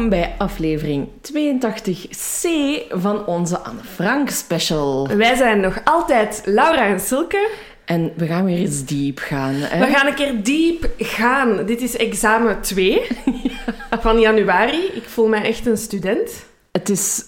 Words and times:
welkom 0.00 0.18
bij 0.20 0.34
aflevering 0.38 1.08
82c 1.08 2.48
van 2.90 3.26
onze 3.26 3.58
Anne 3.58 3.82
Frank 3.94 4.30
special. 4.30 5.08
Wij 5.08 5.36
zijn 5.36 5.60
nog 5.60 5.80
altijd 5.84 6.42
Laura 6.44 6.86
en 6.86 7.00
Silke. 7.00 7.50
En 7.84 8.12
we 8.16 8.26
gaan 8.26 8.44
weer 8.44 8.58
eens 8.58 8.84
diep 8.84 9.18
gaan. 9.18 9.54
Hè? 9.54 9.86
We 9.86 9.92
gaan 9.92 10.06
een 10.06 10.14
keer 10.14 10.42
diep 10.42 10.90
gaan. 10.98 11.66
Dit 11.66 11.80
is 11.80 11.96
examen 11.96 12.60
2 12.60 13.02
van 14.00 14.20
januari. 14.20 14.84
Ik 14.94 15.04
voel 15.04 15.28
mij 15.28 15.42
echt 15.42 15.66
een 15.66 15.76
student. 15.76 16.30
Het 16.72 16.88
is... 16.88 17.24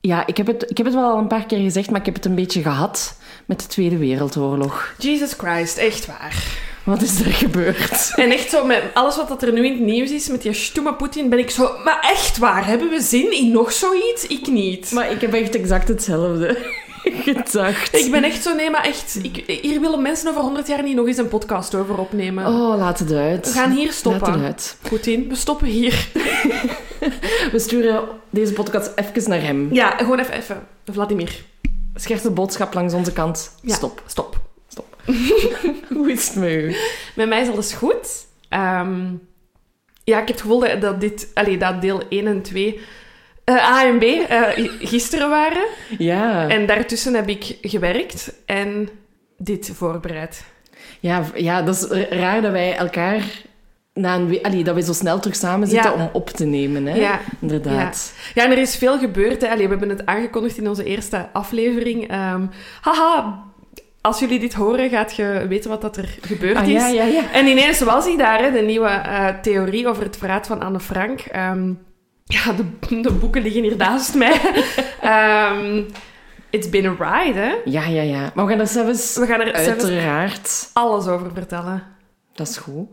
Ja, 0.00 0.26
ik 0.26 0.36
heb, 0.36 0.46
het, 0.46 0.70
ik 0.70 0.76
heb 0.76 0.86
het 0.86 0.94
wel 0.94 1.10
al 1.10 1.18
een 1.18 1.28
paar 1.28 1.46
keer 1.46 1.58
gezegd, 1.58 1.90
maar 1.90 2.00
ik 2.00 2.06
heb 2.06 2.14
het 2.14 2.24
een 2.24 2.34
beetje 2.34 2.62
gehad 2.62 3.18
met 3.46 3.60
de 3.60 3.66
Tweede 3.66 3.96
Wereldoorlog. 3.96 4.94
Jesus 4.98 5.32
Christ, 5.32 5.76
echt 5.76 6.06
waar. 6.06 6.44
Wat 6.88 7.02
is 7.02 7.20
er 7.20 7.32
gebeurd? 7.32 8.12
En 8.14 8.30
echt 8.30 8.50
zo, 8.50 8.64
met 8.64 8.82
alles 8.94 9.16
wat 9.16 9.42
er 9.42 9.52
nu 9.52 9.66
in 9.66 9.72
het 9.72 9.80
nieuws 9.80 10.10
is, 10.10 10.28
met 10.28 10.42
die 10.42 10.52
stoeme 10.52 10.94
Poetin, 10.94 11.28
ben 11.28 11.38
ik 11.38 11.50
zo... 11.50 11.70
Maar 11.84 11.98
echt 12.00 12.38
waar, 12.38 12.66
hebben 12.66 12.88
we 12.88 13.00
zin 13.00 13.32
in 13.32 13.50
nog 13.50 13.72
zoiets? 13.72 14.26
Ik 14.26 14.46
niet. 14.46 14.90
Maar 14.92 15.10
ik 15.10 15.20
heb 15.20 15.34
echt 15.34 15.54
exact 15.54 15.88
hetzelfde 15.88 16.58
gedacht. 17.24 17.94
Ik 17.94 18.10
ben 18.10 18.24
echt 18.24 18.42
zo, 18.42 18.54
nee, 18.54 18.70
maar 18.70 18.84
echt... 18.84 19.18
Ik, 19.22 19.60
hier 19.62 19.80
willen 19.80 20.02
mensen 20.02 20.28
over 20.28 20.40
100 20.40 20.66
jaar 20.66 20.82
niet 20.82 20.96
nog 20.96 21.06
eens 21.06 21.16
een 21.16 21.28
podcast 21.28 21.74
over 21.74 21.98
opnemen. 21.98 22.46
Oh, 22.46 22.78
laat 22.78 22.98
het 22.98 23.12
uit. 23.12 23.46
We 23.46 23.52
gaan 23.52 23.70
hier 23.70 23.92
stoppen. 23.92 24.20
Laat 24.20 24.34
het 24.34 24.44
uit. 24.44 24.76
Poetin, 24.88 25.28
we 25.28 25.34
stoppen 25.34 25.66
hier. 25.66 26.08
We 27.52 27.58
sturen 27.58 28.08
deze 28.30 28.52
podcast 28.52 28.92
even 28.94 29.30
naar 29.30 29.42
hem. 29.42 29.68
Ja, 29.72 29.90
gewoon 29.96 30.18
even, 30.18 30.34
even. 30.34 30.66
Vladimir. 30.84 31.44
De 32.22 32.30
boodschap 32.30 32.74
langs 32.74 32.94
onze 32.94 33.12
kant. 33.12 33.54
Ja, 33.62 33.74
Stop. 33.74 34.02
Stop. 34.06 34.47
Hoe 35.94 36.10
is 36.12 36.26
het 36.28 36.36
met 36.36 36.50
u? 36.50 36.74
Met 37.14 37.28
mij 37.28 37.40
is 37.40 37.48
alles 37.48 37.72
goed. 37.72 38.26
Ehm, 38.48 39.06
ja, 40.04 40.20
ik 40.20 40.26
heb 40.26 40.28
het 40.28 40.40
gevoel 40.40 40.60
dat, 40.60 40.80
dat 40.80 41.00
dit, 41.00 41.30
allee, 41.34 41.58
dat 41.58 41.80
deel 41.80 42.02
1 42.08 42.26
en 42.26 42.42
2 42.42 42.80
eh, 43.44 43.54
A 43.56 43.86
en 43.86 43.98
B 43.98 44.02
eh, 44.02 44.42
gisteren 44.80 45.28
waren. 45.30 45.64
Ja. 45.98 46.48
En 46.48 46.66
daartussen 46.66 47.14
heb 47.14 47.28
ik 47.28 47.56
gewerkt 47.62 48.32
en 48.46 48.88
dit 49.38 49.70
voorbereid. 49.74 50.44
Ja, 51.00 51.24
ja, 51.34 51.62
dat 51.62 51.74
is 51.74 52.06
raar 52.08 52.42
dat 52.42 52.52
wij 52.52 52.76
elkaar 52.76 53.22
na 53.94 54.14
een 54.14 54.28
we- 54.28 54.42
allee, 54.42 54.64
dat 54.64 54.74
we 54.74 54.82
zo 54.82 54.92
snel 54.92 55.18
terug 55.20 55.36
samen 55.36 55.68
zitten 55.68 55.90
Ja. 55.90 55.96
om 56.02 56.10
op 56.12 56.30
te 56.30 56.44
nemen. 56.44 56.86
Hè? 56.86 56.94
Ja. 56.96 57.20
Inderdaad. 57.40 58.12
Ja, 58.34 58.44
en 58.44 58.50
er 58.50 58.58
is 58.58 58.76
veel 58.76 58.98
gebeurd. 58.98 59.40
Hè. 59.42 59.48
Allee, 59.48 59.64
we 59.64 59.70
hebben 59.70 59.88
het 59.88 60.06
aangekondigd 60.06 60.56
in 60.58 60.68
onze 60.68 60.84
eerste 60.84 61.28
aflevering. 61.32 62.08
Ehm, 62.10 62.46
haha, 62.80 63.44
als 64.00 64.18
jullie 64.18 64.38
dit 64.38 64.54
horen, 64.54 64.90
gaat 64.90 65.16
je 65.16 65.44
weten 65.48 65.70
wat 65.70 65.80
dat 65.80 65.96
er 65.96 66.18
gebeurd 66.20 66.56
Ah, 66.56 66.66
is. 66.68 66.72
ja, 66.72 66.86
ja, 66.88 67.04
ja. 67.04 67.32
En 67.32 67.46
ineens 67.46 67.80
was 67.80 68.04
hij 68.04 68.16
daar, 68.16 68.38
hè, 68.42 68.50
de 68.52 68.60
nieuwe 68.60 68.88
eh, 68.88 69.28
theorie 69.42 69.88
over 69.88 70.02
het 70.02 70.16
verraad 70.16 70.46
van 70.46 70.60
Anne 70.62 70.80
Frank. 70.80 71.20
Ehm, 71.20 71.72
ja, 72.24 72.52
de, 72.52 73.00
de 73.00 73.12
boeken 73.12 73.42
liggen 73.42 73.62
hier 73.62 73.76
naast 73.76 74.14
mij. 74.14 74.40
Ehm, 75.00 75.82
it's 76.50 76.68
been 76.68 76.86
a 76.86 76.94
ride, 76.98 77.38
hè? 77.38 77.54
Ja, 77.64 77.86
ja, 77.86 78.02
ja. 78.02 78.30
Maar 78.34 78.44
we 78.44 78.50
gaan 78.50 78.60
er 78.60 78.66
zelfs 78.66 79.16
We 79.16 79.26
gaan 79.26 79.40
er 79.40 79.64
zelfs 79.64 79.84
uiteraard... 79.84 80.70
alles 80.72 81.06
over 81.06 81.30
vertellen. 81.34 81.82
Dat 82.34 82.48
is 82.48 82.56
goed. 82.56 82.88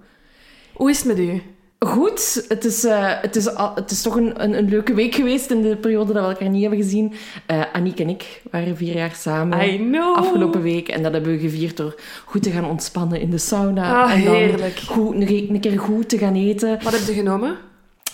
Hoe 0.73 0.89
is 0.89 0.97
het 0.97 1.07
met 1.07 1.19
u? 1.19 1.41
Goed, 1.79 2.45
het 2.47 2.65
is, 2.65 2.83
eh, 2.83 3.11
het 3.21 3.35
is, 3.35 3.49
het 3.75 3.91
is 3.91 4.01
toch 4.01 4.15
een, 4.15 4.43
een, 4.43 4.57
een 4.57 4.69
leuke 4.69 4.93
week 4.93 5.15
geweest 5.15 5.51
in 5.51 5.61
de 5.61 5.75
periode 5.75 6.13
dat 6.13 6.23
we 6.23 6.29
elkaar 6.31 6.49
niet 6.49 6.61
hebben 6.61 6.81
gezien. 6.81 7.13
Eh 7.45 7.61
Aniek 7.73 7.99
en 7.99 8.09
ik 8.09 8.41
waren 8.51 8.77
vier 8.77 8.95
jaar 8.95 9.15
samen. 9.15 9.69
I 9.73 9.77
know. 9.77 10.15
Afgelopen 10.17 10.61
week. 10.61 10.87
En 10.87 11.03
dat 11.03 11.11
hebben 11.13 11.31
we 11.31 11.39
gevierd 11.39 11.77
door 11.77 11.95
goed 12.25 12.43
te 12.43 12.51
gaan 12.51 12.65
ontspannen 12.65 13.19
in 13.21 13.29
de 13.29 13.37
sauna. 13.37 14.03
Ah, 14.03 14.11
en 14.13 14.23
dan 14.23 14.33
heerlijk. 14.35 14.79
Goed, 14.79 15.15
een, 15.15 15.49
een 15.53 15.59
keer 15.59 15.79
goed 15.79 16.09
te 16.09 16.17
gaan 16.17 16.35
eten. 16.35 16.79
Wat 16.83 16.93
heb 16.93 17.01
je 17.07 17.13
genomen? 17.13 17.55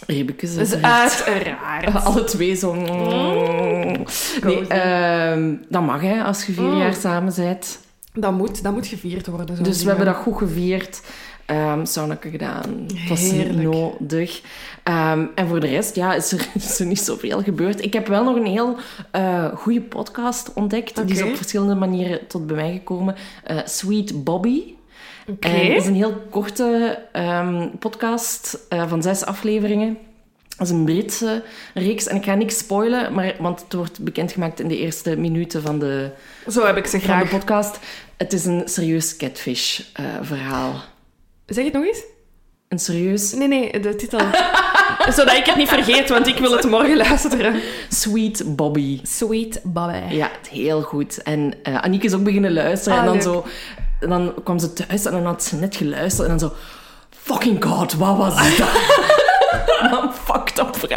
Ribbekes. 0.08 0.56
Dat 0.56 0.66
is 0.68 0.82
uiteraard. 0.82 1.96
Alle 2.06 2.24
twee 2.24 2.56
zo... 2.56 2.74
Nee, 2.74 4.04
Cozy. 4.42 4.66
ehm, 4.68 5.56
dat 5.70 5.82
mag, 5.82 6.02
hè, 6.02 6.24
als 6.24 6.46
je 6.46 6.52
vier 6.52 6.64
Mm. 6.64 6.78
jaar 6.78 6.94
samen 6.94 7.34
bent. 7.36 7.80
Dat 8.14 8.32
moet, 8.32 8.64
dat 8.64 8.74
moet 8.74 8.88
gevierd 8.88 9.28
worden. 9.28 9.56
zo'n 9.56 9.66
Dus 9.66 9.82
we 9.84 9.88
hebben 9.90 10.06
dat 10.06 10.16
goed 10.16 10.38
gevierd. 10.38 11.02
Sauna 11.84 12.18
gedaan. 12.22 12.86
Het 12.94 13.10
was 13.10 13.30
Heerlijk. 13.30 13.62
nodig. 13.62 14.42
Ehm, 14.84 15.26
en 15.36 15.48
voor 15.48 15.60
de 15.60 15.68
rest, 15.68 15.96
ja, 15.96 16.14
is 16.14 16.32
er, 16.32 16.48
is 16.54 16.80
er 16.80 16.86
niet 16.86 17.00
zoveel 17.00 17.44
gebeurd. 17.44 17.84
Ik 17.84 17.94
heb 17.94 18.08
wel 18.08 18.24
nog 18.24 18.36
een 18.36 18.46
heel 18.46 18.78
eh 19.12 19.46
goede 19.56 19.82
podcast 19.82 20.54
ontdekt. 20.54 21.08
Die 21.08 21.16
is 21.16 21.22
op 21.24 21.36
verschillende 21.36 21.76
manieren 21.76 22.28
tot 22.28 22.48
bij 22.48 22.56
mij 22.56 22.72
gekomen. 22.72 23.16
Eh, 23.44 23.58
Sweet 23.66 24.24
Bobby. 24.24 24.64
Oké. 25.28 25.48
En 25.48 25.66
het 25.68 25.82
is 25.82 25.86
een 25.88 25.96
heel 25.96 26.22
korte 26.30 27.00
ehm, 27.12 27.68
podcast 27.80 28.60
eh, 28.70 28.88
van 28.90 29.02
zes 29.02 29.26
afleveringen. 29.26 29.98
Dat 30.58 30.68
is 30.70 30.74
een 30.76 30.84
Britse 30.86 31.44
reeks. 31.74 32.08
En 32.08 32.16
ik 32.16 32.24
ga 32.24 32.34
niks 32.36 32.58
spoilen, 32.58 33.14
maar, 33.14 33.36
want 33.40 33.62
het 33.62 33.74
wordt 33.74 34.00
bekendgemaakt 34.04 34.60
in 34.60 34.68
de 34.68 34.78
eerste 34.78 35.16
minuten 35.18 35.62
van 35.62 35.80
de, 35.80 36.10
Zo 36.50 36.66
heb 36.66 36.78
ik 36.78 36.86
ze 36.86 36.92
van 37.00 37.00
graag. 37.00 37.24
de 37.30 37.38
podcast. 37.38 37.80
Het 38.18 38.34
is 38.34 38.46
een 38.46 38.62
serieus 38.66 39.18
catfish-verhaal. 39.18 40.74
Zeg 41.54 41.64
het 41.64 41.74
nog 41.74 41.86
eens? 41.86 42.04
een 42.72 42.80
serieus 42.80 43.34
Nee, 43.34 43.48
nee, 43.48 43.80
de 43.80 43.96
titel. 43.96 44.20
Zodat 45.18 45.36
ik 45.36 45.46
het 45.46 45.56
niet 45.56 45.68
vergeet, 45.68 46.10
want 46.10 46.28
ik 46.28 46.38
wil 46.38 46.52
het 46.52 46.70
morgen 46.70 46.98
luisteren. 46.98 47.62
Sweet 47.90 48.56
Bobby. 48.56 49.00
Sweet 49.04 49.60
Bobby. 49.64 50.14
Ja, 50.16 50.32
heel 50.50 50.82
goed. 50.82 51.24
En 51.24 51.54
eh 51.64 51.76
Aniek 51.76 52.04
is 52.04 52.14
ook 52.14 52.24
beginnen 52.24 52.54
luisteren. 52.54 52.98
Ah, 52.98 53.04
en 53.04 53.06
dan, 53.06 53.16
leuk. 53.16 53.24
zo, 53.24 53.46
en 54.00 54.10
dan 54.10 54.34
kwam 54.44 54.60
ze 54.60 54.74
thuis 54.74 55.06
en 55.06 55.12
dan 55.12 55.26
had 55.26 55.44
ze 55.44 55.56
net 55.56 55.76
geluisterd. 55.76 56.30
En 56.30 56.38
dan 56.38 56.50
zo... 56.50 56.56
Fucking 57.10 57.64
god, 57.64 57.94
wat 57.94 58.18
was 58.18 58.58
dat? 58.58 58.70
Een 60.02 60.12
fucked 60.12 60.60
up 60.60 60.90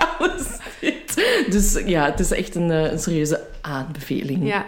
dit. 0.80 1.14
Dus 1.50 1.82
ja, 1.86 2.04
het 2.04 2.20
is 2.20 2.30
echt 2.30 2.54
een, 2.54 2.70
eh, 2.70 2.92
een 2.92 2.98
serieuze 2.98 3.40
aanbeveling. 3.60 4.46
Ja. 4.46 4.64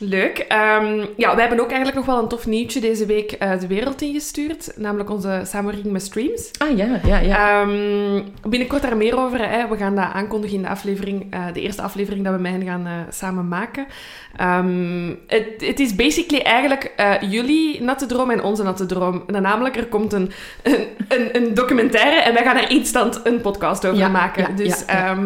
Leuk. 0.00 0.38
Ehm, 0.38 1.04
ja, 1.16 1.34
we 1.34 1.40
hebben 1.40 1.60
ook 1.60 1.68
eigenlijk 1.68 1.96
nog 1.96 2.06
wel 2.06 2.18
een 2.22 2.28
tof 2.28 2.46
nieuwtje 2.46 2.80
deze 2.80 3.06
week 3.06 3.32
eh, 3.32 3.60
de 3.60 3.66
wereld 3.66 4.02
ingestuurd. 4.02 4.72
Namelijk 4.76 5.10
onze 5.10 5.42
samenwerking 5.44 5.92
met 5.92 6.02
Streams. 6.02 6.50
Ah 6.58 6.76
ja, 6.76 7.00
ja, 7.04 7.18
ja. 7.18 7.60
Ehm, 7.62 8.22
binnenkort 8.48 8.82
daar 8.82 8.96
meer 8.96 9.18
over. 9.18 9.48
Hè. 9.50 9.68
We 9.68 9.76
gaan 9.76 9.94
dat 9.94 10.04
aankondigen 10.12 10.56
in 10.56 10.62
de 10.62 10.68
aflevering, 10.68 11.26
eh, 11.30 11.44
de 11.52 11.60
eerste 11.60 11.82
aflevering 11.82 12.24
dat 12.24 12.34
we 12.34 12.40
met 12.40 12.52
hen 12.52 12.64
gaan 12.64 12.86
eh, 12.86 12.92
samen 13.10 13.48
maken. 13.48 13.86
Ehm, 14.36 15.14
Het 15.58 15.80
is 15.80 15.94
basically 15.94 16.42
eigenlijk 16.44 16.92
jullie 17.20 17.82
natte 17.82 18.06
droom 18.06 18.30
en 18.30 18.42
onze 18.42 18.62
natte 18.62 18.86
droom. 18.86 19.22
En 19.26 19.42
namelijk, 19.42 19.76
er 19.76 19.86
komt 19.86 20.12
een, 20.12 20.30
een, 20.62 20.86
een, 21.08 21.36
een 21.36 21.54
documentaire 21.54 22.20
en 22.20 22.34
wij 22.34 22.42
gaan 22.42 22.56
er 22.56 22.70
instant 22.70 23.20
een 23.24 23.40
podcast 23.40 23.86
over 23.86 23.98
Ja, 23.98 24.08
maken. 24.08 24.42
ja, 24.42 24.56
dus 24.56 24.84
ja, 24.86 25.16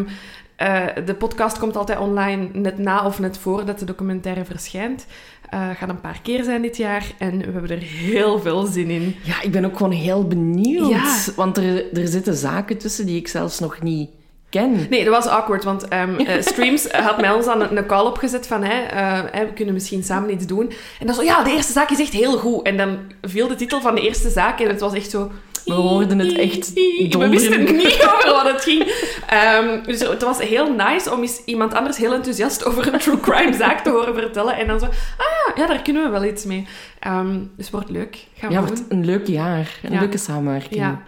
eh, 0.56 0.86
de 1.06 1.14
podcast 1.14 1.58
komt 1.58 1.76
altijd 1.76 1.98
online 1.98 2.48
net 2.52 2.78
na 2.78 3.06
of 3.06 3.18
net 3.18 3.38
voordat 3.38 3.78
de 3.78 3.84
documentaire 3.84 4.44
verschijnt. 4.44 5.06
Eh 5.50 5.70
gaat 5.70 5.88
een 5.88 6.00
paar 6.00 6.20
keer 6.22 6.44
zijn 6.44 6.62
dit 6.62 6.76
jaar 6.76 7.12
en 7.18 7.38
we 7.38 7.52
hebben 7.52 7.70
er 7.70 7.82
heel 7.82 8.38
veel 8.40 8.66
zin 8.66 8.90
in. 8.90 9.16
Ja, 9.22 9.42
ik 9.42 9.52
ben 9.52 9.64
ook 9.64 9.76
gewoon 9.76 9.92
heel 9.92 10.26
benieuwd. 10.26 10.88
Ja. 10.88 11.34
Want 11.36 11.56
er, 11.56 11.98
er 11.98 12.08
zitten 12.08 12.34
zaken 12.34 12.78
tussen 12.78 13.06
die 13.06 13.16
ik 13.16 13.28
zelfs 13.28 13.58
nog 13.58 13.82
niet 13.82 14.10
ken. 14.52 14.86
Nee, 14.90 15.04
dat 15.04 15.14
was 15.14 15.26
awkward, 15.26 15.64
want 15.64 15.88
ehm, 15.88 16.14
eh, 16.18 16.42
Streams 16.52 16.90
had 16.92 17.20
mij 17.20 17.32
ons 17.32 17.46
aan 17.46 17.76
een, 17.76 17.86
call 17.86 18.06
opgezet 18.06 18.46
van 18.46 18.64
hè, 18.64 18.82
eh, 18.82 19.40
we 19.40 19.52
kunnen 19.54 19.74
misschien 19.74 20.02
samen 20.02 20.32
iets 20.32 20.46
doen. 20.46 20.72
En 21.00 21.06
dan 21.06 21.14
zo, 21.14 21.22
ja, 21.22 21.42
de 21.42 21.50
eerste 21.50 21.72
zaak 21.72 21.90
is 21.90 22.00
echt 22.00 22.12
heel 22.12 22.38
goed. 22.38 22.66
En 22.66 22.76
dan 22.76 22.98
viel 23.22 23.48
de 23.48 23.54
titel 23.54 23.80
van 23.80 23.94
de 23.94 24.00
eerste 24.00 24.30
zaak 24.30 24.60
en 24.60 24.68
het 24.68 24.80
was 24.80 24.94
echt 24.94 25.10
zo... 25.10 25.30
We 25.64 25.72
hoorden 25.72 26.18
het 26.18 26.38
echt 26.38 26.72
We 27.18 27.28
wisten 27.28 27.76
niet 27.76 28.02
over 28.14 28.30
wat 28.32 28.52
het 28.52 28.62
ging. 28.62 28.92
Ehm, 29.26 29.84
dus 29.84 30.00
het 30.00 30.22
was 30.22 30.38
heel 30.38 30.72
nice 30.74 31.12
om 31.12 31.20
eens 31.20 31.42
iemand 31.44 31.74
anders 31.74 31.96
heel 31.96 32.12
enthousiast 32.12 32.64
over 32.64 32.92
een 32.92 32.98
true 32.98 33.20
crime 33.20 33.52
zaak 33.52 33.80
te 33.80 33.90
horen 33.90 34.14
vertellen. 34.14 34.56
En 34.56 34.66
dan 34.66 34.80
zo, 34.80 34.86
ah 34.86 35.56
ja, 35.56 35.66
daar 35.66 35.82
kunnen 35.82 36.02
we 36.02 36.08
wel 36.08 36.24
iets 36.24 36.44
mee. 36.44 36.66
Ehm, 36.98 37.38
dus 37.56 37.70
wordt 37.70 37.90
leuk. 37.90 38.26
Gaan 38.34 38.48
we 38.48 38.54
Ja, 38.54 38.60
wordt 38.60 38.82
een 38.88 39.04
leuk 39.04 39.26
jaar. 39.26 39.78
Een 39.82 39.92
Ja. 39.92 40.00
leuke 40.00 40.18
samenwerking. 40.18 40.80
Ja. 40.80 41.02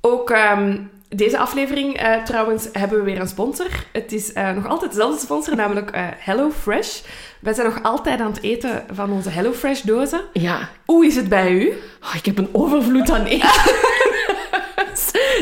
Ook 0.00 0.30
deze 1.16 1.38
aflevering 1.38 1.96
eh, 1.96 2.22
trouwens 2.24 2.68
hebben 2.72 2.98
we 2.98 3.04
weer 3.04 3.20
een 3.20 3.28
sponsor. 3.28 3.66
Het 3.92 4.12
is 4.12 4.32
eh, 4.32 4.50
nog 4.52 4.66
altijd 4.68 4.90
dezelfde 4.90 5.20
sponsor, 5.20 5.56
namelijk 5.56 5.90
eh 5.90 6.04
HelloFresh. 6.18 7.00
Wij 7.40 7.54
zijn 7.54 7.66
nog 7.66 7.82
altijd 7.82 8.20
aan 8.20 8.32
het 8.32 8.42
eten 8.42 8.84
van 8.92 9.10
onze 9.12 9.28
HelloFresh 9.30 9.80
dozen. 9.80 10.20
Ja. 10.32 10.68
Hoe 10.84 11.06
is 11.06 11.16
het 11.16 11.28
bij 11.28 11.50
u? 11.52 11.68
Oh, 12.02 12.14
ik 12.14 12.26
heb 12.26 12.38
een 12.38 12.48
overvloed 12.52 13.10
aan 13.10 13.24
eten. 13.34 13.48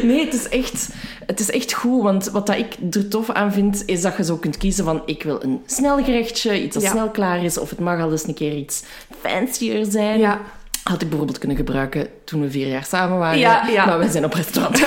nee, 0.02 0.24
het 0.24 0.34
is, 0.34 0.48
echt, 0.48 0.88
het 1.26 1.40
is 1.40 1.50
echt 1.50 1.72
goed. 1.72 2.02
Want 2.02 2.28
wat 2.30 2.46
dat 2.46 2.56
ik 2.56 2.76
er 2.90 3.08
tof 3.08 3.30
aan 3.30 3.52
vind, 3.52 3.82
is 3.86 4.00
dat 4.00 4.16
je 4.16 4.24
zo 4.24 4.36
kunt 4.36 4.56
kiezen 4.56 4.84
van... 4.84 5.02
Ik 5.06 5.22
wil 5.22 5.42
een 5.42 5.62
snel 5.66 6.04
gerechtje, 6.04 6.62
iets 6.62 6.74
dat 6.74 6.82
Ja. 6.82 6.90
snel 6.90 7.10
klaar 7.10 7.44
is. 7.44 7.58
Of 7.58 7.70
het 7.70 7.78
mag 7.78 8.00
al 8.00 8.10
eens 8.10 8.26
een 8.26 8.34
keer 8.34 8.56
iets 8.56 8.82
fancier 9.20 9.84
zijn. 9.84 10.18
Ja. 10.18 10.40
Had 10.88 11.02
ik 11.02 11.08
bijvoorbeeld 11.08 11.38
kunnen 11.38 11.56
gebruiken 11.56 12.06
toen 12.24 12.40
we 12.40 12.50
vier 12.50 12.66
jaar 12.66 12.84
samen 12.84 13.18
waren. 13.18 13.38
Ja, 13.38 13.66
ja. 13.66 13.86
Maar 13.86 13.98
we 13.98 14.10
zijn 14.10 14.24
op 14.24 14.32
restaurant 14.34 14.86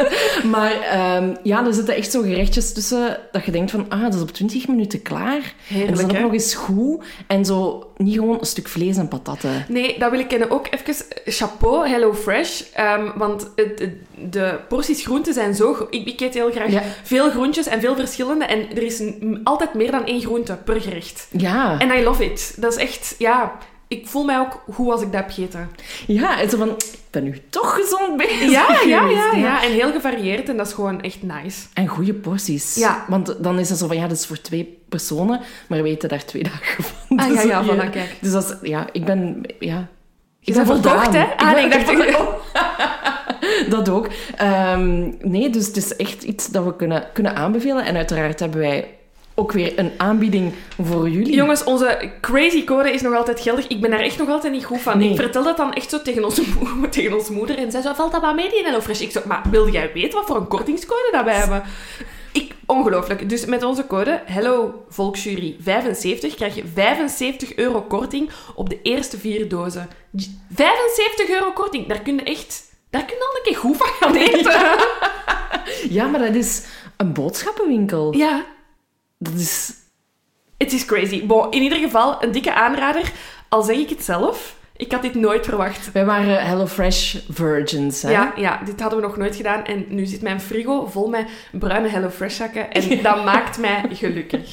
maar 0.54 0.72
ehm, 0.80 1.34
ja, 1.42 1.66
er 1.66 1.74
zitten 1.74 1.94
echt 1.94 2.10
zo 2.10 2.22
gerechtjes 2.22 2.72
tussen 2.72 3.18
dat 3.32 3.44
je 3.44 3.50
denkt 3.50 3.70
van, 3.70 3.86
ah, 3.88 4.02
dat 4.02 4.14
is 4.14 4.20
op 4.20 4.30
20 4.32 4.68
minuten 4.68 5.02
klaar. 5.02 5.54
en 5.70 5.86
dat 5.86 5.98
is 5.98 6.04
ook 6.04 6.18
nog 6.18 6.32
eens 6.32 6.54
goed. 6.54 7.04
En 7.26 7.44
zo 7.44 7.90
niet 7.96 8.14
gewoon 8.14 8.38
een 8.38 8.46
stuk 8.46 8.68
vlees 8.68 8.96
en 8.96 9.08
patatten. 9.08 9.64
Nee, 9.68 9.98
dat 9.98 10.10
wil 10.10 10.20
ik 10.20 10.28
kennen 10.28 10.50
ook 10.50 10.66
even 10.70 11.04
chapeau, 11.24 11.88
Hello 11.88 12.14
Fresh. 12.14 12.62
Ehm, 12.74 13.06
want 13.16 13.50
het, 13.56 13.78
het- 13.78 14.30
de 14.32 14.58
porties 14.68 15.04
groenten 15.04 15.34
zijn 15.34 15.54
zo... 15.54 15.86
Ik, 15.90 16.06
ik 16.06 16.20
eet 16.20 16.34
heel 16.34 16.50
graag 16.50 16.70
Ja. 16.70 16.82
veel 17.02 17.30
groentjes 17.30 17.66
en 17.66 17.80
veel 17.80 17.96
verschillende. 17.96 18.44
En 18.44 18.58
er 18.76 18.82
is 18.82 19.02
altijd 19.44 19.74
meer 19.74 19.90
dan 19.90 20.04
één 20.06 20.20
groente 20.20 20.54
per 20.64 20.80
gerecht. 20.80 21.28
Ja. 21.30 21.78
En 21.78 21.98
I 21.98 22.02
love 22.02 22.24
it. 22.24 22.54
Dat 22.56 22.72
is 22.76 22.78
echt... 22.82 23.14
Ja, 23.18 23.52
ik 23.92 24.06
voel 24.06 24.24
mij 24.24 24.38
ook 24.38 24.62
goed 24.72 24.90
als 24.90 25.00
ik 25.00 25.12
dat 25.12 25.20
heb 25.20 25.30
gegeten. 25.30 25.70
Ja, 26.06 26.40
en 26.40 26.50
zo 26.50 26.56
van, 26.56 26.68
ik 26.68 26.98
ben 27.10 27.24
nu 27.24 27.40
toch 27.50 27.74
gezond 27.74 28.16
bezig 28.16 28.50
Ja, 28.50 28.80
ja, 28.86 29.08
ja, 29.08 29.32
ja. 29.34 29.64
En 29.64 29.70
heel 29.70 29.92
gevarieerd. 29.92 30.48
En 30.48 30.56
dat 30.56 30.66
is 30.66 30.72
gewoon 30.72 31.00
echt 31.00 31.22
nice. 31.22 31.66
En 31.74 31.86
goede 31.86 32.14
porties. 32.14 32.74
Ja. 32.74 33.04
Want 33.08 33.34
dan 33.38 33.58
is 33.58 33.68
het 33.68 33.78
zo 33.78 33.86
van, 33.86 33.96
ja, 33.96 34.06
dat 34.06 34.16
is 34.16 34.26
voor 34.26 34.40
twee 34.40 34.78
personen, 34.88 35.40
maar 35.68 35.82
we 35.82 35.88
eten 35.88 36.08
daar 36.08 36.24
twee 36.24 36.42
dagen 36.42 36.84
van. 36.84 37.18
Ah, 37.18 37.28
ja, 37.28 37.34
Dus, 37.34 37.42
ja, 37.42 37.64
voilà, 37.64 37.90
kijk. 37.90 38.16
Dus 38.20 38.32
dat 38.32 38.58
is, 38.62 38.68
ja, 38.68 38.86
ik 38.92 39.04
ben, 39.04 39.42
ja... 39.58 39.88
Je 40.44 40.52
bent 40.52 40.84
hè? 41.14 41.24
Ah, 41.36 41.52
nee, 41.52 41.64
ik 41.64 41.72
dacht... 41.72 42.40
dat 43.70 43.88
ook. 43.88 44.08
Ehm, 44.36 45.12
nee, 45.20 45.50
dus 45.50 45.66
het 45.66 45.76
is 45.76 45.96
echt 45.96 46.22
iets 46.22 46.48
dat 46.48 46.64
we 46.64 46.76
kunnen, 46.76 47.04
kunnen 47.12 47.36
aanbevelen. 47.36 47.84
En 47.84 47.96
uiteraard 47.96 48.40
hebben 48.40 48.60
wij 48.60 48.88
ook 49.34 49.52
weer 49.52 49.78
een 49.78 49.92
aanbieding 49.96 50.52
voor 50.82 51.08
jullie. 51.08 51.34
Jongens, 51.34 51.64
onze 51.64 52.10
crazy 52.20 52.64
code 52.64 52.92
is 52.92 53.02
nog 53.02 53.14
altijd 53.14 53.40
geldig. 53.40 53.66
Ik 53.66 53.80
ben 53.80 53.90
daar 53.90 54.00
echt 54.00 54.18
nog 54.18 54.28
altijd 54.28 54.52
niet 54.52 54.64
goed 54.64 54.80
van. 54.80 54.98
Nee. 54.98 55.10
Ik 55.10 55.16
vertel 55.16 55.42
dat 55.44 55.56
dan 55.56 55.72
echt 55.72 55.90
zo 55.90 56.02
tegen 56.02 56.24
onze, 56.24 56.42
tegen 56.90 57.14
onze 57.14 57.32
moeder. 57.32 57.58
En 57.58 57.70
zij 57.70 57.82
zo, 57.82 57.92
valt 57.92 58.12
dat 58.12 58.22
maar 58.22 58.34
mee, 58.34 58.50
die 58.50 58.64
HelloFresh? 58.64 59.00
Ik 59.00 59.10
zo, 59.10 59.20
maar 59.26 59.42
wil 59.50 59.68
jij 59.68 59.90
weten 59.94 60.18
wat 60.18 60.26
voor 60.26 60.36
een 60.36 60.48
kortingscode 60.48 61.08
dat 61.12 61.24
wij 61.24 61.34
hebben? 61.34 61.62
Ik, 62.32 62.52
ongelooflijk. 62.66 63.28
Dus 63.28 63.44
met 63.44 63.62
onze 63.62 63.86
code 63.86 64.20
Hello 64.24 64.84
Volksjury 64.88 65.56
75 65.60 66.34
krijg 66.34 66.54
je 66.54 66.62
75 66.74 67.54
euro 67.56 67.82
korting 67.82 68.30
op 68.54 68.68
de 68.68 68.78
eerste 68.82 69.18
vier 69.18 69.48
dozen. 69.48 69.88
J- 70.10 70.26
75 70.54 71.28
euro 71.28 71.52
korting, 71.52 71.86
daar 71.88 72.00
kun 72.00 72.14
je 72.14 72.22
echt... 72.22 72.70
Daar 72.90 73.04
kun 73.04 73.16
je 73.16 73.22
al 73.24 73.36
een 73.36 73.42
keer 73.42 73.56
goed 73.56 73.76
van 73.76 73.86
gaan 73.86 74.14
eten. 74.16 74.60
Ja, 75.88 76.06
maar 76.06 76.20
dat 76.20 76.34
is 76.34 76.62
een 76.96 77.12
boodschappenwinkel. 77.12 78.16
Ja, 78.16 78.44
Dat 79.22 79.34
is... 79.34 79.72
Het 80.56 80.72
is 80.72 80.84
crazy. 80.84 81.26
Bon, 81.26 81.50
in 81.50 81.62
ieder 81.62 81.78
geval, 81.78 82.22
een 82.22 82.32
dikke 82.32 82.54
aanrader. 82.54 83.12
Al 83.48 83.62
zeg 83.62 83.76
ik 83.76 83.88
het 83.88 84.04
zelf, 84.04 84.56
ik 84.76 84.92
had 84.92 85.02
dit 85.02 85.14
nooit 85.14 85.44
verwacht. 85.44 85.92
Wij 85.92 86.04
waren 86.04 86.46
HelloFresh 86.46 87.16
virgins, 87.28 88.02
hè? 88.02 88.10
Ja, 88.10 88.32
ja, 88.36 88.60
dit 88.64 88.80
hadden 88.80 89.00
we 89.00 89.06
nog 89.06 89.16
nooit 89.16 89.36
gedaan. 89.36 89.64
En 89.64 89.84
nu 89.88 90.06
zit 90.06 90.22
mijn 90.22 90.40
frigo 90.40 90.86
vol 90.86 91.08
met 91.08 91.26
bruine 91.52 91.88
HelloFresh 91.88 92.36
zakken. 92.36 92.72
En 92.72 93.02
dat 93.02 93.24
maakt 93.24 93.58
mij 93.58 93.84
gelukkig. 93.92 94.50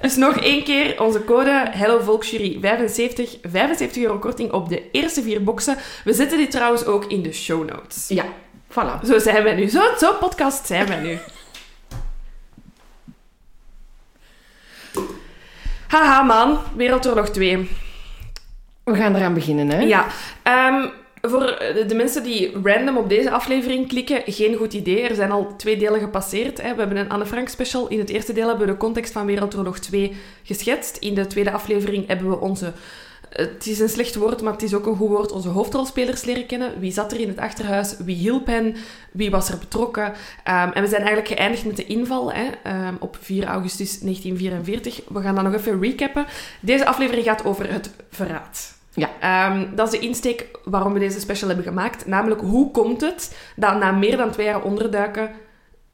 Dus 0.00 0.16
nog 0.16 0.36
één 0.36 0.64
keer 0.64 1.02
onze 1.02 1.24
code 1.24 1.66
HelloVolksjury 1.70 2.58
75. 2.60 3.36
75 3.42 4.02
euro 4.02 4.18
korting 4.18 4.52
op 4.52 4.68
de 4.68 4.90
eerste 4.90 5.22
vier 5.22 5.44
boxen. 5.44 5.76
We 6.04 6.12
zetten 6.12 6.38
dit 6.38 6.50
trouwens 6.50 6.84
ook 6.84 7.04
in 7.04 7.22
de 7.22 7.32
show 7.32 7.70
notes. 7.70 8.08
Ja, 8.08 8.24
voilà. 8.68 9.06
Zo 9.06 9.18
zijn 9.18 9.42
wij 9.42 9.54
nu. 9.54 9.68
Zo, 9.68 9.82
zo 9.98 10.12
podcast 10.12 10.66
zijn 10.66 10.86
wij 10.86 11.00
nu. 11.00 11.18
Haha, 15.90 16.22
man. 16.22 16.58
Wereldoorlog 16.76 17.28
2. 17.28 17.68
We 18.84 18.94
gaan 18.94 19.14
eraan 19.14 19.34
beginnen, 19.34 19.70
hè? 19.70 19.80
Ja, 19.80 20.06
ehm, 20.42 20.88
voor 21.20 21.40
de 21.86 21.94
mensen 21.94 22.22
die 22.22 22.52
random 22.62 22.96
op 22.96 23.08
deze 23.08 23.30
aflevering 23.30 23.88
klikken, 23.88 24.22
geen 24.26 24.54
goed 24.54 24.72
idee. 24.72 25.08
Er 25.08 25.14
zijn 25.14 25.30
al 25.30 25.54
twee 25.56 25.76
delen 25.76 26.00
gepasseerd. 26.00 26.62
Hè. 26.62 26.74
We 26.74 26.80
hebben 26.80 26.96
een 26.96 27.08
Anne 27.08 27.26
Frank 27.26 27.48
special. 27.48 27.88
In 27.88 27.98
het 27.98 28.08
eerste 28.08 28.32
deel 28.32 28.48
hebben 28.48 28.66
we 28.66 28.72
de 28.72 28.78
context 28.78 29.12
van 29.12 29.26
Wereldoorlog 29.26 29.78
2 29.78 30.16
geschetst. 30.42 30.96
In 30.96 31.14
de 31.14 31.26
tweede 31.26 31.50
aflevering 31.50 32.06
hebben 32.06 32.28
we 32.28 32.40
onze... 32.40 32.72
Het 33.30 33.66
is 33.66 33.80
een 33.80 33.88
slecht 33.88 34.14
woord, 34.14 34.42
maar 34.42 34.52
het 34.52 34.62
is 34.62 34.74
ook 34.74 34.86
een 34.86 34.96
goed 34.96 35.08
woord. 35.08 35.32
Onze 35.32 35.48
hoofdrolspelers 35.48 36.24
leren 36.24 36.46
kennen. 36.46 36.80
Wie 36.80 36.92
zat 36.92 37.12
er 37.12 37.20
in 37.20 37.28
het 37.28 37.38
achterhuis? 37.38 37.96
Wie 37.98 38.16
hielp 38.16 38.46
hen? 38.46 38.76
Wie 39.12 39.30
was 39.30 39.48
er 39.48 39.58
betrokken? 39.58 40.12
Ehm, 40.44 40.70
en 40.70 40.82
we 40.82 40.88
zijn 40.88 41.02
eigenlijk 41.02 41.28
geëindigd 41.28 41.64
met 41.64 41.76
de 41.76 41.86
inval 41.86 42.32
hè, 42.32 42.48
ehm, 42.62 42.94
op 43.00 43.16
4 43.20 43.44
augustus 43.44 44.00
1944. 44.00 45.00
We 45.08 45.20
gaan 45.20 45.34
dat 45.34 45.44
nog 45.44 45.54
even 45.54 45.80
recappen. 45.80 46.26
Deze 46.60 46.86
aflevering 46.86 47.24
gaat 47.24 47.44
over 47.44 47.72
het 47.72 47.90
verraad. 48.10 48.78
Ja. 48.94 49.10
Ehm, 49.20 49.74
dat 49.74 49.92
is 49.92 50.00
de 50.00 50.06
insteek 50.06 50.46
waarom 50.64 50.92
we 50.92 50.98
deze 50.98 51.20
special 51.20 51.48
hebben 51.48 51.66
gemaakt. 51.66 52.06
Namelijk, 52.06 52.40
hoe 52.40 52.70
komt 52.70 53.00
het 53.00 53.36
dat 53.56 53.78
na 53.78 53.92
meer 53.92 54.16
dan 54.16 54.30
twee 54.30 54.46
jaar 54.46 54.62
onderduiken 54.62 55.30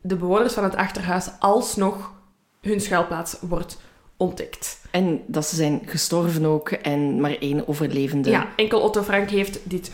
de 0.01 0.17
bewoners 0.17 0.53
van 0.53 0.65
het 0.65 0.77
achterhuis 0.77 1.31
alsnog 1.39 2.13
hun 2.61 2.81
schuilplaats 2.81 3.37
wordt 3.41 3.81
ontdekt? 4.17 4.81
En 4.97 5.23
dat 5.27 5.47
ze 5.47 5.57
zijn 5.57 5.83
gestorven 5.87 6.45
ook 6.45 6.69
en 6.71 7.21
maar 7.21 7.37
één 7.41 7.69
overlevende. 7.69 8.31
Ja, 8.31 8.47
enkel 8.57 8.81
Otto 8.81 9.03
Frank 9.03 9.31
heeft 9.31 9.59
dit 9.63 9.91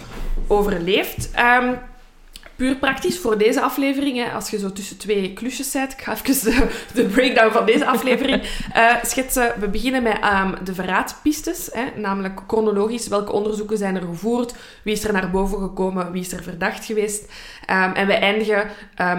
overleefd. 0.47 1.31
Ehm, 1.31 1.75
puur 2.57 2.77
praktisch 2.77 3.19
voor 3.19 3.39
deze 3.39 3.61
aflevering, 3.61 4.17
hè, 4.17 4.33
als 4.33 4.51
je 4.51 4.59
zo 4.59 4.73
tussen 4.73 4.99
twee 4.99 5.33
klusjes 5.33 5.71
zit, 5.71 5.93
ik 5.93 6.03
ga 6.03 6.13
even 6.13 6.45
de, 6.45 6.83
de 6.95 7.05
breakdown 7.05 7.53
van 7.53 7.67
deze 7.67 7.87
aflevering 7.87 8.43
eh, 8.73 8.95
schetsen. 9.03 9.53
We 9.61 9.69
beginnen 9.69 10.03
met 10.03 10.19
ehm, 10.21 10.65
de 10.65 10.75
verraadpistes, 10.75 11.69
hè, 11.73 12.01
namelijk 12.01 12.41
chronologisch 12.47 13.09
welke 13.09 13.33
onderzoeken 13.33 13.79
zijn 13.79 13.97
er 13.97 14.03
gevoerd, 14.03 14.55
wie 14.85 14.95
is 14.95 15.05
er 15.05 15.13
naar 15.13 15.31
boven 15.31 15.59
gekomen, 15.59 16.13
wie 16.13 16.23
is 16.23 16.33
er 16.33 16.43
verdacht 16.43 16.85
geweest. 16.85 17.33
Ehm, 17.67 17.93
en 17.93 18.07
we 18.07 18.15
eindigen 18.15 18.69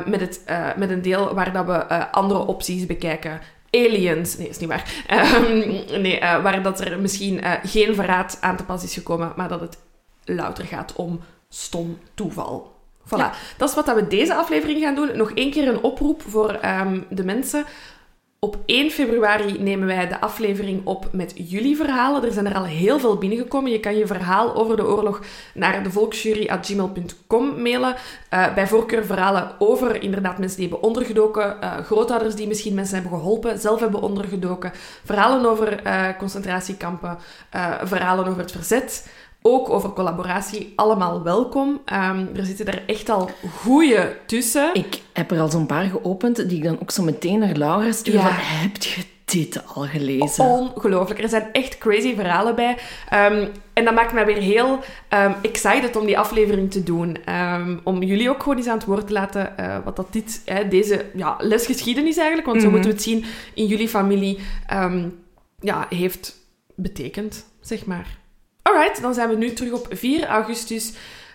met, 0.06 0.20
het, 0.20 0.42
eh, 0.46 0.68
met 0.78 0.90
een 0.90 1.02
deel 1.02 1.34
waar 1.34 1.54
dat 1.54 1.66
we 1.66 1.74
eh, 1.74 2.04
andere 2.12 2.46
opties 2.46 2.86
bekijken. 2.86 3.40
Aliens, 3.76 4.38
nee, 4.38 4.50
is 4.50 4.58
niet 4.58 4.70
waar. 4.70 5.04
Ehm, 5.08 5.58
nee, 6.02 6.20
eh, 6.20 6.42
waar 6.44 6.64
dat 6.64 6.82
er 6.82 7.00
misschien 7.00 7.42
eh, 7.42 7.52
geen 7.64 7.96
verraad 7.96 8.38
aan 8.42 8.56
te 8.58 8.64
pas 8.64 8.84
is 8.84 8.94
gekomen, 8.94 9.34
maar 9.36 9.48
dat 9.48 9.60
het 9.60 9.78
louter 10.26 10.66
gaat 10.66 10.94
om 10.96 11.20
stom 11.50 11.98
toeval. 12.14 12.72
Voilà, 13.06 13.18
Ja. 13.18 13.34
dat 13.58 13.70
is 13.70 13.76
wat 13.76 13.86
dat 13.86 13.96
we 13.96 14.08
deze 14.08 14.36
aflevering 14.36 14.82
gaan 14.82 14.96
doen. 14.96 15.18
Nog 15.18 15.32
één 15.32 15.52
keer 15.52 15.68
een 15.68 15.84
oproep 15.84 16.22
voor 16.28 16.50
ehm, 16.54 17.00
de 17.10 17.24
mensen. 17.24 17.66
Op 18.44 18.58
1 18.66 18.92
februari 18.92 19.60
nemen 19.60 19.88
wij 19.88 20.08
de 20.08 20.20
aflevering 20.22 20.86
op 20.86 21.08
met 21.12 21.34
jullie 21.36 21.76
verhalen. 21.76 22.26
Er 22.26 22.32
zijn 22.32 22.46
er 22.46 22.56
al 22.56 22.64
heel 22.64 23.00
veel 23.00 23.18
binnengekomen. 23.18 23.72
Je 23.72 23.80
kan 23.80 23.98
je 23.98 24.08
verhaal 24.08 24.56
over 24.56 24.76
de 24.76 24.88
oorlog 24.88 25.22
naar 25.54 25.84
de 25.84 25.92
volksjury.gmail.com 25.92 27.62
mailen. 27.62 27.96
Eh, 28.30 28.54
bij 28.54 28.68
voorkeur 28.68 29.06
verhalen 29.06 29.52
over 29.60 30.02
inderdaad 30.02 30.38
mensen 30.38 30.60
die 30.60 30.70
hebben 30.70 30.88
ondergedoken, 30.88 31.62
eh, 31.62 31.78
grootouders 31.78 32.36
die 32.36 32.48
misschien 32.48 32.74
mensen 32.74 33.00
hebben 33.02 33.20
geholpen, 33.20 33.60
zelf 33.60 33.80
hebben 33.80 34.02
ondergedoken, 34.02 34.72
verhalen 35.04 35.46
over 35.46 35.84
eh, 35.84 36.08
concentratiekampen, 36.18 37.18
verhalen 37.84 38.28
over 38.28 38.40
het 38.40 38.52
verzet. 38.52 39.08
Ook 39.46 39.70
over 39.70 39.90
collaboratie, 39.94 40.74
allemaal 40.76 41.24
welkom. 41.24 41.82
Ehm, 41.86 42.26
er 42.36 42.46
zitten 42.46 42.66
er 42.68 42.84
echt 42.86 43.10
al 43.10 43.30
goeie 43.62 44.00
tussen. 44.26 44.70
Ik 44.74 45.02
heb 45.14 45.32
er 45.32 45.40
al 45.40 45.50
zo'n 45.50 45.66
paar 45.66 45.84
geopend 45.86 46.50
die 46.50 46.58
ik 46.58 46.64
dan 46.64 46.80
ook 46.82 46.92
zo 46.92 47.04
meteen 47.04 47.40
naar 47.40 47.56
Laura 47.56 47.92
stuur. 47.92 48.14
Ja. 48.14 48.30
Heb 48.32 48.76
je 48.84 49.04
dit 49.26 49.62
al 49.76 49.82
gelezen? 49.84 50.46
Ongelooflijk. 50.46 51.22
Er 51.22 51.30
zijn 51.30 51.50
echt 51.52 51.78
crazy 51.78 52.16
verhalen 52.16 52.56
bij. 52.56 52.78
Ehm, 53.10 53.48
en 53.74 53.86
dat 53.86 53.94
maakt 53.94 54.14
mij 54.14 54.26
weer 54.26 54.38
heel 54.38 54.80
ehm, 55.10 55.34
excited 55.42 55.96
om 55.96 56.06
die 56.06 56.18
aflevering 56.20 56.72
te 56.72 56.84
doen. 56.84 57.18
Om 57.84 58.04
jullie 58.04 58.30
ook 58.30 58.42
gewoon 58.44 58.58
eens 58.58 58.68
aan 58.68 58.78
het 58.78 58.86
woord 58.86 59.08
te 59.08 59.14
laten 59.14 59.58
eh, 59.58 59.78
wat 59.86 59.96
dat 59.96 60.08
dit, 60.14 60.42
hè, 60.46 60.68
deze 60.68 61.06
ja, 61.16 61.36
lesgeschiedenis 61.40 62.18
eigenlijk, 62.18 62.48
want 62.48 62.62
zo 62.62 62.66
Mhm. 62.68 62.76
moeten 62.76 62.92
we 62.92 62.98
het 62.98 63.06
zien, 63.06 63.26
in 63.54 63.66
jullie 63.66 63.90
familie 63.90 64.40
ja, 65.60 65.86
heeft 65.90 66.36
betekend, 66.76 67.46
zeg 67.62 67.86
maar. 67.86 68.22
Alright, 68.64 69.02
dan 69.02 69.14
zijn 69.14 69.30
we 69.30 69.36
nu 69.36 69.54
terug 69.54 69.72
op 69.72 69.88
4 69.90 70.26
augustus 70.26 70.94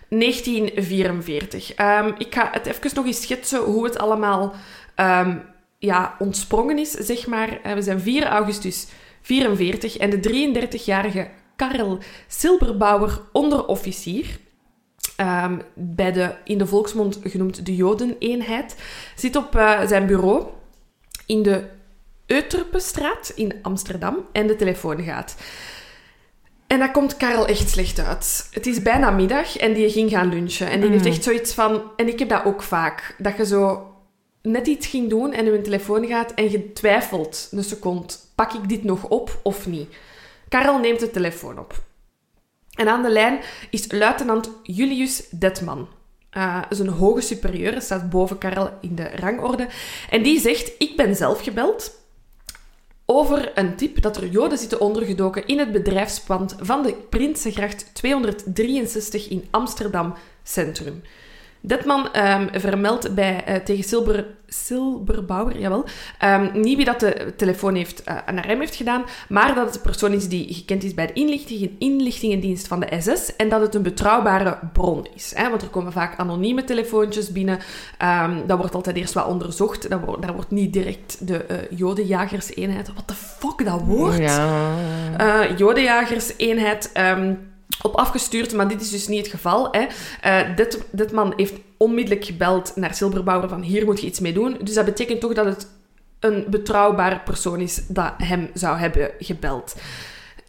1944. 0.09 1.73
Ehm, 1.73 2.11
ik 2.17 2.33
ga 2.33 2.49
het 2.51 2.65
even 2.65 2.91
nog 2.93 3.05
eens 3.05 3.21
schetsen 3.21 3.59
hoe 3.59 3.83
het 3.83 3.97
allemaal 3.97 4.53
ehm, 4.95 5.37
ja, 5.77 6.15
ontsprongen 6.19 6.77
is, 6.77 6.91
zeg 6.91 7.27
maar. 7.27 7.61
Eh, 7.61 7.73
we 7.73 7.81
zijn 7.81 7.99
4 7.99 8.25
augustus 8.25 8.87
44 9.21 9.97
en 9.97 10.09
de 10.09 10.19
33-jarige 10.19 11.27
Karel 11.55 11.97
Silberbauer, 12.27 13.21
onderofficier, 13.31 14.39
ehm, 15.15 15.59
bij 15.73 16.11
de 16.11 16.35
in 16.43 16.57
de 16.57 16.67
volksmond 16.67 17.19
genoemd 17.23 17.65
de 17.65 17.75
Jodeneenheid, 17.75 18.75
zit 19.15 19.35
op 19.35 19.55
eh, 19.55 19.87
zijn 19.87 20.05
bureau 20.05 20.45
in 21.25 21.43
de 21.43 21.63
Euterpenstraat 22.25 23.31
in 23.35 23.53
Amsterdam 23.61 24.17
en 24.31 24.47
de 24.47 24.55
telefoon 24.55 25.03
gaat. 25.03 25.35
En 26.69 26.79
dat 26.79 26.91
komt 26.91 27.17
Karel 27.17 27.47
echt 27.47 27.69
slecht 27.69 27.99
uit. 27.99 28.47
Het 28.51 28.65
is 28.65 28.81
bijna 28.81 29.09
middag 29.09 29.57
en 29.57 29.73
die 29.73 29.89
ging 29.89 30.09
gaan 30.09 30.29
lunchen. 30.29 30.69
En 30.69 30.81
die 30.81 30.89
heeft 30.89 31.03
Mm. 31.03 31.11
echt 31.11 31.23
zoiets 31.23 31.53
van... 31.53 31.81
En 31.95 32.07
ik 32.07 32.19
heb 32.19 32.29
dat 32.29 32.45
ook 32.45 32.61
vaak. 32.61 33.15
Dat 33.17 33.37
je 33.37 33.45
zo 33.45 33.87
net 34.41 34.67
iets 34.67 34.87
ging 34.87 35.09
doen 35.09 35.33
en 35.33 35.45
je 35.45 35.61
telefoon 35.61 36.07
gaat 36.07 36.33
en 36.33 36.51
je 36.51 36.73
twijfelt 36.73 37.47
een 37.51 37.63
seconde. 37.63 38.13
Pak 38.35 38.53
ik 38.53 38.69
dit 38.69 38.83
nog 38.83 39.03
op 39.07 39.39
of 39.43 39.67
niet? 39.67 39.95
Karel 40.49 40.79
neemt 40.79 40.99
de 40.99 41.11
telefoon 41.11 41.59
op. 41.59 41.83
En 42.73 42.87
aan 42.87 43.03
de 43.03 43.09
lijn 43.09 43.39
is 43.69 43.91
luitenant 43.91 44.49
Julius 44.63 45.23
Detman. 45.31 45.87
Uh, 46.37 46.61
is 46.69 46.79
een 46.79 46.87
hoge 46.87 47.21
superieur, 47.21 47.81
staat 47.81 48.09
boven 48.09 48.37
Karel 48.37 48.69
in 48.81 48.95
de 48.95 49.09
rangorde. 49.15 49.67
En 50.09 50.23
die 50.23 50.39
zegt, 50.39 50.71
ik 50.77 50.95
ben 50.95 51.15
zelf 51.15 51.43
gebeld 51.43 51.98
over 53.11 53.51
een 53.57 53.75
tip 53.75 54.01
dat 54.01 54.17
er 54.17 54.27
joden 54.27 54.57
zitten 54.57 54.79
ondergedoken 54.79 55.47
in 55.47 55.59
het 55.59 55.71
bedrijfspand 55.71 56.55
van 56.59 56.83
de 56.83 56.95
Prinsengracht 57.09 57.89
263 57.93 59.29
in 59.29 59.47
Amsterdam 59.51 60.13
Centrum. 60.43 61.01
Detman 61.61 62.09
um, 62.15 62.49
vermeldt 62.51 63.15
bij, 63.15 63.43
uh, 63.49 63.55
tegen 63.55 63.83
Silber, 63.83 64.25
Silberbauer 64.47 65.59
jawel, 65.59 65.85
um, 66.23 66.61
niet 66.61 66.75
wie 66.75 66.85
dat 66.85 66.99
de 66.99 67.33
telefoon 67.37 67.75
heeft, 67.75 68.03
uh, 68.07 68.15
naar 68.33 68.47
hem 68.47 68.59
heeft 68.59 68.75
gedaan, 68.75 69.03
maar 69.29 69.55
dat 69.55 69.65
het 69.65 69.75
een 69.75 69.81
persoon 69.81 70.13
is 70.13 70.27
die 70.27 70.53
gekend 70.53 70.83
is 70.83 70.93
bij 70.93 71.07
de 71.07 71.13
inlichtingen, 71.13 71.75
inlichtingendienst 71.79 72.67
van 72.67 72.79
de 72.79 73.01
SS 73.01 73.35
en 73.35 73.49
dat 73.49 73.61
het 73.61 73.75
een 73.75 73.81
betrouwbare 73.81 74.59
bron 74.73 75.07
is. 75.15 75.33
Hè? 75.35 75.49
Want 75.49 75.61
er 75.61 75.67
komen 75.67 75.91
vaak 75.91 76.19
anonieme 76.19 76.63
telefoontjes 76.63 77.31
binnen. 77.31 77.59
Um, 78.03 78.47
dat 78.47 78.57
wordt 78.57 78.75
altijd 78.75 78.95
eerst 78.95 79.13
wat 79.13 79.27
onderzocht. 79.27 79.89
Dat 79.89 79.99
wordt, 80.05 80.21
daar 80.21 80.33
wordt 80.33 80.51
niet 80.51 80.73
direct 80.73 81.27
de 81.27 81.45
uh, 81.51 81.57
jodenjagerseenheid... 81.77 82.93
Wat 82.95 83.07
de 83.07 83.13
fuck, 83.13 83.65
dat 83.65 83.81
woord? 83.81 84.17
Ja. 84.17 85.47
Jodenjagerseenheid... 85.57 86.91
Op 87.81 87.95
afgestuurd, 87.95 88.53
maar 88.53 88.67
dit 88.67 88.81
is 88.81 88.89
dus 88.89 89.07
niet 89.07 89.19
het 89.19 89.27
geval. 89.27 89.67
Hè. 89.71 89.87
Uh, 90.25 90.55
dit, 90.55 90.85
dit 90.91 91.11
man 91.11 91.33
heeft 91.35 91.53
onmiddellijk 91.77 92.25
gebeld 92.25 92.71
naar 92.75 92.95
Silberbauer 92.95 93.49
van 93.49 93.61
hier 93.61 93.85
moet 93.85 94.01
je 94.01 94.07
iets 94.07 94.19
mee 94.19 94.33
doen. 94.33 94.57
Dus 94.61 94.73
dat 94.73 94.85
betekent 94.85 95.21
toch 95.21 95.33
dat 95.33 95.45
het 95.45 95.67
een 96.19 96.45
betrouwbare 96.49 97.19
persoon 97.19 97.59
is 97.59 97.87
dat 97.87 98.13
hem 98.17 98.49
zou 98.53 98.77
hebben 98.77 99.11
gebeld. 99.19 99.75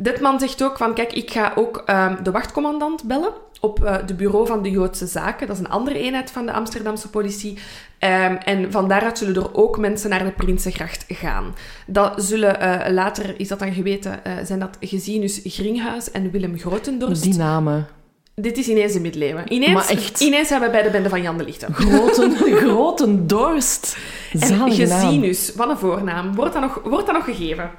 Dit 0.03 0.21
man 0.21 0.41
zegt 0.41 0.63
ook 0.63 0.77
van, 0.77 0.95
kijk, 0.95 1.13
ik 1.13 1.31
ga 1.31 1.53
ook 1.55 1.85
um, 1.87 2.19
de 2.23 2.31
wachtcommandant 2.31 3.05
bellen 3.05 3.33
op 3.61 3.81
uh, 3.85 3.97
de 4.07 4.15
bureau 4.15 4.47
van 4.47 4.63
de 4.63 4.71
Joodse 4.71 5.07
Zaken. 5.07 5.47
Dat 5.47 5.57
is 5.57 5.63
een 5.63 5.71
andere 5.71 5.99
eenheid 5.99 6.31
van 6.31 6.47
de 6.47 6.53
Amsterdamse 6.53 7.11
politie. 7.11 7.53
Um, 7.53 8.37
en 8.37 8.73
van 8.73 8.89
daaruit 8.89 9.19
zullen 9.19 9.35
er 9.35 9.55
ook 9.55 9.79
mensen 9.79 10.11
naar 10.11 10.25
de 10.25 10.31
Prinsengracht 10.31 11.05
gaan. 11.09 11.55
Dat 11.87 12.23
zullen 12.23 12.63
uh, 12.63 12.93
later, 12.93 13.41
is 13.41 13.49
dat 13.49 13.59
dan 13.59 13.73
geweten, 13.73 14.21
uh, 14.27 14.33
zijn 14.45 14.59
dat 14.59 14.77
Gezinus 14.81 15.41
Gringhuis 15.45 16.11
en 16.11 16.31
Willem 16.31 16.59
Grotendorst. 16.59 17.23
Die 17.23 17.37
namen. 17.37 17.89
Dit 18.35 18.59
is 18.59 18.69
ineens 18.69 18.93
de 18.93 19.01
middeleeuwen. 19.01 19.53
Ineens, 19.53 20.49
zijn 20.49 20.61
we 20.61 20.71
bij 20.71 20.83
de 20.83 20.91
bende 20.91 21.09
van 21.09 21.23
Jan 21.23 21.39
de 21.39 21.45
Lichte. 21.45 21.67
Groten, 21.73 22.37
Grotendorst. 22.63 23.97
En 24.33 24.73
Gezinus, 24.73 25.55
wat 25.55 25.69
een 25.69 25.79
voornaam. 25.79 26.35
Wordt 26.35 26.53
dat 26.53 26.63
nog, 26.63 26.81
wordt 26.85 27.07
dat 27.07 27.15
nog 27.15 27.25
gegeven? 27.25 27.71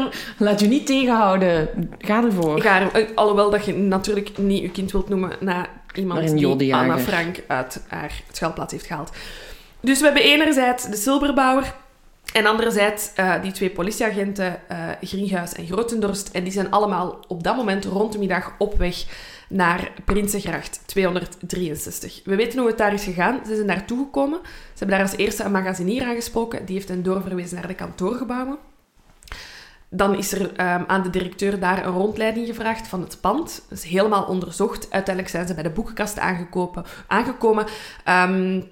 Laat 0.38 0.60
je 0.60 0.66
niet 0.66 0.86
tegenhouden. 0.86 1.68
Ga 1.98 2.24
ervoor. 2.24 2.60
Ga 2.60 2.80
er, 2.80 3.10
alhoewel 3.14 3.50
dat 3.50 3.64
je 3.64 3.74
natuurlijk 3.74 4.38
niet 4.38 4.62
je 4.62 4.70
kind 4.70 4.92
wilt 4.92 5.08
noemen 5.08 5.30
na 5.40 5.66
iemand 5.94 6.38
die 6.58 6.74
Anna 6.74 6.98
Frank 6.98 7.42
uit 7.46 7.84
haar 7.88 8.22
schuilplaats 8.32 8.72
heeft 8.72 8.86
gehaald. 8.86 9.10
Dus 9.80 9.98
we 9.98 10.04
hebben 10.04 10.22
enerzijds 10.22 10.84
de 10.88 10.96
Silberbouwer 10.96 11.74
en 12.32 12.46
anderzijds 12.46 13.10
uh, 13.20 13.42
die 13.42 13.52
twee 13.52 13.70
politieagenten, 13.70 14.60
uh, 14.70 14.88
Grienhuis 15.00 15.52
en 15.52 15.66
Grotendorst. 15.66 16.28
En 16.28 16.42
die 16.42 16.52
zijn 16.52 16.70
allemaal 16.70 17.24
op 17.28 17.42
dat 17.42 17.56
moment 17.56 17.84
rond 17.84 18.12
de 18.12 18.18
middag 18.18 18.54
op 18.58 18.78
weg 18.78 19.04
naar 19.48 19.92
Prinsengracht 20.04 20.82
263. 20.86 22.20
We 22.24 22.36
weten 22.36 22.58
hoe 22.58 22.68
het 22.68 22.78
daar 22.78 22.92
is 22.92 23.04
gegaan. 23.04 23.40
Ze 23.46 23.54
zijn 23.54 23.66
naartoe 23.66 23.98
gekomen. 23.98 24.38
Ze 24.42 24.78
hebben 24.78 24.96
daar 24.96 25.06
als 25.06 25.16
eerste 25.16 25.44
een 25.44 25.52
magazinier 25.52 26.04
aangesproken. 26.04 26.64
Die 26.64 26.74
heeft 26.74 26.88
hen 26.88 27.02
doorverwezen 27.02 27.56
naar 27.56 27.66
de 27.66 27.74
kantoorgebouwen. 27.74 28.58
Dan 29.94 30.16
is 30.16 30.32
er 30.32 30.40
um, 30.40 30.84
aan 30.86 31.02
de 31.02 31.10
directeur 31.10 31.60
daar 31.60 31.86
een 31.86 31.92
rondleiding 31.92 32.46
gevraagd 32.46 32.88
van 32.88 33.00
het 33.00 33.20
pand. 33.20 33.62
Dat 33.68 33.78
is 33.78 33.84
helemaal 33.84 34.24
onderzocht. 34.24 34.90
Uiteindelijk 34.90 35.34
zijn 35.34 35.46
ze 35.46 35.54
bij 35.54 35.62
de 35.62 35.70
boekenkast 35.70 36.18
aangekomen. 37.06 37.64
Um, 38.08 38.68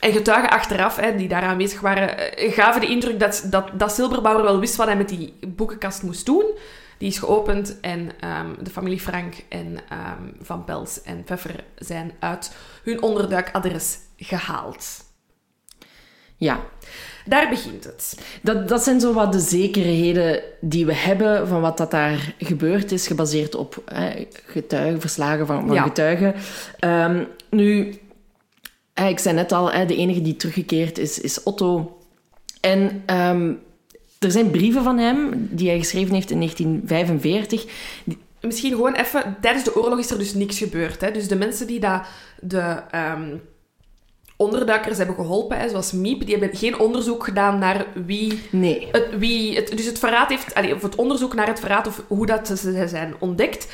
en 0.00 0.12
getuigen 0.12 0.50
achteraf, 0.50 0.96
hè, 0.96 1.16
die 1.16 1.28
daar 1.28 1.42
aanwezig 1.42 1.80
waren, 1.80 2.36
eh, 2.36 2.52
gaven 2.52 2.80
de 2.80 2.86
indruk 2.86 3.20
dat, 3.20 3.46
dat, 3.50 3.70
dat 3.72 3.92
Silberbauer 3.92 4.42
wel 4.42 4.60
wist 4.60 4.76
wat 4.76 4.86
hij 4.86 4.96
met 4.96 5.08
die 5.08 5.34
boekenkast 5.46 6.02
moest 6.02 6.26
doen. 6.26 6.44
Die 6.98 7.08
is 7.08 7.18
geopend 7.18 7.80
en 7.80 8.00
um, 8.00 8.56
de 8.60 8.70
familie 8.70 9.00
Frank 9.00 9.34
en 9.48 9.78
Van 10.40 10.64
Pels 10.64 11.02
en 11.02 11.24
Pfeffer 11.24 11.64
zijn 11.76 12.12
uit 12.18 12.56
hun 12.82 13.02
onderduikadres 13.02 13.98
gehaald. 14.16 15.08
Ja, 16.36 16.60
daar 17.24 17.48
begint 17.48 17.84
het. 17.84 18.18
Dat, 18.42 18.68
dat 18.68 18.82
zijn 18.82 19.00
zo 19.00 19.12
wat 19.12 19.32
de 19.32 19.40
zekerheden 19.40 20.42
die 20.60 20.86
we 20.86 20.94
hebben 20.94 21.48
van 21.48 21.60
wat 21.60 21.76
dat 21.76 21.90
daar 21.90 22.34
gebeurd 22.38 22.92
is, 22.92 23.06
gebaseerd 23.06 23.54
op 23.54 23.82
hè, 23.84 24.26
getuigen, 24.46 25.00
verslagen 25.00 25.46
van, 25.46 25.66
van 25.66 25.82
getuigen. 25.82 26.34
Um, 26.80 27.26
nu, 27.50 27.98
ik 29.08 29.18
zei 29.18 29.34
net 29.34 29.52
al, 29.52 29.72
hè, 29.72 29.86
de 29.86 29.96
enige 29.96 30.22
die 30.22 30.36
teruggekeerd 30.36 30.98
is, 30.98 31.20
is 31.20 31.42
Otto. 31.42 31.98
En 32.60 33.02
um, 33.06 33.60
er 34.18 34.30
zijn 34.30 34.50
brieven 34.50 34.82
van 34.82 34.98
hem 34.98 35.48
die 35.50 35.68
hij 35.68 35.78
geschreven 35.78 36.14
heeft 36.14 36.30
in 36.30 36.38
1945. 36.38 37.64
Misschien 38.40 38.70
gewoon 38.70 38.94
even, 38.94 39.36
tijdens 39.40 39.64
de 39.64 39.76
oorlog 39.76 39.98
is 39.98 40.10
er 40.10 40.18
dus 40.18 40.34
niks 40.34 40.58
gebeurd. 40.58 41.00
Hè? 41.00 41.10
Dus 41.10 41.28
de 41.28 41.36
mensen 41.36 41.66
die 41.66 41.80
dat 41.80 42.02
de 42.40 42.82
um, 42.94 43.40
onderduikers 44.40 44.98
hebben 44.98 45.14
geholpen, 45.14 45.58
hè, 45.58 45.68
zoals 45.68 45.92
Miep, 45.92 46.26
die 46.26 46.36
hebben 46.36 46.58
geen 46.58 46.78
onderzoek 46.78 47.24
gedaan 47.24 47.58
naar 47.58 47.86
wie... 48.04 48.42
Nee. 48.50 48.88
Het, 48.92 49.06
wie 49.18 49.56
het, 49.56 49.76
dus 49.76 49.86
het 49.86 49.98
verraad 49.98 50.28
heeft... 50.28 50.54
Allee, 50.54 50.74
of 50.74 50.82
het 50.82 50.94
onderzoek 50.94 51.34
naar 51.34 51.46
het 51.46 51.60
verraad 51.60 51.86
of 51.86 52.02
hoe 52.06 52.26
dat 52.26 52.46
ze 52.46 52.88
zijn 52.88 53.14
ontdekt 53.18 53.66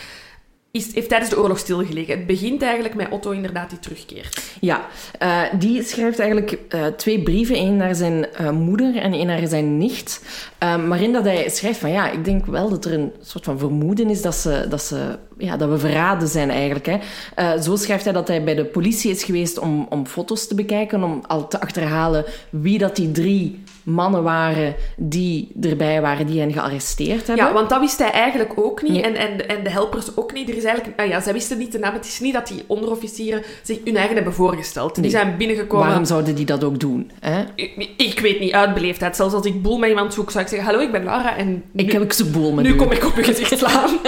is, 0.77 0.95
heeft 0.95 1.09
tijdens 1.09 1.31
de 1.31 1.41
oorlog 1.41 1.59
stilgelegen. 1.59 2.17
Het 2.17 2.27
begint 2.27 2.63
eigenlijk 2.63 2.95
met 2.95 3.11
Otto 3.11 3.31
inderdaad 3.31 3.71
die 3.71 3.79
terugkeert. 3.79 4.43
Ja, 4.61 4.87
uh, 5.23 5.43
die 5.59 5.83
schrijft 5.83 6.19
eigenlijk 6.19 6.59
uh, 6.75 6.87
twee 6.87 7.23
brieven. 7.23 7.55
één 7.55 7.77
naar 7.77 7.95
zijn 7.95 8.27
uh, 8.41 8.51
moeder 8.51 8.97
en 8.97 9.13
één 9.13 9.27
naar 9.27 9.47
zijn 9.47 9.77
nicht. 9.77 10.21
waarin 10.59 11.13
dat 11.13 11.25
hij 11.25 11.49
schrijft 11.49 11.79
van 11.79 11.91
ja, 11.91 12.11
ik 12.11 12.25
denk 12.25 12.47
wel 12.47 12.69
dat 12.69 12.85
er 12.85 12.93
een 12.93 13.13
soort 13.21 13.45
van 13.45 13.59
vermoeden 13.59 14.11
is 14.11 14.23
dat, 14.23 14.35
ze, 14.35 14.67
dat, 14.69 14.83
ze, 14.83 15.19
ja, 15.39 15.57
dat 15.57 15.69
we 15.69 15.79
verraden 15.79 16.29
zijn 16.29 16.51
eigenlijk. 16.51 16.87
Hè. 16.87 17.63
zo 17.63 17.77
schrijft 17.77 18.05
hij 18.05 18.13
dat 18.13 18.29
hij 18.29 18.45
bij 18.45 18.55
de 18.55 18.65
politie 18.65 19.11
is 19.11 19.25
geweest 19.25 19.59
om, 19.59 19.87
om 19.89 20.07
foto's 20.07 20.47
te 20.47 20.55
bekijken, 20.55 21.03
om 21.03 21.23
al 21.27 21.49
te 21.49 21.61
achterhalen 21.61 22.25
wie 22.51 22.79
dat 22.79 22.97
die 22.97 23.13
drie 23.13 23.63
mannen 23.87 24.23
waren 24.23 24.75
die 24.97 25.49
erbij 25.61 26.01
waren 26.01 26.27
die 26.27 26.41
hen 26.41 26.53
gearresteerd 26.53 27.27
hebben. 27.27 27.47
Ja, 27.47 27.53
want 27.53 27.69
dat 27.69 27.81
wist 27.81 27.99
hij 27.99 28.11
eigenlijk 28.11 28.53
ook 28.57 28.83
niet. 28.83 29.05
En, 29.05 29.15
en, 29.15 29.49
en 29.49 29.65
de 29.65 29.71
helpers 29.71 30.17
ook 30.17 30.33
niet. 30.33 30.49
Er 30.49 30.57
is 30.57 30.65
eigenlijk, 30.65 31.01
ah 31.01 31.07
ja, 31.07 31.21
zij 31.21 31.33
wisten 31.33 31.59
niet 31.59 31.73
de 31.73 31.79
naam. 31.79 31.95
Het 31.95 32.05
is 32.05 32.21
niet 32.21 32.33
dat 32.33 32.49
die 32.49 32.65
onderofficieren 32.67 33.43
zich 33.63 33.79
hun 33.85 33.97
eigen 33.97 34.15
hebben 34.15 34.33
voorgesteld. 34.35 35.03
Die 35.03 35.11
zijn 35.11 35.37
binnengekomen. 35.37 35.87
Waarom 35.87 36.05
zouden 36.05 36.35
die 36.35 36.45
dat 36.45 36.65
ook 36.65 36.81
doen? 36.81 37.11
Hè? 37.21 37.45
Ik, 37.55 37.91
ik 37.97 38.21
weet 38.21 38.41
niet, 38.41 38.53
uit 38.53 38.75
beleefdheid. 38.75 39.17
Zelfs 39.17 39.35
als 39.35 39.47
ik 39.47 39.63
boel 39.63 39.79
met 39.79 39.89
iemand 39.89 40.15
zoek, 40.15 40.31
zou 40.31 40.45
ik 40.45 40.51
zeggen... 40.51 40.69
Hallo, 40.69 40.83
ik 40.83 40.93
ben 40.93 41.05
Lara 41.05 41.37
en... 41.37 41.63
ik 41.75 41.93
heb 41.93 42.03
ik 42.03 42.13
ze 42.13 42.31
boel 42.31 42.53
met 42.53 42.65
Nu 42.65 42.75
kom 42.75 42.93
ik 42.93 43.05
op 43.05 43.17
je 43.17 43.23
gezicht 43.23 43.59
slaan. 43.59 43.91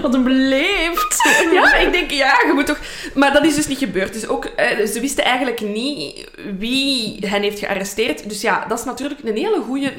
Wat 0.00 0.14
een 0.14 0.24
beleefd. 0.24 1.18
Ja, 1.52 1.74
ik 1.74 1.92
denk, 1.92 2.10
ja, 2.10 2.42
je 2.46 2.52
moet 2.54 2.66
toch... 2.66 2.78
Maar 3.14 3.32
dat 3.32 3.44
is 3.44 3.54
dus 3.54 3.66
niet 3.66 3.78
gebeurd. 3.78 4.12
Dus 4.12 4.28
ook, 4.28 4.44
eh, 4.44 4.86
ze 4.86 5.00
wisten 5.00 5.24
eigenlijk 5.24 5.60
niet 5.60 6.28
wie 6.58 7.18
hen 7.26 7.42
heeft 7.42 7.58
gearresteerd. 7.58 8.28
Dus 8.28 8.40
ja, 8.40 8.64
dat 8.68 8.78
is 8.78 8.84
natuurlijk 8.84 9.20
een 9.24 9.36
hele 9.36 9.60
goede... 9.60 9.92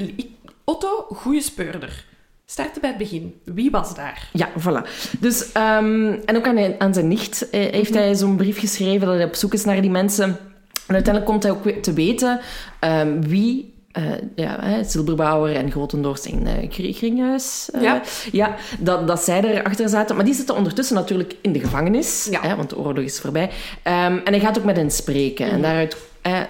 Otto, 0.63 1.05
goede 1.09 1.41
speurder. 1.41 2.05
Starten 2.45 2.81
bij 2.81 2.89
het 2.89 2.99
begin. 2.99 3.41
Wie 3.43 3.71
was 3.71 3.95
daar? 3.95 4.29
Ja, 4.33 4.49
voilà. 4.59 4.89
Dus, 5.19 5.47
um, 5.57 6.13
en 6.25 6.37
ook 6.37 6.47
aan, 6.47 6.79
aan 6.79 6.93
zijn 6.93 7.07
nicht 7.07 7.49
eh, 7.49 7.71
heeft 7.71 7.93
hij 7.93 8.15
zo'n 8.15 8.35
brief 8.35 8.59
geschreven 8.59 9.07
dat 9.07 9.15
hij 9.15 9.25
op 9.25 9.35
zoek 9.35 9.53
is 9.53 9.65
naar 9.65 9.81
die 9.81 9.89
mensen. 9.89 10.37
En 10.87 10.93
uiteindelijk 10.93 11.25
komt 11.25 11.43
hij 11.43 11.51
ook 11.51 11.83
te 11.83 11.93
weten 11.93 12.39
um, 12.81 13.27
wie 13.27 13.70
uh, 13.97 14.03
ja, 14.35 14.57
hè, 14.59 14.83
Silberbauer 14.83 15.55
en 15.55 15.71
Grotendorst 15.71 16.25
in 16.25 16.47
uh. 16.47 16.63
Uh, 17.75 17.81
ja. 17.81 18.01
ja 18.31 18.55
dat, 18.79 19.07
dat 19.07 19.21
zij 19.21 19.43
erachter 19.43 19.89
zaten. 19.89 20.15
Maar 20.15 20.25
die 20.25 20.33
zitten 20.33 20.55
ondertussen 20.55 20.95
natuurlijk 20.95 21.35
in 21.41 21.53
de 21.53 21.59
gevangenis, 21.59 22.27
ja. 22.31 22.41
hè, 22.41 22.55
want 22.55 22.69
de 22.69 22.77
oorlog 22.77 23.03
is 23.03 23.19
voorbij. 23.19 23.43
Um, 23.43 23.51
en 23.83 24.23
hij 24.25 24.39
gaat 24.39 24.57
ook 24.57 24.63
met 24.63 24.75
hen 24.75 24.91
spreken. 24.91 25.47
Mm. 25.47 25.53
En 25.53 25.61
daaruit 25.61 25.97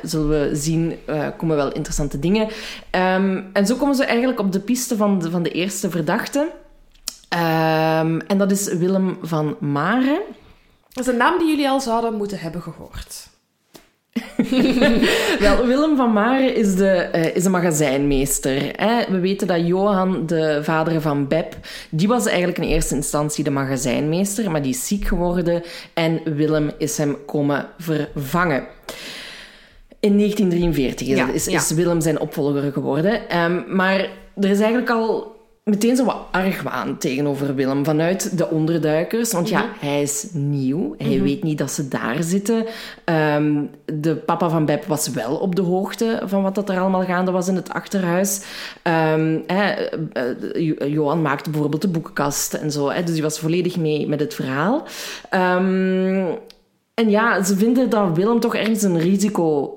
zullen 0.03 0.29
we 0.29 0.55
zien, 0.55 0.97
komen 1.37 1.55
wel 1.55 1.71
interessante 1.71 2.19
dingen. 2.19 2.47
Um, 2.91 3.49
en 3.53 3.65
zo 3.65 3.75
komen 3.75 3.95
ze 3.95 4.05
eigenlijk 4.05 4.39
op 4.39 4.51
de 4.51 4.59
piste 4.59 4.97
van 4.97 5.19
de, 5.19 5.29
van 5.29 5.43
de 5.43 5.51
eerste 5.51 5.89
verdachte. 5.89 6.39
Um, 6.39 8.21
en 8.21 8.37
dat 8.37 8.51
is 8.51 8.73
Willem 8.73 9.17
van 9.21 9.55
Maren. 9.59 10.21
Dat 10.89 11.05
is 11.05 11.11
een 11.11 11.17
naam 11.17 11.37
die 11.37 11.47
jullie 11.47 11.69
al 11.69 11.79
zouden 11.79 12.13
moeten 12.13 12.39
hebben 12.39 12.61
gehoord. 12.61 13.29
Wel, 15.39 15.65
Willem 15.65 15.95
van 15.95 16.13
Maren 16.13 16.55
is 16.55 16.75
de, 16.75 17.09
uh, 17.15 17.35
is 17.35 17.43
de 17.43 17.49
magazijnmeester. 17.49 18.71
Hè? 18.75 19.11
We 19.11 19.19
weten 19.19 19.47
dat 19.47 19.67
Johan, 19.67 20.25
de 20.25 20.59
vader 20.63 21.01
van 21.01 21.27
Beb, 21.27 21.55
die 21.89 22.07
was 22.07 22.25
eigenlijk 22.25 22.57
in 22.57 22.63
eerste 22.63 22.95
instantie 22.95 23.43
de 23.43 23.49
magazijnmeester, 23.49 24.51
maar 24.51 24.61
die 24.61 24.71
is 24.71 24.87
ziek 24.87 25.07
geworden 25.07 25.63
en 25.93 26.35
Willem 26.35 26.71
is 26.77 26.97
hem 26.97 27.17
komen 27.25 27.67
vervangen. 27.77 28.67
In 29.99 30.17
1943 30.17 31.07
is, 31.07 31.47
is, 31.47 31.47
is 31.47 31.71
Willem 31.71 32.01
zijn 32.01 32.19
opvolger 32.19 32.71
geworden. 32.71 33.41
Um, 33.43 33.65
maar 33.67 33.99
er 34.35 34.49
is 34.49 34.59
eigenlijk 34.59 34.89
al 34.89 35.30
meteen 35.63 35.95
zo 35.95 36.05
wat 36.05 36.17
argwaan 36.31 36.97
tegenover 36.97 37.55
Willem 37.55 37.85
vanuit 37.85 38.37
de 38.37 38.49
onderduikers. 38.49 39.31
Want 39.31 39.49
ja, 39.49 39.59
Mhm. 39.59 39.85
hij 39.85 40.01
is 40.01 40.27
nieuw. 40.31 40.95
Hij 40.97 41.21
weet 41.21 41.43
niet 41.43 41.57
dat 41.57 41.71
ze 41.71 41.87
daar 41.87 42.23
zitten. 42.23 42.65
Ehm, 43.03 43.63
de 43.85 44.15
papa 44.15 44.49
van 44.49 44.65
Beb 44.65 44.85
was 44.85 45.07
wel 45.07 45.35
op 45.37 45.55
de 45.55 45.61
hoogte 45.61 46.21
van 46.25 46.41
wat 46.43 46.55
dat 46.55 46.69
er 46.69 46.79
allemaal 46.79 47.03
gaande 47.03 47.31
was 47.31 47.47
in 47.47 47.55
het 47.55 47.69
achterhuis. 47.73 48.41
Ehm, 48.81 49.37
eh, 49.47 49.69
Jo- 50.53 50.85
Johan 50.87 51.21
maakte 51.21 51.49
bijvoorbeeld 51.49 51.81
de 51.81 51.87
boekenkast 51.87 52.53
en 52.53 52.71
zo. 52.71 52.93
Dus 53.03 53.13
die 53.13 53.21
was 53.21 53.39
volledig 53.39 53.77
mee 53.77 54.07
met 54.07 54.19
het 54.19 54.33
verhaal. 54.33 54.83
Ehm, 55.29 56.25
en 56.93 57.09
ja, 57.09 57.43
ze 57.43 57.55
vinden 57.57 57.89
dat 57.89 58.15
Willem 58.15 58.39
toch 58.39 58.55
ergens 58.55 58.81
een 58.83 58.99
risico 58.99 59.75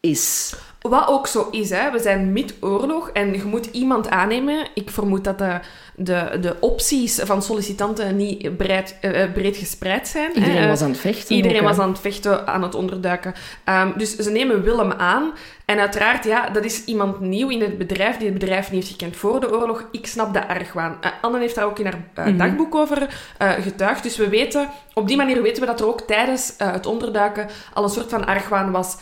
is. 0.00 0.54
Wat 0.88 1.08
ook 1.08 1.26
zo 1.26 1.48
is, 1.50 1.70
hè. 1.70 1.90
we 1.90 1.98
zijn 1.98 2.32
mid-oorlog 2.32 3.08
en 3.08 3.32
je 3.32 3.44
moet 3.44 3.66
iemand 3.72 4.10
aannemen. 4.10 4.66
Ik 4.74 4.90
vermoed 4.90 5.24
dat 5.24 5.38
de, 5.38 5.58
de, 5.94 6.38
de 6.40 6.56
opties 6.60 7.20
van 7.24 7.42
sollicitanten 7.42 8.16
niet 8.16 8.56
breed, 8.56 8.96
eh, 9.00 9.22
eh, 9.22 9.32
breed 9.32 9.56
gespreid 9.56 10.08
zijn. 10.08 10.30
Iedereen 10.34 10.68
was 10.68 10.82
aan 10.82 10.90
het 10.90 10.98
vechten. 10.98 11.36
Iedereen 11.36 11.60
ook, 11.60 11.68
was 11.68 11.78
aan 11.78 11.88
het 11.88 12.00
vechten, 12.00 12.46
aan 12.46 12.62
het 12.62 12.74
onderduiken. 12.74 13.34
Ehm, 13.64 13.98
dus 13.98 14.16
ze 14.16 14.30
nemen 14.30 14.62
Willem 14.62 14.92
aan. 14.92 15.32
En 15.64 15.78
uiteraard, 15.78 16.24
ja, 16.24 16.48
dat 16.48 16.64
is 16.64 16.84
iemand 16.84 17.20
nieuw 17.20 17.48
in 17.48 17.60
het 17.60 17.78
bedrijf, 17.78 18.16
die 18.16 18.28
het 18.30 18.38
bedrijf 18.38 18.70
niet 18.70 18.80
heeft 18.84 18.92
gekend 18.98 19.16
voor 19.16 19.40
de 19.40 19.58
oorlog. 19.58 19.88
Ik 19.92 20.06
snap 20.06 20.32
de 20.32 20.48
argwaan. 20.48 20.96
Eh, 21.00 21.10
Anne 21.20 21.38
heeft 21.38 21.54
daar 21.54 21.64
ook 21.64 21.78
in 21.78 21.84
haar 21.84 22.26
Mhm. 22.26 22.36
dagboek 22.36 22.74
over 22.74 23.08
getuigd. 23.38 24.02
Dus 24.02 24.16
we 24.16 24.28
weten, 24.28 24.68
op 24.94 25.08
die 25.08 25.16
manier 25.16 25.42
weten 25.42 25.60
we 25.60 25.66
dat 25.66 25.80
er 25.80 25.86
ook 25.86 26.00
tijdens 26.00 26.54
het 26.58 26.86
onderduiken 26.86 27.48
al 27.74 27.82
een 27.84 27.88
soort 27.90 28.10
van 28.10 28.26
argwaan 28.26 28.70
was 28.70 28.96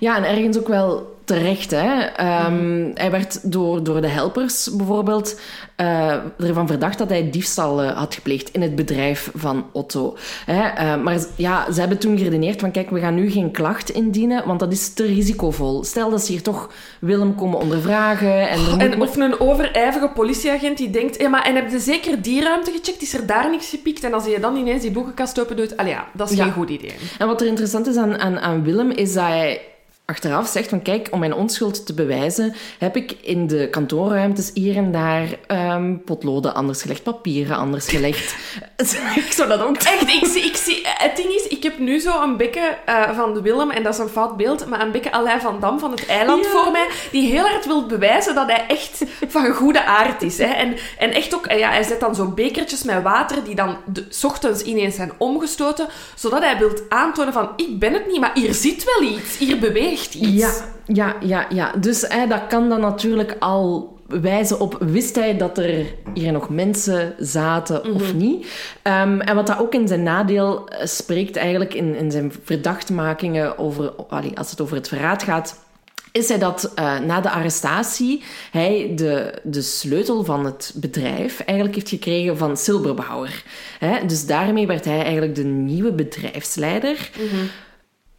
Ja, 0.00 0.16
en 0.16 0.24
ergens 0.24 0.58
ook 0.58 0.68
wel 0.68 1.14
terecht. 1.24 1.70
Hè? 1.70 2.00
Ehm, 2.00 2.54
Mhm. 2.54 2.90
Hij 2.94 3.10
werd 3.10 3.52
door, 3.52 3.82
door 3.82 4.00
de 4.00 4.06
helpers 4.08 4.70
bijvoorbeeld 4.76 5.40
eh, 5.76 6.12
ervan 6.38 6.66
verdacht 6.66 6.98
dat 6.98 7.08
hij 7.08 7.30
diefstal 7.30 7.82
eh, 7.82 7.96
had 7.96 8.14
gepleegd 8.14 8.50
in 8.52 8.62
het 8.62 8.74
bedrijf 8.74 9.30
van 9.34 9.66
Otto. 9.72 10.16
Hè? 10.46 10.62
Eh, 10.68 11.02
maar 11.02 11.18
ja, 11.36 11.72
ze 11.72 11.80
hebben 11.80 11.98
toen 11.98 12.18
geredeneerd 12.18 12.60
van 12.60 12.70
kijk, 12.70 12.90
we 12.90 13.00
gaan 13.00 13.14
nu 13.14 13.30
geen 13.30 13.50
klacht 13.50 13.90
indienen, 13.90 14.46
want 14.46 14.60
dat 14.60 14.72
is 14.72 14.92
te 14.94 15.06
risicovol. 15.06 15.84
Stel 15.84 16.10
dat 16.10 16.24
ze 16.24 16.32
hier 16.32 16.42
toch 16.42 16.70
Willem 17.00 17.34
komen 17.34 17.58
ondervragen 17.58 18.48
en 18.48 18.60
moet 18.60 18.80
En 18.80 19.00
of 19.00 19.16
een 19.16 19.40
overijvige 19.40 20.10
politieagent 20.14 20.76
die 20.76 20.90
denkt, 20.90 21.18
hey, 21.18 21.28
maar 21.28 21.44
en 21.44 21.54
heb 21.54 21.70
je 21.70 21.78
zeker 21.78 22.22
die 22.22 22.42
ruimte 22.42 22.70
gecheckt? 22.70 23.02
Is 23.02 23.14
er 23.14 23.26
daar 23.26 23.50
niks 23.50 23.68
gepikt? 23.68 24.04
En 24.04 24.12
als 24.14 24.24
je 24.26 24.40
dan 24.40 24.56
ineens 24.56 24.82
die 24.82 24.90
boekenkast 24.90 25.40
open 25.40 25.56
doet, 25.56 25.76
allee 25.76 25.92
ja, 25.92 26.06
dat 26.12 26.30
is 26.30 26.36
Ja. 26.36 26.44
geen 26.44 26.52
goed 26.52 26.70
idee. 26.70 26.94
En 27.18 27.26
wat 27.26 27.40
er 27.40 27.46
interessant 27.46 27.86
is 27.86 27.96
aan, 27.96 28.18
aan, 28.18 28.38
aan 28.38 28.64
Willem, 28.64 28.90
is 28.96 29.12
dat 29.12 29.24
hij 29.24 29.60
achteraf 30.06 30.48
zegt 30.48 30.68
van 30.68 30.82
kijk, 30.82 31.08
om 31.10 31.18
mijn 31.18 31.34
onschuld 31.34 31.86
te 31.86 31.94
bewijzen, 31.94 32.54
heb 32.78 32.96
ik 32.96 33.16
in 33.20 33.46
de 33.46 33.68
kantoorruimtes 33.70 34.50
hier 34.54 34.76
en 34.76 34.92
daar 34.92 35.38
ehm, 35.46 35.96
potloden 36.04 36.54
anders 36.54 36.82
gelegd, 36.82 37.02
papieren 37.02 37.56
anders 37.56 37.88
gelegd. 37.88 38.34
ik 39.26 39.32
zou 39.32 39.48
dat 39.48 39.60
ook 39.62 39.76
Echt, 39.76 40.08
ik 40.08 40.26
zie, 40.26 40.42
ik 40.42 40.56
zie, 40.56 40.80
het 40.84 41.16
ding 41.16 41.28
is, 41.28 41.46
ik 41.46 41.62
heb 41.62 41.78
nu 41.78 41.98
zo 41.98 42.22
een 42.22 42.36
bekke 42.36 42.76
eh, 42.84 43.16
van 43.16 43.34
de 43.34 43.40
Willem, 43.40 43.70
en 43.70 43.82
dat 43.82 43.94
is 43.94 44.00
een 44.00 44.08
fout 44.08 44.36
beeld, 44.36 44.66
maar 44.66 44.80
een 44.80 44.92
bekke 44.92 45.12
Alain 45.12 45.40
van 45.40 45.60
Dam 45.60 45.78
van 45.78 45.90
het 45.90 46.06
eiland 46.06 46.44
Ja. 46.44 46.50
voor 46.50 46.72
mij, 46.72 46.86
die 47.10 47.30
heel 47.30 47.48
hard 47.48 47.66
wil 47.66 47.86
bewijzen 47.86 48.34
dat 48.34 48.46
hij 48.46 48.64
echt 48.68 49.04
van 49.28 49.52
goede 49.52 49.84
aard 49.84 50.22
is. 50.22 50.38
Hè. 50.38 50.44
En, 50.44 50.76
en 50.98 51.12
echt 51.12 51.34
ook, 51.34 51.46
eh, 51.46 51.58
ja, 51.58 51.70
hij 51.70 51.82
zet 51.82 52.00
dan 52.00 52.14
zo 52.14 52.26
bekertjes 52.26 52.82
met 52.82 53.02
water, 53.02 53.44
die 53.44 53.54
dan 53.54 53.76
de, 53.86 54.04
ochtends 54.22 54.62
ineens 54.62 54.94
zijn 54.94 55.12
omgestoten, 55.18 55.88
zodat 56.14 56.42
hij 56.42 56.58
wil 56.58 56.70
aantonen 56.88 57.32
van, 57.32 57.48
ik 57.56 57.78
ben 57.78 57.92
het 57.92 58.06
niet, 58.06 58.20
maar 58.20 58.34
hier 58.34 58.54
zit 58.54 58.84
wel 58.84 59.08
iets, 59.10 59.38
hier 59.38 59.58
beweegt 59.58 59.95
iets. 59.98 60.40
Ja, 60.40 60.52
ja, 60.86 61.16
ja, 61.20 61.46
ja. 61.48 61.72
Dus 61.80 62.04
hè, 62.08 62.26
dat 62.26 62.46
kan 62.48 62.68
dan 62.68 62.80
natuurlijk 62.80 63.36
al 63.38 63.96
wijzen 64.06 64.60
op... 64.60 64.76
Wist 64.80 65.14
hij 65.14 65.36
dat 65.36 65.58
er 65.58 65.86
hier 66.14 66.32
nog 66.32 66.48
mensen 66.48 67.14
zaten 67.18 67.94
of 67.94 68.14
niet? 68.14 68.46
Ehm, 68.82 69.20
en 69.20 69.34
wat 69.34 69.46
dat 69.46 69.58
ook 69.58 69.74
in 69.74 69.88
zijn 69.88 70.02
nadeel 70.02 70.68
eh, 70.68 70.86
spreekt 70.86 71.36
eigenlijk 71.36 71.74
in, 71.74 71.96
in 71.96 72.10
zijn 72.10 72.32
verdachtmakingen 72.44 73.58
over... 73.58 73.92
allee, 74.08 74.38
als 74.38 74.50
het 74.50 74.60
over 74.60 74.76
het 74.76 74.88
verraad 74.88 75.22
gaat... 75.22 75.64
Is 76.12 76.28
hij 76.28 76.38
dat 76.38 76.72
eh, 76.74 76.98
na 76.98 77.20
de 77.20 77.30
arrestatie 77.30 78.22
hij 78.50 78.92
de, 78.94 79.32
de 79.42 79.62
sleutel 79.62 80.24
van 80.24 80.44
het 80.44 80.72
bedrijf 80.76 81.40
eigenlijk 81.40 81.76
heeft 81.76 81.88
gekregen 81.88 82.36
van 82.36 82.56
Silberbauer. 82.56 83.42
Hè? 83.78 84.06
Dus 84.06 84.26
daarmee 84.26 84.66
werd 84.66 84.84
hij 84.84 85.02
eigenlijk 85.02 85.34
de 85.34 85.44
nieuwe 85.44 85.92
bedrijfsleider. 85.92 87.10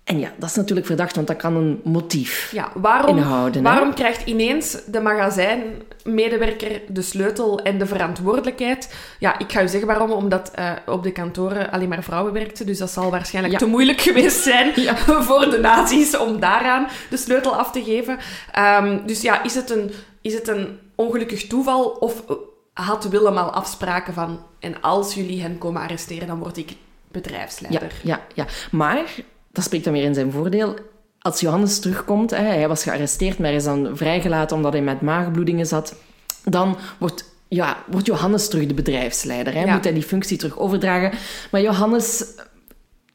En 0.08 0.20
ja, 0.20 0.32
dat 0.38 0.50
is 0.50 0.56
natuurlijk 0.56 0.88
verdacht, 0.88 1.15
want 1.15 1.28
dat 1.28 1.38
kan 1.38 1.56
een 1.56 1.82
motief 1.84 2.50
Ja, 2.52 2.72
waarom, 2.76 3.17
inhouden. 3.17 3.63
hè? 3.65 3.70
waarom 3.72 3.93
krijgt 3.93 4.26
ineens 4.26 4.78
de 4.86 5.00
magazijnmedewerker 5.02 6.82
de 6.88 7.02
sleutel 7.02 7.60
en 7.62 7.78
de 7.78 7.86
verantwoordelijkheid? 7.86 8.96
Ja, 9.20 9.39
ik 9.39 9.52
ga 9.52 9.62
u 9.63 9.67
zeggen 9.67 9.88
waarom. 9.88 10.12
Omdat 10.12 10.52
eh, 10.56 10.72
op 10.86 11.04
de 11.04 11.12
kantoren 11.12 11.72
alleen 11.72 11.89
maar 11.89 12.04
vrouwen 12.04 12.34
werkten. 12.34 12.65
Dus 12.65 12.78
dat 12.78 12.91
zal 12.91 13.12
waarschijnlijk 13.12 13.54
Ja. 13.54 13.60
te 13.60 13.65
moeilijk 13.72 14.02
geweest 14.10 14.43
zijn 14.43 14.74
voor 15.28 15.50
de 15.50 15.58
nazi's 15.62 16.17
om 16.17 16.39
daaraan 16.39 16.88
de 17.10 17.17
sleutel 17.17 17.56
af 17.56 17.72
te 17.72 17.84
geven. 17.84 18.17
Ehm, 18.52 19.06
dus 19.06 19.22
ja, 19.22 19.43
is 19.43 19.56
het, 19.56 19.70
een, 19.70 19.91
is 20.22 20.34
het 20.34 20.48
een 20.48 20.80
ongelukkig 20.96 21.48
toeval 21.48 21.84
of 21.89 22.24
had 22.74 23.04
Willem 23.08 23.38
al 23.38 23.50
afspraken 23.52 24.13
van... 24.13 24.39
En 24.60 24.82
als 24.82 25.13
jullie 25.13 25.41
hen 25.41 25.58
komen 25.58 25.82
arresteren, 25.82 26.28
dan 26.28 26.39
word 26.39 26.58
ik 26.58 26.70
Ja, 26.70 26.76
bedrijfsleider. 27.12 27.91
ja, 28.04 28.22
ja. 28.34 28.46
Maar, 28.72 29.04
dat 29.58 29.65
spreekt 29.65 29.84
dan 29.84 29.93
weer 29.93 30.04
in 30.04 30.13
zijn 30.13 30.32
voordeel. 30.32 30.76
Als 31.20 31.39
Johannes 31.39 31.80
terugkomt, 31.80 32.30
hè, 32.30 32.43
hij 32.43 32.67
was 32.67 32.84
gearresteerd, 32.84 33.38
maar 33.38 33.48
hij 33.48 33.56
is 33.56 33.63
dan 33.63 33.89
vrijgelaten 33.93 34.56
omdat 34.56 34.74
hij 34.74 34.82
met 34.82 35.02
maagbloedingen 35.02 35.65
zat, 35.65 35.96
dan 36.43 36.78
wordt, 37.00 37.26
ja, 37.48 37.78
wordt 37.88 38.06
Johannes 38.06 38.48
terug 38.48 38.65
de 38.65 38.74
bedrijfsleider. 38.74 39.54
Hè? 39.54 39.63
Ja. 39.63 39.74
Moet 39.74 39.84
hij 39.84 39.93
die 39.93 40.04
functie 40.04 40.38
terug 40.38 40.58
overdragen. 40.58 41.12
Maar 41.52 41.62
Johannes, 41.62 42.26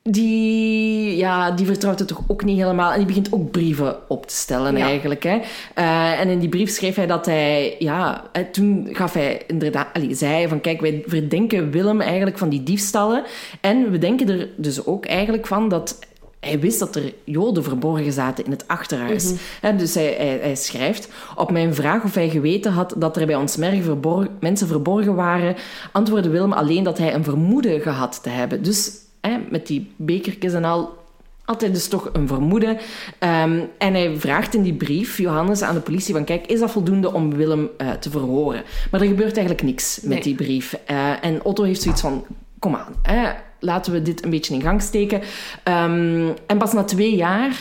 die, 0.02 1.16
ja, 1.16 1.50
die 1.50 1.66
vertrouwt 1.66 1.98
het 1.98 2.08
toch 2.08 2.22
ook 2.26 2.44
niet 2.44 2.58
helemaal. 2.58 2.90
En 2.90 2.96
die 2.98 3.06
begint 3.06 3.32
ook 3.32 3.50
brieven 3.50 3.96
op 4.08 4.26
te 4.26 4.34
stellen, 4.34 4.76
Ja. 4.76 4.86
eigenlijk. 4.86 5.22
Hè? 5.22 5.40
Eh, 5.74 6.20
en 6.20 6.28
in 6.28 6.38
die 6.38 6.48
brief 6.48 6.70
schreef 6.70 6.94
hij 6.94 7.06
dat 7.06 7.26
hij... 7.26 7.76
Ja, 7.78 8.24
toen 8.52 8.88
gaf 8.92 9.12
hij 9.12 9.42
inderdaad... 9.46 9.88
Allee, 9.92 10.14
zei 10.14 10.32
hij 10.32 10.48
van, 10.48 10.60
kijk, 10.60 10.80
wij 10.80 11.02
verdenken 11.06 11.70
Willem 11.70 12.00
eigenlijk 12.00 12.38
van 12.38 12.48
die 12.48 12.62
diefstallen. 12.62 13.24
En 13.60 13.90
we 13.90 13.98
denken 13.98 14.28
er 14.28 14.48
dus 14.56 14.86
ook 14.86 15.06
eigenlijk 15.06 15.46
van 15.46 15.68
dat... 15.68 15.98
Hij 16.46 16.60
wist 16.60 16.78
dat 16.78 16.96
er 16.96 17.14
joden 17.24 17.64
verborgen 17.64 18.12
zaten 18.12 18.44
in 18.44 18.50
het 18.50 18.68
achterhuis. 18.68 19.32
Hè, 19.60 19.76
dus 19.76 19.94
hij, 19.94 20.14
hij, 20.18 20.38
hij 20.42 20.56
schrijft... 20.56 21.08
Op 21.36 21.50
mijn 21.50 21.74
vraag 21.74 22.04
of 22.04 22.14
hij 22.14 22.28
geweten 22.28 22.72
had 22.72 22.94
dat 22.96 23.16
er 23.16 23.26
bij 23.26 23.34
ons 23.34 23.56
merg 23.56 23.82
verborgen, 23.82 24.30
mensen 24.40 24.66
verborgen 24.66 25.14
waren... 25.14 25.56
antwoordde 25.92 26.28
Willem 26.30 26.52
alleen 26.52 26.82
dat 26.82 26.98
hij 26.98 27.14
een 27.14 27.24
vermoeden 27.24 27.80
gehad 27.80 28.22
te 28.22 28.28
hebben. 28.28 28.62
Dus 28.62 28.90
hè, 29.20 29.38
met 29.50 29.66
die 29.66 29.92
bekertjes 29.96 30.52
en 30.52 30.64
al 30.64 30.90
altijd 31.44 31.74
dus 31.74 31.88
toch 31.88 32.10
een 32.12 32.28
vermoeden. 32.28 32.78
Ehm, 33.18 33.60
en 33.78 33.94
hij 33.94 34.16
vraagt 34.16 34.54
in 34.54 34.62
die 34.62 34.74
brief, 34.74 35.18
Johannes, 35.18 35.62
aan 35.62 35.74
de 35.74 35.80
politie 35.80 36.14
van... 36.14 36.24
Kijk, 36.24 36.46
is 36.46 36.60
dat 36.60 36.70
voldoende 36.70 37.12
om 37.12 37.34
Willem 37.34 37.68
eh, 37.76 37.90
te 37.90 38.10
verhoren? 38.10 38.62
Maar 38.90 39.00
er 39.00 39.06
gebeurt 39.06 39.36
eigenlijk 39.36 39.66
niks 39.66 40.00
met 40.00 40.08
Nee. 40.10 40.22
die 40.22 40.34
brief. 40.34 40.76
Eh, 40.86 41.24
en 41.24 41.44
Otto 41.44 41.62
heeft 41.62 41.82
zoiets 41.82 42.00
van... 42.00 42.24
Kom 42.58 42.74
aan, 42.74 42.94
hè, 43.02 43.30
laten 43.62 43.92
we 43.92 44.02
dit 44.02 44.24
een 44.24 44.30
beetje 44.30 44.54
in 44.54 44.62
gang 44.62 44.82
steken. 44.82 45.20
Ehm, 45.62 46.28
en 46.46 46.58
pas 46.58 46.72
na 46.72 46.84
twee 46.84 47.16
jaar 47.16 47.56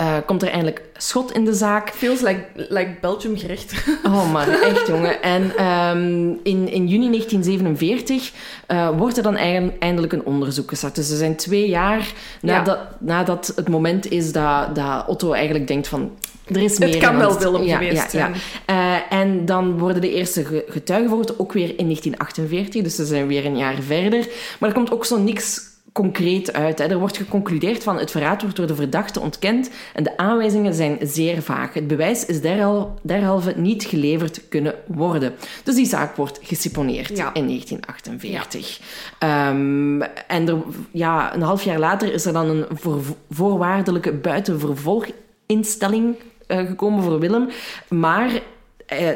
eh, 0.00 0.16
komt 0.26 0.42
er 0.42 0.48
eindelijk 0.48 0.82
schot 0.96 1.32
in 1.32 1.44
de 1.44 1.54
zaak. 1.54 1.90
Feels 1.90 2.20
like, 2.20 2.44
like 2.54 2.90
Belgium 3.00 3.38
gerecht. 3.38 3.74
Oh 4.04 4.32
man, 4.32 4.48
echt 4.48 4.86
jongen. 4.86 5.22
En 5.22 5.56
ehm, 5.56 6.28
in, 6.42 6.68
in 6.68 6.88
juni 6.88 7.10
1947 7.10 8.32
eh, 8.66 8.88
wordt 8.96 9.16
er 9.16 9.22
dan 9.22 9.36
eindelijk 9.36 10.12
een 10.12 10.24
onderzoek 10.24 10.68
gestart. 10.68 10.94
Dus 10.94 11.10
er 11.10 11.16
zijn 11.16 11.36
twee 11.36 11.68
jaar 11.68 12.12
nadat, 12.40 12.78
nadat 12.98 13.52
het 13.56 13.68
moment 13.68 14.10
is 14.10 14.32
dat, 14.32 14.74
dat 14.74 15.04
Otto 15.06 15.32
eigenlijk 15.32 15.66
denkt 15.66 15.88
van... 15.88 16.10
Er 16.46 16.62
is 16.62 16.78
meer 16.78 16.88
Het 16.88 16.98
kan 16.98 17.16
wel 17.16 17.38
Willem 17.38 17.62
ja, 17.62 17.76
geweest 17.76 18.02
ja, 18.02 18.08
zijn. 18.08 18.34
Eh, 18.64 18.79
en 19.10 19.44
dan 19.44 19.78
worden 19.78 20.00
de 20.00 20.14
eerste 20.14 20.44
ge- 20.44 20.64
getuigen 20.68 21.38
ook 21.40 21.52
weer 21.52 21.68
in 21.68 21.84
1948. 21.84 22.82
Dus 22.82 22.94
ze 22.94 23.04
zijn 23.06 23.26
weer 23.26 23.46
een 23.46 23.56
jaar 23.56 23.82
verder. 23.82 24.28
Maar 24.60 24.68
er 24.68 24.74
komt 24.74 24.92
ook 24.92 25.04
zo 25.04 25.18
niks 25.18 25.68
concreet 25.92 26.52
uit. 26.52 26.78
Hè. 26.78 26.84
Er 26.84 26.98
wordt 26.98 27.16
geconcludeerd 27.16 27.82
van 27.82 27.98
het 27.98 28.10
verraad 28.10 28.40
wordt 28.42 28.56
door 28.56 28.66
de 28.66 28.74
verdachte 28.74 29.20
ontkend 29.20 29.70
en 29.94 30.02
de 30.02 30.16
aanwijzingen 30.16 30.74
zijn 30.74 30.98
zeer 31.02 31.42
vaag. 31.42 31.74
Het 31.74 31.86
bewijs 31.86 32.26
is 32.26 32.40
derhal- 32.40 32.98
derhalve 33.02 33.52
niet 33.56 33.84
geleverd 33.84 34.40
kunnen 34.48 34.74
worden. 34.86 35.34
Dus 35.64 35.74
die 35.74 35.86
zaak 35.86 36.16
wordt 36.16 36.38
geseponeerd 36.42 37.16
Ja. 37.16 37.34
in 37.34 37.46
1948. 37.46 38.80
Ehm, 39.18 40.02
en 40.26 40.48
er, 40.48 40.56
ja, 40.90 41.34
een 41.34 41.42
half 41.42 41.62
jaar 41.62 41.78
later 41.78 42.12
is 42.12 42.24
er 42.24 42.32
dan 42.32 42.48
een 42.48 42.64
voor- 42.70 43.02
voorwaardelijke 43.30 44.12
buitenvervolginstelling 44.12 46.14
eh, 46.46 46.66
gekomen 46.66 47.02
voor 47.02 47.18
Willem. 47.18 47.48
Maar, 47.88 48.30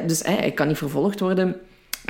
dus 0.07 0.23
eh, 0.23 0.37
hij 0.37 0.51
kan 0.51 0.69
niet 0.69 0.79
vervolgd 0.79 1.21
worden. 1.21 1.57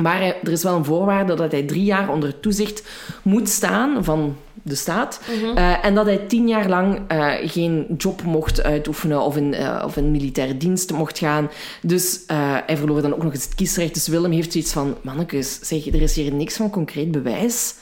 Maar 0.03 0.23
er 0.23 0.53
is 0.53 0.63
wel 0.63 0.77
een 0.77 0.85
voorwaarde 0.85 1.35
dat 1.35 1.53
hij 1.53 1.63
drie 1.63 1.85
jaar 1.85 2.11
onder 2.11 2.41
toezicht 2.41 2.83
moet 3.23 3.49
staan 3.49 4.05
van 4.05 4.37
de 4.63 4.75
staat. 4.75 5.21
Eh, 5.55 5.85
en 5.85 5.95
dat 5.95 6.07
hij 6.07 6.17
tien 6.17 6.49
jaar 6.49 6.69
lang 6.69 6.99
eh, 7.09 7.33
geen 7.45 7.87
job 7.99 8.23
mocht 8.23 8.63
uitoefenen 8.63 9.21
of 9.21 9.37
in, 9.37 9.53
uh, 9.53 9.83
of 9.85 9.97
in 9.97 10.11
militaire 10.11 10.57
dienst 10.57 10.93
mocht 10.93 11.19
gaan. 11.19 11.51
Dus 11.83 12.21
hij 12.67 12.77
verloor 12.77 13.03
dan 13.03 13.15
ook 13.15 13.23
nog 13.23 13.33
eens 13.33 13.45
het 13.45 13.55
kiesrecht. 13.55 13.95
Dus 13.95 14.09
Willem 14.09 14.33
heeft 14.33 14.53
zoiets 14.53 14.73
van, 14.73 14.97
mannekes, 15.03 15.59
zeg, 15.63 15.87
er 15.87 16.03
is 16.03 16.17
hier 16.17 16.33
niks 16.33 16.57
van 16.57 16.71
concreet 16.71 17.11
bewijs. 17.11 17.75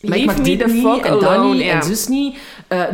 Maar 0.00 0.18
ik 0.18 0.26
mag 0.26 0.40
dit 0.40 0.66
niet, 0.66 1.04
en 1.04 1.18
dat 1.18 1.52
niet, 1.52 1.62
en 1.62 1.82
zus 1.82 2.08
niet. 2.08 2.36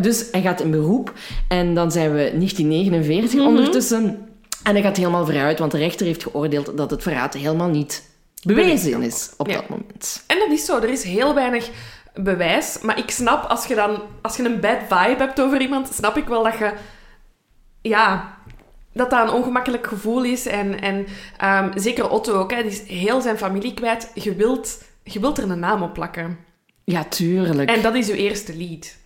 dus 0.00 0.24
hij 0.30 0.42
gaat 0.42 0.60
in 0.60 0.70
beroep. 0.70 1.12
En 1.48 1.74
dan 1.74 1.92
zijn 1.92 2.10
we 2.10 2.16
1949 2.16 3.38
mhm. 3.38 3.48
ondertussen. 3.48 4.25
En 4.62 4.72
hij 4.74 4.82
gaat 4.82 4.96
helemaal 4.96 5.24
vooruit, 5.24 5.58
want 5.58 5.72
de 5.72 5.78
rechter 5.78 6.06
heeft 6.06 6.22
geoordeeld 6.22 6.76
dat 6.76 6.90
het 6.90 7.02
verraad 7.02 7.34
helemaal 7.34 7.68
niet 7.68 8.10
bewezen 8.42 9.02
is 9.02 9.30
op 9.36 9.48
dat 9.48 9.68
moment. 9.68 10.24
En 10.26 10.38
dat 10.38 10.50
is 10.50 10.64
zo. 10.64 10.80
Er 10.80 10.88
is 10.88 11.02
heel 11.02 11.34
weinig 11.34 11.70
bewijs. 12.14 12.78
Maar 12.80 12.98
ik 12.98 13.10
snap, 13.10 13.44
als 13.44 13.66
je 13.66 13.74
dan 13.74 14.02
als 14.22 14.36
je 14.36 14.44
een 14.44 14.60
bad 14.60 14.78
vibe 14.80 15.22
hebt 15.22 15.40
over 15.40 15.60
iemand, 15.60 15.94
snap 15.94 16.16
ik 16.16 16.26
wel 16.26 16.42
dat 16.42 16.58
je... 16.58 16.72
Ja, 17.82 18.36
dat 18.92 19.10
dat 19.10 19.28
een 19.28 19.34
ongemakkelijk 19.34 19.86
gevoel 19.86 20.24
is. 20.24 20.46
En, 20.46 20.80
en 20.80 21.06
um, 21.44 21.78
zeker 21.78 22.10
Otto 22.10 22.38
ook, 22.38 22.50
hè, 22.50 22.62
die 22.62 22.70
is 22.70 22.82
heel 22.82 23.20
zijn 23.20 23.38
familie 23.38 23.74
kwijt. 23.74 24.10
Je 24.14 24.34
wilt, 24.34 24.82
je 25.02 25.20
wilt 25.20 25.38
er 25.38 25.50
een 25.50 25.58
naam 25.58 25.82
op 25.82 25.94
plakken. 25.94 26.38
Ja, 26.84 27.04
tuurlijk. 27.04 27.70
En 27.70 27.82
dat 27.82 27.94
is 27.94 28.08
uw 28.08 28.14
eerste 28.14 28.56
lied. 28.56 28.98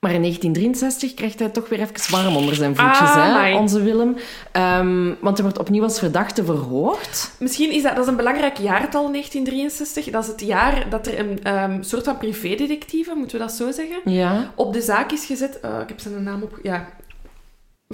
Maar 0.00 0.12
in 0.12 0.20
1963 0.20 1.14
krijgt 1.14 1.38
hij 1.38 1.48
toch 1.48 1.68
weer 1.68 1.80
even 1.80 2.10
warm 2.10 2.36
onder 2.36 2.54
zijn 2.54 2.76
voetjes, 2.76 3.08
ah, 3.08 3.42
hè, 3.42 3.56
onze 3.56 3.82
Willem. 3.82 4.16
Um, 4.52 5.16
want 5.20 5.36
hij 5.36 5.46
wordt 5.46 5.58
opnieuw 5.58 5.82
als 5.82 5.98
verdachte 5.98 6.44
verhoord. 6.44 7.30
Misschien 7.38 7.72
is 7.72 7.82
dat, 7.82 7.94
dat 7.94 8.04
is 8.04 8.10
een 8.10 8.16
belangrijk 8.16 8.58
jaartal, 8.58 9.10
1963. 9.10 10.10
Dat 10.10 10.22
is 10.22 10.28
het 10.28 10.40
jaar 10.40 10.86
dat 10.90 11.06
er 11.06 11.18
een 11.18 11.54
um, 11.54 11.82
soort 11.82 12.04
van 12.04 12.18
privédetectieve, 12.18 13.14
moeten 13.14 13.38
we 13.38 13.44
dat 13.44 13.52
zo 13.52 13.70
zeggen, 13.70 14.12
ja. 14.12 14.52
op 14.54 14.72
de 14.72 14.80
zaak 14.80 15.12
is 15.12 15.24
gezet. 15.24 15.60
Uh, 15.64 15.80
ik 15.80 15.88
heb 15.88 16.00
zijn 16.00 16.22
naam 16.22 16.42
op... 16.42 16.58
Ja, 16.62 16.88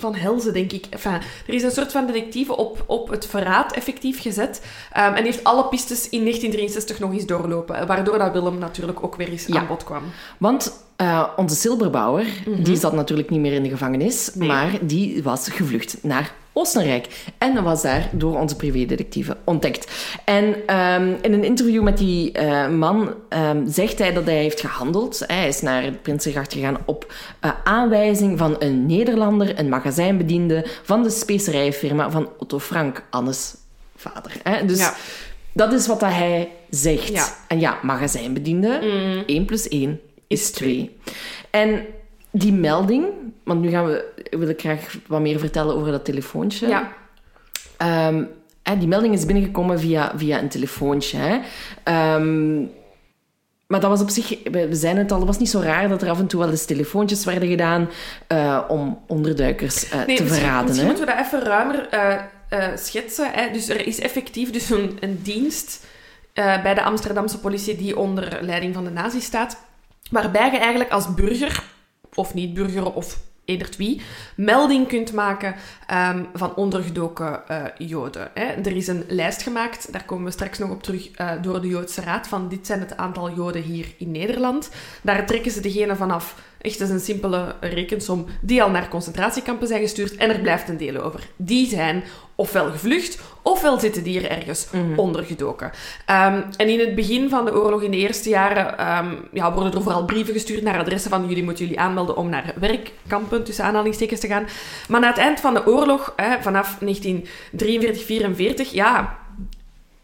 van 0.01 0.15
Helze, 0.15 0.53
denk 0.53 0.73
ik. 0.73 0.87
Enfin, 0.91 1.21
er 1.47 1.55
is 1.55 1.63
een 1.63 1.71
soort 1.71 1.93
van 1.93 2.07
detectieve 2.07 2.57
op, 2.57 2.85
op 2.87 3.11
het 3.11 3.27
verraad 3.27 3.73
effectief 3.73 4.21
gezet. 4.21 4.63
Um, 4.97 5.15
en 5.15 5.25
heeft 5.25 5.45
alle 5.45 5.65
pistes 5.65 6.09
in 6.09 6.21
1963 6.21 6.99
nog 6.99 7.13
eens 7.13 7.27
doorlopen. 7.27 7.87
Waardoor 7.87 8.19
dat 8.19 8.33
Willem 8.33 8.59
natuurlijk 8.59 9.05
ook 9.05 9.17
weer 9.17 9.29
eens 9.29 9.51
aan 9.51 9.67
bod 9.67 9.85
kwam. 9.85 10.03
Want 10.39 10.85
uh, 11.01 11.29
onze 11.37 11.57
Silberbouwer, 11.57 12.27
mm 12.47 12.65
die 12.65 12.77
zat 12.77 12.93
natuurlijk 12.93 13.31
niet 13.31 13.41
meer 13.41 13.53
in 13.53 13.63
de 13.63 13.69
gevangenis, 13.69 14.33
maar 14.35 14.79
die 14.81 15.23
was 15.23 15.49
gevlucht 15.49 15.99
naar 16.03 16.35
Oostenrijk. 16.59 17.07
En 17.39 17.63
was 17.63 17.83
daar 17.83 18.09
door 18.13 18.39
onze 18.39 18.57
privédetectieve 18.57 19.37
ontdekt. 19.45 19.93
En 20.25 20.45
um, 20.77 21.17
in 21.21 21.33
een 21.33 21.45
interview 21.45 21.83
met 21.83 21.99
die 21.99 22.39
uh, 22.39 22.69
man 22.69 23.15
um, 23.29 23.69
zegt 23.69 23.99
hij 23.99 24.13
dat 24.13 24.25
hij 24.25 24.35
heeft 24.35 24.61
gehandeld. 24.61 25.25
Hij 25.27 25.49
is 25.49 25.61
naar 25.61 25.83
het 25.83 26.03
Prinsengracht 26.03 26.53
gegaan 26.53 26.77
op 26.85 27.13
uh, 27.45 27.51
aanwijzing 27.65 28.39
van 28.39 28.57
een 28.59 28.87
Nederlander, 28.87 29.59
een 29.59 29.69
magazijnbediende 29.69 30.67
van 30.83 31.03
de 31.03 31.11
specerijfirma 31.11 32.11
van 32.11 32.29
Otto 32.39 32.59
Frank, 32.59 33.03
Annes 33.11 33.55
vader. 33.97 34.33
Hè? 34.43 34.65
Dus 34.65 34.79
ja. 34.79 34.95
dat 35.53 35.73
is 35.73 35.87
wat 35.87 36.01
hij 36.01 36.51
zegt. 36.71 37.09
Ja. 37.09 37.27
En 37.49 37.61
ja, 37.61 37.79
magazijnbediende, 37.83 38.81
mm. 38.83 39.23
1 39.27 39.45
plus 39.45 39.69
1 39.69 40.01
is 40.27 40.51
2. 40.51 40.97
En 41.51 41.87
die 42.39 42.53
melding, 42.53 43.07
want 43.45 43.61
nu 43.61 43.71
gaan 43.71 43.87
we, 43.87 44.05
wil 44.31 44.49
ik 44.49 44.61
graag 44.61 44.97
wat 45.07 45.21
meer 45.21 45.39
vertellen 45.39 45.75
over 45.75 45.91
dat 45.91 46.05
telefoontje. 46.05 46.69
Ja. 46.69 46.93
Um, 48.09 48.29
die 48.79 48.89
melding 48.89 49.15
is 49.15 49.27
binnengekomen 49.27 49.81
via, 49.81 50.13
via 50.17 50.39
een 50.39 50.49
telefoontje. 50.49 51.19
Hè. 51.19 51.35
Um, 52.15 52.71
maar 53.67 53.81
dat 53.81 53.91
was 53.91 54.01
op 54.01 54.11
zich, 54.11 54.39
we 54.51 54.75
zijn 54.75 54.97
het 54.97 55.13
al, 55.13 55.19
het 55.19 55.27
was 55.27 55.39
niet 55.39 55.49
zo 55.49 55.61
raar 55.61 55.89
dat 55.89 56.03
er 56.03 56.11
af 56.11 56.19
en 56.19 56.27
toe 56.27 56.41
wel 56.41 56.51
eens 56.51 56.65
telefoontjes 56.65 57.25
werden 57.25 57.49
gedaan 57.49 57.89
uh, 58.29 58.63
om 58.69 58.99
onderduikers 59.07 59.93
uh, 59.93 60.05
nee, 60.07 60.17
te 60.17 60.27
verraden. 60.27 60.65
Misschien 60.65 60.87
moeten 60.87 61.07
we 61.07 61.13
dat 61.13 61.25
even 61.27 61.43
ruimer 61.43 61.89
uh, 62.51 62.67
schetsen. 62.75 63.31
Hè. 63.33 63.51
Dus 63.53 63.69
er 63.69 63.87
is 63.87 64.01
effectief 64.01 64.51
dus 64.51 64.71
een, 64.71 64.97
een 65.01 65.21
dienst 65.23 65.87
bij 66.35 66.75
de 66.75 66.83
Amsterdamse 66.83 67.39
politie 67.39 67.77
die 67.77 67.99
onder 67.99 68.39
leiding 68.41 68.75
van 68.75 68.85
de 68.85 68.91
nazi 68.91 69.21
staat, 69.21 69.59
waarbij 70.11 70.51
je 70.51 70.59
eigenlijk 70.59 70.91
als 70.91 71.15
burger 71.15 71.63
of 72.17 72.35
niet-burger 72.35 72.93
of 72.93 73.19
edert 73.47 73.77
wie, 73.77 74.01
melding 74.37 74.89
kunt 74.89 75.13
maken 75.13 75.55
um, 75.93 76.27
van 76.35 76.55
ondergedoken 76.55 77.43
uh, 77.51 77.65
Joden. 77.79 78.31
Hè. 78.35 78.45
Er 78.45 78.77
is 78.77 78.87
een 78.87 79.05
lijst 79.09 79.43
gemaakt, 79.43 79.93
daar 79.93 80.05
komen 80.05 80.25
we 80.25 80.31
straks 80.31 80.59
nog 80.59 80.71
op 80.71 80.83
terug, 80.83 81.21
uh, 81.21 81.33
door 81.43 81.61
de 81.61 81.69
Joodse 81.69 82.01
Raad, 82.01 82.29
van 82.29 82.49
dit 82.49 82.67
zijn 82.67 82.81
het 82.81 82.97
aantal 82.97 83.35
Joden 83.35 83.63
hier 83.63 83.87
in 83.99 84.11
Nederland. 84.11 84.71
Daar 85.03 85.27
trekken 85.27 85.51
ze 85.51 85.61
degene 85.61 85.97
vanaf, 85.97 86.43
echt 86.61 86.81
is 86.81 86.91
een 86.91 87.01
simpele 87.01 87.55
rekensom, 87.61 88.27
die 88.41 88.63
al 88.63 88.71
naar 88.71 88.89
concentratiekampen 88.89 89.69
zijn 89.69 89.81
gestuurd 89.81 90.17
en 90.17 90.31
er 90.31 90.41
blijft 90.41 90.69
een 90.69 90.77
deel 90.77 91.03
over. 91.03 91.29
Die 91.37 91.69
zijn 91.69 92.03
ofwel 92.37 92.71
gevlucht, 92.71 93.19
ofwel 93.43 93.79
zitten 93.79 94.03
die 94.03 94.21
er 94.21 94.31
ergens 94.31 94.67
mm 94.73 94.99
ondergedoken. 94.99 95.67
Um, 95.67 96.45
en 96.57 96.69
in 96.69 96.79
het 96.79 96.95
begin 96.95 97.29
van 97.29 97.45
de 97.45 97.55
oorlog, 97.55 97.83
in 97.83 97.91
de 97.91 97.97
eerste 97.97 98.29
jaren, 98.29 98.97
um, 98.99 99.29
ja, 99.33 99.53
worden 99.53 99.73
er 99.73 99.83
vooral 99.83 100.05
brieven 100.05 100.33
gestuurd 100.33 100.63
naar 100.63 100.79
adressen 100.79 101.11
van 101.11 101.29
jullie 101.29 101.45
moeten 101.45 101.65
jullie 101.65 101.81
aanmelden 101.81 102.17
om 102.17 102.29
naar 102.29 102.55
werkkampen, 102.61 103.45
tussen 103.45 103.65
aanhalingstekens, 103.65 104.21
te 104.21 104.27
gaan. 104.27 104.47
Maar 104.89 105.01
na 105.01 105.09
het 105.09 105.19
eind 105.19 105.41
van 105.41 105.55
de 105.55 105.67
oorlog, 105.67 106.13
hè, 106.17 106.43
vanaf 106.43 106.77
1943, 106.81 108.05
44, 108.05 108.73
ja, 108.73 109.19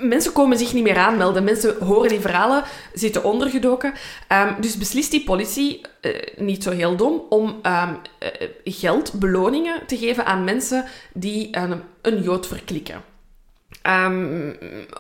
mensen 0.03 0.33
komen 0.33 0.59
zich 0.59 0.73
niet 0.73 0.83
meer 0.83 0.99
aanmelden. 0.99 1.45
Mensen 1.45 1.77
horen 1.85 2.09
die 2.09 2.21
verhalen, 2.21 2.65
zitten 2.93 3.25
ondergedoken. 3.25 3.93
Um, 4.29 4.57
dus 4.61 4.77
beslist 4.77 5.11
die 5.11 5.25
politie, 5.25 5.81
uh, 6.01 6.13
niet 6.37 6.63
zo 6.63 6.71
heel 6.71 6.97
dom, 6.97 7.23
om 7.29 7.49
um, 7.49 7.63
uh, 7.63 8.29
geld, 8.65 9.13
beloningen 9.13 9.87
te 9.87 9.97
geven 9.97 10.27
aan 10.27 10.45
mensen 10.45 10.85
die 11.13 11.57
een 12.03 12.23
jood 12.23 12.47
verklikken. 12.47 13.03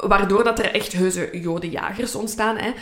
waardoor 0.06 0.44
dat 0.44 0.58
er 0.58 0.74
echt 0.74 0.92
heuse 0.92 1.28
jodenjagers 1.32 2.14
ontstaan. 2.14 2.56
Hè. 2.56 2.72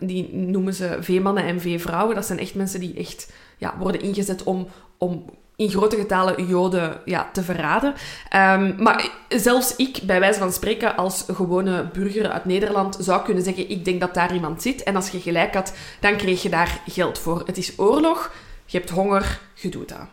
die 0.00 0.34
noemen 0.34 0.74
ze 0.74 0.96
veemannen 1.00 1.44
en 1.44 1.60
veevrouwen. 1.60 2.14
Dat 2.14 2.26
zijn 2.26 2.38
echt 2.38 2.54
mensen 2.54 2.80
die 2.80 2.94
echt 2.94 3.32
ja, 3.58 3.74
worden 3.78 4.00
ingezet 4.00 4.42
om, 4.42 4.68
om 4.98 5.24
in 5.56 5.70
grote 5.70 5.96
getalen 5.96 6.46
Joden 6.46 7.00
ja, 7.04 7.30
te 7.32 7.42
verraden. 7.42 7.94
Um, 8.36 8.74
maar 8.78 9.10
zelfs 9.28 9.76
ik, 9.76 9.98
bij 10.02 10.20
wijze 10.20 10.38
van 10.38 10.52
spreken, 10.52 10.96
als 10.96 11.24
gewone 11.32 11.88
burger 11.92 12.30
uit 12.30 12.44
Nederland, 12.44 12.96
zou 13.00 13.22
kunnen 13.22 13.42
zeggen: 13.42 13.70
Ik 13.70 13.84
denk 13.84 14.00
dat 14.00 14.14
daar 14.14 14.34
iemand 14.34 14.62
zit. 14.62 14.82
En 14.82 14.96
als 14.96 15.08
je 15.08 15.20
gelijk 15.20 15.54
had, 15.54 15.74
dan 16.00 16.16
kreeg 16.16 16.42
je 16.42 16.48
daar 16.48 16.80
geld 16.86 17.18
voor. 17.18 17.42
Het 17.46 17.58
is 17.58 17.72
oorlog, 17.78 18.32
je 18.66 18.78
hebt 18.78 18.90
honger, 18.90 19.40
je 19.54 19.68
doet 19.68 19.88
dat. 19.88 20.06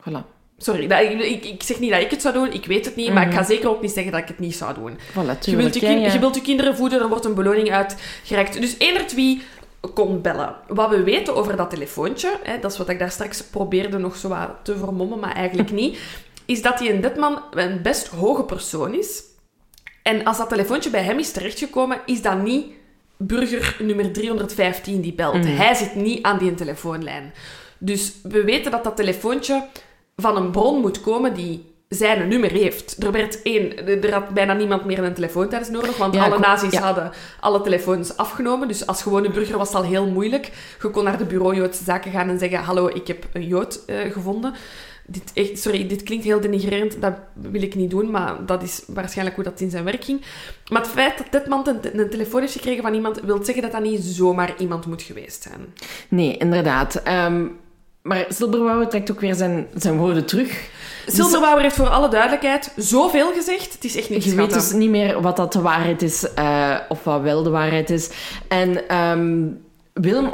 Voilà. 0.00 0.40
Sorry, 0.58 0.86
dat, 0.86 1.00
ik, 1.00 1.44
ik, 1.44 1.62
zeg 1.62 1.78
niet 1.80 1.90
dat 1.90 2.00
ik 2.00 2.10
het 2.10 2.22
zou 2.22 2.34
doen, 2.34 2.52
ik 2.52 2.66
weet 2.66 2.84
het 2.84 2.96
niet, 2.96 3.12
maar 3.12 3.26
ik 3.26 3.32
ga 3.32 3.40
mhm. 3.40 3.48
zeker 3.48 3.68
ook 3.68 3.82
niet 3.82 3.90
zeggen 3.90 4.12
dat 4.12 4.20
ik 4.20 4.28
het 4.28 4.38
niet 4.38 4.54
zou 4.54 4.74
doen. 4.74 4.98
Voilà, 5.10 5.38
je, 5.40 5.56
wilt 5.56 5.74
je, 5.74 5.86
je, 5.86 6.18
wilt 6.18 6.34
je 6.34 6.42
kinderen 6.42 6.76
voeden, 6.76 7.00
er 7.00 7.08
wordt 7.08 7.24
een 7.24 7.34
beloning 7.34 7.72
uitgereikt. 7.72 8.60
Dus 8.60 8.76
één 8.76 9.14
wie 9.14 9.42
kon 9.94 10.20
bellen. 10.20 10.56
Wat 10.68 10.90
we 10.90 11.02
weten 11.02 11.36
over 11.36 11.56
dat 11.56 11.70
telefoontje, 11.70 12.38
hè, 12.42 12.58
dat 12.58 12.72
is 12.72 12.78
wat 12.78 12.88
ik 12.88 12.98
daar 12.98 13.10
straks 13.10 13.44
probeerde 13.44 13.98
nog 13.98 14.16
zo 14.16 14.28
wat 14.28 14.50
te 14.62 14.76
vermommen, 14.76 15.18
maar 15.18 15.34
eigenlijk 15.34 15.70
niet, 15.80 15.98
is 16.46 16.62
dat 16.62 16.78
die 16.78 16.92
een 16.92 17.00
Ditman 17.00 17.42
een 17.50 17.82
best 17.82 18.06
hoge 18.06 18.44
persoon 18.44 18.94
is. 18.94 19.22
En 20.02 20.24
als 20.24 20.36
dat 20.38 20.48
telefoontje 20.48 20.90
bij 20.90 21.02
hem 21.02 21.18
is 21.18 21.32
terechtgekomen, 21.32 22.00
is 22.06 22.22
dat 22.22 22.42
niet 22.42 22.66
burger 23.16 23.76
nummer 23.78 24.12
315 24.12 25.00
die 25.00 25.14
belt. 25.14 25.34
Mhm. 25.34 25.56
Hij 25.56 25.74
zit 25.74 25.94
niet 25.94 26.22
aan 26.22 26.38
die 26.38 26.54
telefoonlijn. 26.54 27.32
Dus 27.78 28.12
we 28.22 28.44
weten 28.44 28.70
dat 28.70 28.84
dat 28.84 28.96
telefoontje 28.96 29.66
van 30.16 30.36
een 30.36 30.50
bron 30.50 30.80
moet 30.80 31.00
komen 31.00 31.34
die 31.34 31.71
zijn 31.94 32.28
nummer 32.28 32.50
heeft. 32.50 33.02
Er 33.02 33.12
werd 33.12 33.42
één, 33.42 33.86
er 34.02 34.12
had 34.12 34.28
bijna 34.28 34.52
niemand 34.52 34.84
meer 34.84 34.98
een 34.98 35.14
telefoon 35.14 35.48
tijdens 35.48 35.70
de 35.70 35.78
oorlog, 35.78 35.96
want 35.96 36.16
alle 36.16 36.38
nazi's 36.38 36.74
hadden 36.74 37.12
alle 37.40 37.60
telefoons 37.60 38.16
afgenomen. 38.16 38.68
Dus 38.68 38.86
als 38.86 39.02
gewone 39.02 39.30
burger 39.30 39.58
was 39.58 39.68
het 39.68 39.76
al 39.76 39.84
heel 39.84 40.06
moeilijk. 40.06 40.50
Je 40.82 40.90
kon 40.90 41.04
naar 41.04 41.18
de 41.18 41.24
bureau 41.24 41.54
Joodse 41.54 41.84
zaken 41.84 42.10
gaan 42.10 42.28
en 42.28 42.38
zeggen, 42.38 42.58
hallo, 42.58 42.88
ik 42.88 43.06
heb 43.06 43.26
een 43.32 43.46
Jood 43.46 43.82
uh, 43.86 44.12
gevonden. 44.12 44.54
Dit, 45.06 45.30
echt, 45.34 45.58
sorry, 45.58 45.86
dit 45.86 46.02
klinkt 46.02 46.24
heel 46.24 46.40
denigrerend, 46.40 47.00
dat 47.00 47.14
wil 47.34 47.62
ik 47.62 47.74
niet 47.74 47.90
doen, 47.90 48.10
maar 48.10 48.46
dat 48.46 48.62
is 48.62 48.82
waarschijnlijk 48.86 49.36
hoe 49.36 49.44
dat 49.44 49.60
in 49.60 49.70
zijn 49.70 49.84
werk 49.84 50.04
ging. 50.04 50.20
Maar 50.70 50.82
het 50.82 50.90
feit 50.90 51.18
dat 51.18 51.26
dit 51.30 51.46
man 51.46 51.68
een, 51.68 52.00
een 52.00 52.10
telefoon 52.10 52.40
heeft 52.40 52.52
gekregen 52.52 52.82
van 52.82 52.94
iemand, 52.94 53.20
wil 53.20 53.44
zeggen 53.44 53.62
dat 53.62 53.72
dat 53.72 53.82
niet 53.82 54.00
zomaar 54.02 54.54
iemand 54.58 54.86
moet 54.86 55.02
geweest 55.02 55.42
zijn. 55.42 55.74
Nee, 56.08 56.36
inderdaad. 56.36 57.02
Um, 57.08 57.58
maar 58.02 58.26
Silberbouwer 58.28 58.88
trekt 58.88 59.10
ook 59.10 59.20
weer 59.20 59.34
zijn, 59.34 59.66
zijn 59.74 59.96
woorden 59.96 60.26
terug. 60.26 60.70
Silberbouwer 61.06 61.62
heeft 61.62 61.76
voor 61.76 61.88
alle 61.88 62.08
duidelijkheid 62.08 62.72
zoveel 62.76 63.32
gezegd. 63.32 63.72
Het 63.72 63.84
is 63.84 63.96
echt 63.96 64.10
niet 64.10 64.24
Je 64.24 64.34
weet 64.34 64.52
dus 64.52 64.72
niet 64.72 64.90
meer 64.90 65.20
wat 65.20 65.36
dat 65.36 65.52
de 65.52 65.60
waarheid 65.60 66.02
is 66.02 66.26
uh, 66.38 66.76
of 66.88 67.04
wat 67.04 67.22
wel 67.22 67.42
de 67.42 67.50
waarheid 67.50 67.90
is. 67.90 68.10
En 68.48 68.96
um, 68.98 69.60
Willem 69.92 70.30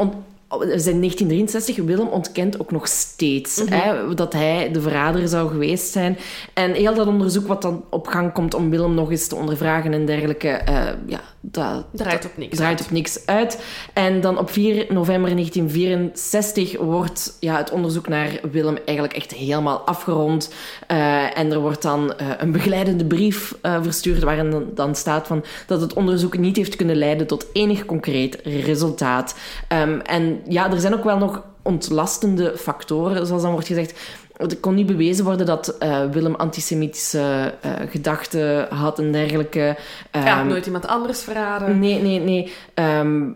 we 0.49 0.79
zijn 0.79 1.01
1963, 1.01 1.77
Willem 1.77 2.07
ontkent 2.09 2.61
ook 2.61 2.71
nog 2.71 2.89
steeds 2.89 3.63
Mhm. 3.65 3.73
hè, 3.73 4.15
dat 4.15 4.33
hij 4.33 4.73
de 4.73 4.81
verrader 4.81 5.29
zou 5.29 5.49
geweest 5.51 5.93
zijn. 5.93 6.19
En 6.55 6.73
heel 6.73 6.95
dat 6.95 7.07
onderzoek 7.07 7.47
wat 7.47 7.63
dan 7.63 7.85
op 7.91 8.07
gang 8.07 8.33
komt 8.33 8.55
om 8.55 8.71
Willem 8.71 8.95
nog 8.95 9.11
eens 9.11 9.27
te 9.27 9.35
ondervragen 9.35 9.93
en 9.93 10.07
dergelijke, 10.07 10.49
eh, 10.49 10.85
ja, 11.07 11.21
dat 11.41 11.85
Draait 11.93 12.25
op 12.25 12.37
niks. 12.37 12.57
draait 12.57 12.81
op 12.81 12.91
niks 12.91 13.27
uit. 13.27 13.63
En 13.93 14.21
dan 14.21 14.39
op 14.39 14.51
4 14.51 14.87
november 14.89 15.31
1964 15.35 16.79
wordt 16.81 17.37
ja, 17.41 17.57
het 17.57 17.71
onderzoek 17.71 18.09
naar 18.09 18.41
Willem 18.51 18.79
eigenlijk 18.85 19.17
echt 19.17 19.33
helemaal 19.35 19.79
afgerond. 19.79 20.53
Eh, 20.87 21.39
en 21.39 21.53
er 21.53 21.59
wordt 21.61 21.83
dan 21.83 22.15
eh, 22.15 22.27
een 22.39 22.53
begeleidende 22.53 23.05
brief 23.05 23.55
verstuurd 23.63 24.23
waarin 24.23 24.51
dan, 24.51 24.65
dan 24.75 24.95
staat 24.95 25.27
van 25.27 25.45
dat 25.67 25.81
het 25.81 25.93
onderzoek 25.93 26.39
niet 26.39 26.57
heeft 26.57 26.77
kunnen 26.77 26.97
leiden 26.97 27.27
tot 27.27 27.47
enig 27.53 27.85
concreet 27.85 28.39
resultaat. 28.45 29.35
Ehm, 29.69 29.99
en 30.01 30.38
ja, 30.49 30.71
er 30.73 30.81
zijn 30.81 30.95
ook 30.95 31.05
wel 31.05 31.19
nog 31.19 31.43
ontlastende 31.63 32.53
factoren, 32.57 33.27
zoals 33.27 33.43
dan 33.43 33.53
wordt 33.53 33.67
gezegd. 33.67 33.99
Het 34.37 34.61
kon 34.61 34.75
niet 34.75 34.87
bewezen 34.87 35.25
worden 35.25 35.47
dat 35.47 35.69
eh, 35.79 36.05
Willem 36.11 36.35
antisemitische 36.35 37.55
eh, 37.61 37.73
gedachten 37.89 38.67
had 38.75 38.99
en 38.99 39.13
dergelijke. 39.13 39.77
Hij 40.11 40.31
had 40.31 40.39
Ehm, 40.39 40.47
nooit 40.47 40.67
iemand 40.67 40.87
anders 40.87 41.23
verraden. 41.23 41.79
Nee, 41.79 42.03
nee, 42.03 42.21
nee. 42.21 42.53
Ehm, 42.75 43.31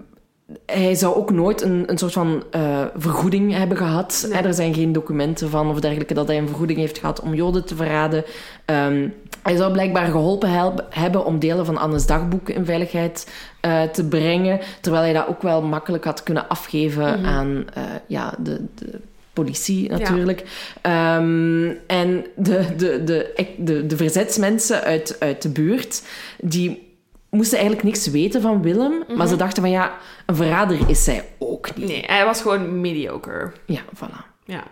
hij 0.67 0.95
zou 0.95 1.15
ook 1.15 1.31
nooit 1.31 1.63
een, 1.63 1.85
een 1.87 1.99
soort 1.99 2.13
van 2.13 2.45
eh, 2.51 2.85
vergoeding 2.97 3.53
hebben 3.53 3.77
gehad. 3.77 4.27
Nee. 4.31 4.43
Er 4.43 4.55
zijn 4.55 4.75
geen 4.75 4.93
documenten 4.93 5.51
van 5.51 5.71
of 5.71 5.81
dergelijke 5.81 6.15
dat 6.15 6.27
hij 6.27 6.39
een 6.39 6.47
vergoeding 6.47 6.79
heeft 6.79 6.99
gehad 6.99 7.21
om 7.21 7.35
Joden 7.35 7.65
te 7.65 7.77
verraden. 7.77 8.25
Ehm, 8.65 9.09
hij 9.43 9.57
zou 9.57 9.73
blijkbaar 9.73 10.07
geholpen 10.07 10.51
hebben 10.91 11.25
om 11.25 11.39
delen 11.39 11.67
van 11.67 11.79
Anne's 11.79 12.07
dagboek 12.07 12.49
in 12.49 12.65
veiligheid 12.65 13.31
eh, 13.61 13.83
te 13.83 14.05
brengen. 14.05 14.61
Terwijl 14.81 15.05
hij 15.05 15.13
dat 15.13 15.29
ook 15.29 15.43
wel 15.43 15.63
makkelijk 15.63 16.05
had 16.05 16.23
kunnen 16.23 16.49
afgeven 16.49 17.21
Mhm. 17.21 17.27
aan 17.27 17.65
eh, 17.75 17.83
ja, 18.07 18.35
de, 18.39 18.61
de 18.75 19.01
politie 19.33 19.91
natuurlijk. 19.91 20.45
Ehm, 20.81 21.71
en 21.87 22.27
de, 22.37 22.67
de, 22.77 23.05
de, 23.05 23.33
de, 23.59 23.87
de 23.87 23.97
verzetsmensen 23.97 24.83
uit, 24.83 25.17
uit 25.19 25.43
de 25.43 25.49
buurt, 25.49 26.03
die 26.41 26.92
moesten 27.37 27.59
eigenlijk 27.59 27.89
niks 27.89 28.07
weten 28.07 28.41
van 28.41 28.63
Willem. 28.63 29.05
Maar 29.17 29.27
ze 29.27 29.37
dachten 29.37 29.63
van 29.63 29.71
ja, 29.71 29.93
een 30.27 30.35
verrader 30.37 30.89
is 30.89 31.05
zij 31.05 31.29
ook 31.39 31.77
niet. 31.77 31.89
Nee, 31.89 32.05
hij 32.07 32.25
was 32.25 32.43
gewoon 32.43 32.81
mediocre. 32.81 33.53
Ja, 33.67 33.81
voilà. 33.97 34.31
Ja. 34.45 34.63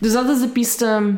Dus 0.00 0.12
dat 0.12 0.28
is 0.28 0.40
de 0.40 0.48
piste 0.48 1.14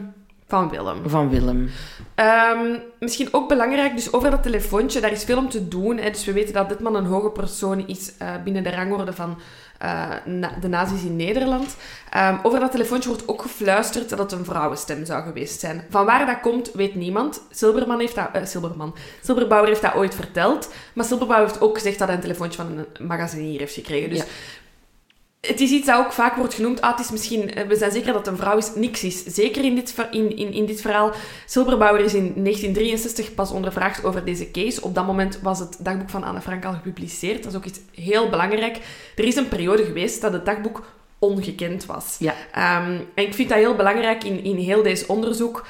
Van 0.47 0.71
Willem. 0.71 0.97
van 1.07 1.29
Willem. 1.31 1.71
Ehm, 2.15 2.79
misschien 2.99 3.29
ook 3.31 3.49
belangrijk, 3.49 3.95
dus 3.97 4.13
over 4.13 4.31
dat 4.31 4.43
telefoontje, 4.43 5.01
daar 5.01 5.13
is 5.13 5.25
veel 5.25 5.39
om 5.39 5.49
te 5.49 5.69
doen. 5.69 5.97
Hè. 5.97 6.11
Dus 6.11 6.25
we 6.25 6.33
weten 6.33 6.55
dat 6.55 6.69
dit 6.69 6.81
man 6.81 6.95
een 6.97 7.05
hoge 7.05 7.31
persoon 7.31 7.87
is 7.87 8.13
eh, 8.19 8.29
binnen 8.45 8.63
de 8.63 8.71
rangorde 8.71 9.13
van 9.13 9.39
eh, 9.81 10.09
na- 10.25 10.53
de 10.61 10.69
nazi's 10.69 11.03
in 11.03 11.17
Nederland. 11.17 11.77
Ehm, 12.11 12.37
over 12.43 12.61
dat 12.61 12.71
telefoontje 12.71 13.09
wordt 13.09 13.29
ook 13.29 13.43
gefluisterd 13.43 14.09
dat 14.09 14.19
het 14.19 14.33
een 14.33 14.45
vrouwenstem 14.45 15.05
zou 15.05 15.23
geweest 15.23 15.61
zijn. 15.61 15.85
Van 15.91 16.05
waar 16.05 16.27
dat 16.27 16.41
komt, 16.41 16.71
weet 16.73 16.95
niemand. 16.95 17.43
Silberman 17.51 17.99
heeft 18.01 18.15
dat... 18.15 18.29
eh, 18.33 18.45
Silberman. 18.45 18.95
Silberbauer 19.23 19.67
heeft 19.67 19.83
dat 19.83 19.95
ooit 19.95 20.15
verteld. 20.15 20.73
Maar 20.93 21.05
Silberbauer 21.05 21.43
heeft 21.47 21.61
ook 21.61 21.75
gezegd 21.77 21.99
dat 21.99 22.07
hij 22.09 22.17
een 22.17 22.23
telefoontje 22.23 22.63
van 22.63 22.85
een 22.97 23.07
magazinier 23.07 23.59
heeft 23.59 23.75
gekregen. 23.75 24.09
Dus 24.11 24.19
Ja. 24.19 24.25
Het 25.41 25.61
is 25.61 25.71
iets 25.71 25.87
dat 25.87 25.99
ook 25.99 26.13
vaak 26.13 26.37
wordt 26.37 26.55
genoemd. 26.55 26.81
Ah, 26.81 26.91
het 26.91 27.01
is 27.01 27.11
misschien, 27.11 27.55
eh, 27.55 27.67
we 27.67 27.77
zijn 27.77 27.93
zeker 27.93 28.13
dat 28.13 28.27
een 28.27 28.37
vrouw 28.37 28.57
is. 28.57 28.75
Niks 28.75 29.05
is. 29.05 29.25
Zeker 29.25 29.65
in 29.65 29.75
dit, 29.75 29.95
in, 30.11 30.37
in, 30.37 30.53
in 30.53 30.67
dit 30.67 30.81
verhaal. 30.81 31.13
Silberbauer 31.47 32.01
is 32.01 32.15
in 32.15 32.33
1963 32.35 33.35
pas 33.35 33.51
ondervraagd 33.51 34.05
over 34.05 34.25
deze 34.25 34.51
case. 34.51 34.83
Op 34.83 34.95
dat 34.95 35.07
moment 35.07 35.41
was 35.43 35.59
het 35.59 35.77
dagboek 35.79 36.11
van 36.11 36.25
Anne 36.25 36.41
Frank 36.41 36.65
al 36.65 36.73
gepubliceerd. 36.73 37.43
Dat 37.43 37.53
is 37.53 37.59
ook 37.59 37.65
iets 37.65 37.81
heel 37.95 38.29
belangrijk. 38.29 38.79
Er 39.17 39.25
is 39.25 39.37
een 39.37 39.49
periode 39.49 39.85
geweest 39.85 40.21
dat 40.21 40.33
het 40.33 40.45
dagboek 40.45 40.83
ongekend 41.19 41.87
was. 41.87 42.17
Ja. 42.19 42.35
Ehm, 42.53 43.01
en 43.15 43.25
ik 43.27 43.35
vind 43.35 43.49
dat 43.49 43.59
heel 43.59 43.77
belangrijk 43.77 44.25
in, 44.25 44.45
in 44.45 44.57
heel 44.57 44.83
deze 44.83 45.09
onderzoek. 45.09 45.67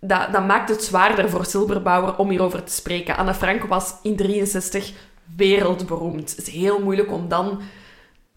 Dat, 0.00 0.32
dat 0.32 0.46
maakt 0.46 0.68
het 0.68 0.84
zwaarder 0.84 1.30
voor 1.30 1.44
Silberbauer 1.44 2.16
om 2.16 2.30
hierover 2.30 2.64
te 2.64 2.72
spreken. 2.72 3.16
Anne 3.16 3.34
Frank 3.34 3.64
was 3.64 3.94
in 4.02 4.16
63 4.16 4.92
wereldberoemd. 5.36 6.30
Het 6.36 6.46
is 6.46 6.54
heel 6.54 6.80
moeilijk 6.80 7.12
om 7.12 7.28
dan 7.28 7.60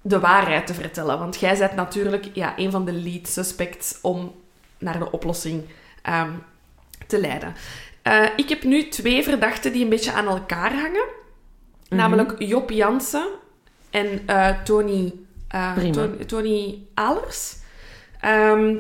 de 0.06 0.20
waarheid 0.20 0.68
te 0.68 0.74
vertellen. 0.74 1.20
Want 1.20 1.39
jij 1.39 1.58
bent 1.58 1.76
natuurlijk 1.76 2.30
ja, 2.34 2.54
een 2.58 2.72
van 2.72 2.86
de 2.86 2.94
lead 2.94 3.28
suspects 3.28 3.98
om 4.02 4.36
naar 4.78 5.00
de 5.00 5.12
oplossing 5.12 5.63
ehm, 6.02 6.32
te 7.08 7.20
leiden. 7.20 7.56
Eh, 8.02 8.26
ik 8.36 8.50
heb 8.50 8.63
nu 8.63 8.88
twee 8.88 9.24
verdachten 9.24 9.72
die 9.72 9.84
een 9.84 9.89
beetje 9.89 10.12
aan 10.12 10.28
elkaar 10.28 10.74
hangen. 10.74 11.06
Namelijk 11.89 12.36
Job 12.38 12.70
Jansen 12.70 13.28
en 13.89 14.22
eh, 14.26 14.50
Tony, 14.63 15.13
eh. 15.48 15.78
Tony, 15.92 16.26
Tony 16.26 16.80
Alers. 16.94 17.56
Ehm, 18.20 18.76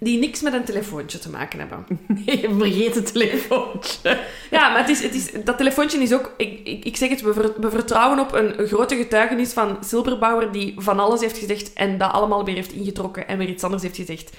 die 0.00 0.18
niks 0.18 0.40
met 0.40 0.52
een 0.52 0.64
telefoontje 0.64 1.18
te 1.18 1.30
maken 1.30 1.58
hebben. 1.58 1.86
Nee, 2.26 2.48
vergeet 2.58 2.94
het 2.94 3.12
telefoontje. 3.12 4.18
Ja, 4.50 4.68
maar 4.68 4.78
het 4.78 4.88
is, 4.88 5.02
het 5.02 5.14
is, 5.14 5.30
dat 5.44 5.56
telefoontje 5.56 5.98
is 5.98 6.12
ook... 6.12 6.34
Ik, 6.36 6.60
ik, 6.64 6.84
ik 6.84 6.96
zeg 6.96 7.08
het, 7.08 7.20
we, 7.20 7.32
ver- 7.32 7.60
we 7.60 7.70
vertrouwen 7.70 8.18
op 8.18 8.32
een, 8.32 8.66
grote 8.66 8.96
getuigenis 8.96 9.52
van 9.52 9.78
Silberbauer 9.84 10.52
die 10.52 10.74
van 10.78 10.98
alles 10.98 11.20
heeft 11.20 11.38
gezegd 11.38 11.72
en 11.72 11.98
dat 11.98 12.12
allemaal 12.12 12.44
weer 12.44 12.54
heeft 12.54 12.72
ingetrokken 12.72 13.28
en 13.28 13.38
weer 13.38 13.48
iets 13.48 13.64
anders 13.64 13.82
heeft 13.82 13.96
gezegd. 13.96 14.36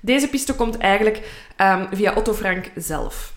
Deze 0.00 0.28
piste 0.28 0.54
komt 0.54 0.78
eigenlijk 0.78 1.28
ehm, 1.56 1.86
via 1.92 2.14
Otto 2.14 2.34
Frank 2.34 2.70
zelf. 2.76 3.32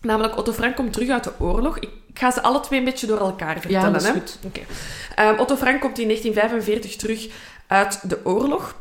Namelijk, 0.00 0.36
Otto 0.36 0.52
Frank 0.52 0.76
komt 0.76 0.92
terug 0.92 1.08
uit 1.08 1.24
de 1.24 1.32
oorlog. 1.38 1.78
Ik, 1.78 1.90
ga 2.14 2.30
ze 2.30 2.42
alle 2.42 2.60
twee 2.60 2.78
een 2.78 2.84
beetje 2.84 3.06
door 3.06 3.18
elkaar 3.18 3.60
vertellen. 3.60 3.92
dat 3.92 4.02
is 4.02 4.08
hè. 4.08 4.12
goed. 4.12 4.38
Oké. 4.44 4.60
Ehm, 5.14 5.38
Otto 5.38 5.56
Frank 5.56 5.80
komt 5.80 5.98
in 5.98 6.06
1945 6.06 6.96
terug 6.96 7.28
uit 7.66 8.10
de 8.10 8.20
oorlog. 8.24 8.74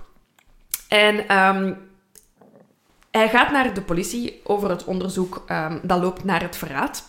En 0.89 1.27
ehm, 1.27 1.73
hij 3.11 3.29
gaat 3.29 3.51
naar 3.51 3.73
de 3.73 3.81
politie 3.81 4.41
over 4.43 4.69
het 4.69 4.83
onderzoek 4.83 5.43
ehm, 5.47 5.79
dat 5.81 6.01
loopt 6.01 6.23
naar 6.23 6.41
het 6.41 6.57
verraad. 6.57 7.03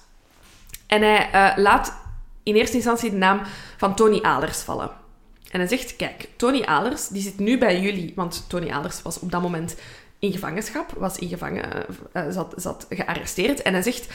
En 0.87 1.03
hij 1.03 1.31
eh, 1.31 1.57
laat 1.57 1.95
in 2.43 2.55
eerste 2.55 2.77
instantie 2.77 3.11
de 3.11 3.17
naam 3.17 3.41
van 3.77 3.95
Tony 3.95 4.21
Alers 4.23 4.59
vallen. 4.59 4.91
En 5.51 5.59
hij 5.59 5.69
zegt, 5.69 5.97
kijk, 5.97 6.29
Tony 6.37 6.63
Alers, 6.63 7.09
die 7.09 7.23
zit 7.23 7.39
nu 7.39 7.59
bij 7.59 7.81
jullie, 7.81 8.13
want 8.17 8.45
Tony 8.49 8.71
Alers 8.71 9.03
was 9.03 9.19
op 9.19 9.31
dat 9.31 9.43
moment 9.43 9.77
in 10.19 10.33
gevangenschap, 10.33 10.93
was 10.97 11.19
in 11.19 11.29
gevangen, 11.29 11.89
eh, 12.13 12.27
eh, 12.27 12.33
zat, 12.33 12.53
zat 12.57 12.87
gearresteerd. 12.89 13.63
En 13.63 13.73
hij 13.73 13.83
zegt, 13.83 14.09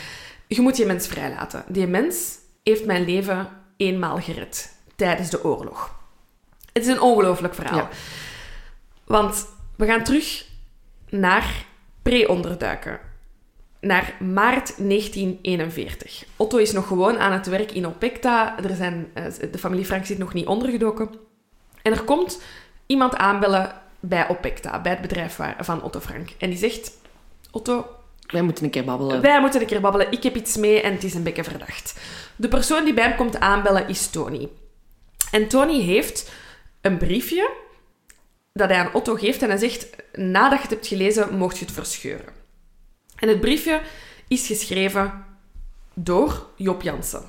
je 0.47 0.61
moet 0.61 0.75
die 0.75 0.85
mens 0.85 1.07
vrijlaten. 1.07 1.63
Die 1.67 1.87
mens 1.87 2.37
heeft 2.63 2.85
mijn 2.85 3.05
leven 3.05 3.49
eenmaal 3.77 4.17
gered 4.19 4.73
tijdens 4.95 5.29
de 5.29 5.43
oorlog. 5.43 5.95
Het 6.73 6.83
is 6.83 6.89
een 6.89 7.01
ongelooflijk 7.01 7.53
verhaal. 7.53 7.77
Ja. 7.77 7.89
Want 9.05 9.47
we 9.75 9.85
gaan 9.85 10.03
terug 10.03 10.45
naar 11.09 11.65
pre-onderduiken. 12.01 12.99
Naar 13.79 14.13
maart 14.19 14.77
1941. 14.77 16.23
Otto 16.35 16.57
is 16.57 16.71
nog 16.71 16.87
gewoon 16.87 17.17
aan 17.19 17.31
het 17.31 17.47
werk 17.47 17.71
in 17.71 17.87
Opekta. 17.87 18.63
Er 18.63 18.75
zijn, 18.75 19.11
eh, 19.13 19.25
de 19.51 19.57
familie 19.57 19.85
Frank 19.85 20.05
zit 20.05 20.17
nog 20.17 20.33
niet 20.33 20.45
ondergedoken. 20.45 21.09
En 21.81 21.91
er 21.91 22.03
komt 22.03 22.41
iemand 22.85 23.15
aanbellen 23.15 23.71
bij 23.99 24.29
Opekta, 24.29 24.81
bij 24.81 24.91
het 24.91 25.01
bedrijf 25.01 25.35
waar- 25.35 25.55
van 25.59 25.83
Otto 25.83 25.99
Frank. 25.99 26.29
En 26.37 26.49
die 26.49 26.57
zegt... 26.59 26.91
Otto, 27.51 27.87
Wij 28.27 28.41
moeten 28.41 28.63
een 28.63 28.69
keer 28.69 28.83
babbelen. 28.83 29.21
wij 29.21 29.41
moeten 29.41 29.61
een 29.61 29.67
keer 29.67 29.81
babbelen. 29.81 30.11
Ik 30.11 30.23
heb 30.23 30.35
iets 30.35 30.57
mee 30.57 30.81
en 30.81 30.93
het 30.93 31.03
is 31.03 31.13
een 31.13 31.23
beetje 31.23 31.43
verdacht. 31.43 31.99
De 32.35 32.47
persoon 32.47 32.83
die 32.83 32.93
bij 32.93 33.03
hem 33.07 33.15
komt 33.15 33.39
aanbellen 33.39 33.87
is 33.87 34.07
Tony. 34.09 34.49
En 35.31 35.47
Tony 35.47 35.81
heeft 35.81 36.31
een 36.81 36.97
briefje 36.97 37.49
dat 38.59 38.69
hij 38.69 38.79
aan 38.79 38.93
Otto 38.93 39.15
geeft 39.15 39.41
en 39.41 39.49
hij 39.49 39.57
zegt, 39.57 39.87
nadat 40.13 40.57
je 40.57 40.61
het 40.61 40.69
hebt 40.69 40.87
gelezen, 40.87 41.37
mocht 41.37 41.57
je 41.57 41.65
het 41.65 41.73
verscheuren. 41.73 42.33
En 43.15 43.27
het 43.27 43.39
briefje 43.39 43.81
is 44.27 44.47
geschreven 44.47 45.25
door 45.93 46.45
Job 46.55 46.81
Jansen. 46.81 47.23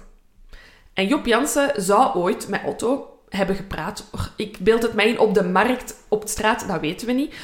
En 0.93 1.07
Job 1.07 1.27
Jansen 1.27 1.83
zou 1.83 2.15
ooit 2.15 2.49
met 2.49 2.65
Otto 2.65 3.21
hebben 3.29 3.57
gepraat. 3.57 4.11
Ik 4.37 4.59
beeld 4.59 4.83
het 4.83 4.95
mij 4.95 5.09
in 5.09 5.19
op 5.19 5.35
de 5.35 5.45
markt, 5.45 5.95
op 6.09 6.23
de 6.23 6.29
straat, 6.29 6.69
dat 6.69 6.81
weten 6.81 7.07
we 7.07 7.13
niet. 7.13 7.35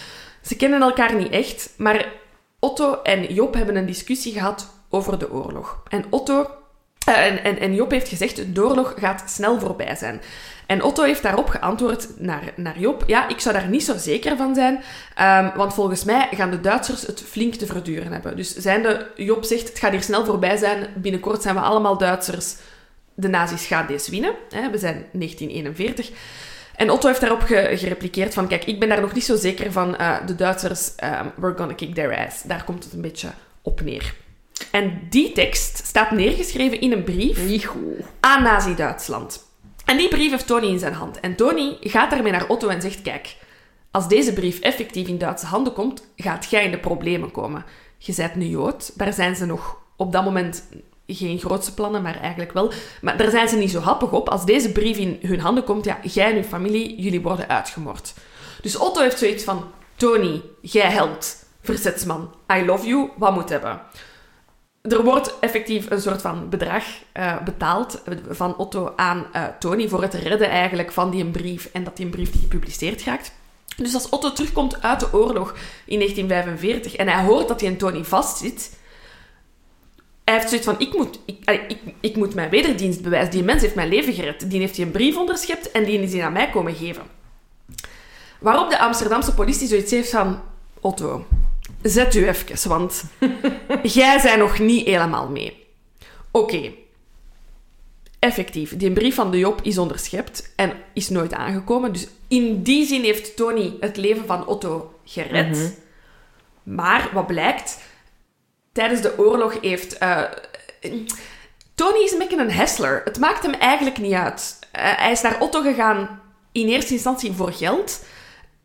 Ze 0.42 0.57
kennen 0.57 0.83
elkaar 0.83 1.14
niet 1.14 1.33
echt, 1.33 1.75
maar 1.77 2.12
Otto 2.59 3.03
en 3.03 3.35
Job 3.35 3.55
hebben 3.55 3.77
een 3.77 3.87
discussie 3.87 4.33
gehad 4.33 4.75
over 4.88 5.18
de 5.18 5.33
oorlog. 5.33 5.83
En 5.88 6.05
Otto 6.11 6.51
en, 7.04 7.44
en, 7.44 7.58
en 7.58 7.74
Job 7.74 7.90
heeft 7.90 8.08
gezegd, 8.08 8.54
de 8.54 8.64
oorlog 8.64 8.94
gaat 8.98 9.30
snel 9.30 9.60
voorbij 9.60 9.96
zijn. 9.96 10.20
En 10.66 10.82
Otto 10.82 11.02
heeft 11.02 11.22
daarop 11.22 11.48
geantwoord 11.48 12.08
naar, 12.18 12.42
naar 12.56 12.78
Job, 12.78 13.04
ja, 13.06 13.28
ik 13.28 13.40
zou 13.40 13.54
daar 13.54 13.68
niet 13.68 13.84
zo 13.84 13.96
zeker 13.96 14.36
van 14.36 14.54
zijn, 14.54 14.82
ehm, 15.14 15.56
want 15.56 15.74
volgens 15.74 16.04
mij 16.04 16.28
gaan 16.30 16.50
de 16.50 16.60
Duitsers 16.60 17.06
het 17.06 17.22
flink 17.28 17.54
te 17.54 17.66
verduren 17.66 18.12
hebben. 18.12 18.36
Dus 18.36 18.56
zijnde, 18.56 19.10
Job 19.16 19.44
zegt, 19.44 19.68
het 19.68 19.78
gaat 19.78 19.90
hier 19.90 20.02
snel 20.02 20.24
voorbij 20.24 20.56
zijn, 20.56 20.86
binnenkort 20.94 21.42
zijn 21.42 21.54
we 21.54 21.60
allemaal 21.60 21.98
Duitsers, 21.98 22.54
de 23.14 23.28
nazi's 23.28 23.66
gaan 23.66 23.86
deze 23.86 24.10
winnen. 24.10 24.34
Hè, 24.50 24.70
we 24.70 24.78
zijn 24.78 25.04
1941. 25.12 26.10
En 26.76 26.90
Otto 26.90 27.08
heeft 27.08 27.20
daarop 27.20 27.42
ge- 27.42 27.70
gerepliceerd 27.74 28.34
van, 28.34 28.48
kijk, 28.48 28.64
ik 28.64 28.80
ben 28.80 28.88
daar 28.88 29.00
nog 29.00 29.12
niet 29.14 29.24
zo 29.24 29.36
zeker 29.36 29.72
van, 29.72 29.96
eh, 29.96 30.16
de 30.26 30.34
Duitsers, 30.34 30.94
ehm, 30.96 31.26
we're 31.36 31.56
gonna 31.56 31.74
kick 31.74 31.94
their 31.94 32.26
ass. 32.26 32.42
Daar 32.42 32.64
komt 32.64 32.84
het 32.84 32.92
een 32.92 33.00
beetje 33.00 33.28
op 33.62 33.80
neer. 33.80 34.14
En 34.70 35.01
die 35.11 35.33
tekst 35.33 35.87
staat 35.87 36.11
neergeschreven 36.11 36.81
in 36.81 36.92
een 36.92 37.05
brief 37.05 37.44
Niet 37.46 37.64
goed. 37.64 38.01
aan 38.20 38.42
Nazi-Duitsland. 38.42 39.51
En 39.85 39.96
die 39.96 40.09
brief 40.09 40.31
heeft 40.31 40.46
Tony 40.46 40.66
in 40.66 40.79
zijn 40.79 40.92
hand. 40.92 41.20
En 41.20 41.35
Tony 41.37 41.77
gaat 41.81 42.11
daarmee 42.11 42.33
naar 42.33 42.48
Otto 42.48 42.68
en 42.68 42.81
zegt, 42.81 43.03
kijk, 43.03 43.37
als 43.90 44.09
deze 44.09 44.33
brief 44.33 44.61
effectief 44.61 45.09
in 45.09 45.18
Duitse 45.18 45.46
handen 45.46 45.72
komt, 45.72 46.05
gaat 46.16 46.51
jij 46.51 46.64
in 46.64 46.70
de 46.70 46.79
problemen 46.79 47.31
komen. 47.31 47.64
Je 47.98 48.14
bent 48.16 48.35
nu 48.35 48.44
Jood, 48.44 48.98
daar 48.98 49.12
zijn 49.12 49.37
ze 49.37 49.46
nog 49.46 49.77
op 49.96 50.12
dat 50.12 50.25
moment 50.25 50.64
geen 51.07 51.38
grootste 51.38 51.75
plannen, 51.75 52.03
maar 52.03 52.20
eigenlijk 52.20 52.53
wel. 52.53 52.72
Maar 53.01 53.16
daar 53.16 53.31
zijn 53.31 53.48
ze 53.48 53.57
niet 53.57 53.70
zo 53.70 53.81
happig 53.81 54.12
op. 54.12 54.29
Als 54.29 54.44
deze 54.44 54.72
brief 54.72 54.96
in 54.96 55.18
hun 55.22 55.40
handen 55.40 55.64
komt, 55.64 55.85
ja, 55.85 55.98
jij 56.03 56.31
en 56.31 56.37
je 56.37 56.44
familie, 56.44 57.03
jullie 57.03 57.20
worden 57.20 57.48
uitgemoord. 57.48 58.14
Dus 58.62 58.77
Otto 58.77 59.01
heeft 59.01 59.18
zoiets 59.18 59.44
van, 59.44 59.64
Tony, 59.96 60.42
jij 60.61 60.90
held, 60.90 61.37
verzetsman, 61.62 62.35
I 62.53 62.64
love 62.64 62.87
you, 62.87 63.11
wat 63.16 63.35
moet 63.35 63.48
hebben? 63.48 63.81
Er 64.83 65.05
wordt 65.05 65.38
effectief 65.38 65.90
een 65.90 66.01
soort 66.01 66.21
van 66.21 66.49
bedrag 66.49 66.85
uh, 67.14 67.42
betaald 67.42 68.03
van 68.29 68.57
Otto 68.57 68.92
aan 68.97 69.27
uh, 69.37 69.45
Tony 69.59 69.88
voor 69.88 70.03
het 70.03 70.14
redden 70.14 70.49
eigenlijk 70.49 70.92
van 70.92 71.11
die 71.11 71.25
brief 71.25 71.68
en 71.73 71.85
dat 71.85 71.97
die 71.97 72.07
brief 72.07 72.31
die 72.31 72.40
gepubliceerd 72.40 73.05
raakt. 73.05 73.33
Dus 73.77 73.95
als 73.95 74.09
Otto 74.09 74.33
terugkomt 74.33 74.83
uit 74.83 75.01
de 75.01 75.12
oorlog 75.12 75.55
in 75.85 75.99
1945 75.99 76.97
en 76.97 77.09
hij 77.09 77.25
hoort 77.25 77.49
dat 77.49 77.61
hij 77.61 77.71
in 77.71 77.77
Tony 77.77 78.05
vastzit, 78.05 78.79
hij 80.25 80.35
heeft 80.35 80.49
zoiets 80.49 80.66
van, 80.66 80.81
ik 80.81 80.95
moet, 80.97 81.18
ik, 81.25 81.64
ik, 81.68 81.79
ik 82.01 82.16
moet 82.16 82.35
mijn 82.35 82.51
wederdienst 82.51 83.03
bewijzen. 83.03 83.31
Die 83.31 83.42
mens 83.42 83.62
heeft 83.62 83.75
mijn 83.75 83.88
leven 83.88 84.12
gered. 84.12 84.51
Die 84.51 84.61
heeft 84.61 84.77
hij 84.77 84.85
een 84.87 84.92
brief 84.92 85.16
onderschept 85.16 85.71
en 85.71 85.85
die 85.85 86.01
is 86.01 86.12
hij 86.12 86.25
aan 86.25 86.33
mij 86.33 86.51
komen 86.51 86.75
geven. 86.75 87.03
Waarop 88.40 88.71
de 88.71 88.79
Amsterdamse 88.79 89.35
politie 89.35 89.68
zoiets 89.68 89.90
heeft 89.90 90.11
van, 90.11 90.40
Otto, 90.81 91.27
zet 91.83 92.14
u 92.14 92.29
even, 92.29 92.68
want 92.68 93.05
jij 93.83 94.21
bent 94.23 94.38
nog 94.38 94.59
niet 94.59 94.87
helemaal 94.87 95.29
mee. 95.29 95.66
Oké. 96.31 96.73
Effectief, 98.18 98.77
die 98.77 98.92
brief 98.92 99.14
van 99.14 99.31
de 99.31 99.38
Job 99.38 99.61
is 99.62 99.79
onderschept 99.79 100.53
en 100.57 100.73
is 100.92 101.09
nooit 101.09 101.35
aangekomen. 101.35 101.92
Dus 101.92 102.09
in 102.29 102.62
die 102.62 102.87
zin 102.87 103.03
heeft 103.03 103.37
Tony 103.37 103.77
het 103.81 103.97
leven 103.97 104.27
van 104.27 104.47
Otto 104.47 104.95
gered. 105.05 105.51
Mhm. 105.51 105.71
Maar 106.62 107.11
wat 107.12 107.27
blijkt, 107.27 107.79
tijdens 108.73 109.01
de 109.01 109.18
oorlog 109.18 109.61
heeft. 109.61 110.03
Uh, 110.03 110.23
Tony 111.75 111.99
is 111.99 112.12
een 112.12 112.18
beetje 112.18 112.40
een 112.40 112.51
hessler. 112.51 113.01
Het 113.05 113.18
maakt 113.18 113.42
hem 113.42 113.55
eigenlijk 113.55 113.99
niet 113.99 114.12
uit. 114.12 114.59
Uh, 114.61 114.71
hij 114.73 115.12
is 115.12 115.21
naar 115.21 115.40
Otto 115.40 115.62
gegaan 115.62 116.21
in 116.53 116.68
eerste 116.68 116.92
instantie 116.92 117.33
voor 117.33 117.53
geld. 117.53 118.05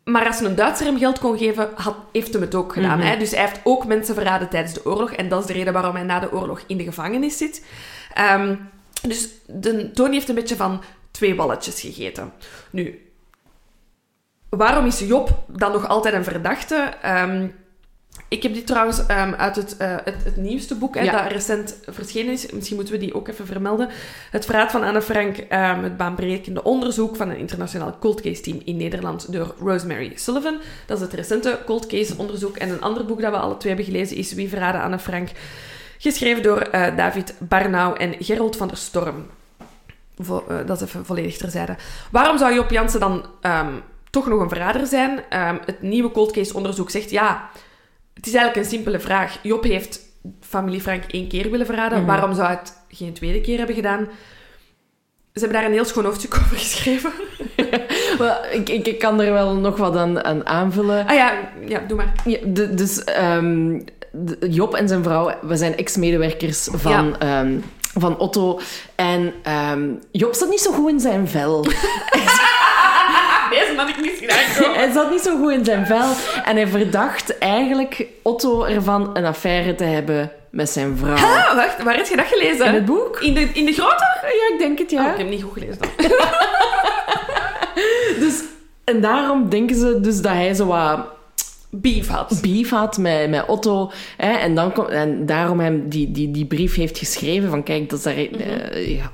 Maar 0.08 0.26
als 0.26 0.40
een 0.40 0.54
Duitser 0.54 0.86
hem 0.86 0.98
geld 0.98 1.18
kon 1.18 1.38
geven, 1.38 1.68
had, 1.74 1.96
heeft 2.12 2.32
hem 2.32 2.42
het 2.42 2.54
ook 2.54 2.72
gedaan. 2.72 3.00
hè? 3.00 3.16
Dus 3.16 3.30
hij 3.30 3.40
heeft 3.40 3.60
ook 3.64 3.86
mensen 3.86 4.14
verraden 4.14 4.48
tijdens 4.48 4.74
de 4.74 4.86
oorlog. 4.86 5.12
En 5.12 5.28
dat 5.28 5.40
is 5.40 5.46
de 5.46 5.52
reden 5.52 5.72
waarom 5.72 5.94
hij 5.94 6.04
na 6.04 6.20
de 6.20 6.32
oorlog 6.32 6.62
in 6.66 6.76
de 6.76 6.84
gevangenis 6.84 7.36
zit. 7.38 7.64
Um, 8.34 8.70
dus 9.02 9.28
de, 9.46 9.90
Tony 9.90 10.12
heeft 10.12 10.28
een 10.28 10.34
beetje 10.34 10.56
van 10.56 10.82
twee 11.10 11.34
balletjes 11.34 11.80
gegeten. 11.80 12.32
Nu, 12.70 13.10
waarom 14.48 14.86
is 14.86 14.98
Job 14.98 15.44
dan 15.46 15.72
nog 15.72 15.88
altijd 15.88 16.14
een 16.14 16.24
verdachte? 16.24 16.92
Um, 17.06 17.54
ik 18.28 18.42
heb 18.42 18.54
dit 18.54 18.66
trouwens 18.66 18.98
um, 18.98 19.34
uit 19.34 19.56
het, 19.56 19.76
uh, 19.80 19.96
het, 20.04 20.24
het, 20.24 20.36
nieuwste 20.36 20.74
boek, 20.74 20.94
hè, 20.94 21.10
dat 21.10 21.32
recent 21.32 21.78
verschenen 21.86 22.32
is. 22.32 22.50
Misschien 22.50 22.76
moeten 22.76 22.94
we 22.94 23.00
die 23.00 23.14
ook 23.14 23.28
even 23.28 23.46
vermelden. 23.46 23.88
Het 24.30 24.44
verhaal 24.44 24.68
van 24.68 24.82
Anne 24.82 25.02
Frank, 25.02 25.36
um, 25.38 25.82
het 25.82 25.96
baanbrekende 25.96 26.62
onderzoek 26.62 27.16
van 27.16 27.28
een 27.28 27.36
internationaal 27.36 27.96
cold 27.98 28.20
case 28.20 28.42
team 28.42 28.60
in 28.64 28.76
Nederland 28.76 29.32
door 29.32 29.54
Rosemary 29.60 30.12
Sullivan. 30.14 30.58
Dat 30.86 30.96
is 30.96 31.02
het 31.02 31.12
recente 31.12 31.58
cold 31.66 31.86
case 31.86 32.14
onderzoek. 32.16 32.56
En 32.56 32.70
een 32.70 32.80
ander 32.80 33.04
boek 33.04 33.20
dat 33.20 33.30
we 33.30 33.38
alle 33.38 33.56
twee 33.56 33.74
hebben 33.74 33.92
gelezen 33.92 34.16
is 34.16 34.32
Wie 34.32 34.48
verraden 34.48 34.82
Anne 34.82 34.98
Frank? 34.98 35.28
Geschreven 35.98 36.42
door 36.42 36.68
uh, 36.74 36.96
David 36.96 37.34
Barnau 37.38 37.96
en 37.96 38.14
Gerold 38.18 38.56
van 38.56 38.68
der 38.68 38.76
Storm. 38.76 39.26
Vo 40.18 40.44
uh, 40.50 40.56
dat 40.66 40.80
is 40.80 40.88
even 40.88 41.04
volledig 41.04 41.36
terzijde. 41.36 41.76
Waarom 42.10 42.38
zou 42.38 42.54
Job 42.54 42.70
Jansen 42.70 43.00
dan 43.00 43.26
um, 43.42 43.82
toch 44.10 44.26
nog 44.26 44.40
een 44.40 44.48
verrader 44.48 44.86
zijn? 44.86 45.22
het 45.64 45.82
nieuwe 45.82 46.10
cold 46.10 46.32
case 46.32 46.54
onderzoek 46.54 46.90
zegt 46.90 47.10
ja 47.10 47.50
het 48.18 48.26
is 48.26 48.34
eigenlijk 48.34 48.56
een 48.56 48.72
simpele 48.72 49.00
vraag. 49.00 49.38
Job 49.42 49.64
heeft 49.64 50.00
familie 50.40 50.80
Frank 50.80 51.02
één 51.06 51.28
keer 51.28 51.50
willen 51.50 51.66
verraden. 51.66 51.98
Mhm. 51.98 52.06
Waarom 52.06 52.34
zou 52.34 52.46
hij 52.46 52.56
het 52.56 52.72
geen 52.88 53.12
tweede 53.12 53.40
keer 53.40 53.56
hebben 53.56 53.74
gedaan? 53.74 54.08
Ze 55.32 55.44
hebben 55.44 55.58
daar 55.58 55.64
een 55.64 55.76
heel 55.76 55.84
schoon 55.84 56.04
hoofdstuk 56.04 56.34
over 56.44 56.56
geschreven. 56.56 57.12
ik, 58.60 58.68
ik, 58.68 58.86
ik, 58.86 58.98
kan 58.98 59.20
er 59.20 59.32
wel 59.32 59.54
nog 59.54 59.76
wat 59.76 59.96
aan, 59.96 60.24
aan 60.24 60.46
aanvullen. 60.46 61.06
Ah 61.06 61.14
ja, 61.14 61.32
ja 61.66 61.78
doe 61.88 61.96
maar. 61.96 62.12
Ja, 62.24 62.38
dus 62.70 63.02
um, 63.20 63.84
Job 64.40 64.74
en 64.74 64.88
zijn 64.88 65.02
vrouw, 65.02 65.34
we 65.42 65.56
zijn 65.56 65.76
ex-medewerkers 65.76 66.68
van... 66.72 67.16
Ja. 67.18 67.40
Um, 67.40 67.64
van 67.98 68.18
Otto. 68.18 68.60
En 68.94 69.32
um, 69.72 69.98
Job 70.10 70.34
zat 70.34 70.48
niet 70.48 70.60
zo 70.60 70.72
goed 70.72 70.90
in 70.90 71.00
zijn 71.00 71.28
vel. 71.28 71.64
Had 73.78 73.88
ik 73.88 74.00
niet. 74.00 74.20
Hij 74.80 74.90
zat 74.92 75.10
niet 75.10 75.20
zo 75.20 75.36
goed 75.36 75.52
in 75.52 75.64
zijn 75.64 75.86
vel. 75.86 76.12
En 76.44 76.56
hij 76.56 76.66
verdacht 76.66 77.38
eigenlijk 77.38 78.06
Otto 78.22 78.64
ervan 78.64 79.16
een 79.16 79.24
affaire 79.24 79.74
te 79.74 79.84
hebben 79.84 80.32
met 80.50 80.70
zijn 80.70 80.96
vrouw. 80.96 81.16
Ha, 81.16 81.54
wacht, 81.54 81.82
waar 81.82 81.96
heb 81.96 82.06
je 82.06 82.16
dat 82.16 82.26
gelezen? 82.26 82.66
In 82.66 82.74
het 82.74 82.84
boek. 82.84 83.20
In 83.20 83.34
de, 83.34 83.40
in 83.40 83.64
de 83.64 83.72
grote? 83.72 84.04
Ja, 84.22 84.54
ik 84.54 84.58
denk 84.58 84.78
het, 84.78 84.90
ja. 84.90 85.04
Oh, 85.04 85.12
ik 85.12 85.18
heb 85.18 85.28
niet 85.28 85.42
goed 85.42 85.52
gelezen 85.52 85.78
dan. 85.78 85.90
dus, 88.24 88.42
en 88.84 89.00
daarom 89.00 89.48
denken 89.48 89.76
ze 89.76 90.00
dus 90.00 90.20
dat 90.20 90.32
hij 90.32 90.54
zo 90.54 90.66
wat 90.66 91.06
beef 91.70 92.08
had. 92.08 92.38
Beef 92.42 92.70
had 92.70 92.98
met, 92.98 93.30
met 93.30 93.46
Otto. 93.46 93.90
Hè, 94.16 94.32
en, 94.32 94.54
dan 94.54 94.72
kom, 94.72 94.86
en 94.86 95.26
daarom 95.26 95.60
hem 95.60 95.88
die, 95.88 96.10
die, 96.10 96.30
die 96.30 96.46
brief 96.46 96.74
heeft 96.74 96.98
geschreven 96.98 97.50
van 97.50 97.62
kijk, 97.62 97.90
dat 97.90 97.98
is 97.98 98.04
daar, 98.04 98.14
mm 98.14 98.56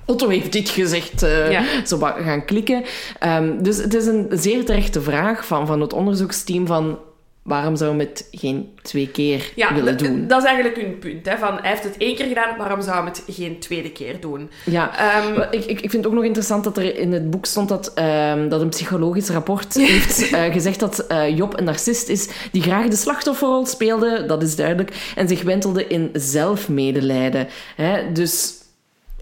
Otto 0.06 0.28
heeft 0.28 0.52
dit 0.52 0.68
gezegd. 0.68 1.22
Uh, 1.22 1.50
ja. 1.50 1.64
Zo 1.86 1.98
gaan 1.98 2.44
klikken. 2.44 2.82
Um, 3.26 3.62
dus 3.62 3.76
het 3.76 3.94
is 3.94 4.06
een 4.06 4.26
zeer 4.30 4.64
terechte 4.64 5.02
vraag 5.02 5.46
van, 5.46 5.66
van 5.66 5.80
het 5.80 5.92
onderzoeksteam 5.92 6.66
van 6.66 6.98
waarom 7.44 7.76
zou 7.76 7.96
hij 7.96 8.04
het 8.04 8.28
geen 8.30 8.72
twee 8.82 9.08
keer 9.08 9.52
willen 9.74 9.98
doen? 9.98 10.26
Dat 10.26 10.42
is 10.42 10.48
eigenlijk 10.48 10.80
hun 10.80 10.98
punt. 10.98 11.26
Hè, 11.26 11.38
van, 11.38 11.58
hij 11.60 11.70
heeft 11.70 11.84
het 11.84 11.96
één 11.96 12.16
keer 12.16 12.26
gedaan, 12.26 12.56
waarom 12.56 12.82
zou 12.82 12.96
hij 12.96 13.04
het 13.04 13.22
geen 13.26 13.58
tweede 13.58 13.90
keer 13.90 14.20
doen? 14.20 14.50
Ja, 14.64 14.90
um, 15.26 15.42
ik, 15.50 15.64
ik, 15.64 15.80
ik 15.80 15.90
vind 15.90 15.92
het 15.92 16.06
ook 16.06 16.12
nog 16.12 16.24
interessant 16.24 16.64
dat 16.64 16.76
er 16.76 16.98
in 16.98 17.12
het 17.12 17.30
boek 17.30 17.46
stond 17.46 17.68
dat, 17.68 17.92
um, 17.98 18.48
dat 18.48 18.60
een 18.60 18.68
psychologisch 18.68 19.28
rapport 19.28 19.74
heeft 19.88 20.32
uh, 20.32 20.42
gezegd 20.52 20.80
dat 20.80 21.04
uh, 21.08 21.36
Job 21.36 21.58
een 21.58 21.64
narcist 21.64 22.08
is 22.08 22.28
die 22.52 22.62
graag 22.62 22.88
de 22.88 22.96
slachtofferrol 22.96 23.66
speelde, 23.66 24.26
dat 24.26 24.42
is 24.42 24.56
duidelijk, 24.56 25.12
en 25.16 25.28
zich 25.28 25.42
wentelde 25.42 25.86
in 25.86 26.10
zelfmedelijden. 26.12 27.48
Hè? 27.76 28.12
Dus 28.12 28.54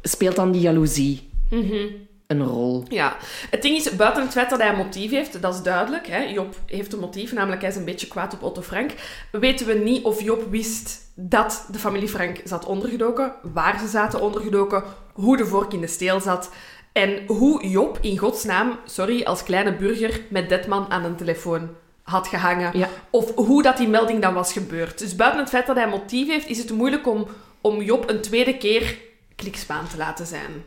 speelt 0.03 0.37
dan 0.37 0.53
die 0.53 0.61
jaloezie. 0.61 1.29
Mm 1.51 2.11
een 2.41 2.47
rol. 2.47 2.85
Ja, 2.89 3.17
het 3.51 3.63
ding 3.63 3.77
is, 3.77 3.97
buiten 3.97 4.23
het 4.23 4.33
feit 4.33 4.51
dat 4.51 4.59
hij 4.59 4.69
een 4.69 4.77
motief 4.77 5.11
heeft, 5.11 5.43
dat 5.43 5.55
is 5.55 5.63
duidelijk. 5.63 6.07
Hè? 6.07 6.19
Job 6.19 6.55
heeft 6.67 6.93
een 6.93 6.99
motief, 6.99 7.33
namelijk 7.33 7.61
hij 7.61 7.71
is 7.71 7.77
een 7.77 7.85
beetje 7.85 8.07
kwaad 8.07 8.35
op 8.35 8.43
Otto 8.43 8.63
Frank. 8.63 8.91
Weten 9.31 9.67
we 9.67 9.75
niet 9.75 10.05
of 10.05 10.23
Job 10.23 10.51
wist 10.51 11.01
dat 11.15 11.67
de 11.71 11.79
familie 11.79 12.09
Frank 12.09 12.41
zat 12.45 12.65
ondergedoken, 12.65 13.33
waar 13.43 13.79
ze 13.79 13.89
zaten 13.89 14.21
ondergedoken, 14.21 14.83
hoe 15.13 15.37
de 15.37 15.47
vork 15.47 15.73
in 15.73 15.81
de 15.81 15.87
steel 15.87 16.21
zat 16.21 16.51
en 16.93 17.27
hoe 17.27 17.69
Job 17.69 17.99
in 18.01 18.19
godsnaam, 18.19 18.79
sorry, 18.85 19.23
als 19.23 19.43
kleine 19.43 19.77
burger 19.77 20.21
met 20.31 20.49
Detman 20.49 20.91
aan 20.91 21.05
een 21.05 21.17
telefoon 21.17 21.69
had 22.03 22.29
gehangen. 22.29 22.79
Ja. 22.79 22.89
Of 23.11 23.35
hoe 23.35 23.63
dat 23.63 23.77
die 23.77 23.89
melding 23.89 24.23
dan 24.23 24.35
was 24.35 24.53
gebeurd. 24.53 24.99
Dus 24.99 25.17
buiten 25.17 25.41
het 25.41 25.49
feit 25.49 25.67
dat 25.67 25.77
hij 25.77 25.85
een 25.85 25.91
motief 25.91 26.29
heeft, 26.29 26.49
is 26.49 26.59
het 26.59 26.71
moeilijk 26.71 27.07
om, 27.07 27.27
om 27.61 27.83
Job 27.83 28.11
een 28.11 28.21
tweede 28.21 28.57
keer 28.57 28.99
klikspaan 29.37 29.89
te 29.89 29.97
laten 29.97 30.27
zijn. 30.27 30.65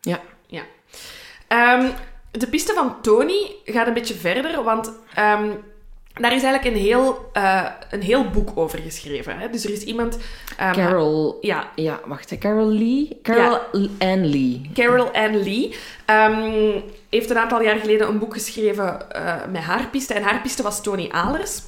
Ja. 0.00 0.20
Um, 1.52 1.90
de 2.30 2.46
piste 2.46 2.72
van 2.72 3.00
Tony 3.00 3.54
gaat 3.64 3.86
een 3.86 3.94
beetje 3.94 4.14
verder, 4.14 4.62
want 4.62 4.86
um, 4.88 5.64
daar 6.14 6.34
is 6.34 6.42
eigenlijk 6.42 6.64
een 6.64 6.82
heel, 6.82 7.30
uh, 7.36 7.68
een 7.90 8.02
heel 8.02 8.30
boek 8.30 8.50
over 8.54 8.78
geschreven. 8.78 9.38
Hè? 9.38 9.50
Dus 9.50 9.64
er 9.64 9.72
is 9.72 9.84
iemand... 9.84 10.18
Um, 10.60 10.72
Carol... 10.72 11.38
Ja. 11.40 11.68
Ja, 11.74 12.00
wacht. 12.06 12.38
Carol 12.38 12.68
Lee? 12.68 13.18
Carol 13.22 13.58
ja. 13.72 13.88
Ann 13.98 14.26
Lee. 14.26 14.70
Carol 14.74 15.12
Ann 15.12 15.42
Lee. 15.42 15.74
Um, 16.06 16.82
heeft 17.10 17.30
een 17.30 17.38
aantal 17.38 17.62
jaar 17.62 17.78
geleden 17.78 18.08
een 18.08 18.18
boek 18.18 18.32
geschreven 18.32 19.06
uh, 19.16 19.34
met 19.50 19.62
haar 19.62 19.86
piste. 19.86 20.14
En 20.14 20.22
haar 20.22 20.40
piste 20.40 20.62
was 20.62 20.82
Tony 20.82 21.08
Alers. 21.10 21.62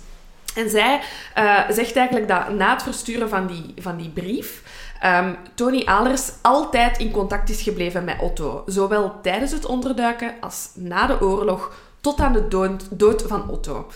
En 0.54 0.70
zij 0.70 1.00
uh, 1.38 1.60
zegt 1.70 1.96
eigenlijk 1.96 2.28
dat 2.28 2.48
na 2.48 2.72
het 2.72 2.82
versturen 2.82 3.28
van 3.28 3.46
die, 3.46 3.74
van 3.78 3.96
die 3.96 4.08
brief 4.08 4.62
um, 5.04 5.36
Tony 5.54 5.82
Alers 5.84 6.32
altijd 6.42 6.98
in 6.98 7.10
contact 7.10 7.50
is 7.50 7.62
gebleven 7.62 8.04
met 8.04 8.20
Otto. 8.20 8.62
Zowel 8.66 9.20
tijdens 9.22 9.52
het 9.52 9.66
onderduiken 9.66 10.34
als 10.40 10.70
na 10.74 11.06
de 11.06 11.20
oorlog 11.20 11.72
tot 12.00 12.20
aan 12.20 12.32
de 12.32 12.48
dood, 12.48 12.86
dood 12.90 13.22
van 13.22 13.48
Otto. 13.50 13.86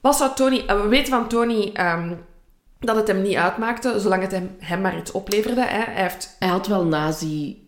Wat 0.00 0.16
zou 0.16 0.34
Tony... 0.34 0.64
Uh, 0.66 0.82
we 0.82 0.88
weten 0.88 1.12
van 1.12 1.28
Tony... 1.28 1.72
Um, 1.80 2.24
dat 2.78 2.96
het 2.96 3.08
hem 3.08 3.22
niet 3.22 3.36
uitmaakte, 3.36 4.00
zolang 4.00 4.22
het 4.22 4.30
hem, 4.30 4.56
hem 4.58 4.80
maar 4.80 4.98
iets 4.98 5.12
opleverde. 5.12 5.60
Hè. 5.60 5.66
Hij, 5.66 6.02
heeft... 6.02 6.36
hij 6.38 6.48
had 6.48 6.66
wel 6.66 6.84
nazi 6.84 7.63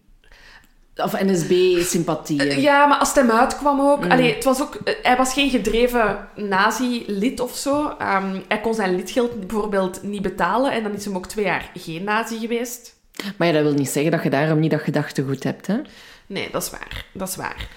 of 0.97 1.21
NSB-sympathieën. 1.21 2.41
Eh, 2.41 2.63
ja, 2.63 2.87
maar 2.87 2.99
als 2.99 3.09
het 3.09 3.17
hem 3.17 3.31
uitkwam 3.31 3.81
ook... 3.81 4.05
Mm. 4.05 4.11
Allee, 4.11 4.35
het 4.35 4.45
was 4.45 4.63
ook 4.63 4.75
eh, 4.75 4.95
hij 5.03 5.17
was 5.17 5.33
geen 5.33 5.51
gedreven 5.51 6.29
nazi-lid 6.35 7.41
of 7.41 7.57
zo. 7.57 7.85
Um, 7.85 8.43
hij 8.49 8.61
kon 8.63 8.75
zijn 8.75 8.97
lidgeld 8.97 9.41
bijvoorbeeld 9.41 10.03
niet 10.03 10.23
betalen 10.23 10.73
en 10.73 10.83
dan 10.83 10.93
is 10.93 11.05
hem 11.05 11.17
ook 11.17 11.27
twee 11.27 11.45
jaar 11.45 11.71
geen 11.75 12.05
nazi 12.05 12.39
geweest. 12.39 12.95
Maar 13.37 13.47
ja, 13.47 13.53
dat 13.53 13.63
wil 13.63 13.73
niet 13.73 13.89
zeggen 13.89 14.11
dat 14.11 14.23
je 14.23 14.31
daarom 14.31 14.59
niet 14.59 14.71
dat 14.71 14.81
gedachtegoed 14.81 15.45
hebt, 15.45 15.67
hè? 15.67 15.77
Nee, 16.27 16.49
dat 16.53 16.63
is 16.63 16.71
waar. 16.71 17.05
Dat 17.13 17.29
is 17.29 17.37
waar. 17.37 17.69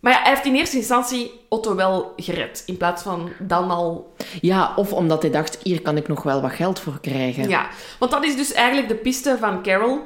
Maar 0.00 0.12
ja, 0.12 0.22
hij 0.22 0.30
heeft 0.30 0.44
in 0.44 0.54
eerste 0.54 0.76
instantie 0.76 1.30
Otto 1.48 1.74
wel 1.74 2.12
gered. 2.16 2.62
In 2.66 2.76
plaats 2.76 3.02
van 3.02 3.32
dan 3.38 3.70
al... 3.70 4.14
Ja, 4.40 4.72
of 4.76 4.92
omdat 4.92 5.22
hij 5.22 5.30
dacht, 5.30 5.58
hier 5.62 5.82
kan 5.82 5.96
ik 5.96 6.08
nog 6.08 6.22
wel 6.22 6.40
wat 6.40 6.52
geld 6.52 6.80
voor 6.80 7.00
krijgen. 7.00 7.48
Ja, 7.48 7.68
want 7.98 8.10
dat 8.10 8.24
is 8.24 8.36
dus 8.36 8.52
eigenlijk 8.52 8.88
de 8.88 8.94
piste 8.94 9.36
van 9.40 9.62
Carol. 9.62 10.00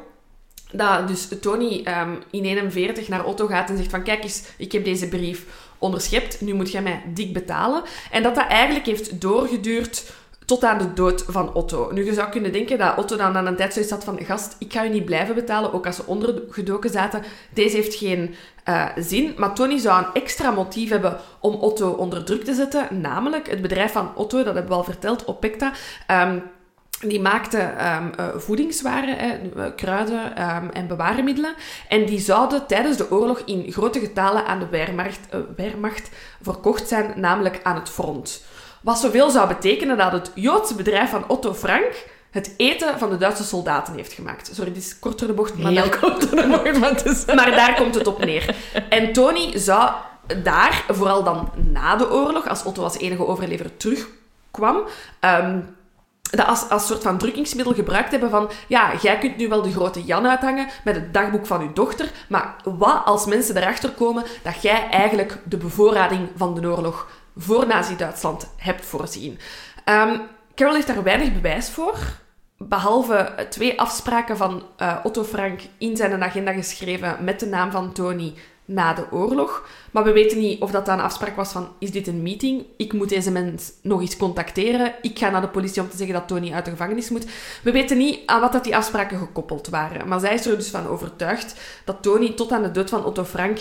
Dat 0.73 1.09
dus 1.09 1.29
Tony 1.41 1.81
ehm, 1.85 2.15
in 2.31 2.45
41 2.45 3.09
naar 3.09 3.25
Otto 3.25 3.47
gaat 3.47 3.71
en 3.71 3.77
zegt 3.77 3.91
van... 3.91 4.03
Kijk 4.03 4.23
eens, 4.23 4.43
ik 4.57 4.73
heb 4.73 4.85
deze 4.85 5.09
brief 5.09 5.45
onderschept. 5.79 6.41
Nu 6.41 6.55
moet 6.55 6.73
jij 6.73 6.83
mij 6.83 7.03
dik 7.15 7.33
betalen. 7.33 7.83
En 8.11 8.23
dat 8.23 8.35
dat 8.35 8.47
eigenlijk 8.47 8.87
heeft 8.87 9.21
doorgeduurd 9.21 10.13
tot 10.45 10.65
aan 10.65 10.79
de 10.79 10.93
dood 10.93 11.25
van 11.29 11.55
Otto. 11.55 11.91
Nu, 11.93 12.05
je 12.05 12.15
zou 12.15 12.31
kunnen 12.31 12.53
denken 12.53 12.79
dat 12.79 12.97
Otto 12.97 13.17
dan 13.17 13.37
aan 13.37 13.47
een 13.47 13.57
tijd 13.57 13.73
zoiets 13.73 13.91
had 13.91 14.05
van... 14.05 14.25
Gast, 14.25 14.57
ik 14.59 14.73
ga 14.73 14.83
je 14.83 14.91
niet 14.91 15.05
blijven 15.05 15.35
betalen, 15.35 15.73
ook 15.73 15.87
als 15.87 15.97
ze 15.97 16.07
ondergedoken 16.07 16.91
zaten. 16.91 17.23
Deze 17.51 17.77
heeft 17.77 17.95
geen 17.95 18.35
eh, 18.65 18.87
zin. 18.97 19.35
Maar 19.37 19.55
Tony 19.55 19.79
zou 19.79 20.05
een 20.05 20.13
extra 20.13 20.51
motief 20.51 20.91
hebben 20.91 21.19
om 21.41 21.55
Otto 21.55 21.91
onder 21.91 22.25
druk 22.25 22.45
te 22.45 22.55
zetten. 22.55 23.01
Namelijk 23.01 23.51
het 23.51 23.63
bedrijf 23.63 23.93
van 23.93 24.13
Otto, 24.15 24.37
dat 24.37 24.55
hebben 24.55 24.73
we 24.73 24.79
al 24.79 24.85
verteld, 24.85 25.27
Opecta... 25.27 25.73
Ehm, 26.07 26.39
die 27.09 27.21
maakte 27.21 27.59
um, 27.59 28.13
uh, 28.21 28.27
voedingswaren, 28.37 29.19
eh, 29.19 29.63
kruiden 29.77 30.55
um, 30.55 30.71
en 30.71 30.87
bewaarmiddelen. 30.87 31.55
En 31.89 32.07
die 32.07 32.21
zouden 32.21 32.67
tijdens 32.67 32.97
de 32.97 33.11
oorlog 33.11 33.43
in 33.45 33.73
grote 33.73 34.01
getalen 34.01 34.47
aan 34.47 34.59
de 34.59 34.69
Wehrmacht, 34.69 35.21
uh, 35.35 35.41
Wehrmacht 35.57 36.11
verkocht 36.43 36.89
zijn, 36.89 37.13
namelijk 37.17 37.61
aan 37.63 37.75
het 37.75 37.89
front. 37.89 38.45
Wat 38.81 38.99
zoveel 38.99 39.31
zou 39.31 39.49
betekenen 39.49 39.97
dat 39.97 40.13
het 40.13 40.31
Joodse 40.35 40.75
bedrijf 40.75 41.11
van 41.11 41.29
Otto 41.29 41.55
Frank 41.55 42.05
het 42.31 42.55
eten 42.57 42.99
van 42.99 43.11
de 43.11 43.17
Duitse 43.17 43.45
soldaten 43.45 43.95
heeft 43.95 44.13
gemaakt. 44.13 44.51
Sorry, 44.55 44.73
dit 44.73 44.83
is 44.83 44.99
kort 44.99 45.19
door 45.19 45.29
de 45.29 45.35
bocht. 45.35 45.59
Maar, 45.59 45.73
Heel 45.73 45.91
door 45.91 46.01
de 46.21 46.47
bocht, 46.49 46.79
maar, 46.79 47.37
maar 47.37 47.51
daar 47.51 47.75
komt 47.75 47.95
het 47.95 48.07
op 48.07 48.25
neer. 48.25 48.55
En 48.89 49.13
Tony 49.13 49.59
zou 49.59 49.91
daar, 50.43 50.85
vooral 50.89 51.23
dan 51.23 51.51
na 51.55 51.97
de 51.97 52.11
oorlog, 52.11 52.49
als 52.49 52.65
Otto 52.65 52.83
als 52.83 52.99
enige 52.99 53.27
overlever 53.27 53.77
terugkwam... 53.77 54.83
Um, 55.21 55.81
dat 56.37 56.47
als, 56.47 56.69
als 56.69 56.87
soort 56.87 57.03
van 57.03 57.19
drukkingsmiddel 57.19 57.75
gebruikt 57.75 58.11
hebben 58.11 58.31
van 58.31 58.51
ja, 58.67 58.93
jij 59.03 59.19
kunt 59.19 59.37
nu 59.37 59.49
wel 59.49 59.63
de 59.63 59.73
grote 59.73 60.05
Jan 60.05 60.27
uithangen 60.27 60.69
met 60.85 60.95
het 60.95 61.15
dagboek 61.15 61.47
van 61.47 61.61
uw 61.61 61.73
dochter, 61.73 62.11
maar 62.29 62.57
wat 62.65 63.03
als 63.05 63.27
mensen 63.27 63.57
erachter 63.57 63.91
komen 63.91 64.25
dat 64.43 64.63
jij 64.63 64.89
eigenlijk 64.91 65.39
de 65.45 65.57
bevoorrading 65.57 66.29
van 66.37 66.55
de 66.55 66.69
oorlog 66.69 67.09
voor 67.37 67.67
Nazi-Duitsland 67.67 68.51
hebt 68.57 68.85
voorzien. 68.85 69.39
Um, 69.85 70.21
Carol 70.55 70.75
heeft 70.75 70.87
daar 70.87 71.03
weinig 71.03 71.33
bewijs 71.33 71.71
voor, 71.71 71.99
behalve 72.59 73.47
twee 73.51 73.81
afspraken 73.81 74.37
van 74.37 74.63
uh, 74.79 74.97
Otto 75.03 75.25
Frank 75.25 75.61
in 75.79 75.97
zijn 75.97 76.23
agenda 76.23 76.53
geschreven 76.53 77.17
met 77.21 77.41
de 77.41 77.47
naam 77.47 77.71
van 77.71 77.93
Tony 77.93 78.35
na 78.65 78.95
de 78.95 79.05
oorlog. 79.11 79.69
Maar 79.91 80.05
we 80.05 80.13
weten 80.13 80.39
niet 80.39 80.61
of 80.61 80.71
dat 80.71 80.87
dan 80.87 80.99
een 80.99 81.05
afspraak 81.05 81.37
was 81.37 81.53
van, 81.53 81.69
is 81.79 81.91
dit 81.91 82.07
een 82.07 82.23
meeting? 82.23 82.65
Ik 82.77 82.93
moet 82.93 83.09
deze 83.09 83.31
mens 83.31 83.73
nog 83.83 84.01
eens 84.01 84.17
contacteren. 84.17 84.95
Ik 85.03 85.19
ga 85.19 85.31
naar 85.31 85.41
de 85.41 85.49
politie 85.49 85.83
om 85.83 85.89
te 85.89 85.97
zeggen 85.97 86.15
dat 86.15 86.29
Tony 86.29 86.53
uit 86.53 86.65
de 86.65 86.71
gevangenis 86.71 87.11
moet. 87.11 87.27
We 87.63 87.73
weten 87.73 87.99
niet 87.99 88.21
aan 88.27 88.41
wat 88.41 88.53
dat 88.53 88.65
die 88.65 88.77
afspraken 88.77 89.19
gekoppeld 89.19 89.69
waren. 89.69 90.09
Maar 90.09 90.21
zij 90.21 90.35
is 90.35 90.47
er 90.47 90.57
dus 90.57 90.69
van 90.69 90.87
overtuigd 90.87 91.61
dat 91.85 92.03
Tony 92.03 92.33
tot 92.33 92.53
aan 92.53 92.63
de 92.63 92.71
dood 92.71 92.91
van 92.91 93.05
Otto 93.05 93.25
Frank 93.25 93.59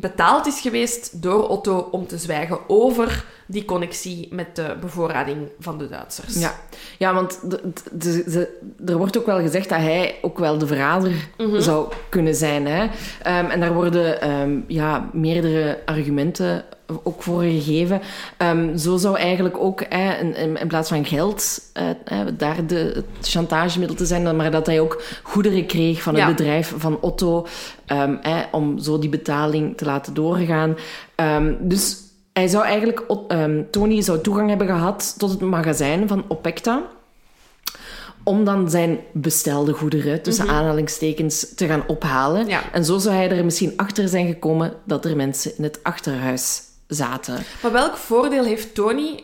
betaald 0.00 0.46
is 0.46 0.60
geweest 0.60 1.22
door 1.22 1.48
Otto 1.48 1.88
om 1.90 2.06
te 2.06 2.18
zwijgen 2.18 2.58
over 2.66 3.24
die 3.46 3.64
connectie 3.64 4.28
met 4.30 4.56
de 4.56 4.76
bevoorrading 4.80 5.48
van 5.58 5.78
de 5.78 5.88
Duitsers. 5.88 6.34
Ja, 6.40 6.54
ja 6.98 7.14
want 7.14 7.50
de, 7.50 7.60
de, 7.92 8.24
de, 8.26 8.58
er 8.86 8.96
wordt 8.96 9.18
ook 9.18 9.26
wel 9.26 9.40
gezegd 9.40 9.68
dat 9.68 9.78
hij 9.78 10.18
ook 10.22 10.38
wel 10.38 10.58
de 10.58 10.66
verrader 10.66 11.12
mm-hmm. 11.36 11.60
zou 11.60 11.92
kunnen 12.08 12.34
zijn. 12.34 12.66
Hè? 12.66 12.82
Um, 12.82 13.50
en 13.50 13.60
daar 13.60 13.74
worden 13.74 14.30
um, 14.30 14.64
ja, 14.66 15.08
meerdere 15.12 15.78
argumenten 15.84 16.64
ook 17.02 17.22
voor 17.22 17.42
gegeven. 17.42 18.00
Um, 18.38 18.76
zo 18.76 18.96
zou 18.96 19.16
eigenlijk 19.16 19.58
ook 19.58 19.84
hè, 19.88 20.14
in, 20.18 20.56
in, 20.56 20.68
plaats 20.68 20.88
van 20.88 21.04
geld 21.04 21.60
uh, 21.74 22.20
daar 22.36 22.66
de, 22.66 22.92
het 22.94 23.28
chantagemiddel 23.28 23.96
te 23.96 24.06
zijn, 24.06 24.36
maar 24.36 24.50
dat 24.50 24.66
hij 24.66 24.80
ook 24.80 25.02
goederen 25.22 25.66
kreeg 25.66 26.02
van 26.02 26.14
het 26.14 26.22
ja. 26.22 26.28
bedrijf 26.28 26.74
van 26.76 27.00
Otto 27.00 27.46
um, 27.86 28.18
hè, 28.22 28.42
om 28.52 28.78
zo 28.78 28.98
die 28.98 29.10
betaling 29.10 29.76
te 29.76 29.84
laten 29.84 30.14
doorgaan. 30.14 30.76
Um, 31.16 31.56
dus 31.60 31.96
hij 32.32 32.48
zou 32.48 32.64
eigenlijk, 32.64 33.02
Tony 33.70 34.00
zou 34.00 34.20
toegang 34.20 34.48
hebben 34.48 34.66
gehad 34.66 35.14
tot 35.18 35.30
het 35.30 35.40
magazijn 35.40 36.08
van 36.08 36.24
Opecta 36.28 36.82
om 38.28 38.44
dan 38.44 38.70
zijn 38.70 38.98
bestelde 39.12 39.72
goederen, 39.72 40.22
tussen 40.22 40.44
mm-hmm. 40.44 40.58
aanhalingstekens, 40.58 41.54
te 41.54 41.66
gaan 41.66 41.84
ophalen. 41.86 42.48
Ja. 42.48 42.72
En 42.72 42.84
zo 42.84 42.98
zou 42.98 43.14
hij 43.14 43.30
er 43.30 43.44
misschien 43.44 43.72
achter 43.76 44.08
zijn 44.08 44.26
gekomen 44.26 44.72
dat 44.84 45.04
er 45.04 45.16
mensen 45.16 45.52
in 45.56 45.62
het 45.62 45.78
achterhuis 45.82 46.62
zaten. 46.88 47.38
Maar 47.62 47.72
welk 47.72 47.96
voordeel 47.96 48.44
heeft 48.44 48.74
Tony 48.74 49.22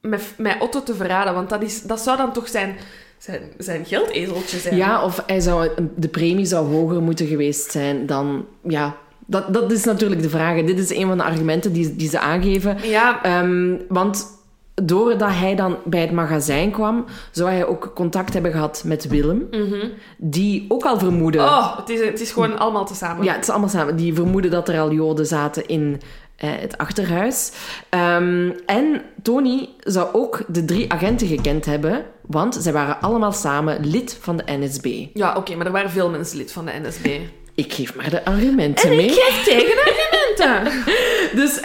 met, 0.00 0.34
met 0.38 0.56
Otto 0.58 0.82
te 0.82 0.94
verraden? 0.94 1.34
Want 1.34 1.50
dat, 1.50 1.62
is, 1.62 1.82
dat 1.82 2.00
zou 2.00 2.16
dan 2.16 2.32
toch 2.32 2.48
zijn, 2.48 2.76
zijn, 3.18 3.42
zijn 3.58 3.84
geldezeltje 3.84 4.58
zijn? 4.58 4.76
Ja, 4.76 5.04
of 5.04 5.22
hij 5.26 5.40
zou, 5.40 5.70
de 5.96 6.08
premie 6.08 6.44
zou 6.46 6.66
hoger 6.66 7.02
moeten 7.02 7.26
geweest 7.26 7.70
zijn 7.70 8.06
dan... 8.06 8.46
Ja, 8.62 8.96
dat, 9.26 9.54
dat 9.54 9.72
is 9.72 9.84
natuurlijk 9.84 10.22
de 10.22 10.28
vraag. 10.28 10.64
Dit 10.64 10.78
is 10.78 10.94
een 10.94 11.06
van 11.06 11.16
de 11.16 11.24
argumenten 11.24 11.72
die, 11.72 11.96
die 11.96 12.08
ze 12.08 12.18
aangeven. 12.18 12.76
Ja. 12.82 13.40
Um, 13.42 13.80
want 13.88 14.34
doordat 14.82 15.30
hij 15.30 15.54
dan 15.54 15.76
bij 15.84 16.00
het 16.00 16.12
magazijn 16.12 16.70
kwam, 16.70 17.04
zou 17.30 17.50
hij 17.50 17.66
ook 17.66 17.92
contact 17.94 18.32
hebben 18.32 18.52
gehad 18.52 18.82
met 18.84 19.08
Willem. 19.08 19.46
Mm-hmm. 19.50 19.90
Die 20.16 20.64
ook 20.68 20.84
al 20.84 20.98
vermoedde... 20.98 21.38
Oh, 21.38 21.76
het 21.76 21.88
is, 21.88 22.00
het 22.00 22.20
is 22.20 22.32
gewoon 22.32 22.58
allemaal 22.58 22.86
tezamen. 22.86 23.24
Ja, 23.24 23.32
het 23.32 23.42
is 23.42 23.50
allemaal 23.50 23.68
samen. 23.68 23.96
Die 23.96 24.14
vermoedde 24.14 24.48
dat 24.48 24.68
er 24.68 24.80
al 24.80 24.92
Joden 24.92 25.26
zaten 25.26 25.66
in 25.66 26.00
eh, 26.36 26.50
het 26.60 26.78
achterhuis. 26.78 27.52
Um, 27.90 28.54
en 28.66 29.02
Tony 29.22 29.68
zou 29.78 30.14
ook 30.14 30.42
de 30.48 30.64
drie 30.64 30.92
agenten 30.92 31.26
gekend 31.26 31.64
hebben, 31.64 32.04
want 32.20 32.56
zij 32.60 32.72
waren 32.72 33.00
allemaal 33.00 33.32
samen 33.32 33.86
lid 33.86 34.18
van 34.20 34.36
de 34.36 34.42
NSB. 34.46 35.06
Ja, 35.14 35.28
oké, 35.28 35.38
okay, 35.38 35.56
maar 35.56 35.66
er 35.66 35.72
waren 35.72 35.90
veel 35.90 36.10
mensen 36.10 36.36
lid 36.36 36.52
van 36.52 36.64
de 36.64 36.72
NSB. 36.82 37.20
Ik 37.54 37.72
geef 37.72 37.94
maar 37.94 38.10
de 38.10 38.24
argumenten 38.24 38.90
en 38.90 38.96
mee. 38.96 39.06
ik 39.06 39.12
geef 39.12 39.44
tegenargumenten. 39.44 40.84
dus 41.40 41.60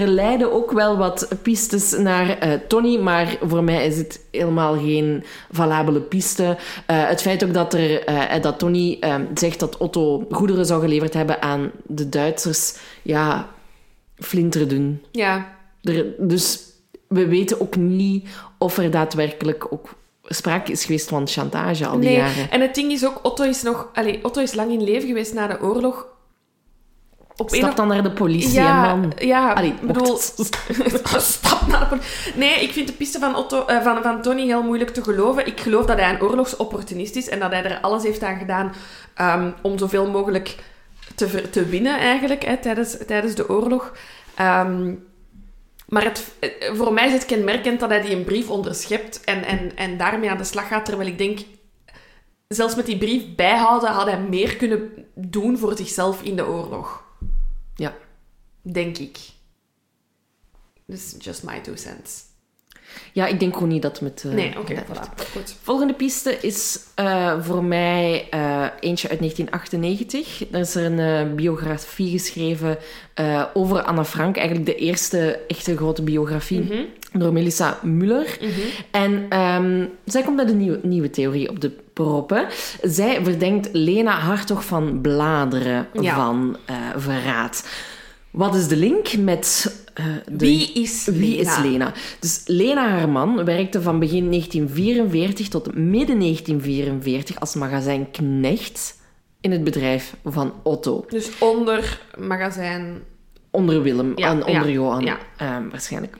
er 0.00 0.08
leiden 0.08 0.52
ook 0.52 0.72
wel 0.72 0.96
wat 0.96 1.28
pistes 1.42 1.90
naar 1.90 2.46
uh, 2.46 2.52
Tony, 2.68 2.96
maar 2.96 3.36
voor 3.42 3.64
mij 3.64 3.86
is 3.86 3.96
het 3.96 4.20
helemaal 4.30 4.74
geen 4.74 5.24
valabele 5.50 6.00
piste. 6.00 6.42
Uh, 6.42 6.56
het 6.86 7.22
feit 7.22 7.44
ook 7.44 7.54
dat, 7.54 7.74
er, 7.74 8.08
uh, 8.08 8.42
dat 8.42 8.58
Tony 8.58 8.98
zegt 9.34 9.60
dat 9.60 9.76
Otto 9.76 10.26
goederen 10.30 10.66
zou 10.66 10.80
geleverd 10.80 11.14
hebben 11.14 11.42
aan 11.42 11.70
de 11.86 12.08
Duitsers, 12.08 12.76
ja, 13.02 13.53
flinteren 14.16 14.68
doen. 14.68 15.04
Ja. 15.10 15.56
Er, 15.82 16.06
dus 16.18 16.60
we 17.08 17.26
weten 17.26 17.60
ook 17.60 17.76
niet 17.76 18.28
of 18.58 18.78
er 18.78 18.90
daadwerkelijk 18.90 19.72
ook 19.72 19.94
sprake 20.24 20.72
is 20.72 20.84
geweest 20.84 21.08
van 21.08 21.28
chantage 21.28 21.86
al 21.86 22.00
die 22.00 22.08
nee. 22.08 22.18
jaren. 22.18 22.50
En 22.50 22.60
het 22.60 22.74
ding 22.74 22.92
is 22.92 23.06
ook, 23.06 23.18
Otto 23.22 23.44
is 23.44 23.62
nog... 23.62 23.88
Allez, 23.94 24.18
Otto 24.22 24.40
is 24.40 24.54
lang 24.54 24.70
in 24.70 24.84
leven 24.84 25.08
geweest 25.08 25.34
na 25.34 25.46
de 25.46 25.60
oorlog. 25.62 26.06
Op 27.36 27.50
Stap 27.50 27.70
een... 27.70 27.76
dan 27.76 27.88
naar 27.88 28.02
de 28.02 28.12
politie, 28.12 28.52
ja, 28.52 28.94
man. 28.94 29.12
Ja, 29.18 29.52
Allee, 29.52 29.74
bedoel... 29.82 30.16
Stap 30.18 31.66
naar 31.68 31.80
de 31.80 31.86
politie. 31.88 32.32
Nee, 32.36 32.62
ik 32.62 32.72
vind 32.72 32.86
de 32.86 32.92
piste 32.92 33.18
van, 33.18 33.36
Otto, 33.36 33.64
uh, 33.70 33.82
van, 33.82 34.02
van 34.02 34.22
Tony 34.22 34.42
heel 34.42 34.62
moeilijk 34.62 34.90
te 34.90 35.02
geloven. 35.02 35.46
Ik 35.46 35.60
geloof 35.60 35.84
dat 35.84 35.98
hij 35.98 36.10
een 36.10 36.22
oorlogsopportunist 36.22 37.16
is 37.16 37.28
en 37.28 37.38
dat 37.38 37.50
hij 37.50 37.64
er 37.64 37.80
alles 37.80 38.02
heeft 38.02 38.22
aan 38.22 38.38
gedaan 38.38 38.72
um, 39.20 39.54
om 39.62 39.78
zoveel 39.78 40.10
mogelijk 40.10 40.56
te, 41.14 41.50
te 41.50 41.66
winnen, 41.66 41.98
eigenlijk, 41.98 42.44
hè, 42.44 42.56
tijdens, 42.56 42.96
tijdens 43.06 43.34
de 43.34 43.48
oorlog. 43.48 43.96
Um, 44.40 45.06
maar 45.88 46.04
het, 46.04 46.34
voor 46.74 46.92
mij 46.92 47.06
is 47.06 47.12
het 47.12 47.26
kenmerkend 47.26 47.80
dat 47.80 47.88
hij 47.88 48.00
die 48.00 48.16
een 48.16 48.24
brief 48.24 48.50
onderschept 48.50 49.24
en, 49.24 49.44
en, 49.44 49.76
en 49.76 49.96
daarmee 49.96 50.30
aan 50.30 50.38
de 50.38 50.44
slag 50.44 50.68
gaat. 50.68 50.84
Terwijl 50.84 51.08
ik 51.08 51.18
denk, 51.18 51.40
zelfs 52.48 52.74
met 52.74 52.86
die 52.86 52.98
brief 52.98 53.34
bijhouden 53.34 53.90
had 53.90 54.06
hij 54.06 54.20
meer 54.20 54.56
kunnen 54.56 55.06
doen 55.14 55.58
voor 55.58 55.76
zichzelf 55.76 56.22
in 56.22 56.36
de 56.36 56.46
oorlog. 56.46 57.04
Ja. 57.74 57.94
Denk 58.62 58.98
ik. 58.98 59.18
Dus 60.86 61.14
just 61.18 61.42
my 61.42 61.60
two 61.60 61.76
cents. 61.76 62.24
Ja, 63.12 63.26
ik 63.26 63.40
denk 63.40 63.54
gewoon 63.54 63.68
niet 63.68 63.82
dat 63.82 64.00
met... 64.00 64.22
Uh, 64.26 64.32
nee, 64.32 64.48
oké, 64.48 64.58
okay, 64.58 64.84
voilà. 64.84 65.30
Goed. 65.32 65.56
Volgende 65.62 65.94
piste 65.94 66.38
is 66.40 66.78
uh, 67.00 67.34
voor 67.40 67.64
mij 67.64 68.28
uh, 68.34 68.66
eentje 68.80 69.08
uit 69.08 69.18
1998. 69.18 70.52
Er 70.52 70.60
is 70.60 70.74
er 70.74 70.84
een 70.84 71.34
biografie 71.34 72.10
geschreven 72.10 72.78
over 73.54 73.82
Anna 73.82 74.04
Frank. 74.04 74.36
Eigenlijk 74.36 74.66
de 74.66 74.74
eerste 74.74 75.40
echte 75.48 75.76
grote 75.76 76.02
biografie. 76.02 76.60
Mm-hmm. 76.60 76.86
Door 77.12 77.32
Melissa 77.32 77.78
Muller. 77.82 78.38
Mm-hmm. 78.40 78.62
En 78.90 79.40
um, 79.40 79.90
zij 80.04 80.22
komt 80.22 80.36
met 80.36 80.50
een 80.50 80.56
nieuwe, 80.56 80.80
nieuwe 80.82 81.10
theorie 81.10 81.50
op 81.50 81.60
de 81.60 81.70
proppen. 81.92 82.46
Zij 82.82 83.20
verdenkt 83.22 83.68
Lena 83.72 84.18
Hartog 84.18 84.64
van 84.64 85.00
Bladeren 85.00 85.86
ja. 86.00 86.14
van 86.14 86.56
verraad. 86.96 87.68
Wat 88.30 88.54
is 88.54 88.68
de 88.68 88.76
link 88.76 89.16
met... 89.16 89.72
Uh, 90.00 90.06
de, 90.26 90.36
wie 90.46 90.72
is 90.72 91.04
wie 91.04 91.36
Lena? 91.36 91.50
is 91.56 91.58
Lena? 91.70 91.92
Dus 92.20 92.42
Lena 92.46 92.88
Herman 92.88 93.44
werkte 93.44 93.82
van 93.82 93.98
begin 93.98 94.30
1944 94.30 95.48
tot 95.48 95.66
midden 95.74 96.18
1944 96.20 97.40
als 97.40 97.54
magazijnknecht 97.54 99.00
in 99.40 99.50
het 99.52 99.64
bedrijf 99.64 100.14
van 100.24 100.52
Otto. 100.62 101.04
Dus 101.08 101.30
onder 101.38 102.00
magazijn... 102.18 103.02
Onder 103.50 103.82
Willem 103.82 104.12
Ja, 104.16 104.30
en 104.30 104.44
onder 104.44 104.66
ja, 104.66 104.72
Johan, 104.72 105.04
ja. 105.04 105.18
ehm, 105.36 105.68
waarschijnlijk. 105.70 106.16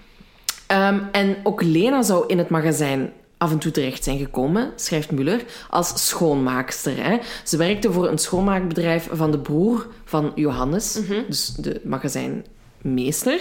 Ehm, 0.67 0.99
en 1.13 1.37
ook 1.43 1.63
Lena 1.63 2.03
zou 2.03 2.25
in 2.27 2.39
het 2.39 2.49
magazijn 2.49 3.13
af 3.39 3.51
en 3.53 3.59
toe 3.59 3.71
terecht 3.73 4.05
zijn 4.05 4.19
gekomen, 4.19 4.73
schrijft 4.77 5.11
Muller, 5.11 5.41
als 5.71 6.09
schoonmaakster. 6.09 7.05
Hè. 7.05 7.19
Ze 7.45 7.57
werkte 7.57 7.93
voor 7.93 8.09
een 8.09 8.19
schoonmaakbedrijf 8.19 9.09
van 9.13 9.31
de 9.31 9.39
broer 9.39 9.87
van 10.05 10.33
Johannes, 10.35 10.99
Mhm. 11.01 11.21
dus 11.29 11.47
de 11.47 11.81
magazijnmeester. 12.85 13.41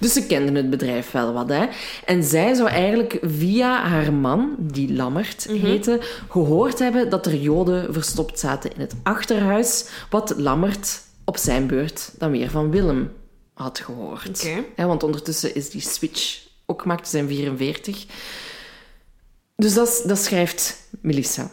Dus 0.00 0.12
ze 0.12 0.26
kenden 0.26 0.54
het 0.54 0.70
bedrijf 0.70 1.10
wel 1.10 1.32
wat. 1.32 1.48
Hè. 1.48 1.66
En 2.04 2.22
zij 2.24 2.54
zou 2.54 2.68
eigenlijk 2.68 3.18
via 3.22 3.82
haar 3.88 4.12
man, 4.12 4.54
die 4.58 4.92
Lammert 4.92 5.46
Mhm. 5.48 5.66
heette, 5.66 6.00
gehoord 6.28 6.78
hebben 6.78 7.10
dat 7.10 7.26
er 7.26 7.34
joden 7.34 7.92
verstopt 7.92 8.38
zaten 8.38 8.74
in 8.74 8.80
het 8.80 8.94
achterhuis, 9.02 9.88
wat 10.10 10.34
Lammert 10.36 11.00
op 11.24 11.36
zijn 11.36 11.66
beurt 11.66 12.10
dan 12.18 12.30
weer 12.30 12.50
van 12.50 12.70
Willem 12.70 13.12
had 13.54 13.78
gehoord. 13.78 14.40
Oké. 14.44 14.64
Hè, 14.76 14.86
want 14.86 15.02
ondertussen 15.02 15.54
is 15.54 15.70
die 15.70 15.80
switch 15.80 16.40
ook 16.66 16.82
gemaakt, 16.82 17.04
ze 17.04 17.10
zijn 17.10 17.28
44. 17.28 18.06
Dus 19.56 19.74
dat, 19.74 20.02
dat 20.06 20.18
schrijft 20.18 20.88
Melissa. 21.00 21.50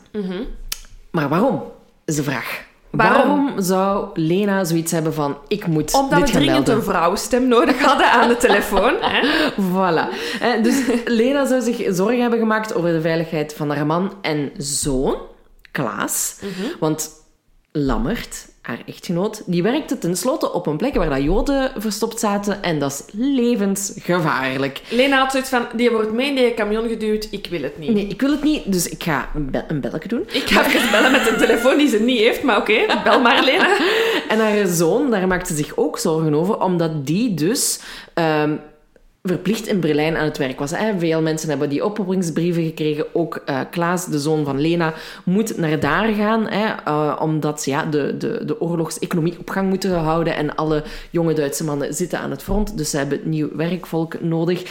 Maar 1.12 1.30
waarom, 1.30 1.64
is 2.06 2.16
de 2.16 2.24
vraag. 2.24 2.68
Waarom? 2.92 3.28
Waarom 3.28 3.62
zou 3.62 4.08
Lena 4.14 4.64
zoiets 4.64 4.92
hebben 4.92 5.14
van, 5.14 5.38
ik 5.48 5.68
moet 5.68 5.94
Omdat 5.94 6.20
dit 6.20 6.28
we 6.28 6.32
dringend 6.32 6.56
melden? 6.56 6.76
een 6.76 6.84
vrouwenstem 6.84 7.48
nodig 7.48 7.82
hadden 7.84 8.12
aan 8.12 8.28
de 8.28 8.38
telefoon. 8.38 8.94
Hè? 9.02 9.28
Voilà. 9.62 10.14
Dus 10.64 10.82
Lena 11.06 11.46
zou 11.46 11.62
zich 11.62 11.96
zorgen 11.96 12.22
hebben 12.22 12.40
gemaakt 12.40 12.74
over 12.74 12.92
de 12.92 13.02
veiligheid 13.02 13.54
van 13.54 13.70
haar 13.72 13.86
man 13.86 14.14
en 14.22 14.52
zoon, 14.58 15.18
Klaas. 15.72 16.40
Mhm. 16.42 16.68
Want 16.80 17.10
Lammert, 17.72 18.49
haar 18.70 18.82
echtgenoot, 18.86 19.42
die 19.46 19.64
werkte 19.64 19.98
tenslotte 19.98 20.54
op 20.54 20.68
een 20.68 20.78
plek 20.78 20.96
waar 20.96 21.10
dat 21.10 21.24
joden 21.24 21.72
verstopt 21.78 22.20
zaten 22.20 22.64
en 22.64 22.80
dat 22.80 22.92
is 22.92 23.04
levensgevaarlijk. 23.20 24.82
Lena 24.90 25.18
had 25.20 25.32
zoiets 25.32 25.50
van, 25.50 25.68
die 25.76 25.90
wordt 25.92 26.12
mee 26.12 26.28
in 26.30 26.36
die 26.36 26.54
camion 26.54 26.88
geduwd, 26.88 27.28
ik 27.32 27.48
wil 27.50 27.62
het 27.62 27.78
niet. 27.78 27.94
Nee, 27.94 28.08
ik 28.08 28.22
wil 28.22 28.32
het 28.32 28.44
niet, 28.44 28.72
dus 28.72 28.90
ik 28.90 29.04
ga 29.04 29.30
een, 29.36 29.52
be- 29.52 29.64
een 29.68 29.82
belletje 29.82 30.10
doen. 30.10 30.24
Ik 30.32 30.48
ga 30.50 30.66
even 30.66 30.92
bellen 30.92 31.12
met 31.12 31.28
een 31.28 31.38
telefoon 31.38 31.78
die 31.78 31.88
ze 31.90 32.00
niet 32.00 32.20
heeft, 32.20 32.44
maar 32.44 32.58
oké, 32.58 32.86
bel 33.04 33.22
maar 33.22 33.44
Lena. 33.44 33.78
En 34.30 34.40
haar 34.40 34.68
zoon, 34.68 35.12
daar 35.12 35.28
maakte 35.28 35.56
zich 35.56 35.72
ook 35.78 35.98
zorgen 36.00 36.34
over, 36.34 36.62
omdat 36.62 37.06
die 37.08 37.34
dus 37.34 37.80
ehm, 38.14 38.56
verplicht 39.30 39.68
in 39.68 39.80
Berlijn 39.80 40.18
aan 40.18 40.26
het 40.26 40.38
werk 40.38 40.60
was. 40.60 40.72
Hè. 40.72 41.00
Veel 41.00 41.22
mensen 41.22 41.50
hebben 41.50 41.70
die 41.70 41.86
oproepingsbrieven 41.86 42.64
gekregen. 42.64 43.06
Ook 43.16 43.42
eh, 43.46 43.60
Klaas, 43.72 44.06
de 44.06 44.20
zoon 44.20 44.46
van 44.46 44.60
Lena, 44.60 44.94
moet 45.26 45.58
naar 45.58 45.80
daar 45.80 46.14
gaan, 46.14 46.48
hè, 46.48 46.76
eh, 46.86 47.20
omdat 47.22 47.66
ja, 47.66 47.86
de, 47.86 48.18
de, 48.18 48.46
de 48.46 48.62
oorlogseconomie 48.62 49.40
op 49.40 49.50
gang 49.50 49.70
moeten 49.70 49.94
houden 49.94 50.36
en 50.36 50.56
alle 50.56 50.84
jonge 51.10 51.34
Duitse 51.34 51.64
mannen 51.64 51.94
zitten 51.94 52.20
aan 52.20 52.32
het 52.32 52.44
front, 52.44 52.78
dus 52.78 52.90
ze 52.90 52.98
hebben 52.98 53.20
nieuw 53.24 53.50
werkvolk 53.56 54.22
nodig. 54.22 54.64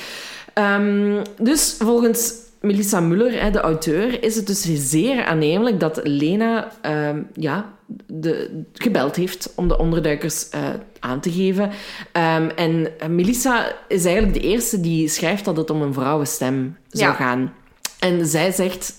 Ehm, 0.54 1.22
dus 1.38 1.76
volgens 1.78 2.34
Melissa 2.61 3.00
Muller, 3.00 3.52
de 3.52 3.61
auteur, 3.61 4.22
is 4.22 4.36
het 4.36 4.46
dus 4.46 4.90
zeer 4.90 5.24
aannemelijk 5.24 5.80
dat 5.80 6.00
Lena 6.02 6.72
ehm, 6.82 7.22
ja, 7.32 7.72
de, 8.06 8.64
gebeld 8.72 9.16
heeft 9.16 9.52
om 9.56 9.68
de 9.68 9.78
onderduikers 9.78 10.48
eh, 10.48 10.61
aan 11.00 11.20
te 11.20 11.32
geven. 11.32 11.70
Ehm, 12.12 12.48
en 12.48 12.88
Melissa 13.09 13.72
is 13.88 14.04
eigenlijk 14.04 14.34
de 14.34 14.48
eerste 14.48 14.80
die 14.80 15.09
schrijft 15.09 15.44
dat 15.44 15.56
het 15.56 15.70
om 15.70 15.82
een 15.82 15.92
vrouwenstem 15.92 16.76
zou 16.88 17.11
Ja. 17.11 17.16
gaan. 17.16 17.54
En 17.98 18.26
zij 18.26 18.52
zegt... 18.52 18.92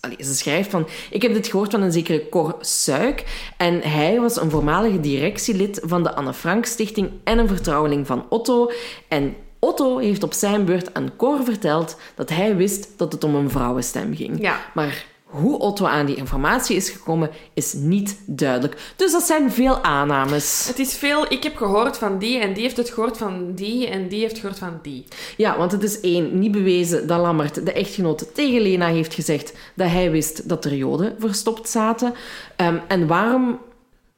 Allee, 0.00 0.16
ze 0.20 0.34
schrijft 0.34 0.70
van... 0.70 0.88
Ik 1.10 1.22
heb 1.22 1.32
dit 1.34 1.46
gehoord 1.46 1.70
van 1.70 1.82
een 1.82 1.92
zekere 1.92 2.28
Cor 2.28 2.56
Suik. 2.60 3.24
En 3.56 3.80
hij 3.80 4.20
was 4.20 4.40
een 4.40 4.50
voormalige 4.50 5.00
directielid 5.00 5.80
van 5.84 6.02
de 6.02 6.14
Anne 6.14 6.32
Frank 6.32 6.64
Stichting 6.64 7.10
en 7.24 7.38
een 7.38 7.48
vertrouweling 7.48 8.06
van 8.06 8.26
Otto. 8.28 8.70
En 9.08 9.34
Otto 9.72 9.98
heeft 9.98 10.22
op 10.22 10.32
zijn 10.32 10.64
beurt 10.64 10.94
aan 10.94 11.12
Cor 11.16 11.44
verteld 11.44 11.96
dat 12.14 12.28
hij 12.28 12.56
wist 12.56 12.88
dat 12.96 13.12
het 13.12 13.24
om 13.24 13.34
een 13.34 13.50
vrouwenstem 13.50 14.14
ging. 14.14 14.40
Ja. 14.40 14.60
Maar 14.74 15.04
hoe 15.24 15.58
Otto 15.58 15.86
aan 15.86 16.06
die 16.06 16.16
informatie 16.16 16.76
is 16.76 16.90
gekomen, 16.90 17.30
is 17.54 17.72
niet 17.72 18.18
duidelijk. 18.26 18.92
Dus 18.96 19.12
dat 19.12 19.22
zijn 19.22 19.52
veel 19.52 19.82
aannames. 19.82 20.64
Het 20.66 20.78
is 20.78 20.94
veel, 20.94 21.32
ik 21.32 21.42
heb 21.42 21.56
gehoord 21.56 21.98
van 21.98 22.18
die 22.18 22.38
en 22.38 22.52
die 22.52 22.62
heeft 22.62 22.76
het 22.76 22.90
gehoord 22.90 23.16
van 23.16 23.54
die 23.54 23.86
en 23.86 24.08
die 24.08 24.20
heeft 24.20 24.38
gehoord 24.38 24.58
van 24.58 24.78
die. 24.82 25.04
Ja, 25.36 25.58
want 25.58 25.72
het 25.72 25.82
is 25.82 26.00
één, 26.00 26.38
niet 26.38 26.52
bewezen 26.52 27.06
dat 27.06 27.20
Lammert, 27.20 27.66
de 27.66 27.72
echtgenoot, 27.72 28.34
tegen 28.34 28.60
Lena 28.60 28.86
heeft 28.86 29.14
gezegd 29.14 29.52
dat 29.74 29.88
hij 29.88 30.10
wist 30.10 30.48
dat 30.48 30.64
er 30.64 30.74
joden 30.74 31.16
verstopt 31.18 31.68
zaten. 31.68 32.14
Ehm, 32.56 32.78
en 32.88 33.06
waarom, 33.06 33.58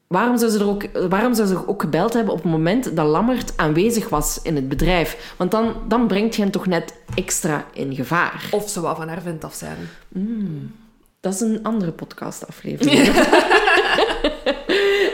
waarom, 0.06 0.38
zou 0.38 0.50
ze 0.50 0.58
er 0.58 0.68
ook, 0.68 1.08
waarom 1.08 1.34
zou 1.34 1.48
ze 1.48 1.68
ook 1.68 1.80
gebeld 1.82 2.12
hebben 2.12 2.32
op 2.32 2.42
het 2.42 2.52
moment 2.52 2.96
dat 2.96 3.06
Lammert 3.06 3.52
aanwezig 3.56 4.08
was 4.08 4.40
in 4.42 4.54
het 4.54 4.68
bedrijf? 4.68 5.34
Want 5.36 5.50
dan, 5.50 5.74
dan 5.88 6.06
brengt 6.06 6.36
je 6.36 6.42
hem 6.42 6.50
toch 6.50 6.66
net 6.66 6.94
extra 7.14 7.64
in 7.72 7.94
gevaar. 7.94 8.48
Of 8.50 8.70
ze 8.70 8.80
wou 8.80 8.96
van 8.96 9.08
haar 9.08 9.22
vent 9.22 9.44
af 9.44 9.54
zijn. 9.54 9.76
Dat 11.20 11.34
is 11.34 11.40
een 11.40 11.62
andere 11.62 11.90
podcastaflevering. 11.90 12.98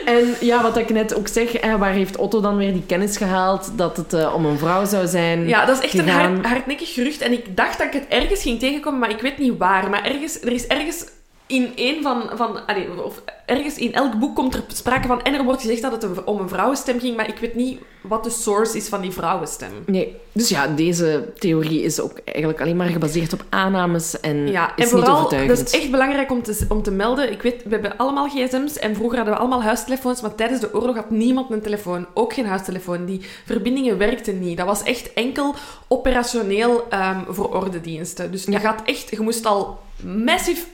en 0.05 0.34
ja, 0.41 0.62
wat 0.62 0.76
ik 0.76 0.91
net 0.91 1.14
ook 1.14 1.28
zeg, 1.28 1.61
hè, 1.61 1.78
waar 1.78 1.93
heeft 1.93 2.16
Otto 2.16 2.41
dan 2.41 2.57
weer 2.57 2.72
die 2.72 2.86
kennis 2.86 3.16
gehaald 3.16 3.72
dat 3.76 3.97
het 3.97 4.12
eh, 4.12 4.34
om 4.34 4.45
een 4.45 4.59
vrouw 4.59 4.84
zou 4.84 5.07
zijn? 5.07 5.49
Ja, 5.49 5.64
dat 5.64 5.78
is 5.78 5.84
echt 5.84 5.99
een 5.99 6.09
hard, 6.09 6.47
hardnekkig 6.47 6.95
gerucht. 6.95 7.20
En 7.20 7.32
ik 7.32 7.57
dacht 7.57 7.78
dat 7.78 7.86
ik 7.86 7.93
het 7.93 8.07
ergens 8.09 8.43
ging 8.43 8.59
tegenkomen, 8.59 9.01
maar 9.01 9.11
ik 9.11 9.20
weet 9.20 9.38
niet 9.38 9.59
waar. 9.59 9.91
Maar 9.91 10.05
ergens, 10.05 10.41
er 10.41 10.53
is 10.53 10.66
ergens 10.66 11.05
in 11.51 11.72
een 11.76 12.03
van... 12.03 12.22
van 12.34 12.66
allee, 12.66 13.05
of 13.05 13.22
ergens 13.46 13.76
in 13.76 13.92
elk 13.94 14.18
boek 14.18 14.34
komt 14.36 14.55
er 14.55 14.62
sprake 14.68 15.07
van... 15.07 15.22
En 15.22 15.34
er 15.34 15.44
wordt 15.44 15.61
gezegd 15.61 15.82
dat 15.82 15.92
het 15.92 16.03
een- 16.03 16.26
om 16.26 16.40
een 16.40 16.48
vrouwenstem 16.48 17.01
ging, 17.01 17.16
maar 17.16 17.28
ik 17.28 17.38
weet 17.38 17.55
niet 17.55 17.78
wat 18.03 18.24
de 18.24 18.30
source 18.30 18.76
is 18.76 18.88
van 18.88 19.01
die 19.01 19.11
vrouwenstem. 19.11 19.70
Nee, 19.86 20.16
dus 20.32 20.48
ja, 20.48 20.66
deze 20.66 21.32
theorie 21.38 21.82
is 21.82 22.01
ook 22.01 22.18
eigenlijk 22.24 22.61
alleen 22.61 22.76
maar 22.76 22.86
gebaseerd 22.88 23.32
op 23.32 23.44
aannames 23.48 24.20
en 24.20 24.48
Ja, 24.48 24.72
is 24.76 24.84
en 24.84 24.90
vooral, 24.90 25.30
niet 25.30 25.48
dat 25.48 25.59
is 25.59 25.72
echt 25.72 25.90
belangrijk 25.90 26.30
om 26.30 26.42
te, 26.42 26.66
om 26.68 26.82
te 26.82 26.90
melden. 26.90 27.32
Ik 27.32 27.42
weet, 27.42 27.62
we 27.62 27.68
hebben 27.70 27.96
allemaal 27.96 28.28
gsm's 28.28 28.78
en 28.78 28.94
vroeger 28.94 29.16
hadden 29.16 29.34
we 29.34 29.40
allemaal 29.40 29.62
huistelefoons, 29.62 30.20
maar 30.20 30.34
tijdens 30.34 30.61
de 30.61 30.74
oorlog 30.74 30.96
had 30.96 31.11
niemand 31.11 31.51
een 31.51 31.62
telefoon. 31.62 32.07
Ook 32.14 32.32
geen 32.32 32.46
huistelefoon. 32.46 33.05
Die 33.05 33.20
verbindingen 33.46 33.98
werkten 33.98 34.38
niet. 34.40 34.57
Dat 34.57 34.66
was 34.66 34.82
echt 34.82 35.12
enkel 35.12 35.55
operationeel 35.88 36.86
ehm, 36.90 37.18
voor 37.28 37.55
ordendiensten. 37.55 38.30
Dus 38.30 38.44
je, 38.44 38.51
Ja. 38.51 38.59
gaat 38.59 38.82
echt, 38.84 39.11
je 39.11 39.20
moest 39.20 39.46
al 39.46 39.78
massief 40.24 40.66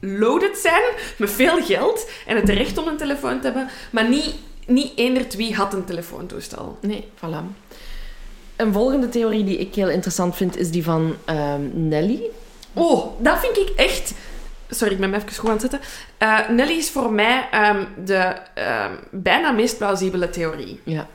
loaded 0.00 0.58
zijn, 0.58 0.82
met 1.16 1.30
veel 1.30 1.62
geld, 1.62 2.10
en 2.26 2.36
het 2.36 2.48
recht 2.48 2.78
om 2.78 2.88
een 2.88 2.96
telefoon 2.96 3.40
te 3.40 3.46
hebben, 3.46 3.68
maar 3.90 4.08
niet, 4.08 4.34
niet 4.66 4.92
eender 4.96 5.26
wie 5.36 5.54
had 5.54 5.74
een 5.74 5.84
telefoontoestel. 5.84 6.78
Nee, 6.80 7.08
voilà. 7.16 7.66
Een 8.56 8.72
volgende 8.72 9.08
theorie 9.08 9.44
die 9.44 9.58
ik 9.58 9.74
heel 9.74 9.90
interessant 9.90 10.36
vind, 10.36 10.56
is 10.56 10.70
die 10.70 10.84
van 10.84 11.16
ehm, 11.24 11.88
Nelly. 11.88 12.22
Oh, 12.72 13.22
dat 13.22 13.38
vind 13.38 13.56
ik 13.56 13.68
echt... 13.76 14.14
Sorry, 14.70 14.92
ik 14.92 15.00
ben 15.00 15.10
me 15.10 15.16
even 15.16 15.34
goed 15.34 15.48
aan 15.48 15.56
het 15.56 15.60
zetten. 15.60 15.80
Eh, 16.18 16.48
Nelly 16.48 16.72
is 16.72 16.90
voor 16.90 17.12
mij 17.12 17.48
ehm, 17.50 17.84
de 18.04 18.34
ehm, 18.54 18.92
bijna 19.10 19.50
meest 19.50 19.78
plausibele 19.78 20.30
theorie. 20.30 20.80
Ja. 20.84 21.06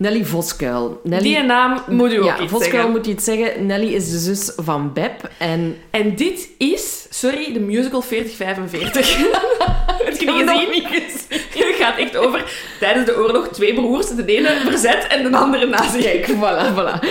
Nelly 0.00 0.24
Voskuil. 0.24 1.00
Nelly... 1.04 1.22
Die 1.22 1.42
naam 1.42 1.82
moet 1.88 2.12
u 2.12 2.16
ook 2.18 2.24
ja, 2.24 2.38
iets 2.40 2.50
Voskuil 2.52 2.70
zeggen. 2.72 2.90
moet 2.90 3.06
je 3.06 3.12
iets 3.12 3.24
zeggen. 3.24 3.66
Nelly 3.66 3.94
is 3.94 4.10
de 4.10 4.18
zus 4.18 4.52
van 4.56 4.92
Beb. 4.92 5.30
En 5.38 5.76
En 5.90 6.16
dit 6.16 6.48
is, 6.58 7.06
sorry, 7.10 7.52
de 7.52 7.60
musical 7.60 8.02
4045. 8.02 9.16
Heb 10.04 10.16
je 10.16 10.26
niet 10.26 10.38
hem 10.38 10.48
gezien? 10.48 10.62
nog 10.62 10.70
niet 10.70 10.86
gezien. 10.86 11.40
Het 11.68 11.76
gaat 11.76 11.98
echt 11.98 12.16
over 12.16 12.44
tijdens 12.78 13.06
de 13.06 13.16
oorlog 13.16 13.48
twee 13.48 13.74
broers, 13.74 14.06
de 14.08 14.24
ene 14.24 14.60
verzet 14.68 15.06
en 15.06 15.30
de 15.30 15.36
andere 15.36 15.66
nazi. 15.66 16.00
kijk, 16.00 16.26
voilà, 16.26 16.74
voilà. 16.74 17.06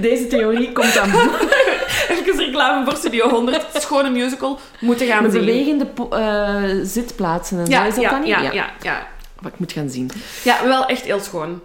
Deze 0.00 0.26
theorie 0.26 0.72
komt 0.72 0.98
aan 0.98 1.10
Even 2.10 2.36
reclame 2.36 2.84
voor 2.84 2.96
Studio 2.96 3.28
100. 3.28 3.66
Schone 3.74 4.10
musical. 4.10 4.58
Moeten 4.80 5.06
gaan 5.06 5.22
met 5.22 5.32
zien. 5.32 5.44
bewegende 5.44 5.86
eh, 6.10 6.62
zitplaatsen 6.82 7.58
en 7.58 7.66
zo. 7.66 7.72
Ja, 7.72 7.84
Is 7.86 7.94
dat 7.94 8.02
ja, 8.04 8.10
dan 8.10 8.20
niet? 8.20 8.28
ja, 8.28 8.40
ja, 8.40 8.70
ja. 8.82 9.06
Maar 9.40 9.52
ik 9.52 9.58
moet 9.58 9.72
gaan 9.72 9.90
zien. 9.90 10.10
Ja, 10.44 10.66
wel 10.66 10.86
echt 10.86 11.04
heel 11.04 11.20
schoon. 11.20 11.60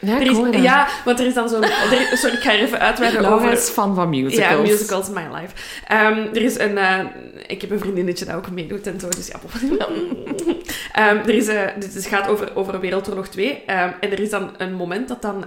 Ja, 0.00 0.18
is, 0.18 0.62
ja, 0.62 0.88
want 1.04 1.20
er 1.20 1.26
is 1.26 1.34
dan 1.34 1.48
zo'n... 1.48 1.64
Sorry, 2.12 2.36
ik 2.36 2.42
ga 2.42 2.52
er 2.52 2.60
even 2.60 2.78
uitweiden 2.78 3.20
Laura 3.20 3.36
over... 3.44 3.52
is 3.52 3.68
fan 3.68 3.94
van 3.94 4.08
musicals. 4.08 4.50
Ja, 4.50 4.60
musicals, 4.60 5.08
my 5.08 5.26
life. 5.32 5.54
Ehm, 5.86 6.18
er 6.18 6.42
is 6.42 6.58
een... 6.58 6.78
eh, 6.78 7.04
ik 7.46 7.60
heb 7.60 7.70
een 7.70 7.78
vriendinnetje 7.78 8.24
dat 8.24 8.34
ook 8.34 8.50
meedoet 8.50 8.86
en 8.86 9.00
zo, 9.00 9.08
dus 9.08 9.26
ja. 9.28 9.38
Ehm, 10.92 11.16
er 11.16 11.34
is, 11.34 11.46
eh, 11.48 11.62
dit 11.78 11.94
is- 11.94 12.06
gaat 12.06 12.28
over, 12.28 12.56
over 12.56 12.80
Wereldoorlog 12.80 13.28
2. 13.28 13.62
ehm, 13.66 13.90
en 14.00 14.10
er 14.12 14.20
is 14.20 14.30
dan 14.30 14.50
een 14.58 14.74
moment 14.74 15.08
dat 15.08 15.22
dan... 15.22 15.44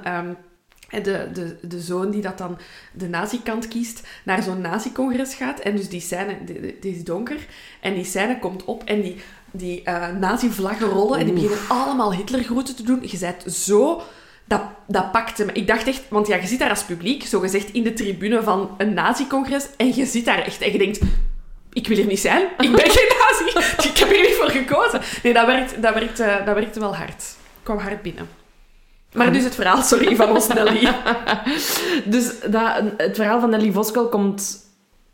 de, 1.03 1.27
de, 1.33 1.57
de 1.61 1.79
zoon 1.79 2.11
die 2.11 2.21
dat 2.21 2.37
dan 2.37 2.57
de 2.93 3.07
nazi-kant 3.07 3.67
kiest, 3.67 4.07
naar 4.23 4.43
zo'n 4.43 4.61
nazi-congres 4.61 5.33
gaat. 5.35 5.59
En 5.59 5.75
dus 5.75 5.89
die 5.89 6.01
scène, 6.01 6.37
die, 6.79 6.95
is 6.95 7.03
donker. 7.03 7.37
En 7.81 7.93
die 7.93 8.03
scène 8.05 8.39
komt 8.39 8.65
op 8.65 8.83
en 8.83 9.01
die, 9.01 9.15
die 9.51 9.83
eh, 9.83 10.07
nazi-vlaggen 10.19 10.87
rollen. 10.87 11.19
En 11.19 11.25
die 11.25 11.33
beginnen 11.33 11.59
allemaal 11.67 12.13
Hitlergroeten 12.13 12.75
te 12.75 12.83
doen. 12.83 12.99
Je 13.01 13.17
bent 13.19 13.53
zo... 13.53 14.01
Dat, 14.49 14.61
dat 14.87 15.11
pakte 15.11 15.45
me. 15.45 15.51
Ik 15.51 15.67
dacht 15.67 15.87
echt... 15.87 16.01
Want 16.07 16.27
ja, 16.27 16.35
je 16.35 16.47
zit 16.47 16.59
daar 16.59 16.69
als 16.69 16.83
publiek, 16.83 17.25
zogezegd 17.25 17.71
in 17.71 17.83
de 17.83 17.93
tribune 17.93 18.43
van 18.43 18.75
een 18.77 18.93
nazi-congres. 18.93 19.67
En 19.77 19.95
je 19.95 20.05
zit 20.05 20.25
daar 20.25 20.41
echt 20.41 20.61
en 20.61 20.71
je 20.71 20.77
denkt... 20.77 20.99
ik 21.73 21.87
wil 21.87 21.97
hier 21.97 22.05
niet 22.05 22.19
zijn. 22.19 22.41
Ik 22.57 22.71
ben 22.71 22.89
geen 22.89 23.09
nazi. 23.19 23.57
Ik 23.89 23.97
heb 23.97 24.09
hier 24.09 24.21
niet 24.21 24.35
voor 24.35 24.49
gekozen. 24.49 25.01
Nee, 25.23 25.33
dat 25.33 25.45
werkt, 25.45 25.81
dat 25.81 25.93
werkt, 25.93 26.19
eh, 26.19 26.45
dat 26.45 26.55
werkte 26.55 26.79
wel 26.79 26.95
hard. 26.95 27.21
Ik 27.21 27.63
kwam 27.63 27.77
hard 27.77 28.01
binnen. 28.01 28.29
Maar 29.13 29.33
dus 29.33 29.43
het 29.43 29.55
verhaal, 29.55 29.81
sorry, 29.81 30.15
van 30.15 30.29
ons 30.29 30.47
Nelly. 30.47 30.89
Dus 32.05 32.39
dat, 32.49 32.83
het 32.97 33.15
verhaal 33.15 33.39
van 33.39 33.49
Nelly 33.49 33.71
Voskel 33.71 34.09
komt 34.09 34.68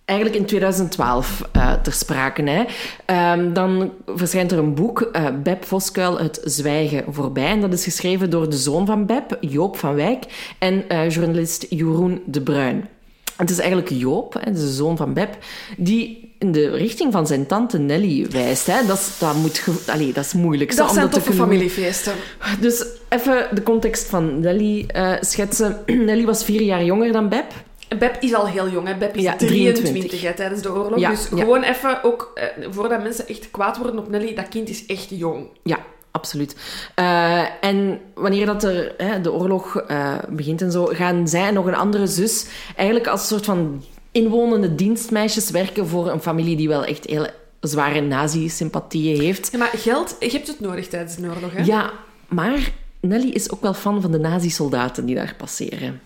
eigenlijk 0.06 0.40
in 0.40 0.46
2012 0.46 1.50
eh, 1.52 1.74
ter 1.74 1.94
sprake. 1.94 2.42
Hè. 2.42 2.64
Ehm, 3.06 3.54
dan 3.54 3.92
verschijnt 4.06 4.52
er 4.52 4.58
een 4.58 4.74
boek, 4.74 5.02
eh 5.02 5.26
Beb 5.44 5.66
Voskuil, 5.66 6.20
Het 6.20 6.42
Zwijgen 6.44 7.04
voorbij. 7.14 7.48
En 7.48 7.62
dat 7.62 7.74
is 7.74 7.84
geschreven 7.84 8.30
door 8.30 8.50
de 8.50 8.58
zoon 8.58 8.86
van 8.86 9.06
Beb, 9.06 9.38
Joop 9.40 9.78
van 9.78 9.96
Wijk, 9.96 10.54
en 10.60 10.90
eh, 10.90 11.10
journalist 11.10 11.66
Jeroen 11.70 12.22
de 12.26 12.42
Bruin. 12.42 12.88
Het 13.36 13.50
is 13.50 13.58
eigenlijk 13.58 13.90
Joop, 13.90 14.34
hè, 14.40 14.52
de 14.52 14.72
zoon 14.72 14.98
van 14.98 15.14
Beb, 15.14 15.38
die 15.78 16.34
in 16.40 16.52
de 16.52 16.70
richting 16.70 17.12
van 17.12 17.28
zijn 17.28 17.46
tante 17.46 17.78
Nelly 17.78 18.28
wijst. 18.30 18.68
Hè. 18.68 18.86
Dat, 18.88 18.98
is, 18.98 19.18
dat, 19.20 19.36
moet 19.36 19.64
Allee, 19.88 20.14
dat 20.14 20.26
is 20.26 20.34
moeilijk. 20.34 20.76
Dat 20.76 20.88
om 20.88 20.94
zijn 20.94 21.10
toffe 21.10 21.34
familiefeesten. 21.34 22.14
Dus 22.60 22.86
even 23.10 23.48
de 23.52 23.64
context 23.64 24.06
van 24.08 24.40
Nelly 24.40 24.86
schetsen. 25.20 25.78
Nelly 26.06 26.26
was 26.26 26.44
vier 26.44 26.62
jaar 26.62 26.84
jonger 26.84 27.12
dan 27.12 27.30
Beb. 27.30 27.46
Beb 27.88 28.18
is 28.20 28.34
al 28.34 28.48
heel 28.48 28.70
jong, 28.70 28.88
hè. 28.88 28.96
Beb 28.96 29.16
is 29.16 29.24
Ja, 29.24 29.36
23, 29.36 29.84
23 29.84 30.22
hè, 30.22 30.34
tijdens 30.34 30.62
de 30.62 30.72
oorlog. 30.72 31.00
Ja, 31.00 31.10
dus 31.10 31.28
ja. 31.30 31.38
gewoon 31.38 31.64
even, 31.64 32.04
ook 32.04 32.32
eh, 32.36 32.46
voordat 32.70 33.04
mensen 33.04 33.28
echt 33.28 33.52
kwaad 33.52 33.78
worden 33.78 34.00
op 34.00 34.10
Nelly, 34.10 34.36
dat 34.36 34.48
kind 34.50 34.70
is 34.70 34.86
echt 34.86 35.10
jong. 35.10 35.48
Ja, 35.64 35.78
absoluut. 36.12 36.56
Eh, 36.96 37.64
en 37.64 38.00
wanneer 38.14 38.46
dat 38.46 38.64
er, 38.64 38.94
hè, 38.98 39.22
de 39.22 39.34
oorlog 39.34 39.78
eh, 39.78 40.14
begint 40.30 40.62
en 40.62 40.72
zo, 40.72 40.86
gaan 40.86 41.28
zij 41.28 41.48
en 41.48 41.54
nog 41.54 41.66
een 41.66 41.76
andere 41.76 42.08
zus 42.08 42.48
eigenlijk 42.76 43.08
als 43.08 43.28
soort 43.28 43.46
van 43.46 43.84
inwonende 44.12 44.76
dienstmeisjes 44.76 45.50
werken 45.50 45.88
voor 45.88 46.10
een 46.10 46.22
familie 46.22 46.56
die 46.56 46.68
wel 46.68 46.86
echt 46.86 47.06
heel 47.06 47.28
zware 47.60 48.02
nazi-sympathieën 48.02 49.22
heeft. 49.22 49.52
Ja, 49.52 49.58
maar 49.58 49.72
geld, 49.76 50.16
je 50.20 50.30
hebt 50.30 50.48
het 50.48 50.60
nodig 50.60 50.88
tijdens 50.88 51.16
de 51.16 51.28
oorlog, 51.28 51.54
hè? 51.54 51.64
Ja, 51.64 51.92
maar 52.28 52.72
Nelly 53.00 53.30
is 53.30 53.52
ook 53.52 53.62
wel 53.62 53.74
fan 53.74 54.02
van 54.02 54.12
de 54.12 54.20
nazi-soldaten 54.20 55.06
die 55.06 55.16
daar 55.16 55.36
passeren. 55.38 56.02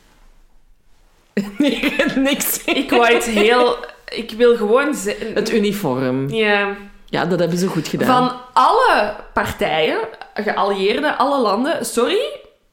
Nee, 1.57 1.93
niks. 2.15 2.63
Ik 2.63 2.89
wou 2.89 3.15
iets 3.15 3.25
heel... 3.25 3.75
Ik 4.09 4.31
wil 4.31 4.55
gewoon. 4.55 4.95
Het 5.33 5.51
uniform. 5.51 6.29
Ja. 6.29 6.75
Ja, 7.05 7.25
dat 7.25 7.39
hebben 7.39 7.57
ze 7.57 7.67
goed 7.67 7.87
gedaan. 7.87 8.07
Van 8.07 8.39
alle 8.53 9.15
partijen, 9.33 9.97
geallieerden, 10.33 11.17
alle 11.17 11.41
landen, 11.41 11.85
sorry, 11.85 12.19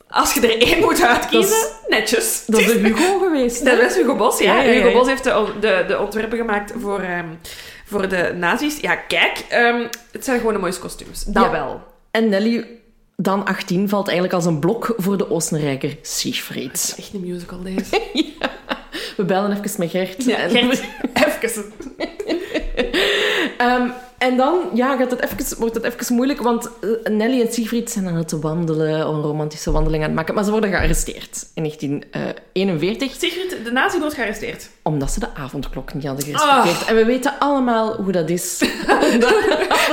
als 0.09 0.35
je 0.35 0.41
er 0.41 0.63
één 0.63 0.81
moet 0.81 1.03
uitkiezen, 1.05 1.61
Dat 1.61 1.85
netjes. 1.89 2.43
Dat 2.47 2.61
is 2.61 2.73
Hugo 2.73 3.19
geweest. 3.19 3.65
Dat 3.65 3.79
is 3.79 3.95
Hugo 3.95 4.17
Boss, 4.17 4.39
ja. 4.41 4.55
Ja, 4.55 4.63
ja, 4.63 4.71
ja. 4.71 4.83
Hugo 4.83 4.93
Boss 4.99 5.09
heeft 5.09 5.25
de, 5.25 5.47
de, 5.61 5.85
de 5.89 5.99
ontwerpen 6.01 6.39
gemaakt 6.39 6.73
voor, 6.81 7.01
ehm, 7.01 7.27
voor 7.87 8.09
de 8.09 8.33
nazi's. 8.35 8.81
Ja, 8.81 8.95
kijk, 8.97 9.45
ehm, 9.49 9.87
het 10.13 10.25
zijn 10.25 10.39
gewoon 10.39 10.53
de 10.55 10.59
mooiste 10.61 10.81
kostuums. 10.81 11.25
Dat 11.25 11.45
Ja. 11.45 11.51
wel. 11.51 11.81
En 12.11 12.29
Nelly, 12.29 12.67
dan 13.17 13.45
18, 13.45 13.89
valt 13.89 14.07
eigenlijk 14.07 14.37
als 14.37 14.45
een 14.45 14.59
blok 14.59 14.95
voor 14.97 15.17
de 15.17 15.31
Oostenrijker 15.31 15.97
Siegfried. 16.03 16.73
Het 16.73 16.83
is 16.83 16.95
echt 16.97 17.15
een 17.15 17.21
musical, 17.21 17.63
deze. 17.63 18.01
We 19.17 19.25
bellen 19.25 19.53
even 19.53 19.81
met 19.81 19.91
Gert. 19.91 20.25
Ja, 20.25 20.49
Gert, 20.49 20.83
even. 21.43 21.65
Ehm, 23.59 23.89
en 24.19 24.37
dan 24.37 24.59
ja, 24.75 24.97
gaat 24.97 25.11
het 25.11 25.21
even, 25.21 25.59
wordt 25.59 25.75
het 25.75 25.85
even 25.85 26.15
moeilijk, 26.15 26.41
want 26.43 26.71
eh, 26.81 27.13
Nelly 27.13 27.41
en 27.41 27.53
Siegfried 27.53 27.91
zijn 27.91 28.09
aan 28.09 28.15
het 28.15 28.31
wandelen, 28.31 29.01
een 29.01 29.23
romantische 29.23 29.71
wandeling 29.71 30.03
aan 30.03 30.09
het 30.09 30.19
maken, 30.19 30.35
maar 30.35 30.45
ze 30.45 30.51
worden 30.51 30.71
gearresteerd 30.71 31.47
in 31.55 31.63
1941, 31.63 33.15
Sigrid, 33.19 33.65
de 33.65 33.73
nazi 33.73 33.99
wordt 33.99 34.15
gearresteerd. 34.15 34.69
omdat 34.83 35.11
ze 35.11 35.21
de 35.21 35.35
avondklok 35.35 35.95
niet 35.95 36.07
hadden 36.07 36.25
gerespecteerd. 36.25 36.85
En 36.85 36.95
we 36.95 37.05
weten 37.05 37.33
allemaal 37.39 37.95
hoe 37.95 38.13
dat 38.13 38.31
is. 38.31 38.61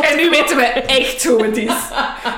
En 0.01 0.17
nu 0.17 0.29
weten 0.29 0.57
we 0.57 0.63
echt 0.87 1.25
hoe 1.25 1.45
het 1.45 1.57
is. 1.57 1.73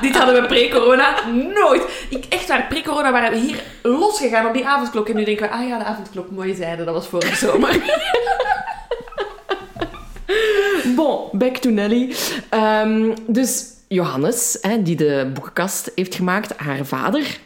Dit 0.02 0.18
hadden 0.18 0.42
we 0.42 0.48
pre-corona 0.48 1.16
nooit. 1.54 2.06
Ik, 2.10 2.26
echt 2.30 2.48
waar, 2.48 2.66
pre-corona 2.70 3.12
waren 3.12 3.32
we 3.32 3.38
hier 3.38 3.64
losgegaan 3.82 4.46
op 4.48 4.54
die 4.54 4.68
avondklok. 4.68 5.10
En 5.10 5.16
nu 5.16 5.24
denken 5.24 5.50
we, 5.50 5.54
ah 5.54 5.68
ja, 5.68 5.78
de 5.78 5.84
avondklok, 5.84 6.32
mooie 6.32 6.56
zijde, 6.56 6.84
dat 6.84 6.94
was 6.94 7.08
vorige 7.08 7.36
zomer. 7.36 7.82
Bon, 10.96 11.20
back 11.32 11.58
to 11.58 11.70
Nelly. 11.70 12.16
Ehm, 12.50 13.12
dus 13.28 13.64
Johannes, 13.88 14.58
hè, 14.62 14.82
die 14.82 14.96
de 14.96 15.32
boekenkast 15.34 15.92
heeft 15.96 16.16
gemaakt, 16.16 16.54
haar 16.58 16.86
vader, 16.86 17.38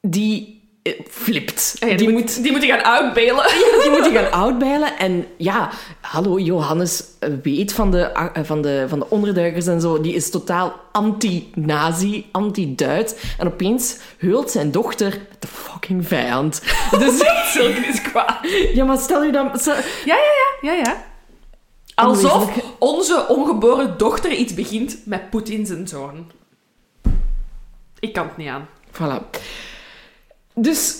die 0.00 0.60
eh, 0.82 0.92
flipt. 1.10 1.76
Ah 1.80 1.88
ja, 1.88 1.96
die, 1.96 2.06
die, 2.06 2.16
moet, 2.16 2.22
moet, 2.22 2.42
die 2.42 2.50
moeten 2.50 2.70
gaan 2.70 2.82
uitbelen. 2.84 3.44
die 3.82 3.90
moet 3.90 4.06
gaan 4.06 4.44
uitbeilen. 4.44 4.98
En 4.98 5.26
ja, 5.36 5.70
hallo, 6.00 6.38
Johannes 6.38 7.04
weet 7.42 7.72
van 7.72 7.90
de, 7.90 7.98
eh, 8.00 8.26
van, 8.42 8.62
de, 8.62 8.84
van 8.88 8.98
de 8.98 9.06
onderduikers 9.08 9.66
en 9.66 9.80
zo. 9.80 10.00
Die 10.00 10.14
is 10.14 10.30
totaal 10.30 10.80
anti-nazi, 10.92 12.26
anti-Duits. 12.32 13.14
En 13.38 13.46
opeens 13.46 13.96
heult 14.18 14.50
zijn 14.50 14.70
dochter 14.70 15.20
de 15.38 15.46
fucking 15.46 16.06
vijand. 16.08 16.62
Dus 16.98 17.18
Zulke 17.52 17.86
is 17.86 18.02
kwaad. 18.02 18.38
ja, 18.74 18.84
maar 18.84 18.98
stel 18.98 19.24
je 19.24 19.32
dan... 19.32 19.50
stel- 19.58 19.74
Ja, 20.04 20.16
ja, 20.16 20.16
ja, 20.60 20.72
ja, 20.72 20.78
ja. 20.78 21.10
Alsof 21.94 22.74
onze 22.78 23.26
ongeboren 23.28 23.98
dochter 23.98 24.32
iets 24.32 24.54
begint 24.54 24.98
met 25.04 25.30
Poetin 25.30 25.66
zijn 25.66 25.88
zoon. 25.88 26.30
Ik 27.98 28.12
kan 28.12 28.26
het 28.26 28.36
niet 28.36 28.48
aan. 28.48 28.68
Voilà. 28.90 29.40
Dus 30.54 30.96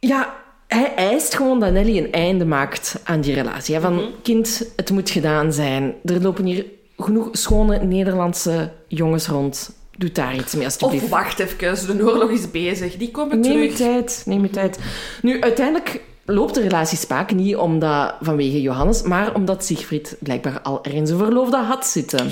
ja, 0.00 0.34
hij 0.66 0.94
eist 0.94 1.34
gewoon 1.34 1.60
dat 1.60 1.72
Nelly 1.72 1.98
een 1.98 2.12
einde 2.12 2.44
maakt 2.44 3.00
aan 3.04 3.20
die 3.20 3.34
relatie. 3.34 3.74
Hè. 3.74 3.80
Van, 3.80 4.10
kind, 4.22 4.72
het 4.76 4.90
moet 4.90 5.10
gedaan 5.10 5.52
zijn. 5.52 5.94
Er 6.04 6.22
lopen 6.22 6.44
hier 6.44 6.66
genoeg 6.96 7.28
schone 7.32 7.78
Nederlandse 7.78 8.72
jongens 8.88 9.26
rond. 9.26 9.72
Doe 9.98 10.12
daar 10.12 10.34
iets 10.34 10.54
mee, 10.54 10.64
alsjeblieft. 10.64 11.04
Of 11.04 11.10
wacht 11.10 11.38
even, 11.38 11.96
de 11.96 12.04
oorlog 12.04 12.30
is 12.30 12.50
bezig. 12.50 12.96
Die 12.96 13.10
komen 13.10 13.40
Neem 13.40 13.58
je 13.58 13.72
terug. 13.72 13.76
tijd, 13.76 14.22
neem 14.26 14.42
je 14.42 14.50
tijd. 14.50 14.78
Nu, 15.22 15.40
uiteindelijk 15.40 16.00
loopt 16.24 16.54
de 16.54 16.60
relatie 16.60 16.98
spaak 16.98 17.32
niet 17.32 17.56
omdat, 17.56 18.14
vanwege 18.20 18.60
Johannes, 18.62 19.02
maar 19.02 19.34
omdat 19.34 19.64
Siegfried 19.64 20.16
blijkbaar 20.20 20.60
al 20.60 20.84
ergens 20.84 21.10
een 21.10 21.18
verloofde 21.18 21.56
had 21.56 21.86
zitten. 21.86 22.30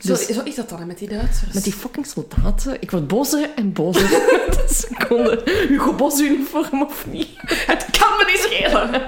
Zo, 0.00 0.12
Dus 0.12 0.26
zo 0.26 0.40
is 0.44 0.54
dat 0.54 0.68
dan 0.68 0.86
met 0.86 0.98
die 0.98 1.08
Duitsers. 1.08 1.52
met 1.54 1.64
die 1.64 1.72
fucking 1.72 2.06
soldaten, 2.06 2.76
ik 2.80 2.90
word 2.90 3.06
bozer 3.08 3.50
en 3.56 3.72
bozer 3.72 4.08
de 4.56 4.64
seconde. 4.68 5.42
Hugo 5.68 5.92
Boss 5.92 6.20
uniform 6.20 6.82
of 6.82 7.06
niet? 7.10 7.28
Het 7.66 7.86
kan 7.98 8.08
me 8.18 8.24
niet 8.32 8.40
schelen. 8.40 9.02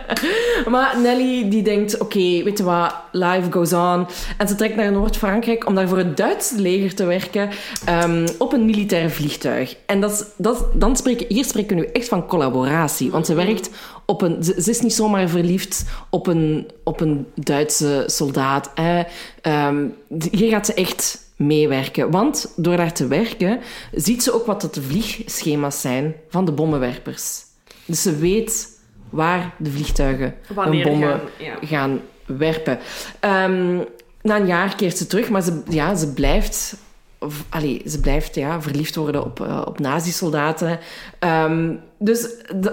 Maar 0.70 0.98
Nelly 1.00 1.48
die 1.48 1.62
denkt, 1.62 1.98
oké, 1.98 2.18
weet 2.18 2.58
je 2.58 2.64
wat, 2.64 2.94
life 3.12 3.50
goes 3.52 3.72
on. 3.72 4.06
En 4.38 4.48
ze 4.48 4.54
trekt 4.54 4.76
naar 4.76 4.92
Noord-Frankrijk 4.92 5.66
om 5.66 5.74
daar 5.74 5.88
voor 5.88 5.98
het 5.98 6.16
Duitse 6.16 6.60
leger 6.60 6.94
te 6.94 7.04
werken 7.04 7.50
ehm, 7.84 8.28
op 8.38 8.52
een 8.52 8.64
militair 8.64 9.10
vliegtuig. 9.10 9.76
En 9.86 10.00
dat 10.00 10.26
dat, 10.36 10.66
dan 10.74 10.96
spreken, 10.96 11.26
hier 11.28 11.44
spreken 11.44 11.76
we 11.76 11.82
nu 11.82 11.88
echt 11.92 12.08
van 12.08 12.26
collaboratie. 12.26 13.10
Want 13.10 13.26
ze 13.26 13.34
werkt 13.34 13.70
op 14.06 14.22
een... 14.22 14.44
Ze, 14.44 14.62
ze 14.62 14.70
is 14.70 14.80
niet 14.80 14.94
zomaar 14.94 15.28
verliefd 15.28 15.84
op 16.10 16.26
een, 16.26 16.70
op 16.84 17.00
een 17.00 17.26
Duitse 17.34 18.04
soldaat. 18.06 18.70
Hè. 18.74 19.02
Ehm, 19.40 19.86
hier 20.30 20.50
gaat 20.50 20.66
ze 20.66 20.74
echt 20.74 21.30
meewerken. 21.36 22.10
Want 22.10 22.52
door 22.56 22.76
daar 22.76 22.92
te 22.92 23.06
werken, 23.06 23.60
ziet 23.92 24.22
ze 24.22 24.34
ook 24.34 24.46
wat 24.46 24.74
de 24.74 24.82
vliegschema's 24.82 25.80
zijn 25.80 26.14
van 26.28 26.44
de 26.44 26.52
bommenwerpers. 26.52 27.42
Dus 27.84 28.02
ze 28.02 28.16
weet 28.16 28.80
waar 29.10 29.54
de 29.58 29.70
vliegtuigen 29.70 30.34
Wanneer 30.54 30.84
hun 30.84 30.92
bommen 30.92 31.08
gaan, 31.08 31.20
ja. 31.38 31.66
gaan 31.66 32.00
werpen. 32.26 32.78
Ehm, 33.20 33.76
na 34.22 34.36
een 34.36 34.46
jaar 34.46 34.76
keert 34.76 34.98
ze 34.98 35.06
terug, 35.06 35.28
maar 35.28 35.42
ze, 35.42 35.62
ja, 35.68 35.94
ze 35.94 36.12
blijft... 36.12 36.76
of, 37.18 37.44
allee, 37.48 37.82
ze 37.86 38.00
blijft 38.00 38.34
ja, 38.34 38.62
verliefd 38.62 38.96
worden 38.96 39.24
op, 39.24 39.40
eh, 39.40 39.62
op 39.64 39.78
nazi-soldaten. 39.78 40.78
Ehm, 41.18 41.74
dus, 41.98 42.28
de, 42.56 42.72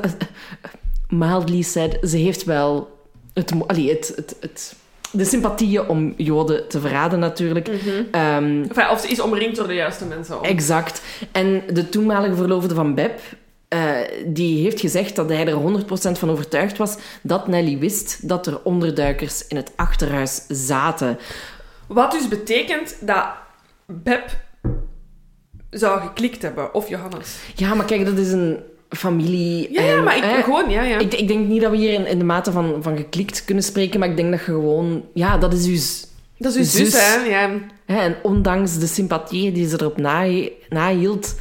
mildly 1.10 1.62
said, 1.62 1.98
ze 2.02 2.18
heeft 2.18 2.44
wel 2.44 2.98
het, 3.34 3.54
allee, 3.68 3.90
het, 3.90 4.14
het, 4.16 4.36
het, 4.40 4.76
de 5.12 5.26
sympathieën 5.26 5.88
om 5.88 6.14
Joden 6.18 6.68
te 6.68 6.80
verraden 6.80 7.20
natuurlijk. 7.20 7.68
Ehm, 7.68 8.64
Enfin, 8.64 8.90
of 8.90 9.00
ze 9.00 9.08
is 9.08 9.20
omringd 9.20 9.56
door 9.56 9.68
de 9.68 9.74
juiste 9.74 10.06
mensen. 10.06 10.38
Om. 10.38 10.44
Exact. 10.44 11.02
En 11.32 11.64
de 11.74 11.90
toenmalige 11.90 12.36
verloofde 12.36 12.76
van 12.76 12.96
Beb, 12.96 13.20
eh, 13.68 13.96
die 14.26 14.64
heeft 14.64 14.80
gezegd 14.80 15.16
dat 15.16 15.30
hij 15.30 15.48
er 15.48 15.54
100% 15.54 16.20
van 16.20 16.30
overtuigd 16.30 16.78
was 16.78 16.98
dat 17.22 17.48
Nelly 17.48 17.78
wist 17.78 18.28
dat 18.28 18.48
er 18.48 18.64
onderduikers 18.64 19.48
in 19.48 19.56
het 19.56 19.72
achterhuis 19.76 20.46
zaten. 20.48 21.18
Wat 21.88 22.12
dus 22.12 22.28
betekent 22.28 22.98
dat 23.02 23.26
Beb 23.86 24.38
zou 25.70 26.02
geklikt 26.02 26.42
hebben, 26.42 26.74
of 26.74 26.90
Johannes. 26.90 27.38
Ja, 27.56 27.74
maar 27.74 27.86
kijk, 27.86 28.06
dat 28.06 28.18
is 28.18 28.32
een 28.32 28.60
familie. 28.90 29.72
Ja, 29.72 29.82
ja 29.82 29.98
en, 29.98 30.04
maar 30.04 30.18
ik, 30.18 30.24
eh, 30.24 30.44
gewoon, 30.44 30.70
ja, 30.70 30.82
ja. 30.82 30.98
ik, 30.98 31.14
ik 31.14 31.28
denk 31.28 31.48
niet 31.48 31.62
dat 31.62 31.72
we 31.72 31.78
hier 31.78 31.94
in, 31.94 32.06
in 32.08 32.18
de 32.18 32.24
mate 32.24 32.52
van, 32.52 32.84
van 32.84 32.98
geklikt 32.98 33.46
kunnen 33.46 33.64
spreken, 33.64 34.00
maar 34.00 34.10
ik 34.10 34.16
denk 34.18 34.30
dat 34.32 34.40
je 34.40 34.46
gewoon... 34.46 35.06
Ja, 35.14 35.38
dat 35.38 35.54
is 35.54 35.66
dus... 35.66 36.08
dat 36.38 36.56
is 36.56 36.58
uw 36.76 36.86
zus, 36.86 36.92
zus. 36.92 37.02
hè. 37.02 37.24
Ja. 37.24 37.50
Hè, 37.86 38.00
en 38.00 38.16
ondanks 38.24 38.78
de 38.80 38.88
sympathie 38.88 39.52
die 39.52 39.68
ze 39.70 39.76
erop 39.82 39.98
nahi- 39.98 40.52
nahield... 40.70 41.36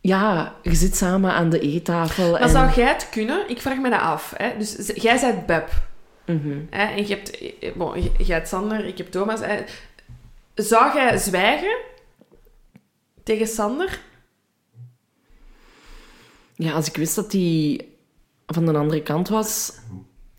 Ja, 0.00 0.54
je 0.62 0.74
zit 0.74 0.96
samen 0.96 1.32
aan 1.32 1.50
de 1.50 1.60
eettafel. 1.60 2.30
Maar 2.30 2.40
en... 2.40 2.48
zou 2.48 2.70
jij 2.76 2.88
het 2.88 3.08
kunnen? 3.10 3.48
Ik 3.48 3.60
vraag 3.60 3.78
me 3.78 3.90
dat 3.90 4.00
af. 4.00 4.32
Hè. 4.36 4.48
Dus 4.58 4.90
jij 4.94 5.20
bent 5.20 5.46
Beb. 5.46 5.68
Mhm. 6.26 6.58
Hè? 6.70 6.84
En 6.94 7.06
je 7.06 7.14
hebt... 7.14 7.38
eh, 7.38 7.72
Bon, 7.76 8.00
jij 8.18 8.36
hebt 8.36 8.48
Sander, 8.48 8.84
ik 8.86 8.98
heb 8.98 9.10
Thomas. 9.10 9.40
hè. 9.40 9.56
Zou 10.54 10.96
jij 10.96 11.18
zwijgen 11.18 11.76
tegen 13.22 13.46
Sander? 13.46 14.00
Ja, 16.56 16.72
als 16.72 16.88
ik 16.88 16.96
wist 16.96 17.14
dat 17.14 17.32
hij 17.32 17.80
van 18.46 18.66
de 18.66 18.72
andere 18.78 19.02
kant 19.02 19.28
was, 19.28 19.72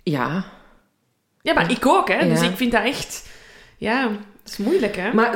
ja. 0.03 0.45
Ja, 1.41 1.53
maar 1.53 1.71
ik 1.71 1.85
ook, 1.85 2.07
hè. 2.09 2.27
Dus 2.29 2.41
ik 2.41 2.55
vind 2.57 2.71
dat 2.71 2.83
echt... 2.83 3.29
Ja, 3.77 4.03
dat 4.43 4.51
is 4.51 4.57
moeilijk, 4.57 4.95
hè. 4.95 5.13
Maar, 5.13 5.35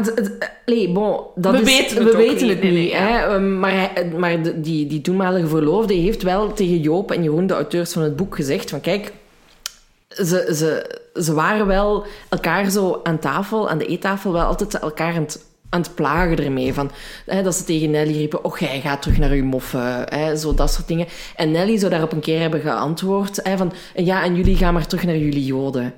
allee, 0.66 0.92
bon, 0.92 1.20
dat 1.36 1.54
We 1.54 1.62
is, 1.62 1.66
weten 1.78 1.98
het 1.98 2.12
we 2.12 2.18
weten 2.18 2.48
niet. 2.48 2.54
het 2.56 2.62
Nee, 2.64 2.72
niet. 2.72 2.92
nee, 2.92 2.96
hè. 3.02 3.18
Ehm, 3.34 3.60
Maar, 3.60 3.72
hij, 3.72 4.12
maar 4.18 4.44
de- 4.44 4.62
die, 4.62 4.88
die 4.88 5.02
toenmalige 5.02 5.48
verloofde 5.48 5.94
heeft 5.94 6.24
wel 6.24 6.54
tegen 6.54 6.80
Joop 6.80 7.12
en 7.12 7.24
Jeroen, 7.24 7.48
de 7.48 7.54
auteurs 7.54 7.94
van 7.94 8.02
het 8.02 8.16
boek, 8.16 8.36
gezegd 8.36 8.70
van 8.70 8.82
kijk, 8.82 9.12
ze, 10.10 10.24
ze, 10.56 11.00
ze 11.22 11.34
waren 11.34 11.68
wel 11.68 12.06
elkaar 12.30 12.70
zo 12.70 13.00
aan 13.04 13.20
tafel, 13.20 13.70
aan 13.70 13.78
de 13.78 13.86
eettafel, 13.88 14.32
wel 14.32 14.46
altijd 14.46 14.80
elkaar 14.80 15.14
aan 15.16 15.22
het, 15.22 15.46
aan 15.72 15.82
het 15.82 15.96
plagen 15.96 16.44
ermee. 16.44 16.74
Van, 16.74 16.92
hè, 17.26 17.44
dat 17.44 17.56
ze 17.56 17.64
tegen 17.64 17.92
Nelly 17.92 18.12
riepen, 18.12 18.46
oh, 18.46 18.58
jij 18.58 18.82
gaat 18.82 19.02
terug 19.02 19.18
naar 19.18 19.36
je 19.36 19.44
moffen. 19.44 20.04
Hè, 20.10 20.36
zo 20.36 20.54
dat 20.54 20.72
soort 20.72 20.88
dingen. 20.88 21.08
En 21.36 21.52
Nelly 21.52 21.78
zou 21.78 21.92
daarop 21.92 22.12
een 22.12 22.20
keer 22.20 22.40
hebben 22.40 22.62
geantwoord 22.62 23.40
hè, 23.44 23.58
van, 23.58 23.74
ja, 23.96 24.24
en 24.24 24.36
jullie 24.36 24.56
gaan 24.56 24.74
maar 24.74 24.88
terug 24.88 25.06
naar 25.06 25.18
jullie 25.18 25.46
joden. 25.46 25.94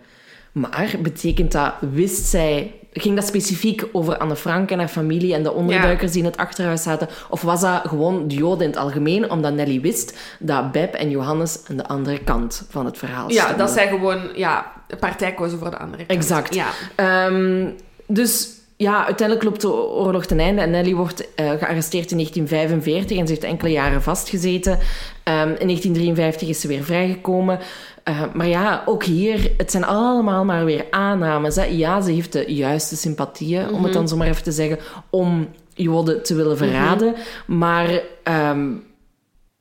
Maar 0.51 0.95
betekent 1.01 1.51
dat, 1.51 1.74
wist 1.80 2.26
zij... 2.26 2.74
Ging 2.95 3.15
dat 3.15 3.28
specifiek 3.28 3.86
over 3.91 4.17
Anne 4.17 4.36
Frank 4.36 4.71
en 4.71 4.80
haar 4.80 4.88
familie 4.88 5.34
en 5.34 5.43
de 5.43 5.53
onderduikers 5.53 6.11
die 6.11 6.19
in 6.19 6.28
het 6.28 6.38
achterhuis 6.38 6.84
zaten? 6.84 7.07
Of 7.30 7.41
was 7.41 7.61
dat 7.61 7.82
gewoon 7.88 8.28
de 8.28 8.36
Joden 8.36 8.63
in 8.63 8.69
het 8.69 8.80
algemeen, 8.80 9.32
omdat 9.32 9.53
Nelly 9.53 9.82
wist 9.82 10.17
dat 10.39 10.71
Beb 10.71 10.93
en 10.93 11.09
Johannes 11.09 11.59
aan 11.69 11.78
de 11.78 11.88
andere 11.88 12.19
kant 12.19 12.65
van 12.69 12.86
het 12.86 12.97
verhaal 12.97 13.30
Ja, 13.30 13.36
stonden? 13.36 13.57
dat 13.57 13.69
zij 13.69 13.88
gewoon 13.88 14.30
ja, 14.36 14.71
partij 14.99 15.34
kozen 15.34 15.59
voor 15.59 15.69
de 15.69 15.78
andere 15.78 16.05
kant. 16.05 16.19
Exact. 16.19 16.53
Ja. 16.53 16.67
Ehm, 16.95 17.69
dus 18.07 18.49
ja, 18.84 19.05
uiteindelijk 19.05 19.47
loopt 19.47 19.61
de 19.61 19.73
oorlog 19.73 20.25
ten 20.25 20.39
einde 20.39 20.61
en 20.61 20.69
Nelly 20.69 20.93
wordt 20.93 21.34
eh, 21.36 21.51
gearresteerd 21.51 22.11
in 22.11 22.17
1945 22.17 23.17
en 23.17 23.27
ze 23.27 23.34
heeft 23.34 23.45
enkele 23.45 23.71
jaren 23.71 24.01
vastgezeten. 24.01 24.79
Ehm, 25.23 25.49
in 25.59 25.67
1953 25.67 26.47
is 26.47 26.61
ze 26.61 26.67
weer 26.67 26.84
vrijgekomen. 26.84 27.59
Eh, 28.03 28.21
maar 28.34 28.47
ja, 28.47 28.84
ook 28.86 29.03
hier, 29.03 29.51
het 29.57 29.71
zijn 29.71 29.84
allemaal 29.84 30.45
maar 30.45 30.65
weer 30.65 30.86
aannames. 30.89 31.55
Hè. 31.55 31.63
Ja, 31.63 32.01
ze 32.01 32.11
heeft 32.11 32.34
de 32.34 32.53
juiste 32.53 32.95
sympathieën, 32.95 33.69
om 33.69 33.84
het 33.84 33.93
dan 33.93 34.07
zo 34.07 34.17
maar 34.17 34.27
even 34.27 34.43
te 34.43 34.51
zeggen, 34.51 34.79
om 35.09 35.47
Joden 35.73 36.23
te 36.23 36.36
willen 36.36 36.57
verraden. 36.57 37.15
Maar 37.45 38.01
ehm, 38.23 38.69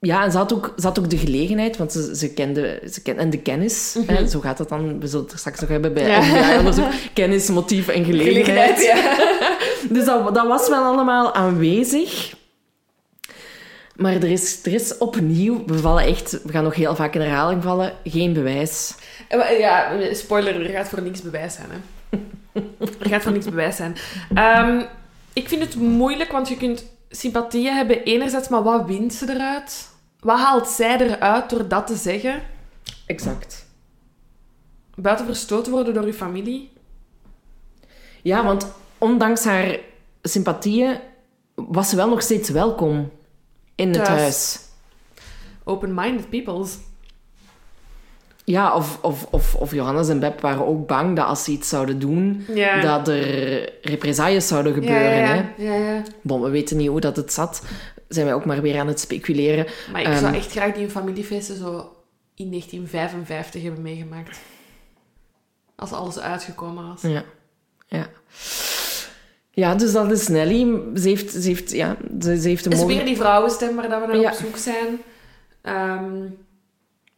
ja, 0.05 0.25
en 0.25 0.31
ze 0.31 0.37
had, 0.37 0.53
ook, 0.53 0.75
ze 0.77 0.87
had 0.87 0.99
ook 0.99 1.11
de 1.11 1.19
gelegenheid, 1.19 1.77
want 1.77 1.93
ze, 1.93 2.17
ze 2.17 2.33
kende, 2.33 2.83
ze 2.93 3.03
kende 3.03 3.21
en 3.23 3.31
de 3.31 3.39
kennis. 3.39 3.97
hè, 4.07 4.29
zo 4.29 4.41
gaat 4.41 4.57
dat 4.57 4.69
dan, 4.69 5.01
we 5.01 5.07
zullen 5.07 5.25
het 5.25 5.33
er 5.33 5.39
straks 5.39 5.61
nog 5.61 5.69
hebben 5.69 5.93
bij 5.95 6.07
Ja. 6.07 6.23
FBI-onderzoek. 6.23 6.93
Kennis, 7.15 7.49
motief 7.49 7.89
en 7.89 8.05
gelegenheid. 8.05 8.93
Dus 9.91 10.05
dat, 10.05 10.35
dat 10.35 10.47
was 10.47 10.69
wel 10.69 10.85
allemaal 10.85 11.35
aanwezig. 11.35 12.35
Maar 13.97 14.13
er 14.15 14.31
is, 14.31 14.61
er 14.65 14.73
is 14.75 14.99
opnieuw, 14.99 15.63
we 15.67 15.79
vallen 15.79 16.05
echt, 16.05 16.43
we 16.43 16.53
gaan 16.53 16.65
nog 16.65 16.75
heel 16.75 16.95
vaak 16.95 17.15
in 17.15 17.21
herhaling 17.21 17.63
vallen, 17.63 17.93
geen 18.05 18.33
bewijs. 18.33 18.95
Ja, 19.59 19.93
spoiler, 20.13 20.65
er 20.65 20.71
gaat 20.71 20.89
voor 20.89 21.03
niks 21.03 21.23
bewijs 21.23 21.55
zijn. 21.55 21.69
Hè. 21.71 21.79
Er 23.03 23.09
gaat 23.09 23.23
voor 23.23 23.33
niks 23.33 23.45
bewijs 23.45 23.77
zijn. 23.77 23.97
Ehm, 24.35 24.83
ik 25.33 25.49
vind 25.49 25.63
het 25.63 25.75
moeilijk, 25.77 26.33
want 26.33 26.49
je 26.49 26.57
kunt 26.57 26.85
sympathieën 27.11 27.75
hebben 27.75 28.03
enerzijds, 28.03 28.49
maar 28.49 28.63
wat 28.63 28.87
wint 28.87 29.15
ze 29.15 29.31
eruit? 29.35 29.89
Wat 30.23 30.39
haalt 30.39 30.69
zij 30.69 30.99
eruit 30.99 31.51
door 31.51 31.69
dat 31.69 31.87
te 31.87 31.97
zeggen? 31.97 32.43
Exact. 33.07 33.67
Buiten 34.95 35.27
verstoten 35.27 35.73
worden 35.73 35.95
door 35.95 36.05
uw 36.05 36.13
familie? 36.13 36.73
Ja, 38.23 38.45
want 38.45 38.73
ondanks 38.99 39.45
haar 39.45 39.79
sympathieën 40.23 41.01
was 41.55 41.89
ze 41.89 41.97
wel 41.97 42.09
nog 42.09 42.23
steeds 42.23 42.49
welkom 42.49 43.11
in 43.75 43.89
het 43.89 44.09
huis. 44.09 44.59
Open-minded 45.65 46.31
peoples. 46.31 46.79
Ja, 48.45 48.75
of, 48.75 48.99
of, 49.03 49.27
of, 49.31 49.55
of 49.55 49.73
Johannes 49.75 50.09
en 50.09 50.21
Beb 50.21 50.41
waren 50.41 50.67
ook 50.67 50.87
bang 50.87 51.17
dat 51.17 51.27
als 51.27 51.45
ze 51.45 51.51
iets 51.51 51.69
zouden 51.69 51.99
doen, 51.99 52.45
Ja. 52.55 52.81
dat 52.81 53.09
er 53.09 53.73
represailles 53.83 54.47
zouden 54.49 54.75
gebeuren. 54.75 55.17
ja, 55.17 55.27
Hè? 55.27 55.65
ja, 55.65 55.75
ja. 55.75 56.03
Bon, 56.23 56.43
we 56.43 56.51
weten 56.51 56.77
niet 56.77 56.89
hoe 56.89 57.01
dat 57.01 57.17
het 57.17 57.33
zat. 57.33 57.63
Zijn 58.09 58.27
wij 58.27 58.35
ook 58.35 58.45
maar 58.45 58.63
weer 58.63 58.79
aan 58.81 58.87
het 58.87 59.01
speculeren. 59.01 59.67
Maar 59.93 60.01
ik 60.01 60.07
Ehm. 60.07 60.19
zou 60.19 60.35
echt 60.35 60.51
graag 60.51 60.73
die 60.75 60.89
familiefeesten 60.89 61.57
zo 61.57 61.97
in 62.35 62.49
1955 62.51 63.63
hebben 63.63 63.83
meegemaakt. 63.83 64.39
Als 65.77 65.93
alles 65.93 66.19
uitgekomen 66.21 66.89
was. 66.89 67.03
Ja. 67.03 67.25
Ja. 67.87 68.07
Ja, 69.51 69.75
dus 69.75 69.93
dat 69.93 70.11
is 70.11 70.29
Nelly. 70.29 70.81
Ze 70.95 71.09
heeft, 71.09 71.33
ze 71.33 71.49
heeft, 71.49 71.71
ja, 71.71 71.97
ze, 72.21 72.41
ze 72.41 72.49
heeft 72.49 72.67
een 72.67 72.73
is 72.73 72.85
weer 72.85 73.05
die 73.05 73.17
vrouwenstem 73.17 73.75
waar 73.77 73.89
dat 73.89 74.07
we 74.07 74.17
naar 74.17 74.33
op 74.33 74.39
zoek 74.39 74.57
zijn. 74.57 75.01
Ehm, 75.63 76.15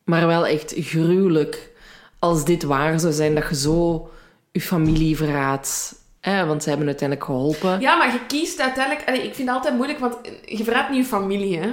Maar 0.05 0.27
wel 0.27 0.47
echt 0.47 0.75
gruwelijk 0.77 1.71
als 2.19 2.45
dit 2.45 2.63
waar 2.63 3.01
zou 3.01 3.13
zijn, 3.13 3.35
dat 3.35 3.49
je 3.49 3.57
zo 3.57 4.11
je 4.53 4.61
familie 4.61 5.17
verraadt. 5.17 5.95
Hè? 6.21 6.47
Want 6.47 6.63
ze 6.63 6.69
hebben 6.69 6.87
uiteindelijk 6.87 7.29
geholpen. 7.29 7.81
ja, 7.81 7.97
maar 7.97 8.13
je 8.13 8.27
kiest 8.27 8.61
uiteindelijk... 8.61 9.09
Allee, 9.09 9.23
ik 9.23 9.35
vind 9.35 9.49
het 9.49 9.57
altijd 9.57 9.75
moeilijk, 9.75 9.99
want 9.99 10.17
je 10.45 10.65
verraadt 10.65 10.91
niet 10.91 10.99
je 10.99 11.05
familie, 11.05 11.59
hè. 11.59 11.73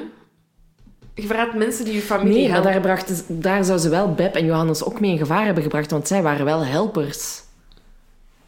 Je 1.15 1.27
verraadt 1.27 1.53
mensen 1.53 1.86
die 1.86 1.93
je 1.93 2.01
familie 2.01 2.38
Nee, 2.38 2.49
maar 2.49 2.61
daar, 2.61 2.82
brachten 2.82 3.41
daar 3.41 3.63
zou 3.63 3.79
ze 3.79 3.89
wel 3.89 4.13
Beb 4.13 4.36
en 4.36 4.45
Johannes 4.45 4.84
ook 4.84 4.99
mee 4.99 5.11
in 5.11 5.17
gevaar 5.17 5.45
hebben 5.45 5.63
gebracht, 5.63 5.91
want 5.91 6.07
zij 6.07 6.21
waren 6.21 6.45
wel 6.45 6.65
helpers. 6.65 7.41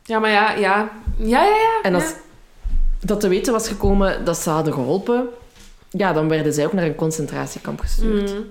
Ja, 0.03 0.19
maar 0.19 0.31
ja, 0.31 0.51
ja. 0.51 0.89
Ja, 1.17 1.43
ja, 1.43 1.55
ja. 1.55 1.79
En 1.81 1.93
als 1.93 2.03
ja. 2.03 2.15
dat 2.99 3.19
te 3.19 3.27
weten 3.27 3.53
was 3.53 3.67
gekomen 3.67 4.25
dat 4.25 4.37
ze 4.37 4.49
hadden 4.49 4.73
geholpen, 4.73 5.27
ja, 5.89 6.13
dan 6.13 6.29
werden 6.29 6.53
zij 6.53 6.65
ook 6.65 6.73
naar 6.73 6.85
een 6.85 6.95
concentratiekamp 6.95 7.79
gestuurd. 7.79 8.33
Mm. 8.33 8.45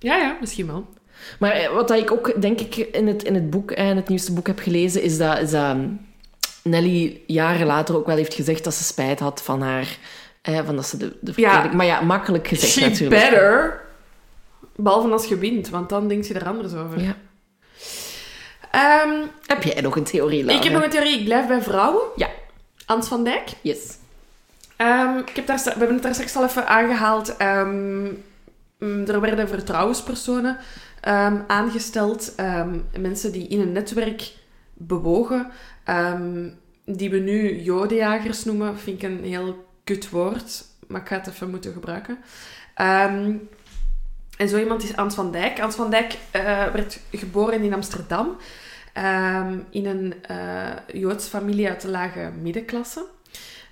Ja, 0.00 0.16
ja, 0.16 0.36
misschien 0.40 0.66
wel. 0.66 0.86
Maar 1.38 1.50
eh, 1.50 1.72
wat 1.72 1.90
ik 1.90 2.10
ook, 2.10 2.40
denk 2.40 2.60
ik, 2.60 2.76
in 2.76 3.06
het, 3.06 3.22
in 3.22 3.34
het 3.34 3.50
boek, 3.50 3.70
eh, 3.70 3.88
in 3.88 3.96
het 3.96 4.08
nieuwste 4.08 4.32
boek 4.32 4.46
heb 4.46 4.58
gelezen, 4.58 5.02
is 5.02 5.18
dat, 5.18 5.38
is 5.38 5.50
dat 5.50 5.76
Nelly 6.62 7.20
jaren 7.26 7.66
later 7.66 7.96
ook 7.96 8.06
wel 8.06 8.16
heeft 8.16 8.34
gezegd 8.34 8.64
dat 8.64 8.74
ze 8.74 8.84
spijt 8.84 9.20
had 9.20 9.42
van 9.42 9.62
haar... 9.62 9.98
Eh, 10.42 10.60
van 10.64 10.76
dat 10.76 10.86
ze 10.86 10.96
de, 10.96 11.16
de 11.20 11.32
Ja. 11.36 11.70
Maar 11.72 11.86
ja, 11.86 12.00
makkelijk 12.00 12.48
gezegd 12.48 12.72
She 12.72 12.80
natuurlijk. 12.80 13.20
better. 13.20 13.80
Behalve 14.76 15.08
als 15.08 15.26
je 15.26 15.38
wint, 15.38 15.68
want 15.68 15.88
dan 15.88 16.08
denk 16.08 16.24
je 16.24 16.34
er 16.34 16.46
anders 16.46 16.74
over. 16.74 17.00
Ja. 17.00 17.16
Ehm, 18.70 19.26
Heb 19.46 19.62
jij 19.62 19.80
nog 19.80 19.96
een 19.96 20.04
theorie, 20.04 20.44
Laura? 20.44 20.56
ik 20.56 20.64
heb 20.64 20.72
nog 20.72 20.82
een 20.82 20.90
theorie. 20.90 21.18
Ik 21.18 21.24
blijf 21.24 21.46
bij 21.46 21.62
vrouwen. 21.62 22.02
Ja. 22.16 22.28
Ans 22.86 23.08
van 23.08 23.24
Dijk. 23.24 23.48
Yes. 23.60 23.96
Ehm, 24.76 25.18
ik 25.18 25.36
heb 25.36 25.46
daar, 25.46 25.60
we 25.64 25.70
hebben 25.70 25.92
het 25.92 26.02
daar 26.02 26.14
straks 26.14 26.36
al 26.36 26.44
even 26.44 26.66
aangehaald. 26.68 27.36
Ehm, 27.36 27.68
mm, 27.68 28.22
er 28.80 29.20
werden 29.20 29.48
vertrouwenspersonen 29.48 30.56
ehm, 31.00 31.40
aangesteld. 31.46 32.34
Ehm, 32.34 32.78
mensen 32.98 33.32
die 33.32 33.48
in 33.48 33.60
een 33.60 33.72
netwerk 33.72 34.32
bewogen. 34.74 35.50
ehm, 35.84 36.48
die 36.84 37.10
we 37.10 37.18
nu 37.18 37.60
jodenjagers 37.62 38.44
noemen. 38.44 38.78
Vind 38.78 39.02
ik 39.02 39.10
een 39.10 39.24
heel 39.24 39.64
kut 39.84 40.10
woord. 40.10 40.64
Maar 40.86 41.00
ik 41.00 41.08
ga 41.08 41.16
het 41.16 41.26
even 41.26 41.50
moeten 41.50 41.72
gebruiken. 41.72 42.18
En 44.36 44.48
zo 44.48 44.58
iemand 44.58 44.82
is 44.82 44.96
Ans 44.96 45.14
van 45.14 45.32
Dijk. 45.32 45.60
Ans 45.60 45.74
van 45.74 45.90
Dijk 45.90 46.18
eh, 46.30 46.42
werd 46.72 47.00
geboren 47.12 47.62
in 47.62 47.74
Amsterdam. 47.74 48.36
in 49.70 49.86
een 49.86 50.14
eh 50.22 50.72
Joodse 50.92 51.28
familie 51.28 51.68
uit 51.68 51.80
de 51.80 51.88
lage 51.88 52.30
middenklasse. 52.42 53.04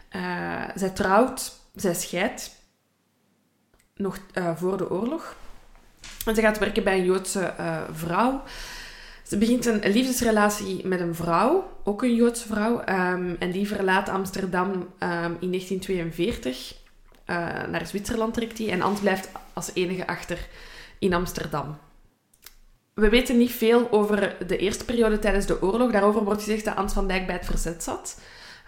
Eh, 0.08 0.62
zij 0.74 0.90
trouwt, 0.90 1.60
zij 1.74 1.94
scheidt, 1.94 2.50
nog 3.98 4.18
eh, 4.32 4.56
voor 4.56 4.76
de 4.76 4.90
oorlog. 4.90 5.36
Ze 6.24 6.40
gaat 6.40 6.58
werken 6.58 6.84
bij 6.84 6.98
een 6.98 7.04
Joodse 7.04 7.40
eh, 7.40 7.82
vrouw. 7.92 8.42
Ze 9.22 9.38
begint 9.38 9.66
een 9.66 9.92
liefdesrelatie 9.92 10.86
met 10.86 11.00
een 11.00 11.14
vrouw, 11.14 11.70
ook 11.84 12.02
een 12.02 12.14
Joodse 12.14 12.46
vrouw. 12.46 12.80
ehm, 12.80 13.34
en 13.38 13.50
die 13.50 13.68
verlaat 13.68 14.08
Amsterdam 14.08 14.70
ehm, 14.98 15.32
in 15.40 15.50
1942. 15.50 16.74
Eh, 17.24 17.36
naar 17.70 17.86
Zwitserland 17.86 18.34
trekt 18.34 18.56
die. 18.56 18.70
En 18.70 18.82
Ans 18.82 19.00
blijft 19.00 19.28
als 19.52 19.70
enige 19.74 20.06
achter 20.06 20.48
in 20.98 21.14
Amsterdam. 21.14 21.78
We 22.94 23.08
weten 23.08 23.38
niet 23.38 23.52
veel 23.52 23.90
over 23.90 24.36
de 24.46 24.56
eerste 24.56 24.84
periode 24.84 25.18
tijdens 25.18 25.46
de 25.46 25.62
oorlog. 25.62 25.92
Daarover 25.92 26.24
wordt 26.24 26.42
gezegd 26.42 26.64
dat 26.64 26.76
Ans 26.76 26.92
van 26.92 27.08
Dijk 27.08 27.26
bij 27.26 27.34
het 27.34 27.46
verzet 27.46 27.82
zat. 27.82 28.20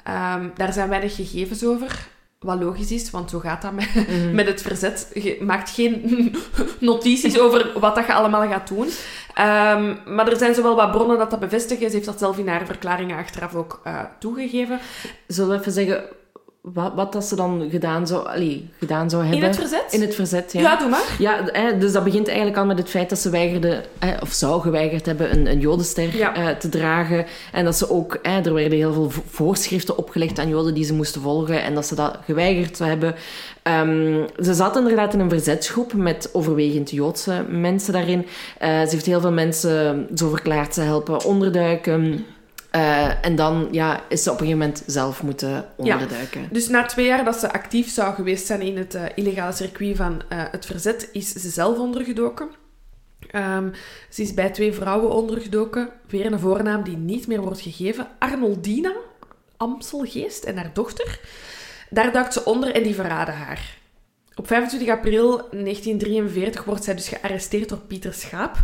Ehm, 0.04 0.48
daar 0.54 0.72
zijn 0.72 0.88
weinig 0.88 1.14
gegevens 1.14 1.64
over. 1.64 2.08
Wat 2.46 2.60
logisch 2.60 2.92
is, 2.92 3.10
want 3.10 3.30
zo 3.30 3.38
gaat 3.38 3.62
dat 3.62 3.72
met, 3.72 3.88
met 4.32 4.46
het 4.46 4.62
verzet. 4.62 5.10
Je 5.14 5.38
maakt 5.40 5.70
geen 5.70 6.34
notities 6.78 7.38
over 7.38 7.80
wat 7.80 7.94
dat 7.94 8.06
je 8.06 8.12
allemaal 8.12 8.48
gaat 8.48 8.68
doen. 8.68 8.88
Ehm, 9.34 10.14
maar 10.14 10.28
er 10.28 10.36
zijn 10.36 10.54
zowel 10.54 10.76
wat 10.76 10.90
bronnen 10.90 11.18
dat 11.18 11.30
dat 11.30 11.40
bevestigen. 11.40 11.88
Ze 11.88 11.94
heeft 11.94 12.06
dat 12.06 12.18
zelf 12.18 12.38
in 12.38 12.48
haar 12.48 12.66
verklaringen 12.66 13.16
achteraf 13.16 13.54
ook 13.54 13.80
eh, 13.84 14.00
toegegeven. 14.18 14.80
Zullen 15.26 15.50
we 15.50 15.60
even 15.60 15.72
zeggen 15.72 16.04
wat, 16.62 16.92
wat 16.94 17.12
dat 17.12 17.24
ze 17.24 17.36
dan 17.36 17.68
gedaan 17.70 18.06
zou, 18.06 18.26
allee, 18.26 18.68
gedaan 18.78 19.10
zou 19.10 19.22
In 19.24 19.28
hebben. 19.30 19.48
het 19.48 19.58
verzet? 19.58 19.84
In 19.90 20.00
het 20.00 20.14
verzet, 20.14 20.52
ja. 20.52 20.60
Ja, 20.60 20.76
doe 20.78 20.88
maar. 20.88 21.14
Ja, 21.18 21.40
hè, 21.44 21.78
dus 21.78 21.92
dat 21.92 22.04
begint 22.04 22.26
eigenlijk 22.28 22.56
al 22.58 22.64
met 22.66 22.78
het 22.78 22.88
feit 22.90 23.08
dat 23.08 23.18
ze 23.18 23.30
weigerde, 23.30 23.82
hè, 23.98 24.14
of 24.22 24.32
zou 24.32 24.60
geweigerd 24.60 25.06
hebben, 25.06 25.32
een, 25.32 25.46
een 25.46 25.60
jodenster 25.60 26.16
Ja. 26.16 26.34
eh, 26.34 26.48
te 26.56 26.68
dragen. 26.68 27.26
En 27.52 27.64
dat 27.64 27.76
ze 27.76 27.90
ook, 27.90 28.18
hè, 28.22 28.40
er 28.40 28.54
werden 28.54 28.78
heel 28.78 28.92
veel 28.92 29.10
vo- 29.10 29.22
voorschriften 29.26 29.98
opgelegd 29.98 30.38
aan 30.38 30.48
joden 30.48 30.74
die 30.74 30.84
ze 30.84 30.94
moesten 30.94 31.20
volgen. 31.20 31.62
En 31.62 31.74
dat 31.74 31.86
ze 31.86 31.94
dat 31.94 32.18
geweigerd 32.24 32.78
hebben. 32.78 33.14
Ehm, 33.62 34.26
ze 34.42 34.54
zat 34.54 34.76
inderdaad 34.76 35.14
in 35.14 35.20
een 35.20 35.30
verzetsgroep 35.30 35.92
met 35.92 36.30
overwegend 36.32 36.90
Joodse 36.90 37.44
mensen 37.48 37.92
daarin. 37.92 38.26
Eh, 38.58 38.68
ze 38.68 38.88
heeft 38.90 39.06
heel 39.06 39.20
veel 39.20 39.32
mensen, 39.32 40.08
zo 40.14 40.28
verklaard, 40.28 40.74
ze 40.74 40.80
helpen 40.80 41.24
onderduiken. 41.24 42.24
Eh, 42.70 43.24
en 43.24 43.36
dan 43.36 43.68
ja, 43.70 44.00
is 44.08 44.22
ze 44.22 44.30
op 44.30 44.40
een 44.40 44.46
gegeven 44.46 44.66
moment 44.66 44.82
zelf 44.86 45.22
moeten 45.22 45.68
onderduiken. 45.76 46.48
Dus 46.50 46.68
na 46.68 46.86
twee 46.86 47.06
jaar 47.06 47.24
dat 47.24 47.36
ze 47.36 47.52
actief 47.52 47.90
zou 47.90 48.14
geweest 48.14 48.46
zijn 48.46 48.60
in 48.60 48.76
het 48.76 48.94
eh, 48.94 49.04
illegale 49.14 49.52
circuit 49.52 49.96
van 49.96 50.22
eh, 50.28 50.42
het 50.50 50.66
verzet, 50.66 51.08
is 51.12 51.32
ze 51.32 51.48
zelf 51.48 51.78
ondergedoken. 51.78 52.48
Ehm, 53.30 53.68
ze 54.08 54.22
is 54.22 54.34
bij 54.34 54.50
twee 54.50 54.72
vrouwen 54.72 55.10
ondergedoken. 55.10 55.88
Weer 56.08 56.32
een 56.32 56.38
voornaam 56.38 56.82
die 56.82 56.96
niet 56.96 57.26
meer 57.26 57.40
wordt 57.40 57.60
gegeven. 57.60 58.08
Arnoldina 58.18 58.92
Amselgeest 59.56 60.44
en 60.44 60.56
haar 60.56 60.70
dochter. 60.72 61.20
Daar 61.90 62.12
duikt 62.12 62.32
ze 62.32 62.44
onder 62.44 62.74
en 62.74 62.82
die 62.82 62.94
verraden 62.94 63.34
haar. 63.34 63.78
Op 64.34 64.46
25 64.46 64.88
april 64.88 65.36
1943 65.36 66.64
wordt 66.64 66.84
zij 66.84 66.94
dus 66.94 67.08
gearresteerd 67.08 67.68
door 67.68 67.78
Pieter 67.78 68.14
Schaap. 68.14 68.56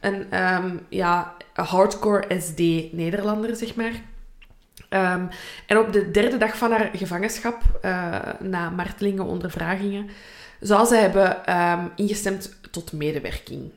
Een 0.00 0.30
ehm, 0.30 0.76
ja, 0.88 1.34
hardcore 1.54 2.40
SD-Nederlander, 2.40 3.56
zeg 3.56 3.74
maar. 3.74 3.92
Ehm, 4.88 5.26
en 5.66 5.78
op 5.78 5.92
de 5.92 6.10
derde 6.10 6.36
dag 6.36 6.56
van 6.56 6.70
haar 6.70 6.90
gevangenschap, 6.92 7.62
eh, 7.82 8.18
na 8.40 8.70
martelingen, 8.70 9.24
ondervragingen, 9.24 10.08
zou 10.60 10.86
ze 10.86 10.94
hebben 10.94 11.44
ehm, 11.46 11.86
ingestemd 11.96 12.56
tot 12.70 12.92
medewerking. 12.92 13.72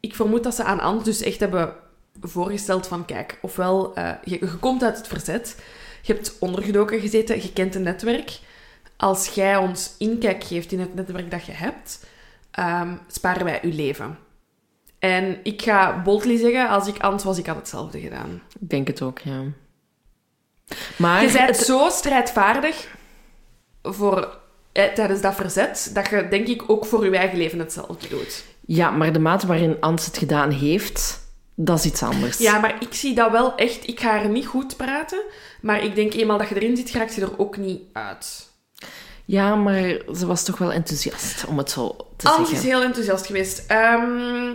Ik 0.00 0.14
vermoed 0.14 0.42
dat 0.42 0.54
ze 0.54 0.64
aan 0.64 0.80
Ant 0.80 1.04
dus 1.04 1.22
echt 1.22 1.40
hebben 1.40 1.74
voorgesteld 2.20 2.86
van, 2.86 3.04
kijk, 3.04 3.38
ofwel, 3.42 3.94
eh, 3.94 4.12
je, 4.24 4.56
komt 4.60 4.82
uit 4.82 4.96
het 4.96 5.06
verzet, 5.06 5.62
je 6.02 6.12
hebt 6.12 6.38
ondergedoken 6.38 7.00
gezeten, 7.00 7.42
je 7.42 7.52
kent 7.52 7.74
een 7.74 7.82
netwerk. 7.82 8.38
Als 8.96 9.28
jij 9.28 9.56
ons 9.56 9.94
inkijk 9.98 10.44
geeft 10.44 10.72
in 10.72 10.80
het 10.80 10.94
netwerk 10.94 11.30
dat 11.30 11.46
je 11.46 11.52
hebt, 11.52 12.06
sparen 13.06 13.44
wij 13.44 13.60
uw 13.62 13.74
leven. 13.74 14.18
En 15.14 15.38
ik 15.42 15.62
ga 15.62 16.02
boldly 16.02 16.36
zeggen, 16.38 16.68
als 16.68 16.86
ik 16.88 16.98
Ant 16.98 17.22
was, 17.22 17.38
ik 17.38 17.46
had 17.46 17.56
hetzelfde 17.56 18.00
gedaan. 18.00 18.42
Ik 18.60 18.70
denk 18.70 18.86
het 18.86 19.02
ook, 19.02 19.18
ja. 19.18 19.42
Maar 20.96 21.22
Je 21.26 21.32
bent 21.32 21.48
het- 21.56 21.66
zo 21.66 21.88
strijdvaardig 21.90 22.88
voor, 23.82 24.38
eh, 24.72 24.84
tijdens 24.92 25.20
dat 25.20 25.34
verzet, 25.34 25.90
dat 25.94 26.08
je 26.08 26.26
denk 26.30 26.46
ik 26.48 26.70
ook 26.70 26.84
voor 26.86 27.04
je 27.04 27.16
eigen 27.16 27.38
leven 27.38 27.58
hetzelfde 27.58 28.08
doet. 28.08 28.44
Ja, 28.66 28.90
maar 28.90 29.12
de 29.12 29.18
mate 29.18 29.46
waarin 29.46 29.76
Ans 29.80 30.06
het 30.06 30.18
gedaan 30.18 30.50
heeft, 30.50 31.20
dat 31.54 31.78
is 31.78 31.84
iets 31.84 32.02
anders. 32.02 32.38
Ja, 32.38 32.58
maar 32.58 32.76
ik 32.80 32.94
zie 32.94 33.14
dat 33.14 33.30
wel 33.30 33.54
echt... 33.56 33.88
Ik 33.88 34.00
ga 34.00 34.10
haar 34.10 34.28
niet 34.28 34.46
goed 34.46 34.76
praten, 34.76 35.22
maar 35.60 35.84
ik 35.84 35.94
denk 35.94 36.12
eenmaal 36.14 36.38
dat 36.38 36.48
je 36.48 36.54
erin 36.54 36.76
zit, 36.76 36.90
raakt 36.92 37.14
je 37.14 37.20
er 37.20 37.38
ook 37.38 37.56
niet 37.56 37.82
uit. 37.92 38.48
Ja, 39.24 39.54
maar 39.54 39.82
ze 40.16 40.26
was 40.26 40.44
toch 40.44 40.58
wel 40.58 40.72
enthousiast, 40.72 41.44
om 41.46 41.58
het 41.58 41.70
zo 41.70 41.96
te 42.16 42.28
Ans 42.28 42.40
is 42.42 42.48
zeggen. 42.48 42.68
heel 42.68 42.82
enthousiast 42.82 43.26
geweest. 43.26 43.64
Ehm, 43.66 44.52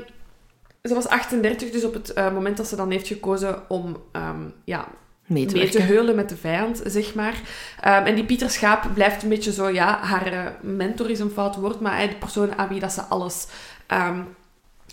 ze 0.81 0.93
was 0.93 1.07
38, 1.07 1.71
dus 1.71 1.83
op 1.83 1.93
het 1.93 2.13
eh, 2.13 2.33
moment 2.33 2.57
dat 2.57 2.67
ze 2.67 2.75
dan 2.75 2.91
heeft 2.91 3.07
gekozen 3.07 3.69
om 3.69 4.03
ehm, 4.11 4.41
ja, 4.65 4.87
Mee 5.25 5.45
te 5.45 5.55
mee 5.55 5.69
te 5.69 5.81
heulen 5.81 6.15
met 6.15 6.29
de 6.29 6.37
vijand, 6.37 6.81
zeg 6.85 7.13
maar. 7.13 7.41
Ehm, 7.81 8.05
en 8.05 8.15
die 8.15 8.25
Pieter 8.25 8.49
Schaap 8.49 8.93
blijft 8.93 9.23
een 9.23 9.29
beetje 9.29 9.51
zo, 9.51 9.69
ja, 9.69 9.99
haar 9.99 10.33
eh, 10.33 10.45
mentor 10.61 11.09
is 11.09 11.19
een 11.19 11.29
fout 11.29 11.55
woord, 11.55 11.79
maar 11.79 11.95
hij 11.95 12.09
de 12.09 12.15
persoon 12.15 12.57
aan 12.57 12.67
wie 12.67 12.79
dat 12.79 12.91
ze 12.91 13.01
alles... 13.01 13.47
ehm 13.87 14.19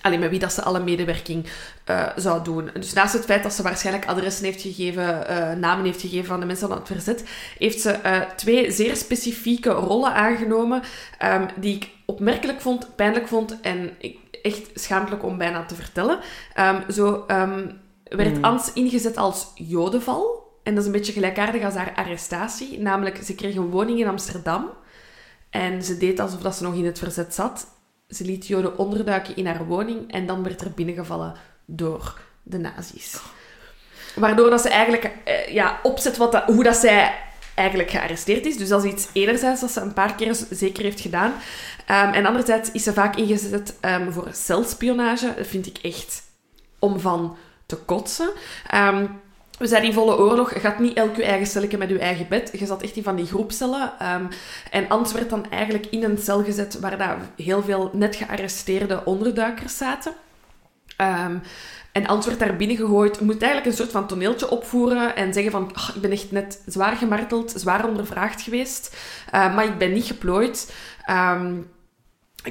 alleen 0.00 0.20
met 0.20 0.30
wie 0.30 0.38
dat 0.38 0.52
ze 0.52 0.62
alle 0.62 0.80
medewerking 0.80 1.46
eh, 1.84 2.06
zou 2.16 2.44
doen. 2.44 2.70
Dus 2.74 2.92
naast 2.92 3.12
het 3.12 3.24
feit 3.24 3.42
dat 3.42 3.52
ze 3.52 3.62
waarschijnlijk 3.62 4.06
adressen 4.06 4.44
heeft 4.44 4.60
gegeven, 4.62 5.28
eh, 5.28 5.52
namen 5.52 5.84
heeft 5.84 6.00
gegeven 6.00 6.26
van 6.26 6.40
de 6.40 6.46
mensen 6.46 6.68
van 6.68 6.76
het 6.76 6.86
verzet, 6.86 7.24
heeft 7.58 7.80
ze 7.80 7.90
eh, 7.90 8.20
twee 8.36 8.70
zeer 8.70 8.96
specifieke 8.96 9.70
rollen 9.70 10.14
aangenomen 10.14 10.82
die 11.56 11.76
ik 11.76 11.90
opmerkelijk 12.04 12.60
vond, 12.60 12.96
pijnlijk 12.96 13.28
vond 13.28 13.60
en 13.60 13.90
ik, 13.98 14.18
echt 14.42 14.70
schaamtelijk 14.74 15.24
om 15.24 15.38
bijna 15.38 15.64
te 15.64 15.74
vertellen. 15.74 16.18
Ehm, 16.54 16.90
zo 16.90 17.24
ehm, 17.26 17.70
werd 18.04 18.36
Mm. 18.36 18.44
Ans 18.44 18.72
ingezet 18.72 19.16
als 19.16 19.52
jodenval. 19.54 20.46
En 20.62 20.74
dat 20.74 20.82
is 20.82 20.88
een 20.88 20.96
beetje 20.96 21.12
gelijkaardig 21.12 21.64
als 21.64 21.74
haar 21.74 21.92
arrestatie. 21.94 22.80
Namelijk, 22.80 23.16
ze 23.24 23.34
kreeg 23.34 23.54
een 23.54 23.70
woning 23.70 23.98
in 23.98 24.08
Amsterdam. 24.08 24.70
En 25.50 25.82
ze 25.82 25.96
deed 25.96 26.20
alsof 26.20 26.40
dat 26.40 26.54
ze 26.54 26.62
nog 26.62 26.74
in 26.74 26.86
het 26.86 26.98
verzet 26.98 27.34
zat. 27.34 27.66
Ze 28.08 28.24
liet 28.24 28.46
Joden 28.46 28.78
onderduiken 28.78 29.36
in 29.36 29.46
haar 29.46 29.66
woning. 29.66 30.12
En 30.12 30.26
dan 30.26 30.42
werd 30.42 30.60
er 30.60 30.72
binnengevallen 30.74 31.34
door 31.64 32.20
de 32.42 32.58
nazi's. 32.58 33.20
Waardoor 34.14 34.50
dat 34.50 34.60
ze 34.60 34.68
eigenlijk 34.68 35.10
eh, 35.24 35.48
ja, 35.48 35.80
opzet 35.82 36.16
wat 36.16 36.32
dat, 36.32 36.44
hoe 36.44 36.62
dat 36.62 36.76
zij 36.76 37.14
eigenlijk 37.58 37.90
gearresteerd 37.90 38.46
is. 38.46 38.56
Dus 38.56 38.68
dat 38.68 38.84
is 38.84 38.92
iets 38.92 39.08
enerzijds 39.12 39.60
dat 39.60 39.70
ze 39.70 39.80
een 39.80 39.92
paar 39.92 40.14
keer 40.14 40.36
zeker 40.50 40.82
heeft 40.82 41.00
gedaan. 41.00 41.32
Ehm, 41.86 42.12
en 42.12 42.26
anderzijds 42.26 42.72
is 42.72 42.82
ze 42.82 42.92
vaak 42.92 43.16
ingezet 43.16 43.76
ehm, 43.80 44.10
voor 44.10 44.28
celspionage. 44.32 45.34
Dat 45.36 45.46
vind 45.46 45.66
ik 45.66 45.78
echt 45.78 46.22
om 46.78 47.00
van 47.00 47.36
te 47.66 47.76
kotsen. 47.76 48.30
Ehm, 48.66 49.06
we 49.58 49.66
zijn 49.66 49.82
in 49.82 49.92
volle 49.92 50.18
oorlog. 50.18 50.54
Je 50.54 50.60
gaat 50.60 50.78
niet 50.78 50.96
elk 50.96 51.16
je 51.16 51.24
eigen 51.24 51.46
celletje 51.46 51.78
met 51.78 51.88
je 51.88 51.98
eigen 51.98 52.28
bed. 52.28 52.50
Je 52.52 52.66
zat 52.66 52.82
echt 52.82 52.96
in 52.96 53.02
van 53.02 53.16
die 53.16 53.26
groepcellen. 53.26 53.92
Ehm, 53.98 54.24
en 54.70 54.88
Ans 54.88 55.12
werd 55.12 55.30
dan 55.30 55.50
eigenlijk 55.50 55.86
in 55.86 56.04
een 56.04 56.18
cel 56.18 56.44
gezet 56.44 56.78
waar 56.78 56.98
daar 56.98 57.18
heel 57.36 57.62
veel 57.62 57.90
net 57.92 58.16
gearresteerde 58.16 59.04
onderduikers 59.04 59.76
zaten. 59.76 60.12
En 61.98 62.06
Ans 62.06 62.26
werd 62.26 62.38
daar 62.38 62.56
binnen 62.56 62.76
gegooid. 62.76 63.20
Moet 63.20 63.42
eigenlijk 63.42 63.66
een 63.66 63.76
soort 63.76 63.90
van 63.90 64.06
toneeltje 64.06 64.50
opvoeren 64.50 65.16
en 65.16 65.32
zeggen 65.32 65.52
van 65.52 65.70
"Ah, 65.74 65.88
ik 65.94 66.00
ben 66.00 66.10
echt 66.10 66.30
net 66.30 66.62
zwaar 66.66 66.96
gemarteld, 66.96 67.52
zwaar 67.56 67.88
ondervraagd 67.88 68.42
geweest, 68.42 68.96
eh, 69.30 69.54
maar 69.54 69.64
ik 69.64 69.78
ben 69.78 69.92
niet 69.92 70.04
geplooid. 70.04 70.72
Ehm, 71.04 71.54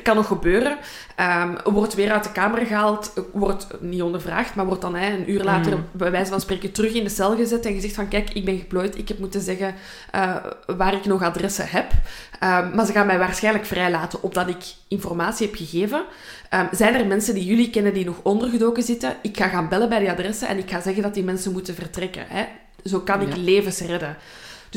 kan 0.04 0.16
nog 0.16 0.28
gebeuren. 0.28 0.78
Ehm, 1.16 1.56
wordt 1.64 1.96
weer 1.96 2.12
uit 2.12 2.24
de 2.24 2.32
kamer 2.32 2.66
gehaald, 2.66 3.14
wordt 3.34 3.68
niet 3.80 4.02
ondervraagd, 4.02 4.56
maar 4.56 4.66
wordt 4.66 4.82
dan 4.82 4.96
hè, 4.96 5.14
een 5.14 5.32
uur 5.32 5.44
later 5.44 5.78
Mm. 5.78 5.86
bij 5.92 6.12
wijze 6.12 6.32
van 6.32 6.42
spreken 6.42 6.72
terug 6.72 6.94
in 6.94 7.04
de 7.04 7.10
cel 7.10 7.36
gezet 7.36 7.66
en 7.66 7.74
gezegd 7.74 7.96
van 7.96 8.08
kijk, 8.08 8.30
ik 8.30 8.46
ben 8.46 8.58
geplooid, 8.58 8.98
ik 8.98 9.08
heb 9.08 9.20
moeten 9.20 9.42
zeggen 9.42 9.76
eh, 10.12 10.36
waar 10.78 10.94
ik 10.94 11.06
nog 11.06 11.24
adressen 11.24 11.68
heb. 11.70 11.92
Ehm, 12.40 12.76
maar 12.76 12.86
ze 12.86 12.92
gaan 12.92 13.06
mij 13.06 13.20
waarschijnlijk 13.20 13.66
vrijlaten 13.66 14.24
opdat 14.24 14.48
ik 14.48 14.64
informatie 14.88 15.48
heb 15.48 15.56
gegeven. 15.56 16.04
Ehm, 16.50 16.66
zijn 16.72 16.96
er 16.96 17.06
mensen 17.06 17.34
die 17.34 17.46
jullie 17.46 17.70
kennen 17.70 17.94
die 17.94 18.06
nog 18.06 18.20
ondergedoken 18.24 18.84
zitten? 18.84 19.16
Ik 19.22 19.38
ga 19.38 19.48
gaan 19.48 19.70
bellen 19.70 19.90
bij 19.90 20.00
die 20.00 20.12
adressen 20.12 20.48
en 20.48 20.58
ik 20.58 20.70
ga 20.70 20.82
zeggen 20.82 21.04
dat 21.04 21.14
die 21.14 21.24
mensen 21.24 21.52
moeten 21.52 21.76
vertrekken. 21.76 22.26
Hè? 22.28 22.46
Zo 22.84 23.00
kan 23.00 23.22
ik 23.22 23.36
levens 23.36 23.80
redden. 23.80 24.18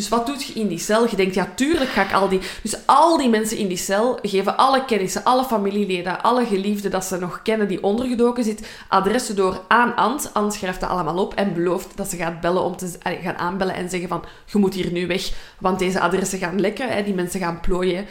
Dus 0.00 0.08
wat 0.08 0.26
doet 0.26 0.44
je 0.44 0.52
in 0.52 0.68
die 0.68 0.78
cel? 0.78 1.08
Je 1.08 1.16
denkt, 1.16 1.34
ja, 1.34 1.52
tuurlijk 1.54 1.90
ga 1.90 2.02
ik 2.02 2.12
al 2.12 2.28
die... 2.28 2.40
Dus 2.62 2.76
al 2.86 3.16
die 3.16 3.28
mensen 3.28 3.56
in 3.56 3.68
die 3.68 3.76
cel 3.76 4.18
geven 4.22 4.56
alle 4.56 4.84
kennissen, 4.84 5.24
alle 5.24 5.44
familieleden, 5.44 6.22
alle 6.22 6.46
geliefden 6.46 6.90
dat 6.90 7.04
ze 7.04 7.18
nog 7.18 7.42
kennen 7.42 7.68
die 7.68 7.82
ondergedoken 7.82 8.44
zit, 8.44 8.68
adressen 8.88 9.36
door 9.36 9.62
aan 9.68 9.96
Ant. 9.96 10.30
Ant 10.32 10.54
schrijft 10.54 10.80
dat 10.80 10.90
allemaal 10.90 11.18
op 11.18 11.34
en 11.34 11.54
belooft 11.54 11.96
dat 11.96 12.10
ze 12.10 12.16
gaat 12.16 12.40
bellen 12.40 12.62
om 12.62 12.76
te 12.76 12.98
gaan 13.02 13.36
aanbellen 13.36 13.74
en 13.74 13.90
zeggen 13.90 14.08
van, 14.08 14.24
je 14.46 14.58
moet 14.58 14.74
hier 14.74 14.92
nu 14.92 15.06
weg, 15.06 15.32
want 15.58 15.78
deze 15.78 16.00
adressen 16.00 16.38
gaan 16.38 16.60
lekken, 16.60 16.88
hè, 16.88 17.02
die 17.02 17.14
mensen 17.14 17.40
gaan 17.40 17.60
plooien. 17.60 18.06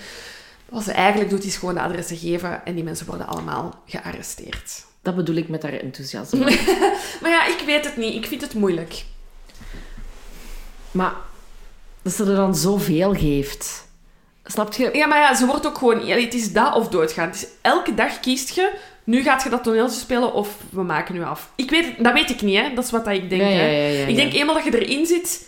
Wat 0.66 0.84
ze 0.84 0.92
eigenlijk 0.92 1.30
doet, 1.30 1.44
is 1.44 1.58
gewoon 1.58 1.74
de 1.74 1.82
adressen 1.82 2.18
geven 2.18 2.66
en 2.66 2.76
die 2.76 2.84
mensen 2.84 3.06
worden 3.06 3.28
allemaal 3.28 3.82
gearresteerd. 3.86 4.86
Dat 5.02 5.16
bedoel 5.16 5.36
ik 5.36 5.50
met 5.50 5.64
haar 5.64 5.74
enthousiasme. 5.74 6.58
Maar 7.22 7.32
ja, 7.32 7.46
ik 7.46 7.64
weet 7.66 7.86
het 7.86 7.98
niet. 7.98 8.16
Ik 8.16 8.26
vind 8.26 8.42
het 8.42 8.54
moeilijk. 8.54 9.04
maar 10.92 11.14
dat 12.18 12.26
ze 12.26 12.32
er 12.32 12.38
dan 12.38 12.56
zoveel 12.56 13.14
geeft. 13.14 13.88
Snap 14.44 14.74
je? 14.74 14.90
Ja, 14.94 15.08
maar 15.08 15.18
ja, 15.20 15.36
ze 15.36 15.46
wordt 15.46 15.68
ook 15.68 15.78
gewoon... 15.78 16.06
ja, 16.06 16.18
Het 16.18 16.34
is 16.34 16.54
dat 16.54 16.76
of 16.76 16.88
doodgaan. 16.88 17.28
Het 17.28 17.36
is, 17.36 17.46
elke 17.62 17.94
dag 17.94 18.20
kiest 18.20 18.56
je... 18.56 18.72
Nu 19.04 19.22
gaat 19.24 19.44
je 19.44 19.50
dat 19.50 19.64
toneeltje 19.64 20.00
spelen 20.00 20.34
of 20.34 20.58
we 20.72 20.82
maken 20.84 21.14
nu 21.16 21.24
af. 21.24 21.52
Ik 21.56 21.70
weet, 21.70 22.04
dat 22.04 22.14
weet 22.14 22.30
ik 22.30 22.42
niet, 22.42 22.58
hè. 22.58 22.74
Dat 22.74 22.84
is 22.84 22.92
wat 22.92 23.08
ik 23.08 23.30
denk, 23.30 23.42
Ja, 23.42 23.48
ja, 23.48 23.56
hè. 23.56 23.88
ja, 23.88 23.88
ja, 24.00 24.06
Ik 24.06 24.16
denk, 24.16 24.34
eenmaal 24.34 24.56
dat 24.56 24.64
je 24.64 24.86
erin 24.86 25.06
zit, 25.06 25.48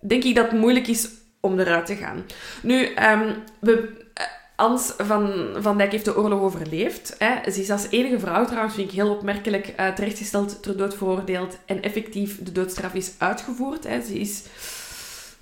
denk 0.00 0.24
ik 0.24 0.34
dat 0.34 0.50
het 0.50 0.60
moeilijk 0.60 0.86
is 0.88 1.08
om 1.40 1.58
eruit 1.60 1.86
te 1.86 1.94
gaan. 1.96 2.24
Nu, 2.62 2.84
ehm, 2.86 3.32
we... 3.60 4.00
eh, 4.14 4.24
Ans 4.56 4.92
van, 4.98 5.32
van 5.60 5.76
Dijk 5.78 5.92
heeft 5.92 6.04
de 6.04 6.16
oorlog 6.16 6.40
overleefd. 6.40 7.14
Hè. 7.18 7.50
Ze 7.52 7.60
is 7.60 7.70
als 7.70 7.86
enige 7.90 8.18
vrouw 8.18 8.44
trouwens, 8.44 8.74
vind 8.74 8.88
ik 8.88 8.94
heel 8.94 9.10
opmerkelijk, 9.10 9.66
eh, 9.76 9.88
terechtgesteld, 9.88 10.62
ter 10.62 10.76
dood 10.76 10.94
veroordeeld 10.96 11.56
en 11.66 11.82
effectief 11.82 12.36
de 12.42 12.52
doodstraf 12.52 12.94
is 12.94 13.12
uitgevoerd. 13.18 13.84
Hè. 13.88 14.00
Ze 14.02 14.18
is... 14.20 14.42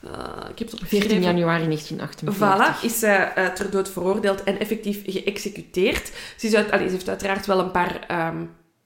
eh, 0.03 0.51
ik 0.51 0.59
heb 0.59 0.71
het 0.71 0.79
14 0.79 0.83
opgeschreven. 0.83 1.23
januari 1.23 1.65
1948. 1.65 2.37
Voilà, 2.37 2.85
is 2.85 2.99
zij 2.99 3.33
eh, 3.35 3.47
ter 3.47 3.71
dood 3.71 3.91
veroordeeld 3.91 4.43
en 4.43 4.59
effectief 4.59 5.03
geëxecuteerd. 5.07 6.13
Ze, 6.37 6.47
is 6.47 6.55
uit, 6.55 6.71
allee, 6.71 6.87
ze 6.87 6.93
heeft 6.93 7.09
uiteraard 7.09 7.47
wel 7.47 7.59
een 7.59 7.71
paar, 7.71 8.05
ehm, 8.07 8.37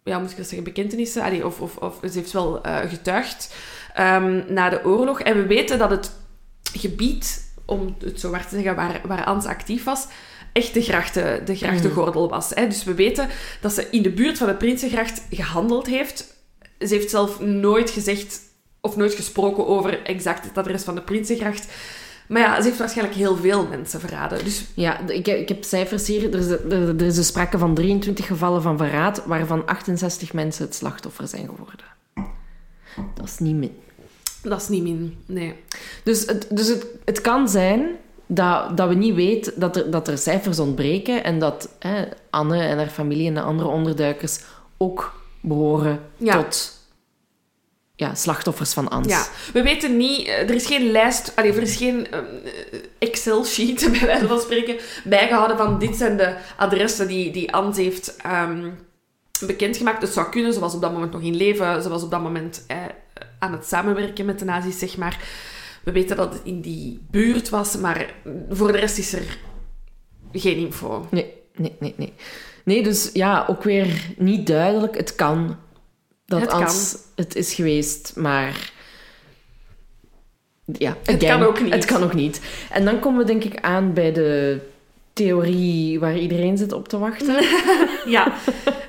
ja, 0.04 0.18
moet 0.18 0.30
ik 0.30 0.36
dat 0.36 0.46
zeggen, 0.46 0.64
bekentenissen, 0.64 1.22
allee, 1.22 1.46
of, 1.46 1.60
of, 1.60 1.76
of 1.76 1.98
ze 2.02 2.18
heeft 2.18 2.32
wel 2.32 2.62
eh, 2.62 2.88
getuigd 2.88 3.54
ehm, 3.94 4.42
na 4.48 4.68
de 4.68 4.84
oorlog. 4.84 5.20
En 5.20 5.36
we 5.36 5.46
weten 5.46 5.78
dat 5.78 5.90
het 5.90 6.12
gebied, 6.72 7.52
om 7.64 7.96
het 7.98 8.20
zo 8.20 8.30
maar 8.30 8.48
te 8.48 8.54
zeggen, 8.54 8.74
waar, 8.74 9.00
waar 9.06 9.24
Ans 9.24 9.46
actief 9.46 9.84
was, 9.84 10.06
echt 10.52 10.74
de, 10.74 10.82
grachten, 10.82 11.44
de 11.44 11.56
grachtengordel 11.56 12.28
was. 12.28 12.50
Hè. 12.54 12.66
Dus 12.66 12.84
we 12.84 12.94
weten 12.94 13.28
dat 13.60 13.72
ze 13.72 13.88
in 13.90 14.02
de 14.02 14.12
buurt 14.12 14.38
van 14.38 14.46
de 14.46 14.54
Prinsengracht 14.54 15.22
gehandeld 15.30 15.86
heeft. 15.86 16.36
Ze 16.78 16.94
heeft 16.94 17.10
zelf 17.10 17.40
nooit 17.40 17.90
gezegd 17.90 18.40
of 18.84 18.96
nooit 18.96 19.14
gesproken 19.14 19.66
over 19.66 20.02
exact 20.02 20.44
het 20.44 20.58
adres 20.58 20.82
van 20.82 20.94
de 20.94 21.00
Prinsengracht. 21.00 21.72
Maar 22.28 22.40
ja, 22.40 22.56
ze 22.56 22.66
heeft 22.66 22.78
waarschijnlijk 22.78 23.16
heel 23.16 23.36
veel 23.36 23.66
mensen 23.66 24.00
verraden. 24.00 24.44
Dus 24.44 24.64
Ja, 24.74 25.00
ik 25.08 25.26
heb, 25.26 25.38
ik 25.38 25.48
heb 25.48 25.64
cijfers 25.64 26.06
hier. 26.06 26.32
Er 26.34 26.38
is, 26.38 26.48
er, 26.48 26.88
er 26.88 27.02
is 27.02 27.14
dus 27.14 27.26
sprake 27.26 27.58
van 27.58 27.74
23 27.74 28.26
gevallen 28.26 28.62
van 28.62 28.78
verraad, 28.78 29.22
waarvan 29.26 29.66
68 29.66 30.32
mensen 30.32 30.64
het 30.64 30.74
slachtoffer 30.74 31.28
zijn 31.28 31.48
geworden. 31.48 31.86
Dat 33.14 33.24
is 33.24 33.38
niet 33.38 33.56
min. 33.56 33.76
dat 34.42 34.60
is 34.60 34.68
niet 34.68 34.82
min. 34.82 35.16
Nee. 35.26 35.54
Dus 36.04 36.26
het, 36.26 36.46
dus 36.50 36.68
het, 36.68 36.86
het 37.04 37.20
kan 37.20 37.48
zijn 37.48 37.86
dat, 38.26 38.76
dat 38.76 38.88
we 38.88 38.94
niet 38.94 39.14
weten 39.14 39.52
dat 39.56 39.76
er, 39.76 39.90
dat 39.90 40.08
er 40.08 40.18
cijfers 40.18 40.58
ontbreken 40.58 41.24
en 41.24 41.38
dat 41.38 41.68
hè, 41.78 42.04
Anne 42.30 42.62
en 42.62 42.76
haar 42.76 42.86
familie 42.88 43.28
en 43.28 43.34
de 43.34 43.40
andere 43.40 43.68
onderduikers 43.68 44.40
ook 44.76 45.20
behoren 45.40 46.00
Ja. 46.16 46.42
tot 46.42 46.73
ja, 47.96 48.14
slachtoffers 48.14 48.72
van 48.72 48.88
Ans. 48.88 49.08
Ja, 49.08 49.26
we 49.52 49.62
weten 49.62 49.96
niet, 49.96 50.26
eh, 50.26 50.38
er 50.38 50.54
is 50.54 50.66
geen 50.66 50.90
lijst, 50.90 51.32
allee, 51.36 51.52
er 51.52 51.62
is 51.62 51.76
geen 51.76 52.10
eh, 52.10 52.20
Excel-sheet, 52.98 53.88
bij 53.98 54.06
wijze 54.06 54.26
van 54.26 54.40
spreken, 54.40 54.76
bijgehouden 55.04 55.56
van 55.56 55.78
dit 55.78 55.96
zijn 55.96 56.16
de 56.16 56.36
adressen 56.56 57.08
die, 57.08 57.30
die 57.30 57.52
Ans 57.52 57.76
heeft 57.76 58.16
ehm, 58.16 58.70
bekendgemaakt. 59.46 60.02
Het 60.02 60.12
zou 60.12 60.30
kunnen, 60.30 60.52
ze 60.52 60.60
was 60.60 60.74
op 60.74 60.80
dat 60.80 60.92
moment 60.92 61.12
nog 61.12 61.22
in 61.22 61.36
leven, 61.36 61.82
ze 61.82 61.88
was 61.88 62.02
op 62.02 62.10
dat 62.10 62.22
moment 62.22 62.64
eh, 62.66 62.76
aan 63.38 63.52
het 63.52 63.66
samenwerken 63.66 64.26
met 64.26 64.38
de 64.38 64.44
nazi's, 64.44 64.78
zeg 64.78 64.96
maar. 64.96 65.18
We 65.84 65.92
weten 65.92 66.16
dat 66.16 66.32
het 66.32 66.42
in 66.44 66.60
die 66.60 67.06
buurt 67.10 67.48
was, 67.48 67.76
maar 67.76 68.14
voor 68.50 68.72
de 68.72 68.78
rest 68.78 68.98
is 68.98 69.12
er 69.12 69.38
geen 70.32 70.56
info. 70.56 71.06
Nee, 71.10 71.32
nee, 71.54 71.76
nee, 71.78 71.94
nee. 71.96 72.12
Nee, 72.64 72.82
dus 72.82 73.10
ja, 73.12 73.44
ook 73.48 73.62
weer 73.62 74.14
niet 74.16 74.46
duidelijk. 74.46 74.96
Het 74.96 75.14
kan 75.14 75.56
dat 76.40 76.52
Het 76.52 76.60
Ans 76.60 76.96
het 77.14 77.36
is 77.36 77.54
geweest, 77.54 78.12
maar... 78.16 78.72
Ja, 80.64 80.96
Het 81.02 81.24
kan 81.24 81.42
ook 81.42 81.60
niet. 81.60 81.72
Het 81.72 81.84
kan 81.84 82.02
ook 82.02 82.14
niet. 82.14 82.40
En 82.70 82.84
dan 82.84 82.98
komen 82.98 83.18
we 83.18 83.24
denk 83.24 83.44
ik 83.44 83.60
aan 83.60 83.92
bij 83.92 84.12
de 84.12 84.60
theorie 85.12 86.00
waar 86.00 86.16
iedereen 86.16 86.58
zit 86.58 86.72
op 86.72 86.88
te 86.88 86.98
wachten. 86.98 87.44
Ja. 88.04 88.32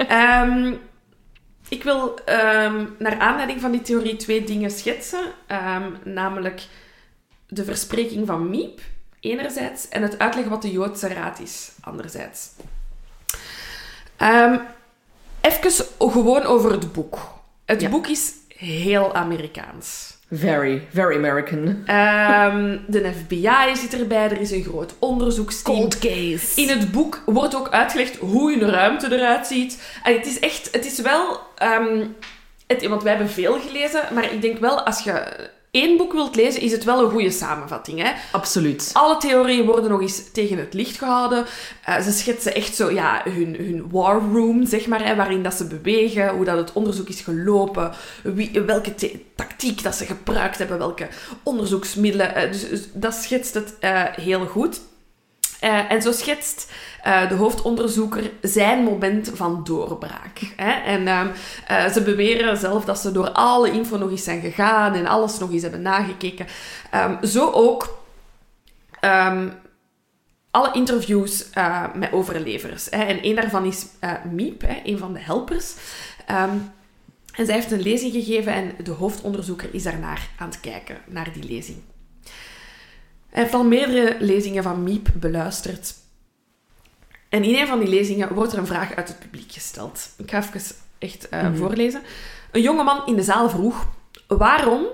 Ehm, 0.08 0.74
ik 1.70 1.84
wil 1.84 2.14
ehm, 2.26 2.86
naar 2.98 3.20
aanleiding 3.20 3.62
van 3.62 3.72
die 3.72 3.82
theorie 3.82 4.16
twee 4.16 4.44
dingen 4.44 4.72
schetsen. 4.72 5.24
Ehm, 5.48 5.92
namelijk 6.04 6.62
de 7.48 7.64
verspreking 7.64 8.28
van 8.28 8.50
Miep, 8.50 8.80
enerzijds, 9.20 9.90
en 9.90 10.02
het 10.02 10.20
uitleggen 10.20 10.52
wat 10.52 10.62
de 10.62 10.72
Joodse 10.72 11.08
Raad 11.08 11.40
is, 11.40 11.72
anderzijds. 11.82 12.50
Even 15.46 15.86
gewoon 15.98 16.44
over 16.44 16.72
het 16.72 16.94
boek. 16.94 17.35
Het 17.66 17.82
Ja. 17.82 17.90
boek 17.90 18.08
is 18.08 18.32
heel 18.58 19.16
Amerikaans. 19.16 20.14
Very, 20.32 20.88
very 20.94 21.16
American. 21.16 21.84
Ehm, 21.86 22.78
de 22.88 23.12
FBI 23.26 23.76
zit 23.76 24.00
erbij, 24.00 24.24
er 24.30 24.42
is 24.42 24.52
een 24.52 24.64
groot 24.64 24.96
onderzoeksteam. 25.00 25.90
case. 25.90 26.62
In 26.62 26.70
het 26.70 26.92
boek 26.92 27.22
wordt 27.26 27.56
ook 27.56 27.70
uitgelegd 27.70 28.16
hoe 28.16 28.54
een 28.54 28.70
ruimte 28.70 29.14
eruit 29.16 29.48
ziet. 29.48 29.82
En 30.04 30.14
het 30.14 30.26
is 30.26 30.40
echt, 30.40 30.70
het 30.72 30.86
is 30.86 31.00
wel, 31.02 31.40
ehm, 31.56 32.06
het, 32.68 32.88
want 32.88 33.04
wij 33.04 33.12
hebben 33.14 33.32
veel 33.34 33.60
gelezen, 33.60 34.02
maar 34.14 34.34
ik 34.34 34.42
denk 34.42 34.58
wel, 34.60 34.82
als 34.82 35.04
je 35.04 35.24
één 35.76 35.98
boek 35.98 36.14
wilt 36.14 36.36
lezen, 36.36 36.62
is 36.62 36.72
het 36.72 36.84
wel 36.84 37.04
een 37.04 37.12
goede 37.12 37.32
samenvatting. 37.32 38.02
Hè? 38.02 38.12
Absoluut. 38.32 38.90
Alle 38.94 39.18
theorieën 39.18 39.66
worden 39.66 39.90
nog 39.90 40.02
eens 40.02 40.32
tegen 40.32 40.58
het 40.58 40.74
licht 40.74 40.98
gehouden. 40.98 41.46
Eh, 41.84 42.02
ze 42.02 42.12
schetsen 42.12 42.56
echt 42.56 42.76
zo, 42.76 42.92
ja, 42.92 43.22
hun, 43.24 43.56
hun 43.56 43.90
war 43.92 44.22
room, 44.34 44.66
zeg 44.66 44.88
maar, 44.88 45.06
hè, 45.06 45.16
waarin 45.16 45.44
dat 45.44 45.54
ze 45.54 45.68
bewegen, 45.68 46.30
hoe 46.30 46.46
dat 46.46 46.58
het 46.58 46.74
onderzoek 46.74 47.10
is 47.10 47.22
gelopen, 47.22 47.92
wie, 48.24 48.62
welke 48.62 48.94
tactiek 49.36 49.84
dat 49.84 49.96
ze 49.96 50.06
gebruikt 50.06 50.58
hebben, 50.58 50.78
welke 50.78 51.08
onderzoeksmiddelen. 51.44 52.36
Eh, 52.36 52.52
dus, 52.52 52.70
dus 52.70 52.88
dat 52.94 53.14
schetst 53.14 53.54
het 53.54 53.76
eh, 53.80 54.04
heel 54.04 54.46
goed. 54.46 54.82
En 55.90 56.02
zo 56.02 56.12
schetst 56.12 56.72
eh, 57.06 57.30
de 57.30 57.36
hoofdonderzoeker 57.36 58.32
zijn 58.42 58.84
moment 58.84 59.32
van 59.34 59.64
doorbraak. 59.64 60.40
Hè? 60.56 60.72
En 60.72 61.08
ehm, 61.08 61.28
eh, 61.68 61.88
ze 61.88 62.02
beweren 62.02 62.58
zelf 62.58 62.86
dat 62.86 63.00
ze 63.00 63.12
door 63.12 63.32
alle 63.32 63.72
info 63.72 63.98
nog 63.98 64.10
eens 64.10 64.24
zijn 64.24 64.42
gegaan 64.42 64.94
en 64.94 65.06
alles 65.06 65.40
nog 65.40 65.52
eens 65.52 65.62
hebben 65.62 65.82
nagekeken. 65.82 66.46
Ehm, 66.92 67.26
zo 67.26 67.52
ook 67.52 67.98
ehm, 69.00 69.48
alle 70.52 70.72
interviews 70.74 71.50
eh, 71.50 71.84
met 71.96 72.12
overlevers. 72.12 72.88
Hè? 72.90 73.04
En 73.04 73.26
een 73.26 73.36
daarvan 73.36 73.66
is 73.66 73.86
eh, 74.00 74.12
Miep, 74.32 74.62
hè? 74.62 74.82
een 74.84 74.98
van 74.98 75.14
de 75.14 75.20
helpers. 75.20 75.76
En 76.26 77.46
zij 77.46 77.56
heeft 77.56 77.72
een 77.72 77.82
lezing 77.82 78.12
gegeven 78.14 78.54
en 78.54 78.72
de 78.84 78.92
hoofdonderzoeker 78.92 79.74
is 79.74 79.84
daarnaar 79.84 80.30
aan 80.38 80.50
het 80.50 80.60
kijken, 80.60 80.98
naar 81.06 81.34
die 81.34 81.44
lezing. 81.44 81.78
Hij 83.30 83.42
heeft 83.44 83.54
al 83.54 83.64
meerdere 83.64 84.16
lezingen 84.20 84.64
van 84.64 84.84
Miep 84.84 85.10
beluisterd. 85.14 86.04
En 87.36 87.44
in 87.44 87.56
een 87.56 87.68
van 87.68 87.80
die 87.80 87.88
lezingen 87.88 88.34
wordt 88.34 88.54
er 88.54 88.60
een 88.60 88.66
vraag 88.68 88.96
uit 88.96 89.08
het 89.08 89.20
publiek 89.20 89.52
gesteld. 89.52 90.10
Ik 90.18 90.30
ga 90.32 90.38
even 90.38 90.62
echt 91.00 91.30
eh, 91.30 91.42
Mhm. 91.42 91.56
voorlezen. 91.56 92.02
Een 92.52 92.62
jongeman 92.62 93.06
in 93.06 93.16
de 93.16 93.24
zaal 93.24 93.50
vroeg: 93.50 93.88
Waarom 94.28 94.86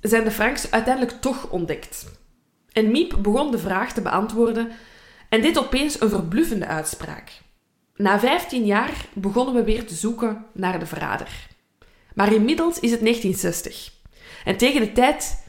zijn 0.00 0.24
de 0.24 0.30
Franks 0.30 0.70
uiteindelijk 0.70 1.20
toch 1.20 1.48
ontdekt? 1.50 2.06
En 2.72 2.90
Miep 2.90 3.16
begon 3.18 3.50
de 3.50 3.58
vraag 3.58 3.92
te 3.92 4.00
beantwoorden 4.00 4.70
en 5.28 5.40
deed 5.40 5.58
opeens 5.58 6.00
een 6.00 6.08
verbluffende 6.08 6.66
uitspraak. 6.66 7.30
Na 7.96 8.18
15 8.18 8.64
jaar 8.64 8.90
begonnen 9.12 9.54
we 9.54 9.64
weer 9.64 9.86
te 9.86 9.94
zoeken 9.94 10.44
naar 10.52 10.78
de 10.78 10.86
verrader. 10.86 11.46
Maar 12.14 12.32
inmiddels 12.32 12.80
is 12.80 12.90
het 12.90 13.00
1960. 13.00 13.92
En 14.44 14.56
tegen 14.56 14.80
de 14.80 14.92
tijd 14.92 15.44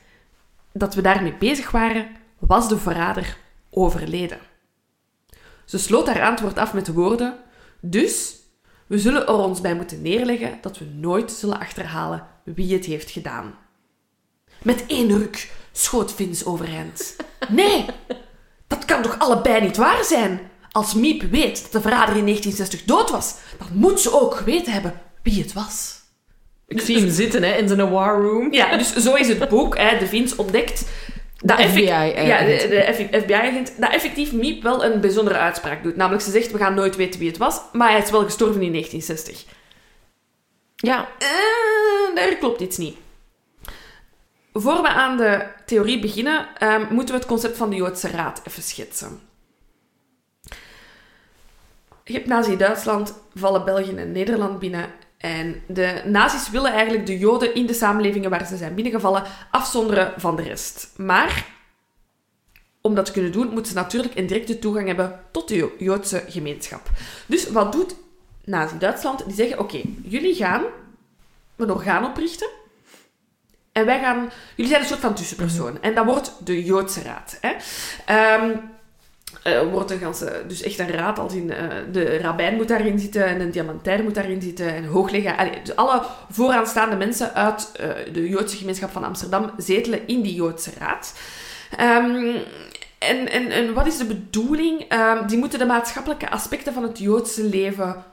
dat 0.73 0.95
we 0.95 1.01
daarmee 1.01 1.33
bezig 1.33 1.71
waren, 1.71 2.07
was 2.39 2.69
de 2.69 2.77
verrader 2.77 3.37
overleden. 3.69 4.39
Ze 5.67 5.77
sloot 5.77 6.07
haar 6.07 6.29
antwoord 6.29 6.57
af 6.57 6.73
met 6.73 6.85
de 6.85 6.93
woorden: 6.93 7.37
Dus, 7.81 8.35
we 8.87 8.99
zullen 8.99 9.27
er 9.27 9.33
ons 9.33 9.61
bij 9.61 9.75
moeten 9.75 10.01
neerleggen 10.01 10.57
dat 10.61 10.77
we 10.77 10.85
nooit 10.85 11.31
zullen 11.31 11.59
achterhalen 11.59 12.27
wie 12.43 12.73
het 12.73 12.85
heeft 12.85 13.11
gedaan. 13.11 13.55
Met 14.61 14.85
één 14.87 15.17
ruk 15.17 15.51
schoot 15.71 16.13
Vins 16.13 16.45
overeind. 16.45 17.15
Nee, 17.49 17.85
dat 18.67 18.85
kan 18.85 19.01
toch 19.01 19.19
allebei 19.19 19.61
niet 19.61 19.77
waar 19.77 20.03
zijn? 20.03 20.39
Als 20.71 20.93
Miep 20.93 21.21
weet 21.21 21.61
dat 21.61 21.71
de 21.71 21.81
verrader 21.81 22.15
in 22.15 22.25
1960 22.25 22.83
dood 22.83 23.09
was, 23.09 23.35
dan 23.57 23.67
moet 23.71 23.99
ze 23.99 24.21
ook 24.21 24.35
geweten 24.35 24.73
hebben 24.73 25.01
wie 25.23 25.41
het 25.41 25.53
was. 25.53 26.01
Ik 26.67 26.81
zie 26.81 26.97
hem 26.99 27.09
zitten 27.09 27.43
hè, 27.43 27.55
in 27.55 27.67
zijn 27.67 27.89
war 27.89 28.21
room. 28.21 28.53
Ja, 28.53 28.77
dus 28.77 28.95
zo 28.95 29.15
is 29.15 29.27
het 29.27 29.49
boek. 29.49 29.77
Hè, 29.77 29.97
de 29.97 30.07
Vins 30.07 30.35
ontdekt 30.35 30.85
De 31.43 31.53
FBI-agent. 31.53 32.27
Ja, 32.27 32.39
de, 32.39 32.67
de 32.67 33.19
FBI-agent. 33.21 33.73
Dat 33.81 33.91
effectief 33.93 34.31
Miep 34.31 34.63
wel 34.63 34.85
een 34.85 35.01
bijzondere 35.01 35.37
uitspraak 35.37 35.83
doet. 35.83 35.95
Namelijk, 35.95 36.23
ze 36.23 36.31
zegt, 36.31 36.51
we 36.51 36.57
gaan 36.57 36.73
nooit 36.73 36.95
weten 36.95 37.19
wie 37.19 37.29
het 37.29 37.37
was, 37.37 37.61
maar 37.73 37.89
hij 37.91 38.01
is 38.01 38.09
wel 38.11 38.23
gestorven 38.23 38.61
in 38.61 38.71
1960. 38.71 39.55
Ja, 40.75 41.07
Eh, 41.19 42.15
daar 42.15 42.35
klopt 42.35 42.61
iets 42.61 42.77
niet. 42.77 42.97
Voor 44.53 44.81
we 44.81 44.87
aan 44.87 45.17
de 45.17 45.45
theorie 45.65 45.99
beginnen, 45.99 46.47
ehm, 46.57 46.85
moeten 46.89 47.13
we 47.13 47.19
het 47.19 47.29
concept 47.29 47.57
van 47.57 47.69
de 47.69 47.75
Joodse 47.75 48.07
Raad 48.09 48.41
even 48.47 48.63
schetsen. 48.63 49.19
Je 52.03 52.13
hebt 52.13 52.25
Nazi-Duitsland, 52.27 53.13
vallen 53.35 53.65
België 53.65 53.95
en 53.95 54.11
Nederland 54.11 54.59
binnen. 54.59 54.89
En 55.17 55.61
de 55.67 56.01
nazi's 56.05 56.49
willen 56.49 56.71
eigenlijk 56.71 57.05
de 57.05 57.17
Joden 57.17 57.55
in 57.55 57.65
de 57.65 57.73
samenlevingen 57.73 58.29
waar 58.29 58.45
ze 58.45 58.57
zijn 58.57 58.75
binnengevallen 58.75 59.23
afzonderen 59.51 60.13
van 60.17 60.35
de 60.35 60.41
rest. 60.41 60.89
Maar 60.97 61.45
om 62.81 62.95
dat 62.95 63.05
te 63.05 63.11
kunnen 63.11 63.31
doen, 63.31 63.47
moeten 63.47 63.71
ze 63.71 63.77
natuurlijk 63.77 64.15
een 64.15 64.27
directe 64.27 64.59
toegang 64.59 64.87
hebben 64.87 65.19
tot 65.31 65.47
de 65.47 65.55
Jo- 65.55 65.71
Joodse 65.77 66.23
gemeenschap. 66.27 66.89
Dus 67.25 67.49
wat 67.49 67.71
doet 67.71 67.95
Nazi-Duitsland? 68.43 69.25
Die 69.25 69.35
zeggen, 69.35 69.59
oké, 69.59 69.81
jullie 70.03 70.35
gaan 70.35 70.63
een 71.55 71.71
orgaan 71.71 72.05
oprichten. 72.05 72.47
En 73.71 73.85
wij 73.85 73.99
gaan... 73.99 74.29
Jullie 74.55 74.71
zijn 74.71 74.81
een 74.83 74.87
soort 74.87 74.99
van 74.99 75.13
tussenpersoon. 75.13 75.81
En 75.81 75.95
dat 75.95 76.05
wordt 76.05 76.45
de 76.45 76.63
Joodse 76.63 77.01
Raad. 77.01 77.37
Hè? 77.41 77.53
Ehm, 78.05 78.57
eh, 79.47 79.71
wordt 79.71 79.91
een 79.91 79.99
ganse, 79.99 80.43
dus 80.47 80.61
echt 80.61 80.79
een 80.79 80.91
raad, 80.91 81.19
als 81.19 81.33
in 81.33 81.51
eh, 81.51 81.67
de 81.91 82.17
rabbijn 82.17 82.55
moet 82.55 82.67
daarin 82.67 82.99
zitten 82.99 83.25
en 83.25 83.41
een 83.41 83.51
diamantair 83.51 84.03
moet 84.03 84.15
daarin 84.15 84.41
zitten 84.41 84.75
en. 84.75 84.89
Allee, 85.37 85.61
dus 85.63 85.75
alle 85.75 86.01
vooraanstaande 86.29 86.95
mensen 86.95 87.33
uit 87.33 87.71
eh, 87.75 87.89
de 88.13 88.29
Joodse 88.29 88.57
gemeenschap 88.57 88.91
van 88.91 89.03
Amsterdam 89.03 89.51
zetelen 89.57 90.07
in 90.07 90.21
die 90.21 90.35
Joodse 90.35 90.71
Raad. 90.79 91.13
Ehm, 91.77 92.35
en, 92.97 93.31
en, 93.31 93.51
en 93.51 93.73
wat 93.73 93.87
is 93.87 93.97
de 93.97 94.05
bedoeling? 94.05 94.81
Ehm, 94.81 95.27
die 95.27 95.37
moeten 95.37 95.59
de 95.59 95.65
maatschappelijke 95.65 96.29
aspecten 96.29 96.73
van 96.73 96.83
het 96.83 96.99
Joodse 96.99 97.43
leven 97.43 98.03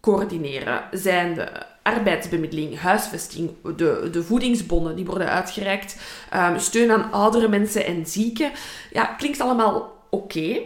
coördineren 0.00 0.82
zijn 0.90 1.34
de 1.34 1.48
arbeidsbemiddeling, 1.82 2.78
huisvesting, 2.78 3.50
de, 3.76 4.08
de 4.12 4.22
voedingsbonnen 4.22 4.96
die 4.96 5.04
worden 5.04 5.28
uitgereikt, 5.28 5.96
ehm, 6.30 6.58
steun 6.58 6.90
aan 6.90 7.12
oudere 7.12 7.48
mensen 7.48 7.86
en 7.86 8.06
zieken. 8.06 8.50
Ja, 8.90 9.04
klinkt 9.04 9.40
allemaal 9.40 9.91
oké. 10.12 10.60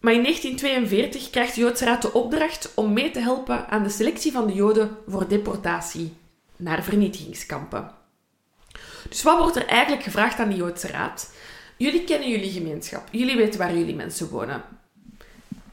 Maar 0.00 0.12
in 0.12 0.22
1942 0.22 1.30
krijgt 1.30 1.54
de 1.54 1.60
Joodse 1.60 1.84
Raad 1.84 2.02
de 2.02 2.12
opdracht 2.12 2.72
om 2.74 2.92
mee 2.92 3.10
te 3.10 3.20
helpen 3.20 3.68
aan 3.68 3.82
de 3.82 3.88
selectie 3.88 4.32
van 4.32 4.46
de 4.46 4.52
Joden 4.52 4.96
voor 5.06 5.28
deportatie 5.28 6.12
naar 6.56 6.82
vernietigingskampen. 6.82 7.90
Dus 9.08 9.22
wat 9.22 9.38
wordt 9.38 9.56
er 9.56 9.66
eigenlijk 9.66 10.02
gevraagd 10.02 10.38
aan 10.38 10.48
de 10.48 10.56
Joodse 10.56 10.86
Raad? 10.86 11.32
Jullie 11.76 12.04
kennen 12.04 12.30
jullie 12.30 12.50
gemeenschap. 12.50 13.08
Jullie 13.10 13.36
weten 13.36 13.58
waar 13.58 13.76
jullie 13.76 13.94
mensen 13.94 14.28
wonen. 14.28 14.62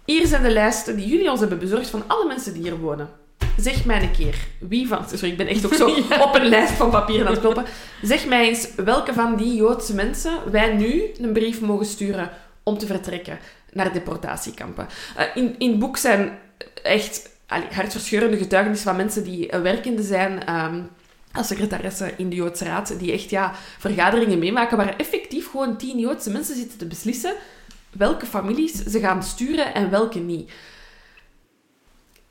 Hier 0.06 0.28
zijn 0.28 0.44
de 0.44 0.52
lijsten 0.52 0.96
die 0.96 1.08
jullie 1.08 1.32
ons 1.32 1.40
hebben 1.40 1.60
bezorgd 1.60 1.90
van 1.90 2.04
alle 2.08 2.28
mensen 2.28 2.54
die 2.54 2.62
hier 2.62 2.80
wonen. 2.80 3.10
Zeg 3.58 3.86
mij 3.86 4.02
een 4.02 4.12
keer, 4.12 4.48
wie 4.60 4.88
van... 4.88 5.10
Sorry, 5.10 5.30
ik 5.30 5.38
ben 5.38 5.48
echt 5.48 5.66
ook 5.66 5.74
zo 5.74 5.88
op 6.28 6.36
een 6.36 6.46
lijst 6.46 6.74
van 6.74 6.90
papieren 6.90 7.26
aan 7.26 7.32
het 7.32 7.42
kloppen. 7.42 7.66
Zeg 8.02 8.28
mij 8.28 8.48
eens 8.48 8.76
welke 8.76 9.14
van 9.14 9.36
die 9.36 9.56
Joodse 9.56 9.96
mensen 9.96 10.52
wij 10.52 10.74
nu 10.74 11.04
een 11.22 11.34
brief 11.34 11.62
mogen 11.62 11.86
sturen 11.86 12.32
om 12.66 12.78
te 12.78 12.86
vertrekken 12.86 13.40
naar 13.72 13.94
deportatiekampen. 13.94 14.88
Uh, 15.18 15.24
in, 15.36 15.56
in 15.58 15.70
het 15.70 15.80
boek 15.80 15.98
zijn 15.98 16.40
echt 16.84 17.30
hartverscheurende 17.48 18.38
getuigenissen 18.38 18.88
van 18.88 18.98
mensen 18.98 19.24
die 19.24 19.52
uh, 19.52 19.62
werkende 19.62 20.04
zijn... 20.04 20.56
Um, 20.56 20.90
als 21.32 21.48
secretaresse 21.48 22.14
in 22.18 22.30
de 22.30 22.36
Joodse 22.36 22.66
Raad, 22.66 23.00
die 23.00 23.12
echt 23.12 23.30
ja, 23.30 23.52
vergaderingen 23.78 24.40
meemaken 24.40 24.78
waar 24.78 24.96
effectief 24.96 25.50
gewoon 25.50 25.78
tien 25.78 26.00
Joodse 26.00 26.30
mensen 26.30 26.56
zitten 26.56 26.78
te 26.78 26.86
beslissen 26.86 27.36
welke 27.98 28.26
families 28.26 28.74
ze 28.74 29.00
gaan 29.00 29.24
sturen 29.24 29.74
en 29.74 29.90
welke 29.90 30.20
niet. 30.20 30.52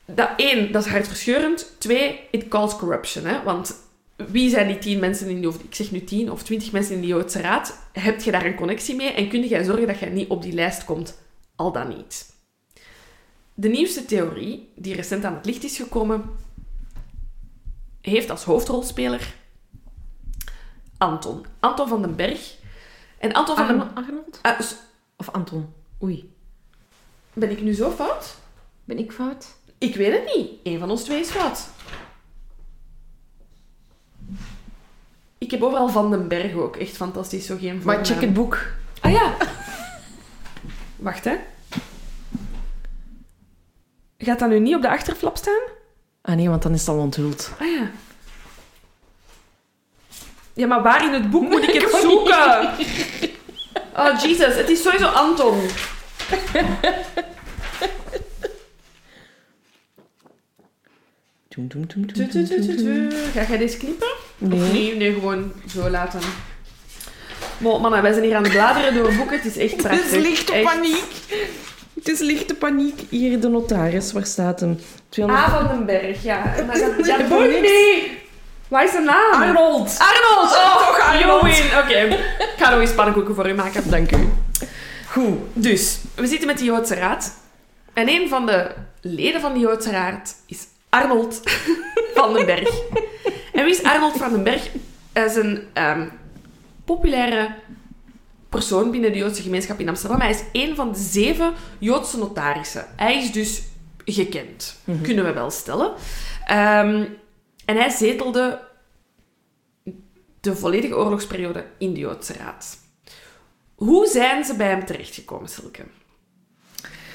Dat, 0.05 0.31
één, 0.37 0.73
dat 0.73 0.85
is 0.85 0.91
hartverscheurend. 0.91 1.73
Twee, 1.79 2.29
it 2.31 2.49
calls 2.49 2.77
corruption. 2.77 3.25
Hè? 3.25 3.43
Want 3.43 3.75
wie 4.17 4.51
zijn 4.51 4.67
die 4.67 4.79
tien 4.79 4.99
mensen 4.99 5.29
in 5.29 5.41
die, 5.41 5.49
of 5.49 5.63
ik 5.63 5.75
zeg 5.75 5.91
nu 5.91 6.05
tien 6.05 6.31
of 6.31 6.43
twintig 6.43 6.73
mensen 6.73 6.95
in 6.95 7.01
de 7.01 7.07
Joodse 7.07 7.41
Raad? 7.41 7.79
Heb 7.93 8.21
je 8.21 8.31
daar 8.31 8.45
een 8.45 8.55
connectie 8.55 8.95
mee 8.95 9.13
en 9.13 9.29
kun 9.29 9.47
jij 9.47 9.65
zorgen 9.65 9.87
dat 9.87 9.99
je 9.99 10.07
niet 10.07 10.29
op 10.29 10.43
die 10.43 10.53
lijst 10.53 10.85
komt? 10.85 11.19
Al 11.57 11.73
dan 11.73 11.89
niet. 11.89 12.33
De 13.55 13.69
nieuwste 13.69 14.05
theorie, 14.05 14.73
die 14.77 14.95
recent 14.95 15.25
aan 15.25 15.35
het 15.35 15.47
licht 15.47 15.65
is 15.65 15.77
gekomen, 15.77 16.23
heeft 18.01 18.31
als 18.31 18.45
hoofdrolspeler 18.45 19.35
Anton. 20.99 21.47
Anton 21.61 21.89
van 21.89 22.03
den 22.03 22.17
Berg. 22.17 22.57
En 23.19 23.33
Anton 23.33 23.57
van 23.57 23.67
den... 23.67 23.95
Arnold? 23.95 24.41
Uh, 24.43 24.61
of 25.17 25.31
Anton? 25.31 25.73
Oei. 26.03 26.33
Ben 27.33 27.51
ik 27.51 27.63
nu 27.63 27.73
zo 27.73 27.91
fout? 27.91 28.35
Ben 28.85 28.99
ik 28.99 29.13
fout? 29.13 29.47
Ik 29.79 29.97
weet 29.97 30.13
het 30.13 30.35
niet. 30.37 30.51
Eén 30.63 30.79
van 30.79 30.91
ons 30.91 31.03
twee 31.03 31.21
is 31.21 31.31
fout. 31.31 31.69
Ik 35.45 35.51
heb 35.51 35.63
overal 35.63 35.89
Van 35.89 36.11
den 36.11 36.29
Berg 36.29 36.55
ook. 36.55 36.77
Echt 36.77 36.97
fantastisch. 36.97 37.47
Zo 37.47 37.57
geen 37.61 37.81
Maar 37.85 38.05
check 38.05 38.21
het 38.21 38.35
boek. 38.35 38.59
Ah 39.01 39.13
ja. 39.13 39.37
Wacht, 40.97 41.25
hè. 41.25 41.35
Gaat 44.19 44.39
dat 44.39 44.49
nu 44.49 44.59
niet 44.59 44.75
op 44.75 44.83
de 44.83 44.89
achterflap 44.89 45.37
staan? 45.37 45.61
Ah 46.23 46.35
nee, 46.35 46.49
want 46.49 46.63
dan 46.63 46.73
is 46.73 46.81
het 46.81 46.89
al 46.89 46.99
onthuld. 46.99 47.53
Ah 47.61 47.67
ja. 47.67 47.91
Ja, 50.53 50.67
maar 50.67 50.83
waar 50.83 51.05
in 51.05 51.13
het 51.13 51.31
boek 51.31 51.49
moet 51.49 51.69
ik 51.69 51.81
het 51.81 52.01
zoeken? 52.03 52.69
Oh, 53.97 54.21
Jesus. 54.21 54.55
Het 54.55 54.69
is 54.69 54.83
sowieso 54.83 55.07
Anton. 55.07 55.61
Ga 63.33 63.45
jij 63.49 63.59
deze 63.59 63.77
knippen? 63.77 64.09
Nee. 64.39 64.59
nee. 64.59 64.97
Nee, 64.97 65.13
gewoon 65.13 65.53
zo 65.69 65.91
laten. 65.91 66.21
Maar 67.59 67.81
mannen, 67.81 68.03
wij 68.03 68.13
zijn 68.13 68.25
hier 68.25 68.37
aan 68.37 68.43
het 68.43 68.53
bladeren 68.53 68.95
door 68.95 69.15
boeken. 69.15 69.37
Het 69.37 69.45
is 69.45 69.57
echt 69.57 69.77
prachtig. 69.77 70.05
Het 70.05 70.13
is 70.13 70.29
lichte 70.29 70.61
paniek. 70.65 71.13
Het 71.95 72.09
is 72.09 72.21
lichte 72.21 72.55
paniek. 72.55 73.01
Hier 73.09 73.41
de 73.41 73.49
notaris, 73.49 74.13
waar 74.13 74.27
staat 74.27 74.61
hem? 74.61 74.79
200... 75.09 75.47
A 75.47 75.51
van 75.51 75.69
den 75.69 75.87
Berg, 75.87 76.23
ja. 76.23 76.43
Maar 76.67 76.79
dat, 76.79 77.61
nee. 77.61 78.23
Waar 78.69 78.85
is 78.85 78.93
de 78.93 79.01
naam? 79.01 79.43
Arnold. 79.43 79.99
Arnold! 79.99 80.57
Oh, 80.57 80.87
toch 80.87 81.01
Arnold. 81.01 81.43
Oké, 81.43 81.79
okay. 81.79 82.09
ik 82.39 82.55
ga 82.57 82.71
nog 82.71 82.81
eens 82.81 82.95
pannenkoeken 82.95 83.35
voor 83.35 83.49
u 83.49 83.55
maken. 83.55 83.91
Dank 83.91 84.13
u. 84.13 84.29
Goed, 85.11 85.39
dus 85.53 85.99
we 86.15 86.27
zitten 86.27 86.47
met 86.47 86.59
de 86.59 86.65
Joodse 86.65 86.95
Raad. 86.95 87.35
En 87.93 88.09
een 88.09 88.29
van 88.29 88.47
de 88.47 88.71
leden 89.01 89.41
van 89.41 89.53
de 89.53 89.59
Joodse 89.59 89.91
Raad 89.91 90.35
is 90.47 90.59
Arnold 90.95 91.41
van 92.15 92.33
den 92.33 92.47
Berg. 92.47 92.83
En 93.53 93.65
wie 93.65 93.75
is 93.75 93.83
Arnold 93.83 94.17
van 94.17 94.31
den 94.33 94.43
Berg? 94.43 94.71
Hij 95.13 95.25
is 95.25 95.37
een 95.37 95.63
um, 95.75 96.13
populaire 96.85 97.55
persoon 98.49 98.91
binnen 98.91 99.13
de 99.13 99.19
Joodse 99.19 99.43
gemeenschap 99.43 99.79
in 99.81 99.89
Amsterdam. 99.89 100.21
Hij 100.21 100.31
is 100.31 100.45
een 100.53 100.75
van 100.75 100.93
de 100.93 100.99
zeven 100.99 101.53
Joodse 101.79 102.19
notarissen. 102.19 102.87
Hij 102.97 103.19
is 103.19 103.33
dus 103.33 103.63
gekend, 104.05 104.77
mm 104.85 104.95
-hmm. 104.95 105.03
kunnen 105.03 105.25
we 105.25 105.33
wel 105.33 105.51
stellen. 105.51 105.91
Um, 105.91 107.17
en 107.65 107.77
hij 107.77 107.91
zetelde 107.91 108.61
de 110.41 110.57
volledige 110.57 110.97
oorlogsperiode 110.97 111.65
in 111.79 111.95
de 111.95 112.01
Joodse 112.01 112.33
Raad. 112.33 112.79
Hoe 113.75 114.07
zijn 114.07 114.45
ze 114.45 114.57
bij 114.57 114.69
hem 114.69 114.85
terechtgekomen, 114.85 115.49
Silke? 115.49 115.83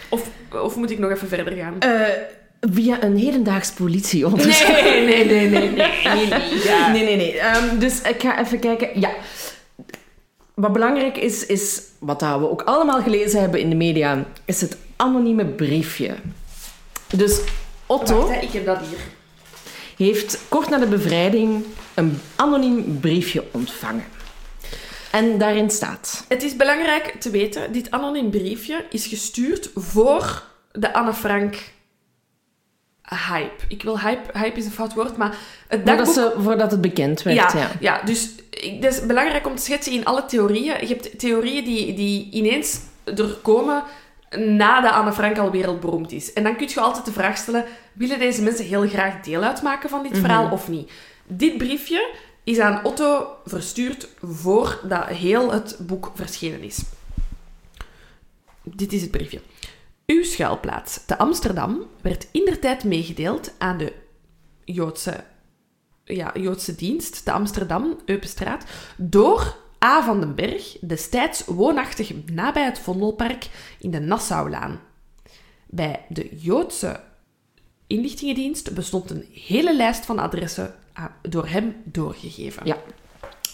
Of, 0.10 0.30
of 0.52 0.76
moet 0.76 0.92
ik 0.92 1.00
nog 1.00 1.12
even 1.12 1.28
verder 1.28 1.54
gaan? 1.54 1.76
Uh, 1.84 2.08
via 2.60 3.04
een 3.04 3.18
hedendaags 3.18 3.72
politieonderzoek. 3.72 4.68
Nee, 4.68 5.06
nee, 5.06 5.26
nee, 5.26 5.50
nee. 5.50 5.70
Nee, 5.70 6.04
nee, 6.16 6.28
nee. 6.28 6.64
Ja. 6.64 6.92
nee, 6.92 7.04
nee, 7.04 7.16
nee. 7.16 7.40
Um, 7.42 7.80
dus 7.80 8.02
ik 8.02 8.22
ga 8.22 8.40
even 8.40 8.60
kijken. 8.60 9.00
Ja. 9.00 9.12
Wat 10.54 10.74
belangrijk 10.74 11.18
is, 11.18 11.46
is 11.46 11.82
wat 12.00 12.22
we 12.22 12.50
ook 12.50 12.62
allemaal 12.62 13.02
gelezen 13.02 13.40
hebben 13.42 13.60
in 13.60 13.70
de 13.70 13.76
media, 13.76 14.26
is 14.46 14.62
het 14.62 14.78
anonieme 14.96 15.46
briefje. 15.46 16.16
Dus 17.16 17.40
Otto... 17.86 18.18
Wacht, 18.18 18.36
hè, 18.36 18.42
ik 18.42 18.52
heb 18.52 18.66
dat 18.66 18.80
hier 18.90 19.00
heeft 20.06 20.40
kort 20.50 20.70
na 20.70 20.78
de 20.78 20.88
bevrijding 20.88 21.64
een 21.94 22.20
anoniem 22.36 23.00
briefje 23.00 23.44
ontvangen. 23.52 24.06
En 25.12 25.38
daarin 25.38 25.70
staat... 25.70 26.26
Het 26.28 26.44
is 26.44 26.56
belangrijk 26.56 27.16
te 27.20 27.30
weten, 27.30 27.72
dit 27.72 27.92
anoniem 27.92 28.30
briefje 28.30 28.86
is 28.90 29.06
gestuurd 29.06 29.72
voor 29.76 30.44
de 30.72 30.94
Anne 30.94 31.14
Frank 31.14 31.56
hype. 33.10 33.64
Ik 33.68 33.84
wil 33.84 34.00
hype, 34.00 34.38
hype 34.38 34.58
is 34.58 34.66
een 34.66 34.72
fout 34.72 34.94
woord, 34.94 35.18
maar 35.18 35.38
het 35.68 35.86
dagboek... 35.86 36.06
Voordat, 36.06 36.34
ze, 36.34 36.42
voordat 36.42 36.72
het 36.72 36.82
bekend 36.82 37.22
werd, 37.22 37.38
ja. 37.38 37.60
Ja, 37.60 37.72
ja 37.80 38.02
dus 38.06 38.30
het 38.50 38.86
is 38.86 39.06
belangrijk 39.06 39.48
om 39.48 39.56
te 39.56 39.62
schetsen 39.62 39.94
in 39.94 40.06
alle 40.06 40.26
theorieën. 40.26 40.76
Je 40.80 40.88
hebt 40.88 41.20
theorieën 41.20 41.64
die, 41.64 41.94
die 41.94 42.30
ineens 42.32 42.80
er 43.04 43.38
komen 43.42 43.84
na 44.38 44.82
de 44.82 44.92
Anne 44.92 45.14
Frank 45.14 45.38
al 45.38 45.52
wereldberoemd 45.52 46.12
is. 46.12 46.34
En 46.34 46.44
dan 46.44 46.56
kun 46.56 46.68
je 46.70 46.80
altijd 46.80 47.06
de 47.06 47.12
vraag 47.12 47.38
stellen, 47.38 47.66
willen 47.94 48.20
deze 48.20 48.42
mensen 48.42 48.66
heel 48.66 48.88
graag 48.88 49.22
deel 49.22 49.44
uitmaken 49.44 49.90
van 49.90 50.04
dit 50.04 50.12
mhm. 50.12 50.22
verhaal 50.22 50.52
of 50.52 50.70
niet? 50.70 50.92
Dit 51.28 51.58
briefje 51.58 52.10
is 52.44 52.60
aan 52.60 52.84
Otto 52.84 53.36
verstuurd 53.46 54.08
voordat 54.22 55.06
heel 55.06 55.52
het 55.52 55.78
boek 55.80 56.12
verschenen 56.16 56.62
is. 56.62 56.82
Dit 58.64 58.94
is 58.94 59.02
het 59.02 59.12
briefje. 59.12 59.40
Uw 60.10 60.24
schuilplaats 60.24 61.06
te 61.06 61.18
Amsterdam 61.18 61.86
werd 62.02 62.28
indertijd 62.32 62.84
meegedeeld 62.84 63.54
aan 63.58 63.78
de 63.78 63.94
Joodse, 64.64 65.24
ja, 66.04 66.32
Joodse 66.34 66.76
dienst 66.76 67.26
te 67.26 67.32
Amsterdam, 67.32 67.98
Eupenstraat, 68.06 68.66
door 68.98 69.58
A. 69.84 70.04
van 70.04 70.20
den 70.20 70.36
Berg, 70.36 70.78
destijds 70.82 71.46
woonachtig 71.46 72.12
nabij 72.26 72.66
het 72.66 72.80
Vondelpark 72.80 73.50
in 73.80 73.92
de 73.92 74.00
Nassaulaan. 74.00 74.82
Bij 75.68 76.06
de 76.08 76.38
Joodse 76.40 77.00
inlichtingendienst 77.88 78.74
bestond 78.74 79.10
een 79.10 79.26
hele 79.34 79.76
lijst 79.76 80.06
van 80.06 80.20
adressen 80.20 80.76
door 81.22 81.48
hem 81.48 81.76
doorgegeven. 81.84 82.66
Ja. 82.66 82.78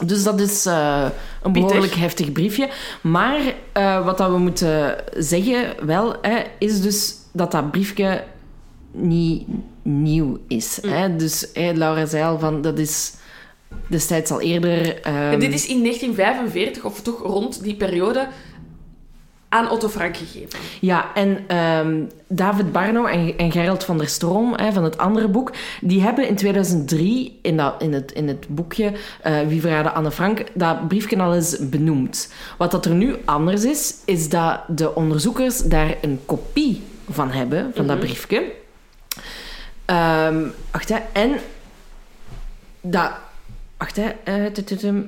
Dus 0.05 0.23
dat 0.23 0.39
is 0.39 0.65
uh, 0.65 1.05
een 1.43 1.51
behoorlijk 1.51 1.93
heftig 1.93 2.31
briefje. 2.31 2.69
Maar 3.01 3.39
uh, 3.77 4.05
wat 4.05 4.17
dat 4.17 4.29
we 4.29 4.37
moeten 4.37 4.95
zeggen 5.17 5.85
wel, 5.85 6.15
hè, 6.21 6.41
is 6.59 6.81
dus 6.81 7.15
dat 7.31 7.51
dat 7.51 7.71
briefje 7.71 8.23
niet 8.91 9.47
nieuw 9.81 10.39
is. 10.47 10.79
Mm. 10.81 10.91
Hè? 10.91 11.15
Dus 11.15 11.49
hè, 11.53 11.71
Laura 11.71 12.05
zei 12.05 12.23
al 12.23 12.39
van, 12.39 12.61
dat 12.61 12.79
is 12.79 13.13
destijds 13.87 14.31
al 14.31 14.41
eerder... 14.41 15.07
Um... 15.31 15.39
dit 15.39 15.53
is 15.53 15.67
in 15.67 15.79
1945, 15.81 16.83
of 16.83 17.01
toch 17.01 17.21
rond 17.21 17.63
die 17.63 17.75
periode, 17.75 18.27
aan 19.55 19.69
Otto 19.69 19.89
Frank 19.89 20.17
gegeven. 20.17 20.59
Ja, 20.81 21.13
en 21.13 21.57
um, 21.57 22.09
David 22.27 22.71
Barno 22.71 23.05
en, 23.05 23.37
en 23.37 23.51
Gerald 23.51 23.83
van 23.83 23.97
der 23.97 24.07
Stroom 24.07 24.53
hè, 24.55 24.71
van 24.71 24.83
het 24.83 24.97
andere 24.97 25.27
boek, 25.27 25.51
die 25.81 26.01
hebben 26.01 26.27
in 26.27 26.35
2003 26.35 27.39
in, 27.41 27.57
dat, 27.57 27.81
in, 27.81 27.93
het, 27.93 28.11
in 28.11 28.27
het 28.27 28.47
boekje 28.47 28.91
uh, 29.27 29.41
Wie 29.41 29.61
verraadde 29.61 29.91
Anne 29.91 30.11
Frank 30.11 30.43
dat 30.53 30.87
briefje 30.87 31.17
al 31.17 31.35
eens 31.35 31.69
benoemd. 31.69 32.33
Wat 32.57 32.71
dat 32.71 32.85
er 32.85 32.93
nu 32.93 33.15
anders 33.25 33.63
is, 33.63 33.95
is 34.05 34.29
dat 34.29 34.59
de 34.67 34.95
onderzoekers 34.95 35.57
daar 35.57 35.95
een 36.01 36.19
kopie 36.25 36.83
van 37.09 37.31
hebben, 37.31 37.71
van 37.75 37.87
dat 37.87 37.97
mhm. 37.97 38.05
briefje. 38.05 38.51
Ehm, 39.85 40.47
wacht, 40.71 40.89
hè. 40.89 40.97
En 41.11 41.39
dat... 42.81 43.11
Wacht, 43.77 43.95
hè. 43.95 44.09
eh, 44.23 45.01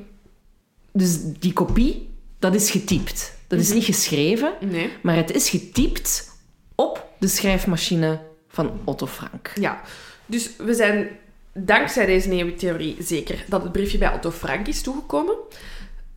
dus 0.92 1.20
die 1.40 1.54
kopie, 1.54 2.10
dat 2.40 2.56
is 2.56 2.72
getypt. 2.72 3.37
Dat 3.48 3.60
is 3.60 3.74
niet 3.74 3.84
geschreven, 3.84 4.54
Nee. 4.60 4.90
maar 5.02 5.16
het 5.16 5.32
is 5.32 5.50
getypt 5.50 6.32
op 6.76 7.06
de 7.20 7.28
schrijfmachine 7.28 8.20
van 8.48 8.80
Otto 8.84 9.08
Frank. 9.08 9.52
Ja. 9.56 9.82
Dus 10.26 10.50
we 10.58 10.74
zijn 10.74 11.10
dankzij 11.54 12.06
deze 12.06 12.30
nieuwe 12.30 12.56
theorie 12.56 12.96
zeker 13.00 13.44
dat 13.48 13.64
het 13.64 13.72
briefje 13.72 13.98
bij 13.98 14.14
Otto 14.14 14.32
Frank 14.32 14.68
is 14.68 14.82
toegekomen. 14.82 15.36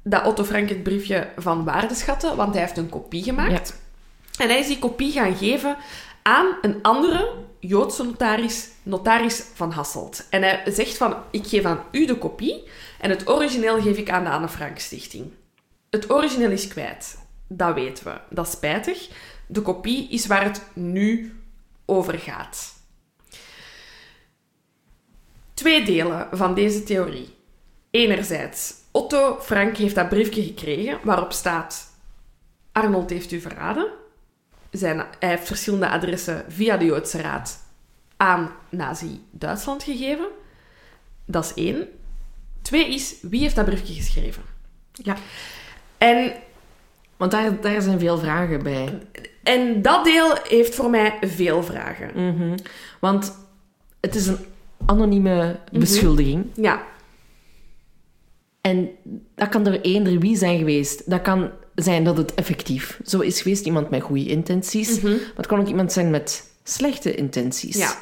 Dat 0.02 0.26
Otto 0.26 0.44
Frank 0.44 0.68
het 0.68 0.82
briefje 0.82 1.28
van 1.36 1.64
waarde 1.64 1.94
schatte, 1.94 2.34
want 2.34 2.52
hij 2.52 2.62
heeft 2.62 2.76
een 2.76 2.88
kopie 2.88 3.22
gemaakt. 3.22 3.80
En 4.38 4.48
hij 4.48 4.58
is 4.58 4.66
die 4.66 4.78
kopie 4.78 5.12
gaan 5.12 5.36
geven 5.36 5.76
aan 6.22 6.46
een 6.62 6.78
andere 6.82 7.32
Joodse 7.60 8.04
notaris, 8.04 8.68
notaris 8.82 9.42
van 9.54 9.70
Hasselt. 9.70 10.26
En 10.30 10.42
hij 10.42 10.62
zegt 10.66 10.96
van, 10.96 11.16
ik 11.30 11.46
geef 11.46 11.64
aan 11.64 11.82
u 11.90 12.06
de 12.06 12.18
kopie 12.18 12.62
en 13.00 13.10
het 13.10 13.28
origineel 13.28 13.80
geef 13.80 13.96
ik 13.96 14.10
aan 14.10 14.24
de 14.24 14.30
Anne 14.30 14.48
Frank 14.48 14.78
Stichting. 14.78 15.32
Het 15.90 16.10
origineel 16.10 16.50
is 16.50 16.68
kwijt. 16.68 17.18
Dat 17.52 17.74
weten 17.74 18.04
we. 18.04 18.20
Dat 18.30 18.46
is 18.46 18.52
spijtig. 18.52 19.08
De 19.46 19.62
kopie 19.62 20.08
is 20.08 20.26
waar 20.26 20.44
het 20.44 20.62
nu 20.74 21.40
over 21.84 22.18
gaat. 22.18 22.74
Twee 25.54 25.84
delen 25.84 26.28
van 26.32 26.54
deze 26.54 26.82
theorie. 26.82 27.34
Enerzijds, 27.90 28.74
Otto 28.90 29.38
Frank 29.40 29.76
heeft 29.76 29.94
dat 29.94 30.08
briefje 30.08 30.42
gekregen 30.42 30.98
waarop 31.02 31.32
staat 31.32 31.90
Arnold 32.72 33.10
heeft 33.10 33.32
u 33.32 33.40
verraden. 33.40 33.90
Zijn, 34.70 34.96
hij 35.18 35.28
heeft 35.28 35.46
verschillende 35.46 35.88
adressen 35.88 36.44
via 36.48 36.76
de 36.76 36.84
Joodse 36.84 37.20
Raad 37.20 37.58
aan 38.16 38.50
Nazi-Duitsland 38.68 39.82
gegeven. 39.82 40.28
Dat 41.24 41.44
is 41.44 41.54
één. 41.54 41.88
Twee 42.62 42.94
is, 42.94 43.14
wie 43.22 43.40
heeft 43.40 43.54
dat 43.56 43.64
briefje 43.64 43.94
geschreven? 43.94 44.42
Ja. 44.92 45.16
En, 45.98 46.32
Want 47.20 47.32
daar, 47.32 47.60
daar 47.60 47.82
zijn 47.82 47.98
veel 47.98 48.18
vragen 48.18 48.62
bij. 48.62 48.98
en 49.42 49.82
dat 49.82 50.04
deel 50.04 50.34
heeft 50.48 50.74
voor 50.74 50.90
mij 50.90 51.18
veel 51.20 51.62
vragen. 51.62 52.34
Mhm. 52.34 52.58
Want 53.00 53.36
het 54.00 54.14
is 54.14 54.26
een 54.26 54.38
anonieme 54.86 55.58
beschuldiging. 55.72 56.46
Ja, 56.54 56.82
En 58.60 58.90
dat 59.34 59.48
kan 59.48 59.64
door 59.64 59.72
eender 59.82 60.18
wie 60.18 60.36
zijn 60.36 60.58
geweest. 60.58 61.10
Dat 61.10 61.22
kan 61.22 61.50
zijn 61.74 62.04
dat 62.04 62.16
het 62.16 62.34
effectief 62.34 63.00
zo 63.04 63.18
is 63.20 63.42
geweest. 63.42 63.66
Iemand 63.66 63.90
met 63.90 64.02
goede 64.02 64.26
intenties. 64.26 65.00
Maar 65.00 65.12
het 65.36 65.46
kan 65.46 65.60
ook 65.60 65.68
iemand 65.68 65.92
zijn 65.92 66.10
met 66.10 66.50
slechte 66.64 67.14
intenties. 67.14 67.76
Ja. 67.76 67.92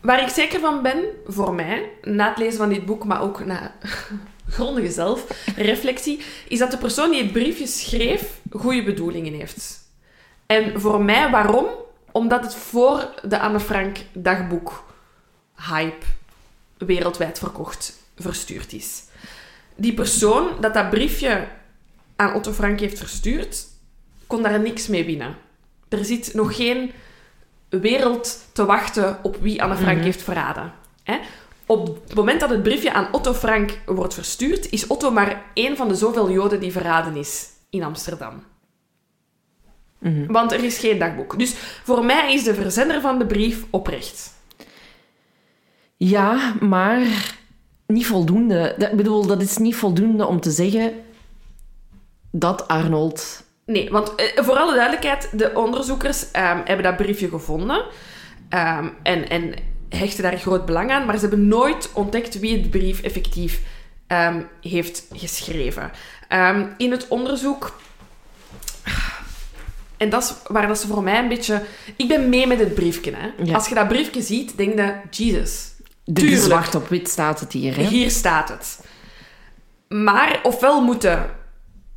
Waar 0.00 0.22
ik 0.22 0.28
zeker 0.28 0.60
van 0.60 0.82
ben, 0.82 1.04
voor 1.26 1.54
mij, 1.54 1.90
na 2.02 2.28
het 2.28 2.38
lezen 2.38 2.58
van 2.58 2.68
dit 2.68 2.86
boek, 2.86 3.04
maar 3.04 3.22
ook 3.22 3.44
na 3.44 3.74
grondige 4.48 4.90
zelfreflectie, 4.90 6.20
is 6.48 6.58
dat 6.58 6.70
de 6.70 6.78
persoon 6.78 7.10
die 7.10 7.22
het 7.22 7.32
briefje 7.32 7.66
schreef 7.66 8.40
goede 8.50 8.82
bedoelingen 8.82 9.34
heeft. 9.34 9.88
En 10.46 10.80
voor 10.80 11.02
mij, 11.02 11.30
waarom? 11.30 11.66
Omdat 12.12 12.42
het 12.42 12.54
voor 12.54 13.14
de 13.22 13.38
Anne 13.38 13.60
Frank 13.60 13.98
dagboek 14.12 14.84
hype 15.56 16.06
wereldwijd 16.78 17.38
verkocht 17.38 17.98
verstuurd 18.16 18.72
is. 18.72 19.02
Die 19.74 19.94
persoon 19.94 20.48
dat 20.60 20.74
dat 20.74 20.90
briefje 20.90 21.48
aan 22.16 22.34
Otto 22.34 22.52
Frank 22.52 22.80
heeft 22.80 22.98
verstuurd, 22.98 23.66
kon 24.26 24.42
daar 24.42 24.60
niks 24.60 24.86
mee 24.86 25.04
winnen. 25.04 25.36
Er 25.88 26.04
zit 26.04 26.34
nog 26.34 26.56
geen 26.56 26.92
wereld 27.68 28.44
te 28.52 28.64
wachten 28.64 29.18
op 29.22 29.36
wie 29.40 29.62
Anne 29.62 29.76
Frank 29.76 30.02
heeft 30.02 30.22
verraden. 30.22 30.72
Hè? 31.02 31.18
Op 31.66 31.86
het 32.04 32.14
moment 32.14 32.40
dat 32.40 32.50
het 32.50 32.62
briefje 32.62 32.92
aan 32.92 33.08
Otto 33.12 33.32
Frank 33.32 33.78
wordt 33.86 34.14
verstuurd, 34.14 34.70
is 34.70 34.86
Otto 34.86 35.10
maar 35.10 35.42
één 35.54 35.76
van 35.76 35.88
de 35.88 35.94
zoveel 35.94 36.30
Joden 36.30 36.60
die 36.60 36.72
verraden 36.72 37.16
is 37.16 37.48
in 37.70 37.82
Amsterdam. 37.82 38.42
Want 40.28 40.52
er 40.52 40.64
is 40.64 40.78
geen 40.78 40.98
dagboek. 40.98 41.38
Dus 41.38 41.54
voor 41.84 42.04
mij 42.04 42.32
is 42.32 42.44
de 42.44 42.54
verzender 42.54 43.00
van 43.00 43.18
de 43.18 43.26
brief 43.26 43.64
oprecht. 43.70 44.32
Ja, 45.96 46.54
maar 46.60 47.00
niet 47.86 48.06
voldoende. 48.06 48.74
Dat, 48.78 48.90
ik 48.90 48.96
bedoel, 48.96 49.26
dat 49.26 49.42
is 49.42 49.56
niet 49.56 49.76
voldoende 49.76 50.26
om 50.26 50.40
te 50.40 50.50
zeggen 50.50 50.92
dat 52.30 52.68
Arnold... 52.68 53.44
Nee, 53.66 53.90
want 53.90 54.14
eh, 54.14 54.44
voor 54.44 54.56
alle 54.56 54.74
duidelijkheid, 54.74 55.38
de 55.38 55.54
onderzoekers 55.54 56.30
ehm, 56.30 56.60
hebben 56.64 56.84
dat 56.84 56.96
briefje 56.96 57.28
gevonden 57.28 57.84
ehm, 58.48 58.88
en, 59.02 59.28
en 59.28 59.54
hechten 59.94 60.22
daar 60.22 60.38
groot 60.38 60.66
belang 60.66 60.90
aan, 60.90 61.06
maar 61.06 61.14
ze 61.14 61.20
hebben 61.20 61.48
nooit 61.48 61.90
ontdekt 61.92 62.38
wie 62.38 62.58
het 62.58 62.70
brief 62.70 63.02
effectief 63.02 63.60
ehm, 64.06 64.42
heeft 64.60 65.06
geschreven. 65.12 65.90
Ehm, 66.28 66.66
in 66.76 66.90
het 66.90 67.08
onderzoek... 67.08 67.76
En 69.96 70.10
dat 70.10 70.22
is 70.22 70.34
waar 70.52 70.66
dat 70.66 70.78
ze 70.78 70.86
voor 70.86 71.02
mij 71.02 71.18
een 71.18 71.28
beetje... 71.28 71.62
Ik 71.96 72.08
ben 72.08 72.28
mee 72.28 72.46
met 72.46 72.58
het 72.58 72.74
briefje. 72.74 73.12
Hè. 73.16 73.44
Ja. 73.44 73.54
Als 73.54 73.68
je 73.68 73.74
dat 73.74 73.88
briefje 73.88 74.22
ziet, 74.22 74.56
denk 74.56 74.74
je... 74.74 74.94
Jesus, 75.10 75.72
De 76.04 76.38
zwart 76.38 76.74
op 76.74 76.88
wit 76.88 77.08
staat 77.08 77.40
het 77.40 77.52
hier, 77.52 77.76
hè? 77.76 77.82
hier 77.82 78.10
staat 78.10 78.48
het. 78.48 78.80
Maar 79.88 80.40
ofwel 80.42 80.82
moeten 80.82 81.30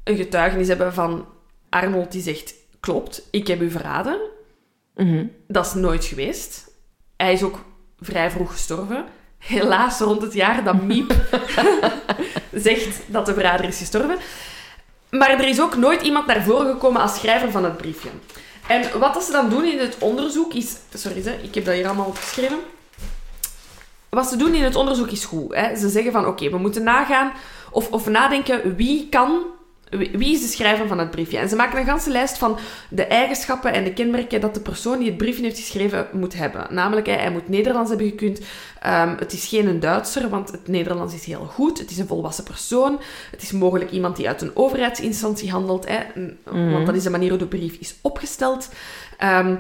een 0.04 0.16
getuigenis 0.16 0.68
hebben 0.68 0.94
van 0.94 1.26
Arnold 1.70 2.12
die 2.12 2.22
zegt: 2.22 2.54
Klopt, 2.80 3.28
ik 3.32 3.48
heb 3.48 3.62
u 3.62 3.72
verraden. 3.72 4.20
Mhm. 4.96 5.26
Dat 5.48 5.66
is 5.66 5.74
nooit 5.74 6.06
geweest. 6.06 6.72
Hij 7.18 7.34
is 7.34 7.44
ook 7.44 7.66
vrij 8.02 8.32
vroeg 8.32 8.52
gestorven. 8.52 9.06
Helaas 9.38 10.00
rond 10.00 10.22
het 10.22 10.34
jaar 10.34 10.64
dat 10.64 10.82
Miep 10.82 11.16
zegt 12.52 13.00
dat 13.06 13.26
de 13.26 13.34
verrader 13.34 13.68
is 13.68 13.78
gestorven. 13.78 14.18
Maar 15.10 15.30
er 15.30 15.48
is 15.48 15.62
ook 15.62 15.76
nooit 15.76 16.02
iemand 16.02 16.26
naar 16.26 16.44
voren 16.44 16.72
gekomen 16.72 17.02
als 17.02 17.16
schrijver 17.16 17.52
van 17.52 17.64
het 17.64 17.78
briefje. 17.78 18.10
En 18.68 19.00
wat 19.00 19.14
dat 19.14 19.24
ze 19.24 19.32
dan 19.32 19.50
doen 19.50 19.64
in 19.64 19.80
het 19.80 19.98
onderzoek 20.00 20.54
is... 20.54 20.76
Sorry, 20.94 21.24
hè, 21.24 21.32
ik 21.42 21.56
heb 21.56 21.66
dat 21.66 21.74
hier 21.74 21.86
allemaal 21.86 22.06
opgeschreven. 22.06 22.60
Wat 24.10 24.28
ze 24.28 24.36
doen 24.36 24.54
in 24.54 24.64
het 24.64 24.76
onderzoek 24.76 25.10
is 25.10 25.26
goed. 25.26 25.56
Hè. 25.56 25.76
Ze 25.76 25.90
zeggen 25.90 26.12
van, 26.12 26.26
oké, 26.26 26.50
we 26.50 26.58
moeten 26.58 26.84
nagaan 26.84 27.32
of, 27.72 27.92
of 27.92 28.08
nadenken 28.08 28.76
wie 28.76 29.10
kan... 29.10 29.46
Wie 29.90 30.34
is 30.34 30.42
de 30.42 30.48
schrijver 30.48 30.88
van 30.88 31.00
het 31.00 31.12
briefje? 31.12 31.38
En 31.38 31.50
ze 31.50 31.56
maken 31.56 31.80
een 31.80 31.86
ganse 31.86 32.10
lijst 32.10 32.38
van 32.38 32.58
de 32.90 33.06
eigenschappen 33.06 33.74
en 33.74 33.84
de 33.84 33.94
kenmerken 33.94 34.42
dat 34.42 34.54
de 34.54 34.60
persoon 34.60 34.98
die 34.98 35.08
het 35.08 35.18
briefje 35.18 35.44
heeft 35.44 35.60
geschreven 35.60 36.08
moet 36.12 36.34
hebben. 36.34 36.68
Namelijk, 36.70 37.08
hij, 37.08 37.32
moet 37.32 37.50
Nederlands 37.50 37.90
hebben 37.90 38.10
gekund. 38.10 38.42
Ehm, 38.82 39.16
het 39.20 39.34
is 39.34 39.48
geen 39.48 39.68
een 39.68 39.80
Duitser, 39.80 40.30
want 40.30 40.52
het 40.52 40.68
Nederlands 40.68 41.14
is 41.14 41.26
heel 41.26 41.46
goed. 41.46 41.80
Het 41.80 41.92
is 41.92 41.98
een 41.98 42.08
volwassen 42.08 42.44
persoon. 42.44 43.00
Het 43.32 43.42
is 43.42 43.52
mogelijk 43.52 43.92
iemand 43.92 44.16
die 44.16 44.28
uit 44.28 44.42
een 44.42 44.56
overheidsinstantie 44.56 45.52
handelt. 45.52 45.88
Hè, 45.88 46.00
Want 46.44 46.86
dat 46.86 46.96
is 46.96 47.04
de 47.04 47.10
manier 47.10 47.30
hoe 47.30 47.38
de 47.38 47.48
brief 47.48 47.78
is 47.80 47.96
opgesteld. 48.02 48.70
Ehm, 49.18 49.56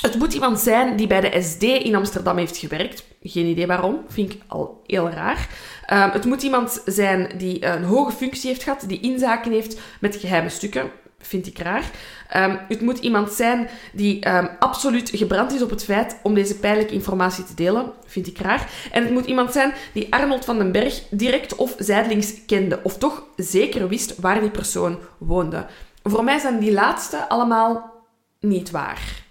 het 0.00 0.18
moet 0.18 0.34
iemand 0.34 0.60
zijn 0.60 0.96
die 0.96 1.06
bij 1.06 1.20
de 1.20 1.42
SD 1.42 1.62
in 1.62 1.94
Amsterdam 1.94 2.36
heeft 2.36 2.56
gewerkt. 2.56 3.04
Geen 3.22 3.46
idee 3.46 3.66
waarom, 3.66 4.00
vind 4.08 4.32
ik 4.32 4.42
al 4.46 4.82
heel 4.86 5.10
raar. 5.10 5.48
Ehm, 5.86 6.10
het 6.10 6.24
moet 6.24 6.42
iemand 6.42 6.82
zijn 6.84 7.30
die 7.36 7.66
een 7.66 7.84
hoge 7.84 8.12
functie 8.12 8.48
heeft 8.48 8.62
gehad, 8.62 8.84
die 8.86 9.00
inzaken 9.00 9.52
heeft 9.52 9.80
met 10.00 10.16
geheime 10.16 10.48
stukken. 10.48 10.90
Vind 11.22 11.46
ik 11.46 11.58
raar. 11.58 11.90
Ehm, 12.28 12.56
het 12.68 12.80
moet 12.80 12.98
iemand 12.98 13.32
zijn 13.32 13.68
die 13.92 14.20
ehm, 14.20 14.46
absoluut 14.58 15.10
gebrand 15.14 15.52
is 15.52 15.62
op 15.62 15.70
het 15.70 15.84
feit 15.84 16.18
om 16.22 16.34
deze 16.34 16.58
pijnlijke 16.58 16.94
informatie 16.94 17.44
te 17.44 17.54
delen. 17.54 17.92
Vind 18.06 18.26
ik 18.26 18.38
raar. 18.38 18.70
En 18.92 19.02
het 19.02 19.12
moet 19.12 19.26
iemand 19.26 19.52
zijn 19.52 19.72
die 19.92 20.12
Arnold 20.14 20.44
van 20.44 20.58
den 20.58 20.72
Berg 20.72 21.02
direct 21.10 21.56
of 21.56 21.74
zijdelings 21.78 22.44
kende. 22.46 22.80
Of 22.82 22.98
toch 22.98 23.24
zeker 23.36 23.88
wist 23.88 24.20
waar 24.20 24.40
die 24.40 24.50
persoon 24.50 24.98
woonde. 25.18 25.66
Voor 26.02 26.24
mij 26.24 26.38
zijn 26.38 26.58
die 26.58 26.72
laatste 26.72 27.28
allemaal 27.28 27.92
niet 28.40 28.70
waar. 28.70 29.28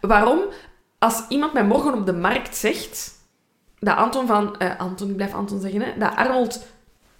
Waarom? 0.00 0.40
Als 0.98 1.22
iemand 1.28 1.52
mij 1.52 1.64
morgen 1.64 1.94
op 1.94 2.06
de 2.06 2.12
markt 2.12 2.56
zegt 2.56 3.14
dat 3.78 3.96
Anton 3.96 4.26
van... 4.26 4.56
eh, 4.58 4.78
Anton, 4.80 5.08
ik 5.10 5.16
blijf 5.16 5.34
Anton 5.34 5.60
zeggen, 5.60 5.80
hè, 5.80 5.92
dat 5.98 6.16
Arnold 6.16 6.66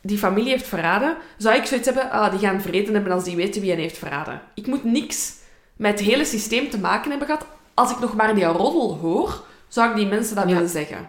die 0.00 0.18
familie 0.18 0.50
heeft 0.50 0.66
verraden, 0.68 1.16
zou 1.36 1.56
ik 1.56 1.64
zoiets 1.64 1.86
hebben, 1.86 2.10
ah, 2.10 2.30
die 2.30 2.38
gaan 2.38 2.60
vreten 2.60 2.94
hebben 2.94 3.12
als 3.12 3.24
die 3.24 3.36
weten 3.36 3.60
wie 3.60 3.70
hen 3.70 3.80
heeft 3.80 3.98
verraden. 3.98 4.40
Ik 4.54 4.66
moet 4.66 4.84
niks 4.84 5.34
met 5.76 5.98
het 5.98 6.08
hele 6.08 6.24
systeem 6.24 6.70
te 6.70 6.78
maken 6.78 7.10
hebben 7.10 7.28
gehad. 7.28 7.46
Als 7.74 7.90
ik 7.90 7.98
nog 7.98 8.14
maar 8.14 8.34
die 8.34 8.44
roddel 8.44 8.98
hoor, 9.00 9.44
zou 9.68 9.90
ik 9.90 9.96
die 9.96 10.06
mensen 10.06 10.36
dat 10.36 10.48
Ja. 10.48 10.54
willen 10.54 10.68
zeggen. 10.68 11.08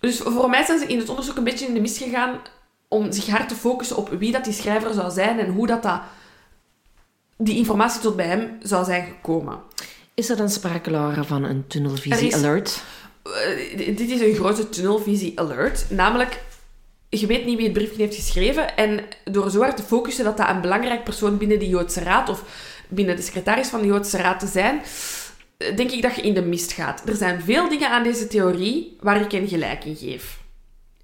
Dus 0.00 0.18
voor 0.18 0.50
mij 0.50 0.64
zijn 0.64 0.78
ze 0.78 0.86
in 0.86 0.98
het 0.98 1.08
onderzoek 1.08 1.36
een 1.36 1.44
beetje 1.44 1.66
in 1.66 1.74
de 1.74 1.80
mis 1.80 1.98
gegaan 1.98 2.38
om 2.88 3.12
zich 3.12 3.26
hard 3.26 3.48
te 3.48 3.54
focussen 3.54 3.96
op 3.96 4.08
wie 4.08 4.32
dat 4.32 4.44
die 4.44 4.52
schrijver 4.52 4.94
zou 4.94 5.10
zijn 5.10 5.38
en 5.38 5.50
hoe 5.52 5.66
dat, 5.66 5.82
dat 5.82 6.00
die 7.36 7.56
informatie 7.56 8.00
tot 8.00 8.16
bij 8.16 8.26
hem 8.26 8.56
zou 8.62 8.84
zijn 8.84 9.04
gekomen. 9.06 9.58
Is 10.20 10.28
er 10.28 10.36
dan 10.36 10.48
sprake, 10.50 10.90
Laura, 10.90 11.24
van 11.24 11.44
een 11.44 11.56
Er 11.56 11.66
tunnelvisie 11.66 12.26
is- 12.26 12.34
alert? 12.34 12.82
Eh, 13.22 13.86
dit 13.96 14.00
is 14.10 14.20
een 14.20 14.34
grote 14.34 14.68
tunnelvisie 14.68 15.40
alert. 15.40 15.84
Namelijk, 15.90 16.40
je 17.08 17.26
weet 17.26 17.44
niet 17.44 17.56
wie 17.56 17.64
het 17.64 17.72
briefje 17.72 18.02
heeft 18.02 18.14
geschreven. 18.14 18.76
En 18.76 19.00
door 19.24 19.50
zo 19.50 19.60
hard 19.60 19.76
te 19.76 19.82
focussen 19.82 20.24
dat 20.24 20.36
dat 20.36 20.48
een 20.48 20.60
belangrijk 20.60 21.04
persoon 21.04 21.38
binnen 21.38 21.58
de 21.58 21.68
Joodse 21.68 22.00
Raad 22.00 22.28
of 22.28 22.42
binnen 22.88 23.16
de 23.16 23.22
secretaris 23.22 23.68
van 23.68 23.80
de 23.80 23.86
Joodse 23.86 24.16
Raad 24.16 24.40
te 24.40 24.46
zijn, 24.46 24.80
denk 25.76 25.90
ik 25.90 26.02
dat 26.02 26.14
je 26.14 26.22
in 26.22 26.34
de 26.34 26.42
mist 26.42 26.72
gaat. 26.72 27.08
Er 27.08 27.16
zijn 27.16 27.42
veel 27.42 27.68
dingen 27.68 27.90
aan 27.90 28.02
deze 28.02 28.26
theorie 28.26 28.96
waar 29.00 29.20
ik 29.20 29.32
hen 29.32 29.48
gelijk 29.48 29.84
in 29.84 29.96
geef. 29.96 30.38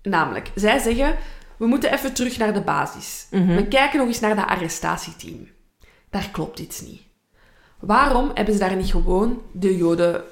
Namelijk, 0.03 0.51
zij 0.55 0.79
zeggen, 0.79 1.17
we 1.57 1.67
moeten 1.67 1.93
even 1.93 2.13
terug 2.15 2.39
naar 2.39 2.55
de 2.55 2.61
basis. 2.63 3.27
We 3.31 3.67
kijken 3.69 3.99
nog 3.99 4.09
eens 4.09 4.21
naar 4.21 4.37
dat 4.37 4.47
arrestatieteam. 4.47 5.49
Daar 6.11 6.29
klopt 6.33 6.59
iets 6.59 6.81
niet. 6.81 7.05
Waarom 7.79 8.31
hebben 8.35 8.55
ze 8.55 8.61
daar 8.61 8.77
niet 8.77 8.91
gewoon 8.91 9.43
de 9.53 9.77
joden... 9.77 10.23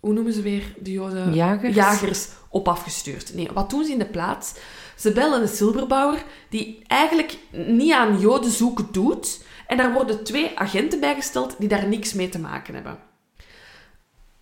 Hoe 0.00 0.12
noemen 0.12 0.32
ze 0.32 0.42
weer? 0.42 0.74
De 0.78 0.92
joden... 0.92 1.34
Jagers? 1.34 1.74
Jagers 1.74 2.28
op 2.48 2.68
afgestuurd. 2.68 3.34
Nee, 3.34 3.48
wat 3.52 3.70
doen 3.70 3.84
ze 3.84 3.92
in 3.92 3.98
de 3.98 4.06
plaats? 4.06 4.54
Ze 4.96 5.12
bellen 5.12 5.42
een 5.42 5.48
silverbouwer 5.48 6.24
die 6.48 6.82
eigenlijk 6.86 7.38
niet 7.50 7.92
aan 7.92 8.20
joden 8.20 8.50
zoeken 8.50 8.88
doet. 8.92 9.44
En 9.66 9.76
daar 9.76 9.92
worden 9.92 10.24
twee 10.24 10.58
agenten 10.58 11.00
bijgesteld 11.00 11.54
die 11.58 11.68
daar 11.68 11.88
niks 11.88 12.12
mee 12.12 12.28
te 12.28 12.38
maken 12.38 12.74
hebben. 12.74 12.98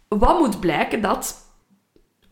Wat 0.08 0.38
moet 0.38 0.60
blijken 0.60 1.00
dat... 1.00 1.48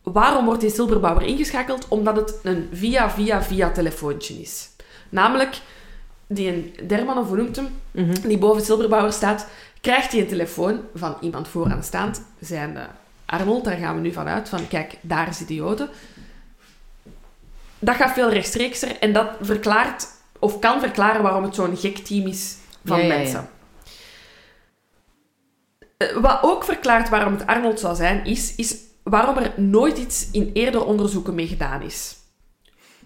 Waarom 0.03 0.45
wordt 0.45 0.61
die 0.61 0.69
silverbouwer 0.69 1.23
ingeschakeld? 1.23 1.87
Omdat 1.87 2.15
het 2.15 2.39
een 2.43 2.69
via-via-via 2.71 3.71
telefoontje 3.71 4.33
is. 4.33 4.69
Namelijk, 5.09 5.61
die 6.27 6.47
een 6.47 6.87
Derman, 6.87 7.17
of 7.17 7.27
hoe 7.27 7.37
noemt 7.37 7.55
hem, 7.55 7.67
die 8.27 8.37
boven 8.37 8.65
silverbouwer 8.65 9.13
staat, 9.13 9.47
krijgt 9.81 10.11
hij 10.11 10.21
een 10.21 10.27
telefoon 10.27 10.81
van 10.95 11.17
iemand 11.21 11.47
vooraanstaand, 11.47 12.21
zijn 12.39 12.73
de 12.73 12.85
Arnold, 13.25 13.63
daar 13.63 13.77
gaan 13.77 13.95
we 13.95 14.01
nu 14.01 14.11
vanuit, 14.11 14.49
van 14.49 14.67
kijk, 14.67 14.97
daar 15.01 15.27
is 15.27 15.37
de. 15.37 15.89
Dat 17.79 17.95
gaat 17.95 18.13
veel 18.13 18.29
rechtstreekser 18.29 18.97
en 18.99 19.13
dat 19.13 19.29
verklaart, 19.41 20.07
of 20.39 20.59
kan 20.59 20.79
verklaren 20.79 21.21
waarom 21.21 21.43
het 21.43 21.55
zo'n 21.55 21.77
gek 21.77 21.97
team 21.97 22.27
is 22.27 22.55
van 22.85 22.97
Ja, 22.97 23.03
ja, 23.03 23.13
ja. 23.13 23.17
mensen. 23.17 23.49
Eh, 25.97 26.15
Wat 26.15 26.39
ook 26.41 26.63
verklaart 26.63 27.09
waarom 27.09 27.33
het 27.33 27.45
Arnold 27.47 27.79
zou 27.79 27.95
zijn, 27.95 28.25
is, 28.25 28.55
is 28.55 28.75
waarom 29.03 29.37
er 29.37 29.53
nooit 29.61 29.97
iets 29.97 30.27
in 30.31 30.49
eerder 30.53 30.85
onderzoeken 30.85 31.35
mee 31.35 31.47
gedaan 31.47 31.81
is. 31.81 32.17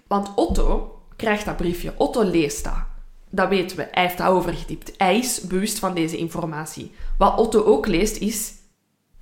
Want 0.07 0.31
Otto 0.35 0.99
krijgt 1.15 1.45
dat 1.45 1.57
briefje. 1.57 1.93
Otto 1.97 2.23
leest 2.23 2.63
dat. 2.63 2.91
Dat 3.35 3.49
weten 3.49 3.77
we. 3.77 3.87
Hij 3.91 4.03
heeft 4.03 4.17
dat 4.17 4.27
overgetypt. 4.27 4.93
Hij 4.97 5.17
is 5.17 5.41
bewust 5.41 5.79
van 5.79 5.93
deze 5.93 6.17
informatie. 6.17 6.91
Wat 7.17 7.37
Otto 7.37 7.63
ook 7.63 7.87
leest 7.87 8.17
is... 8.17 8.53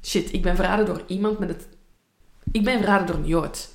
Shit, 0.03 0.33
ik 0.33 0.41
ben 0.41 0.55
verraden 0.55 0.85
door 0.85 1.01
iemand 1.07 1.39
met 1.39 1.49
het... 1.49 1.67
Ik 2.51 2.63
ben 2.63 2.79
verraden 2.79 3.07
door 3.07 3.15
een 3.15 3.27
Jood. 3.27 3.69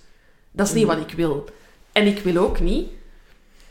Dat 0.50 0.66
is 0.66 0.72
niet 0.72 0.86
wat 0.86 0.98
ik 0.98 1.10
wil. 1.10 1.44
En 1.92 2.06
ik 2.06 2.18
wil 2.18 2.36
ook 2.36 2.60
niet 2.60 2.88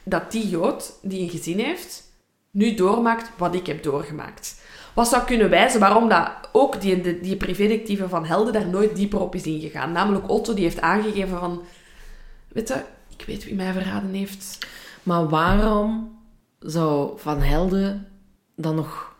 dat 0.03 0.31
die 0.31 0.49
Jood, 0.49 0.93
die 1.01 1.21
een 1.21 1.29
gezin 1.29 1.59
heeft, 1.59 2.03
nu 2.51 2.73
doormaakt 2.73 3.29
wat 3.37 3.55
ik 3.55 3.65
heb 3.65 3.83
doorgemaakt. 3.83 4.61
Wat 4.93 5.07
zou 5.07 5.23
kunnen 5.23 5.49
wijzen 5.49 5.79
waarom 5.79 6.09
dat 6.09 6.31
ook 6.51 6.81
die, 6.81 7.01
die, 7.01 7.19
die 7.19 7.37
privédetectieve 7.37 8.09
van 8.09 8.25
Helden 8.25 8.53
daar 8.53 8.67
nooit 8.67 8.95
dieper 8.95 9.19
op 9.19 9.35
is 9.35 9.43
ingegaan. 9.43 9.91
Namelijk 9.91 10.29
Otto, 10.29 10.53
die 10.53 10.63
heeft 10.63 10.81
aangegeven 10.81 11.39
van... 11.39 11.63
Weet 12.47 12.67
je, 12.67 12.81
ik 13.17 13.25
weet 13.25 13.43
wie 13.43 13.55
mij 13.55 13.73
verraden 13.73 14.13
heeft. 14.13 14.57
Maar 15.03 15.29
waarom 15.29 16.14
zou 16.65 17.19
Van 17.19 17.41
Helden 17.41 18.07
dan 18.55 18.75
nog 18.75 19.15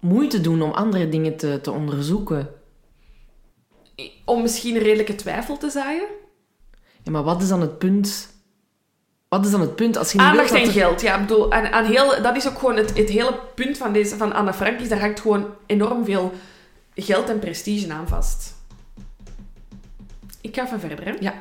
moeite 0.00 0.40
doen 0.40 0.62
om 0.62 0.70
andere 0.70 1.08
dingen 1.08 1.36
te, 1.36 1.60
te 1.62 1.70
onderzoeken? 1.70 2.48
Om 4.24 4.42
misschien 4.42 4.74
een 4.76 4.82
redelijke 4.82 5.14
twijfel 5.14 5.56
te 5.58 5.70
zaaien. 5.70 6.06
Ja, 7.02 7.10
maar 7.12 7.22
wat 7.22 7.42
is 7.42 7.48
dan 7.48 7.60
het 7.60 7.78
punt? 7.78 8.34
Wat 9.28 9.44
is 9.44 9.50
dan 9.50 9.60
het 9.60 9.76
punt 9.76 9.96
als 9.96 10.12
je 10.12 10.18
niet 10.18 10.26
Aandacht 10.26 10.50
wilt 10.50 10.60
en 10.60 10.66
dat 10.66 10.76
er- 10.76 10.80
geld, 10.80 11.00
ja. 11.00 11.14
Ik 11.14 11.26
bedoel, 11.26 11.52
aan, 11.52 11.66
aan 11.66 11.84
heel, 11.84 12.22
dat 12.22 12.36
is 12.36 12.48
ook 12.48 12.58
gewoon 12.58 12.76
het, 12.76 12.96
het 12.96 13.08
hele 13.08 13.38
punt 13.54 13.78
van, 13.78 13.92
deze, 13.92 14.16
van 14.16 14.32
Anne 14.32 14.52
Frank. 14.52 14.80
Is, 14.80 14.88
daar 14.88 15.00
hangt 15.00 15.20
gewoon 15.20 15.54
enorm 15.66 16.04
veel 16.04 16.32
geld 16.94 17.28
en 17.28 17.38
prestige 17.38 17.92
aan 17.92 18.08
vast. 18.08 18.54
Ik 20.40 20.54
ga 20.54 20.64
even 20.64 20.80
verder, 20.80 21.04
hè. 21.04 21.14
Ja. 21.20 21.34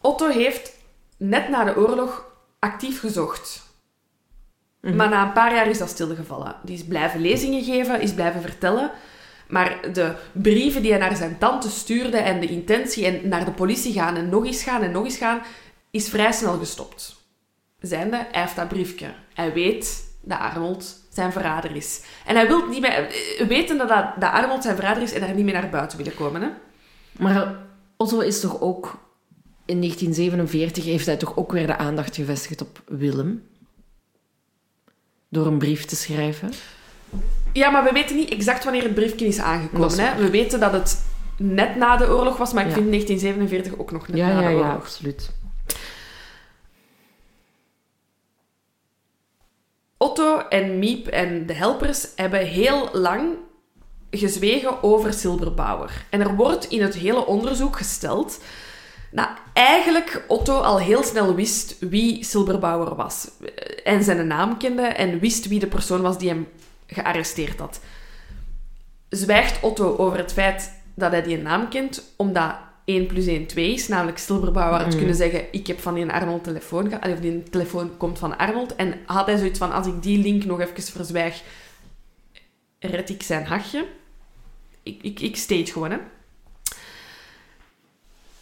Otto 0.00 0.28
heeft 0.28 0.72
net 1.16 1.48
na 1.48 1.64
de 1.64 1.76
oorlog 1.76 2.29
actief 2.60 3.00
gezocht. 3.00 3.68
Mhm. 4.80 4.96
Maar 4.96 5.08
na 5.08 5.22
een 5.26 5.32
paar 5.32 5.54
jaar 5.54 5.66
is 5.66 5.78
dat 5.78 5.88
stilgevallen. 5.88 6.56
Die 6.62 6.74
is 6.74 6.84
blijven 6.84 7.20
lezingen 7.20 7.64
geven, 7.64 8.00
is 8.00 8.14
blijven 8.14 8.40
vertellen. 8.40 8.90
Maar 9.48 9.92
de 9.92 10.14
brieven 10.32 10.82
die 10.82 10.90
hij 10.90 11.00
naar 11.00 11.16
zijn 11.16 11.38
tante 11.38 11.70
stuurde 11.70 12.16
en 12.16 12.40
de 12.40 12.46
intentie 12.46 13.06
en 13.06 13.28
naar 13.28 13.44
de 13.44 13.50
politie 13.50 13.92
gaan 13.92 14.16
en 14.16 14.28
nog 14.28 14.44
eens 14.44 14.62
gaan 14.62 14.82
en 14.82 14.90
nog 14.90 15.04
eens 15.04 15.16
gaan, 15.16 15.42
is 15.90 16.08
vrij 16.08 16.32
snel 16.32 16.58
gestopt. 16.58 17.16
Zijnde, 17.80 18.16
hij 18.16 18.40
heeft 18.42 18.56
dat 18.56 18.68
briefje. 18.68 19.14
Hij 19.34 19.52
weet 19.52 20.04
dat 20.22 20.38
Arnold 20.38 20.98
zijn 21.10 21.32
verrader 21.32 21.76
is. 21.76 22.02
En 22.26 22.36
hij 22.36 22.46
wil 22.46 22.66
niet 22.66 22.80
meer... 22.80 23.08
eh, 23.38 23.46
Weten 23.46 23.78
dat, 23.78 23.88
dat 23.88 24.04
dat 24.18 24.32
Arnold 24.32 24.62
zijn 24.62 24.76
verrader 24.76 25.02
is 25.02 25.12
en 25.12 25.20
daar 25.20 25.34
niet 25.34 25.44
meer 25.44 25.54
naar 25.54 25.70
buiten 25.70 25.98
willen 25.98 26.14
komen, 26.14 26.42
hè? 26.42 26.48
Maar 27.18 27.54
Otto 27.96 28.18
is 28.20 28.40
toch 28.40 28.60
ook... 28.60 28.98
In 29.70 29.80
1947 29.80 30.84
heeft 30.84 31.06
hij 31.06 31.16
toch 31.16 31.36
ook 31.36 31.52
weer 31.52 31.66
de 31.66 31.76
aandacht 31.76 32.14
gevestigd 32.16 32.60
op 32.60 32.82
Willem? 32.86 33.42
Door 35.28 35.46
een 35.46 35.58
brief 35.58 35.84
te 35.84 35.96
schrijven. 35.96 36.52
Ja, 37.52 37.70
maar 37.70 37.84
we 37.84 37.92
weten 37.92 38.16
niet 38.16 38.30
exact 38.30 38.64
wanneer 38.64 38.82
het 38.82 38.94
briefje 38.94 39.26
is 39.26 39.38
aangekomen. 39.38 39.98
Hè? 39.98 40.22
We 40.22 40.30
weten 40.30 40.60
dat 40.60 40.72
het 40.72 41.04
net 41.36 41.76
na 41.76 41.96
de 41.96 42.04
oorlog 42.08 42.36
was, 42.36 42.52
maar 42.52 42.62
ik 42.62 42.68
Ja. 42.68 42.74
vind 42.74 42.88
1947 42.90 43.78
ook 43.80 43.90
nog 43.92 44.08
net 44.08 44.16
Ja, 44.16 44.26
na 44.28 44.40
ja, 44.40 44.48
de 44.48 44.54
ja, 44.54 44.60
oorlog. 44.60 44.74
absoluut. 44.74 45.30
Otto 49.96 50.38
en 50.38 50.78
Miep 50.78 51.06
en 51.06 51.46
de 51.46 51.52
helpers 51.54 52.06
hebben 52.16 52.46
heel 52.46 52.88
lang 52.92 53.34
gezwegen 54.10 54.82
over 54.82 55.12
Silberbauer. 55.12 56.04
En 56.10 56.20
er 56.20 56.34
wordt 56.36 56.64
in 56.64 56.82
het 56.82 56.94
hele 56.94 57.26
onderzoek 57.26 57.76
gesteld 57.76 58.40
dat 59.12 59.28
eigenlijk 59.60 60.24
Otto 60.28 60.60
al 60.60 60.78
heel 60.78 61.02
snel 61.02 61.34
wist 61.34 61.76
wie 61.78 62.24
Silberbauer 62.24 62.94
was. 62.94 63.30
En 63.84 64.02
zijn 64.02 64.26
naam 64.26 64.56
kende 64.56 64.82
en 64.82 65.18
wist 65.18 65.48
wie 65.48 65.60
de 65.60 65.66
persoon 65.66 66.00
was 66.00 66.18
die 66.18 66.28
hem 66.28 66.48
gearresteerd 66.86 67.58
had. 67.58 67.80
Zwijgt 69.08 69.62
Otto 69.62 69.96
over 69.96 70.18
het 70.18 70.32
feit 70.32 70.72
dat 70.94 71.10
hij 71.10 71.22
die 71.22 71.38
naam 71.38 71.68
kent, 71.68 72.12
omdat 72.16 72.54
1 72.84 73.06
plus 73.06 73.26
1 73.26 73.46
2 73.46 73.72
is, 73.72 73.88
namelijk 73.88 74.18
Silberbauer 74.18 74.78
had 74.78 74.92
Mm. 74.92 74.98
kunnen 74.98 75.14
zeggen 75.14 75.52
ik 75.52 75.66
heb 75.66 75.80
van 75.80 75.94
die 75.94 76.10
Arnold 76.10 76.44
telefoon 76.44 76.88
gehad, 76.88 77.12
of 77.12 77.20
die 77.20 77.42
telefoon 77.42 77.96
komt 77.96 78.18
van 78.18 78.36
Arnold. 78.36 78.74
En 78.76 78.94
had 79.06 79.26
hij 79.26 79.36
zoiets 79.36 79.58
van, 79.58 79.72
als 79.72 79.86
ik 79.86 80.02
die 80.02 80.18
link 80.18 80.44
nog 80.44 80.60
even 80.60 80.82
verzwijg, 80.82 81.42
red 82.78 83.10
ik 83.10 83.22
zijn 83.22 83.46
hachje. 83.46 83.86
Ik, 84.82 85.02
ik, 85.02 85.20
ik 85.20 85.36
stage 85.36 85.72
gewoon, 85.72 85.90
hè. 85.90 85.98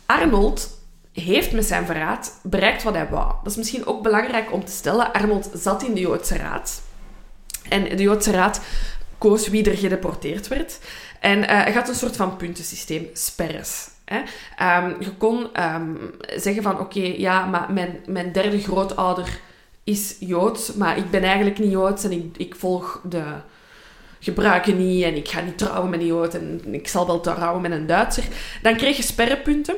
Arnold 0.06 0.77
heeft 1.20 1.52
met 1.52 1.64
zijn 1.64 1.86
verraad 1.86 2.40
bereikt 2.42 2.82
wat 2.82 2.94
hij 2.94 3.08
wou. 3.08 3.32
Dat 3.42 3.52
is 3.52 3.58
misschien 3.58 3.86
ook 3.86 4.02
belangrijk 4.02 4.52
om 4.52 4.64
te 4.64 4.72
stellen. 4.72 5.12
Arnold 5.12 5.50
zat 5.54 5.82
in 5.82 5.94
de 5.94 6.00
Joodse 6.00 6.36
Raad. 6.36 6.82
En 7.68 7.96
de 7.96 8.02
Joodse 8.02 8.30
Raad 8.30 8.60
koos 9.18 9.48
wie 9.48 9.70
er 9.70 9.76
gedeporteerd 9.76 10.48
werd. 10.48 10.78
En 11.20 11.48
eh 11.48 11.62
hij 11.62 11.72
had 11.72 11.88
een 11.88 11.94
soort 11.94 12.16
van 12.16 12.36
puntensysteem, 12.36 13.08
sperres. 13.12 13.88
Hè? 14.04 14.20
Ehm, 14.56 14.92
je 15.00 15.12
kon 15.12 15.48
ehm, 15.52 15.94
zeggen 16.36 16.62
van, 16.62 16.80
oké, 16.80 17.14
ja, 17.16 17.46
maar 17.46 17.72
mijn, 17.72 18.00
mijn 18.06 18.32
derde 18.32 18.60
grootouder 18.60 19.40
is 19.84 20.16
Joods, 20.20 20.72
maar 20.72 20.96
ik 20.96 21.10
ben 21.10 21.22
eigenlijk 21.22 21.58
niet 21.58 21.70
Joods 21.70 22.04
en 22.04 22.12
ik, 22.12 22.36
ik 22.36 22.54
volg 22.54 23.00
de 23.04 23.22
gebruiken 24.20 24.76
niet 24.76 25.02
en 25.04 25.16
ik 25.16 25.28
ga 25.28 25.40
niet 25.40 25.58
trouwen 25.58 25.90
met 25.90 26.00
een 26.00 26.06
Jood 26.06 26.34
en 26.34 26.74
ik 26.74 26.88
zal 26.88 27.06
wel 27.06 27.20
trouwen 27.20 27.62
met 27.62 27.70
een 27.70 27.86
Duitser. 27.86 28.24
Dan 28.62 28.76
kreeg 28.76 28.96
je 28.96 29.02
sperrepunten. 29.02 29.74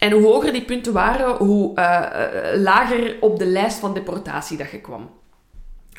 En 0.00 0.12
hoe 0.12 0.22
hoger 0.22 0.52
die 0.52 0.64
punten 0.64 0.92
waren, 0.92 1.36
hoe 1.36 1.74
eh, 1.74 2.52
eh, 2.52 2.60
lager 2.60 3.16
op 3.20 3.38
de 3.38 3.46
lijst 3.46 3.78
van 3.78 3.94
deportatie 3.94 4.56
dat 4.56 4.70
je 4.70 4.80
kwam. 4.80 5.10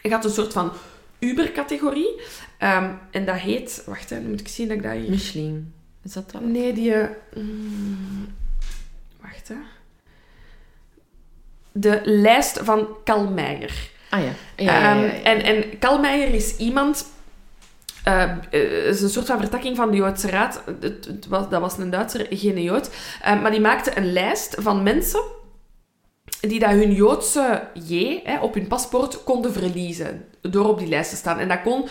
Je 0.02 0.12
had 0.12 0.26
een 0.26 0.32
soort 0.32 0.54
van 0.54 0.72
Uber-categorie. 1.20 2.22
Ehm, 2.58 2.90
en 3.12 3.26
dat 3.26 3.36
heet... 3.36 3.84
Wacht, 3.86 4.10
hè, 4.10 4.20
nu 4.20 4.28
moet 4.30 4.40
ik 4.40 4.48
zien 4.48 4.68
dat 4.68 4.78
ik 4.78 4.84
dat 4.84 4.92
hier... 4.92 5.10
Michelin. 5.10 5.74
Is 6.04 6.14
dat 6.14 6.32
dat? 6.32 6.42
Nee, 6.42 6.74
die... 6.74 6.94
eh, 6.94 7.08
mm, 7.36 8.36
wacht, 9.22 9.48
hè. 9.48 9.56
De 11.72 12.02
lijst 12.04 12.60
van 12.64 12.88
Kalmeijer. 13.04 13.90
Ah 14.10 14.24
ja. 14.24 14.32
Ja, 14.56 14.80
ja. 14.80 14.96
Ehm, 14.96 15.10
en, 15.24 15.44
en 15.44 15.80
Kalmeijer 15.80 16.34
is 16.34 16.58
iemand... 16.58 17.06
eh, 18.04 18.24
eh, 18.52 18.86
is 18.86 19.02
een 19.02 19.10
soort 19.10 19.26
van 19.26 19.40
vertakking 19.40 19.76
van 19.76 19.92
de 19.92 19.98
Joodse 19.98 20.30
Raad. 20.30 20.64
Het, 20.82 21.06
het 21.06 21.28
was, 21.28 21.50
dat 21.50 21.62
was 21.62 21.78
een 21.78 21.90
Duitser, 21.90 22.28
geen 22.30 22.62
Jood. 22.62 22.90
Eh, 23.22 23.42
maar 23.42 23.52
die 23.52 23.60
maakte 23.60 23.98
een 23.98 24.14
lijst 24.14 24.56
van 24.60 24.84
mensen 24.84 25.22
die 26.42 26.60
dat 26.60 26.70
hun 26.70 26.94
Joodse 26.94 27.68
J 27.74 28.22
hè, 28.24 28.40
op 28.40 28.54
hun 28.54 28.68
paspoort 28.68 29.24
konden 29.24 29.54
verliezen 29.54 30.26
door 30.42 30.68
op 30.68 30.80
die 30.80 30.88
lijst 30.88 31.10
te 31.10 31.16
staan. 31.16 31.40
En 31.40 31.48
dat 31.48 31.62
kon 31.62 31.88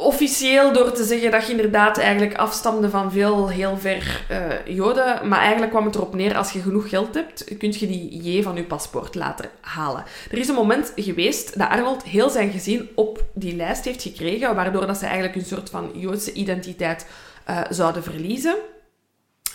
officieel 0.00 0.72
door 0.72 0.92
te 0.92 1.04
zeggen 1.04 1.30
dat 1.30 1.46
je 1.46 1.50
inderdaad 1.50 1.98
eigenlijk 1.98 2.36
afstamde 2.36 2.90
van 2.90 3.12
veel 3.12 3.48
heel 3.48 3.78
ver 3.78 4.24
eh, 4.28 4.76
Joden. 4.76 5.28
Maar 5.28 5.38
eigenlijk 5.38 5.70
kwam 5.70 5.84
het 5.84 5.94
erop 5.94 6.14
neer, 6.14 6.36
als 6.36 6.52
je 6.52 6.60
genoeg 6.60 6.88
geld 6.88 7.14
hebt, 7.14 7.44
kun 7.58 7.74
je 7.78 7.86
die 7.86 8.22
J 8.22 8.42
van 8.42 8.56
je 8.56 8.64
paspoort 8.64 9.14
laten 9.14 9.50
halen. 9.60 10.04
Er 10.30 10.38
is 10.38 10.48
een 10.48 10.54
moment 10.54 10.92
geweest 10.96 11.58
dat 11.58 11.68
Arnold 11.68 12.02
heel 12.02 12.30
zijn 12.30 12.50
gezin 12.50 12.88
op 12.94 13.24
die 13.34 13.56
lijst 13.56 13.84
heeft 13.84 14.02
gekregen, 14.02 14.54
waardoor 14.54 14.86
dat 14.86 14.96
ze 14.96 15.04
eigenlijk 15.04 15.34
een 15.34 15.44
soort 15.44 15.70
van 15.70 15.90
Joodse 15.94 16.32
identiteit 16.32 17.06
eh, 17.44 17.60
zouden 17.70 18.02
verliezen. 18.02 18.56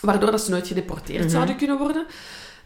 Waardoor 0.00 0.30
dat 0.30 0.40
ze 0.40 0.50
nooit 0.50 0.66
gedeporteerd 0.66 1.30
zouden 1.30 1.56
kunnen 1.56 1.78
worden. 1.78 2.06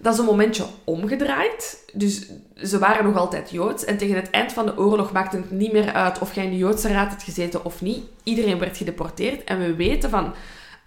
Dat 0.02 0.12
is 0.12 0.18
een 0.18 0.24
momentje 0.24 0.64
omgedraaid. 0.85 1.85
Dus 1.93 2.31
ze 2.62 2.78
waren 2.78 3.05
nog 3.05 3.16
altijd 3.16 3.51
Joods. 3.51 3.85
En 3.85 3.97
tegen 3.98 4.16
het 4.16 4.31
eind 4.31 4.52
van 4.52 4.66
de 4.66 4.78
oorlog 4.78 5.12
maakte 5.12 5.36
het 5.36 5.51
niet 5.51 5.72
meer 5.72 5.93
uit 5.93 6.18
of 6.18 6.35
jij 6.35 6.44
in 6.44 6.51
de 6.51 6.56
Joodse 6.56 6.89
raad 6.89 7.10
had 7.10 7.22
gezeten 7.22 7.64
of 7.64 7.81
niet. 7.82 8.05
Iedereen 8.22 8.59
werd 8.59 8.77
gedeporteerd. 8.77 9.44
En 9.44 9.59
we 9.59 9.74
weten 9.74 10.10
van 10.10 10.35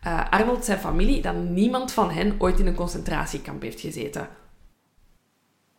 uh, 0.08 0.22
Arnold 0.30 0.66
zijn 0.66 0.80
familie 0.80 1.22
dat 1.22 1.36
niemand 1.36 1.92
van 1.92 2.12
hen 2.12 2.36
ooit 2.38 2.60
in 2.60 2.68
een 2.68 2.76
concentratiekamp 2.76 3.62
heeft 3.62 3.80
gezeten. 3.80 4.28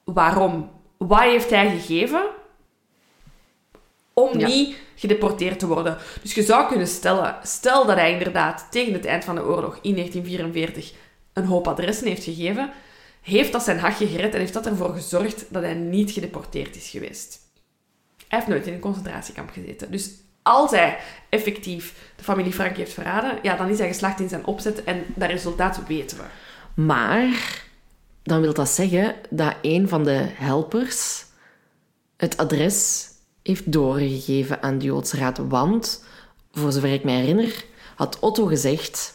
Waarom? 0.05 0.71
Wat 0.97 1.21
heeft 1.21 1.51
hij 1.51 1.71
gegeven 1.71 2.23
om 4.13 4.39
Ja. 4.39 4.47
niet 4.47 4.77
gedeporteerd 4.95 5.59
te 5.59 5.67
worden? 5.67 5.99
Dus 6.23 6.35
je 6.35 6.43
zou 6.43 6.69
kunnen 6.69 6.87
stellen, 6.87 7.37
stel 7.43 7.87
dat 7.87 7.97
hij 7.97 8.13
inderdaad 8.13 8.67
tegen 8.71 8.93
het 8.93 9.05
eind 9.05 9.25
van 9.25 9.35
de 9.35 9.45
oorlog 9.45 9.79
in 9.83 9.95
1944 9.95 10.93
een 11.33 11.45
hoop 11.45 11.69
adressen 11.69 12.07
heeft 12.07 12.25
gegeven, 12.25 12.71
heeft 13.25 13.53
dat 13.53 13.63
zijn 13.63 13.79
hachje 13.79 14.07
gered 14.07 14.35
en 14.35 14.41
heeft 14.41 14.53
dat 14.53 14.67
ervoor 14.67 14.95
gezorgd 14.95 15.45
dat 15.49 15.63
hij 15.63 15.75
niet 15.75 16.11
gedeporteerd 16.11 16.77
is 16.77 16.89
geweest. 16.89 17.41
Hij 18.29 18.39
heeft 18.39 18.51
nooit 18.51 18.67
in 18.67 18.73
een 18.73 18.81
concentratiekamp 18.81 19.51
gezeten. 19.51 19.91
Dus 19.91 20.11
als 20.43 20.71
hij 20.71 20.99
effectief 21.29 22.13
de 22.17 22.25
familie 22.25 22.53
Frank 22.53 22.77
heeft 22.77 22.93
verraden, 22.93 23.39
ja, 23.43 23.57
dan 23.57 23.69
is 23.69 23.79
hij 23.79 23.89
geslaagd 23.89 24.21
in 24.21 24.29
zijn 24.29 24.47
opzet 24.47 24.85
en 24.85 25.05
dat 25.15 25.31
resultaat 25.31 25.87
weten 25.87 26.17
we. 26.17 26.25
Maar 26.83 27.65
dan 28.23 28.41
wil 28.41 28.55
dat 28.55 28.69
zeggen 28.69 29.15
dat 29.31 29.57
een 29.63 29.89
van 29.89 30.05
de 30.05 30.27
helpers 30.35 31.25
het 32.17 32.37
adres 32.37 33.09
heeft 33.43 33.73
doorgegeven 33.73 34.63
aan 34.63 34.79
de 34.79 34.85
Joodse 34.85 35.17
Raad. 35.17 35.39
Want, 35.39 36.05
voor 36.53 36.73
zover 36.73 36.93
ik 36.93 37.05
me 37.05 37.11
herinner, 37.11 37.65
had 37.97 38.19
Otto 38.19 38.47
gezegd, 38.47 39.15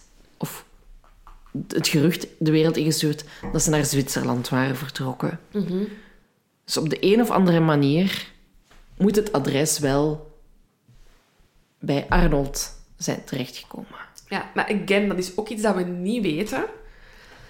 het 1.67 1.88
gerucht 1.88 2.27
de 2.38 2.51
wereld 2.51 2.77
ingestuurd, 2.77 3.23
dat 3.51 3.61
ze 3.61 3.69
naar 3.69 3.85
Zwitserland 3.85 4.49
waren 4.49 4.76
vertrokken. 4.76 5.39
Dus 6.65 6.77
op 6.77 6.89
de 6.89 6.97
een 6.99 7.21
of 7.21 7.30
andere 7.30 7.59
manier 7.59 8.31
moet 8.97 9.15
het 9.15 9.31
adres 9.31 9.80
wel 9.80 10.38
bij 11.80 12.05
Arnold 12.09 12.77
zijn 12.97 13.23
terechtgekomen. 13.23 13.88
Ja, 14.27 14.51
maar 14.53 14.65
again, 14.81 15.07
dat 15.07 15.17
is 15.17 15.38
ook 15.38 15.49
iets 15.49 15.61
dat 15.61 15.76
we 15.76 15.84
niet 15.84 16.21
weten. 16.21 16.65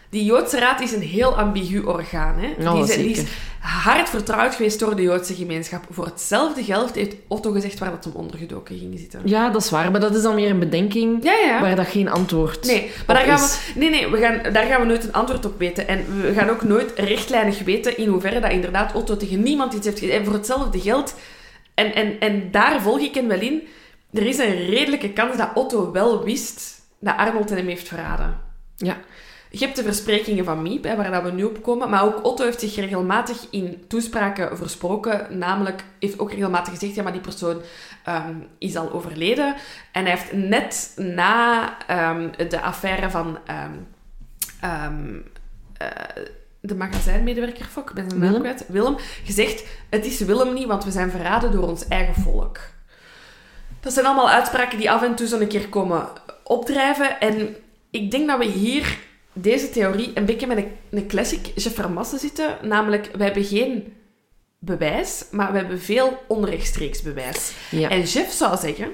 Die 0.09 0.23
Joodse 0.23 0.59
Raad 0.59 0.81
is 0.81 0.91
een 0.91 1.01
heel 1.01 1.37
ambigu 1.37 1.83
orgaan. 1.83 2.35
Hè? 2.37 2.53
Ja, 2.59 2.73
die, 2.73 2.83
is, 2.83 2.95
die 2.95 3.09
is 3.09 3.23
hard 3.59 4.09
vertrouwd 4.09 4.55
geweest 4.55 4.79
door 4.79 4.95
de 4.95 5.01
Joodse 5.01 5.35
gemeenschap. 5.35 5.83
Voor 5.89 6.05
hetzelfde 6.05 6.63
geld 6.63 6.95
heeft 6.95 7.15
Otto 7.27 7.51
gezegd 7.51 7.79
waar 7.79 7.91
dat 7.91 8.03
hem 8.03 8.13
ondergedoken 8.13 8.77
ging 8.77 8.99
zitten. 8.99 9.21
Ja, 9.25 9.49
dat 9.49 9.61
is 9.61 9.69
waar, 9.69 9.91
maar 9.91 9.99
dat 9.99 10.15
is 10.15 10.21
dan 10.21 10.35
weer 10.35 10.49
een 10.49 10.59
bedenking 10.59 11.23
Ja, 11.23 11.33
ja. 11.33 11.61
waar 11.61 11.75
dat 11.75 11.87
geen 11.87 12.09
antwoord 12.09 12.65
Nee, 12.65 12.91
maar 13.07 13.15
daar 13.15 13.25
gaan, 13.25 13.43
is. 13.43 13.71
we, 13.73 13.79
nee, 13.79 13.89
nee 13.89 14.09
we 14.09 14.17
gaan, 14.17 14.53
daar 14.53 14.65
gaan 14.65 14.81
we 14.81 14.87
nooit 14.87 15.03
een 15.03 15.13
antwoord 15.13 15.45
op 15.45 15.59
weten. 15.59 15.87
En 15.87 16.21
we 16.21 16.33
gaan 16.33 16.49
ook 16.49 16.63
nooit 16.63 16.91
rechtlijnig 16.95 17.59
weten 17.59 17.97
in 17.97 18.07
hoeverre 18.07 18.39
dat 18.39 18.51
inderdaad 18.51 18.93
Otto 18.93 19.17
tegen 19.17 19.43
niemand 19.43 19.73
iets 19.73 19.85
heeft 19.85 19.99
gezegd. 19.99 20.17
En 20.19 20.25
voor 20.25 20.33
hetzelfde 20.33 20.79
geld. 20.79 21.15
En, 21.73 21.95
en, 21.95 22.19
en 22.19 22.51
daar 22.51 22.81
volg 22.81 22.99
ik 22.99 23.15
hem 23.15 23.27
wel 23.27 23.39
in. 23.39 23.67
Er 24.13 24.25
is 24.25 24.37
een 24.37 24.65
redelijke 24.69 25.13
kans 25.13 25.37
dat 25.37 25.49
Otto 25.53 25.91
wel 25.91 26.23
wist 26.23 26.81
dat 26.99 27.17
Arnold 27.17 27.49
hem 27.49 27.67
heeft 27.67 27.87
verraden. 27.87 28.39
Ja. 28.75 28.97
Je 29.51 29.65
hebt 29.65 29.75
de 29.75 29.83
versprekingen 29.83 30.45
van 30.45 30.61
Miep, 30.61 30.83
hè, 30.83 30.95
waar 30.95 31.11
dat 31.11 31.23
we 31.23 31.31
nu 31.31 31.43
op 31.43 31.63
komen. 31.63 31.89
Maar 31.89 32.03
ook 32.03 32.25
Otto 32.25 32.43
heeft 32.43 32.59
zich 32.59 32.75
regelmatig 32.75 33.47
in 33.49 33.83
toespraken 33.87 34.57
versproken. 34.57 35.37
Namelijk, 35.37 35.83
heeft 35.99 36.19
ook 36.19 36.31
regelmatig 36.31 36.73
gezegd, 36.73 36.95
ja, 36.95 37.03
maar 37.03 37.11
die 37.11 37.21
persoon 37.21 37.61
ehm, 38.03 38.35
is 38.57 38.75
al 38.75 38.91
overleden. 38.91 39.55
En 39.91 40.05
hij 40.05 40.11
heeft 40.11 40.33
net 40.33 40.93
na 40.95 41.77
ehm, 41.87 42.49
de 42.49 42.61
affaire 42.61 43.09
van 43.09 43.37
ehm, 43.45 45.19
eh, 45.77 45.87
de 46.59 46.75
magazijnmedewerker, 46.75 47.65
fuck, 47.65 47.89
ik 47.89 47.95
ben 47.95 48.09
zijn 48.09 48.21
naam 48.21 48.31
Willem? 48.31 48.41
kwijt, 48.41 48.65
Willem, 48.67 48.95
gezegd, 49.23 49.65
het 49.89 50.05
is 50.05 50.19
Willem 50.19 50.53
niet, 50.53 50.67
want 50.67 50.83
we 50.83 50.91
zijn 50.91 51.11
verraden 51.11 51.51
door 51.51 51.67
ons 51.67 51.87
eigen 51.87 52.21
volk. 52.21 52.59
Dat 53.79 53.93
zijn 53.93 54.05
allemaal 54.05 54.29
uitspraken 54.29 54.77
die 54.77 54.91
af 54.91 55.03
en 55.03 55.15
toe 55.15 55.27
zo'n 55.27 55.47
keer 55.47 55.69
komen 55.69 56.07
opdrijven. 56.43 57.19
En 57.19 57.55
ik 57.89 58.11
denk 58.11 58.27
dat 58.27 58.37
we 58.37 58.45
hier 58.45 58.97
deze 59.41 59.69
theorie 59.69 60.11
een 60.13 60.25
beetje 60.25 60.47
met 60.47 60.57
een, 60.57 60.71
een 60.89 61.07
classic 61.07 61.51
zitten. 62.17 62.57
Namelijk, 62.61 63.09
we 63.15 63.23
hebben 63.23 63.43
geen 63.43 63.93
bewijs, 64.59 65.25
maar 65.31 65.51
we 65.51 65.57
hebben 65.57 65.79
veel 65.79 66.23
onrechtstreeks 66.27 67.01
bewijs. 67.01 67.51
Ja. 67.71 67.89
En 67.89 68.03
Jeff 68.03 68.33
zou 68.33 68.57
zeggen, 68.57 68.91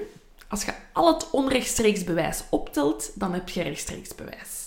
als 0.48 0.66
je 0.66 0.74
al 0.94 1.14
het 1.14 1.30
onrechtstreeks 1.30 2.04
bewijs 2.04 2.44
optelt, 2.50 3.12
dan 3.16 3.34
heb 3.34 3.50
je 3.50 3.62
rechtstreeks 3.62 4.16
bewijs. 4.16 4.64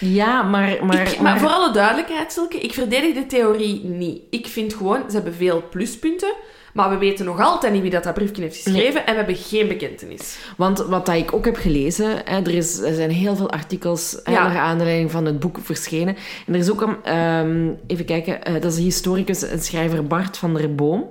Ja, 0.00 0.42
maar... 0.42 0.84
Maar, 0.86 1.12
ik, 1.12 1.20
maar, 1.20 1.38
voor 1.38 1.48
alle 1.48 1.72
duidelijkheid, 1.72 2.32
Silke, 2.32 2.60
ik 2.60 2.72
verdedig 2.72 3.14
de 3.14 3.26
theorie 3.26 3.84
niet. 3.84 4.22
Ik 4.30 4.46
vind 4.46 4.74
gewoon, 4.74 5.02
ze 5.10 5.16
hebben 5.16 5.34
veel 5.34 5.68
pluspunten, 5.70 6.34
maar 6.78 6.90
we 6.90 6.98
weten 6.98 7.24
nog 7.24 7.40
altijd 7.40 7.72
niet 7.72 7.82
wie 7.82 7.90
dat, 7.90 8.04
dat 8.04 8.14
briefje 8.14 8.42
heeft 8.42 8.62
geschreven 8.62 9.06
en 9.06 9.10
we 9.12 9.16
hebben 9.18 9.36
geen 9.36 9.68
bekentenis. 9.68 10.38
Want 10.56 10.78
wat 10.78 11.06
dat 11.06 11.14
ik 11.14 11.32
ook 11.32 11.44
heb 11.44 11.56
gelezen, 11.56 12.10
hè, 12.24 12.40
er, 12.40 12.54
is, 12.54 12.78
er 12.78 12.94
zijn 12.94 13.10
heel 13.10 13.36
veel 13.36 13.50
artikels 13.50 14.20
hè, 14.24 14.32
Ja. 14.32 14.46
naar 14.48 14.58
aanleiding 14.58 15.10
van 15.10 15.24
het 15.24 15.38
boek 15.38 15.58
verschenen. 15.62 16.16
En 16.46 16.54
er 16.54 16.60
is 16.60 16.70
ook 16.70 16.80
een, 16.80 16.96
ehm, 17.04 17.70
even 17.86 18.04
kijken, 18.04 18.44
eh, 18.44 18.52
dat 18.52 18.72
is 18.72 18.76
een 18.76 18.82
historicus 18.82 19.42
en 19.42 19.60
schrijver 19.60 20.06
Bart 20.06 20.36
van 20.36 20.54
der 20.54 20.74
Boom. 20.74 21.10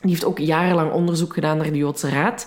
Die 0.00 0.10
heeft 0.10 0.24
ook 0.24 0.38
jarenlang 0.38 0.92
onderzoek 0.92 1.32
gedaan 1.34 1.56
naar 1.56 1.72
de 1.72 1.78
Joodse 1.78 2.08
Raad. 2.08 2.46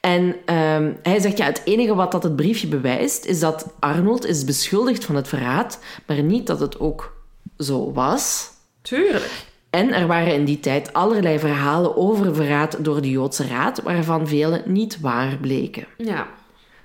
En 0.00 0.36
ehm, 0.44 0.92
hij 1.02 1.20
zegt, 1.20 1.38
ja, 1.38 1.44
het 1.44 1.62
enige 1.64 1.94
wat 1.94 2.12
dat 2.12 2.22
het 2.22 2.36
briefje 2.36 2.66
bewijst, 2.66 3.24
is 3.24 3.40
dat 3.40 3.66
Arnold 3.78 4.26
is 4.26 4.44
beschuldigd 4.44 5.04
van 5.04 5.14
het 5.16 5.28
verraad, 5.28 5.78
maar 6.06 6.22
niet 6.22 6.46
dat 6.46 6.60
het 6.60 6.80
ook 6.80 7.16
zo 7.58 7.92
was. 7.92 8.50
Tuurlijk. 8.82 9.50
En 9.72 9.92
er 9.92 10.06
waren 10.06 10.34
in 10.34 10.44
die 10.44 10.60
tijd 10.60 10.92
allerlei 10.92 11.38
verhalen 11.38 11.96
over 11.96 12.34
verraad 12.34 12.84
door 12.84 13.02
de 13.02 13.10
Joodse 13.10 13.46
Raad, 13.46 13.82
waarvan 13.82 14.28
vele 14.28 14.62
niet 14.66 15.00
waar 15.00 15.36
bleken. 15.36 15.86
Ja. 15.96 16.26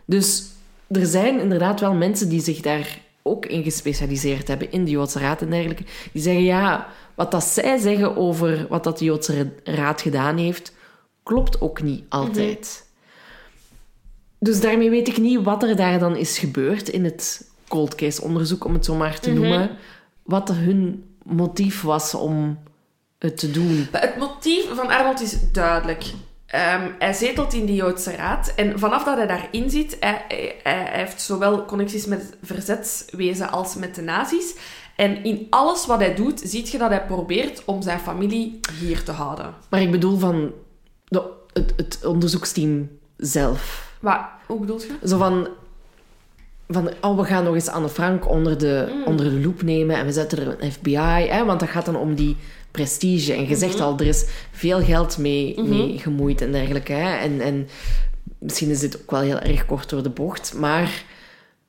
Dus 0.05 0.45
er 0.87 1.05
zijn 1.05 1.39
inderdaad 1.39 1.79
wel 1.79 1.93
mensen 1.93 2.29
die 2.29 2.41
zich 2.41 2.61
daar 2.61 2.99
ook 3.21 3.45
in 3.45 3.63
gespecialiseerd 3.63 4.47
hebben, 4.47 4.71
in 4.71 4.85
de 4.85 4.91
Joodse 4.91 5.19
Raad 5.19 5.41
en 5.41 5.49
dergelijke. 5.49 5.83
Die 6.11 6.21
zeggen, 6.21 6.43
ja, 6.43 6.87
wat 7.15 7.31
dat 7.31 7.43
zij 7.43 7.77
zeggen 7.77 8.15
over 8.15 8.65
wat 8.69 8.83
dat 8.83 8.97
de 8.97 9.05
Joodse 9.05 9.51
Raad 9.63 10.01
gedaan 10.01 10.37
heeft, 10.37 10.73
klopt 11.23 11.61
ook 11.61 11.81
niet 11.81 12.03
altijd. 12.09 12.85
Dus 14.39 14.61
daarmee 14.61 14.89
weet 14.89 15.07
ik 15.07 15.17
niet 15.17 15.43
wat 15.43 15.63
er 15.63 15.75
daar 15.75 15.99
dan 15.99 16.15
is 16.15 16.37
gebeurd 16.37 16.89
in 16.89 17.03
het 17.03 17.49
cold 17.67 17.95
case 17.95 18.21
onderzoek, 18.21 18.65
om 18.65 18.73
het 18.73 18.85
zo 18.85 18.95
maar 18.95 19.19
te 19.19 19.31
noemen. 19.31 19.69
Wat 20.23 20.51
hun 20.51 21.03
motief 21.23 21.81
was 21.81 22.13
om 22.13 22.57
het 23.19 23.37
te 23.37 23.51
doen. 23.51 23.87
Het 23.91 24.17
motief 24.17 24.65
van 24.75 24.87
Arnold 24.87 25.21
is 25.21 25.51
duidelijk. 25.51 26.03
Ehm, 26.45 26.91
hij 26.99 27.13
zetelt 27.13 27.53
in 27.53 27.65
de 27.65 27.75
Joodse 27.75 28.11
Raad 28.11 28.53
en 28.55 28.79
vanaf 28.79 29.03
dat 29.03 29.17
hij 29.17 29.27
daarin 29.27 29.69
zit, 29.69 29.97
hij, 29.99 30.25
hij, 30.27 30.59
hij 30.63 30.89
heeft 30.91 31.21
zowel 31.21 31.65
connecties 31.65 32.05
met 32.05 32.21
het 32.21 32.37
verzetswezen 32.41 33.51
als 33.51 33.75
met 33.75 33.95
de 33.95 34.01
nazi's. 34.01 34.55
En 34.95 35.23
in 35.23 35.47
alles 35.49 35.85
wat 35.85 35.99
hij 35.99 36.15
doet, 36.15 36.41
ziet 36.43 36.69
je 36.69 36.77
dat 36.77 36.89
hij 36.89 37.05
probeert 37.05 37.65
om 37.65 37.81
zijn 37.81 37.99
familie 37.99 38.59
hier 38.79 39.03
te 39.03 39.11
houden. 39.11 39.53
Maar 39.69 39.81
ik 39.81 39.91
bedoel 39.91 40.17
van 40.17 40.51
de, 41.03 41.23
het, 41.53 41.73
het 41.75 42.05
onderzoeksteam 42.05 42.89
zelf. 43.17 43.91
Wat, 43.99 44.19
hoe 44.47 44.59
bedoel 44.59 44.81
je? 44.81 45.07
Zo 45.07 45.17
van, 45.17 45.47
van, 46.67 46.89
oh, 47.01 47.17
we 47.17 47.23
gaan 47.23 47.43
nog 47.43 47.53
eens 47.53 47.67
Anne 47.69 47.89
Frank 47.89 48.29
onder 48.29 48.57
de, 48.57 49.03
onder 49.05 49.25
de 49.29 49.39
loep 49.39 49.61
nemen 49.61 49.95
en 49.95 50.05
we 50.05 50.11
zetten 50.11 50.39
er 50.39 50.55
een 50.59 50.71
FBI, 50.71 51.27
hè, 51.29 51.45
want 51.45 51.59
dat 51.59 51.69
gaat 51.69 51.85
dan 51.85 51.95
om 51.95 52.15
die 52.15 52.35
prestige. 52.71 53.33
En 53.33 53.47
je 53.47 53.55
zegt 53.55 53.79
al, 53.81 53.97
er 53.99 54.07
is 54.07 54.25
veel 54.51 54.81
geld 54.81 55.17
mee, 55.17 55.61
mee 55.61 55.97
gemoeid 55.99 56.41
en 56.41 56.51
dergelijke. 56.51 56.93
Hè, 56.93 57.17
en, 57.17 57.41
en 57.41 57.67
misschien 58.39 58.69
is 58.69 58.79
dit 58.79 59.01
ook 59.01 59.11
wel 59.11 59.21
heel 59.21 59.39
erg 59.39 59.65
kort 59.65 59.89
door 59.89 60.03
de 60.03 60.09
bocht, 60.09 60.53
maar 60.57 61.03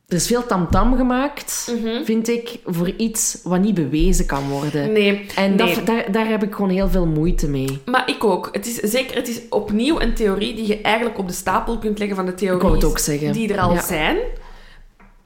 er 0.09 0.17
is 0.17 0.27
veel 0.27 0.47
tamtam 0.47 0.97
gemaakt, 0.97 1.75
vind 2.05 2.29
ik, 2.29 2.59
voor 2.65 2.91
iets 2.97 3.41
wat 3.43 3.61
niet 3.61 3.75
bewezen 3.75 4.27
kan 4.27 4.49
worden. 4.49 4.93
Nee. 4.93 5.27
En 5.37 5.55
nee. 5.55 5.75
dat, 5.75 5.87
daar, 5.87 6.13
daar 6.13 6.29
heb 6.29 6.43
ik 6.43 6.55
gewoon 6.55 6.71
heel 6.71 6.89
veel 6.89 7.07
moeite 7.07 7.49
mee. 7.49 7.79
Maar 7.85 8.09
ik 8.11 8.25
ook. 8.25 8.49
Het 8.53 8.67
is 8.67 8.75
zeker, 8.75 9.17
het 9.17 9.29
is 9.29 9.41
opnieuw 9.51 10.01
een 10.01 10.15
theorie 10.15 10.55
die 10.55 10.67
je 10.67 10.81
eigenlijk 10.81 11.19
op 11.19 11.29
de 11.29 11.35
stapel 11.35 11.79
kunt 11.79 11.99
leggen 11.99 12.17
van 12.17 12.27
de 12.27 12.33
Ik 12.33 12.39
theorieën 12.39 12.73
het 12.73 12.85
ook 12.85 12.99
zeggen. 12.99 13.33
die 13.33 13.53
er 13.53 13.61
al 13.61 13.73
Ja. 13.73 13.83
zijn. 13.83 14.17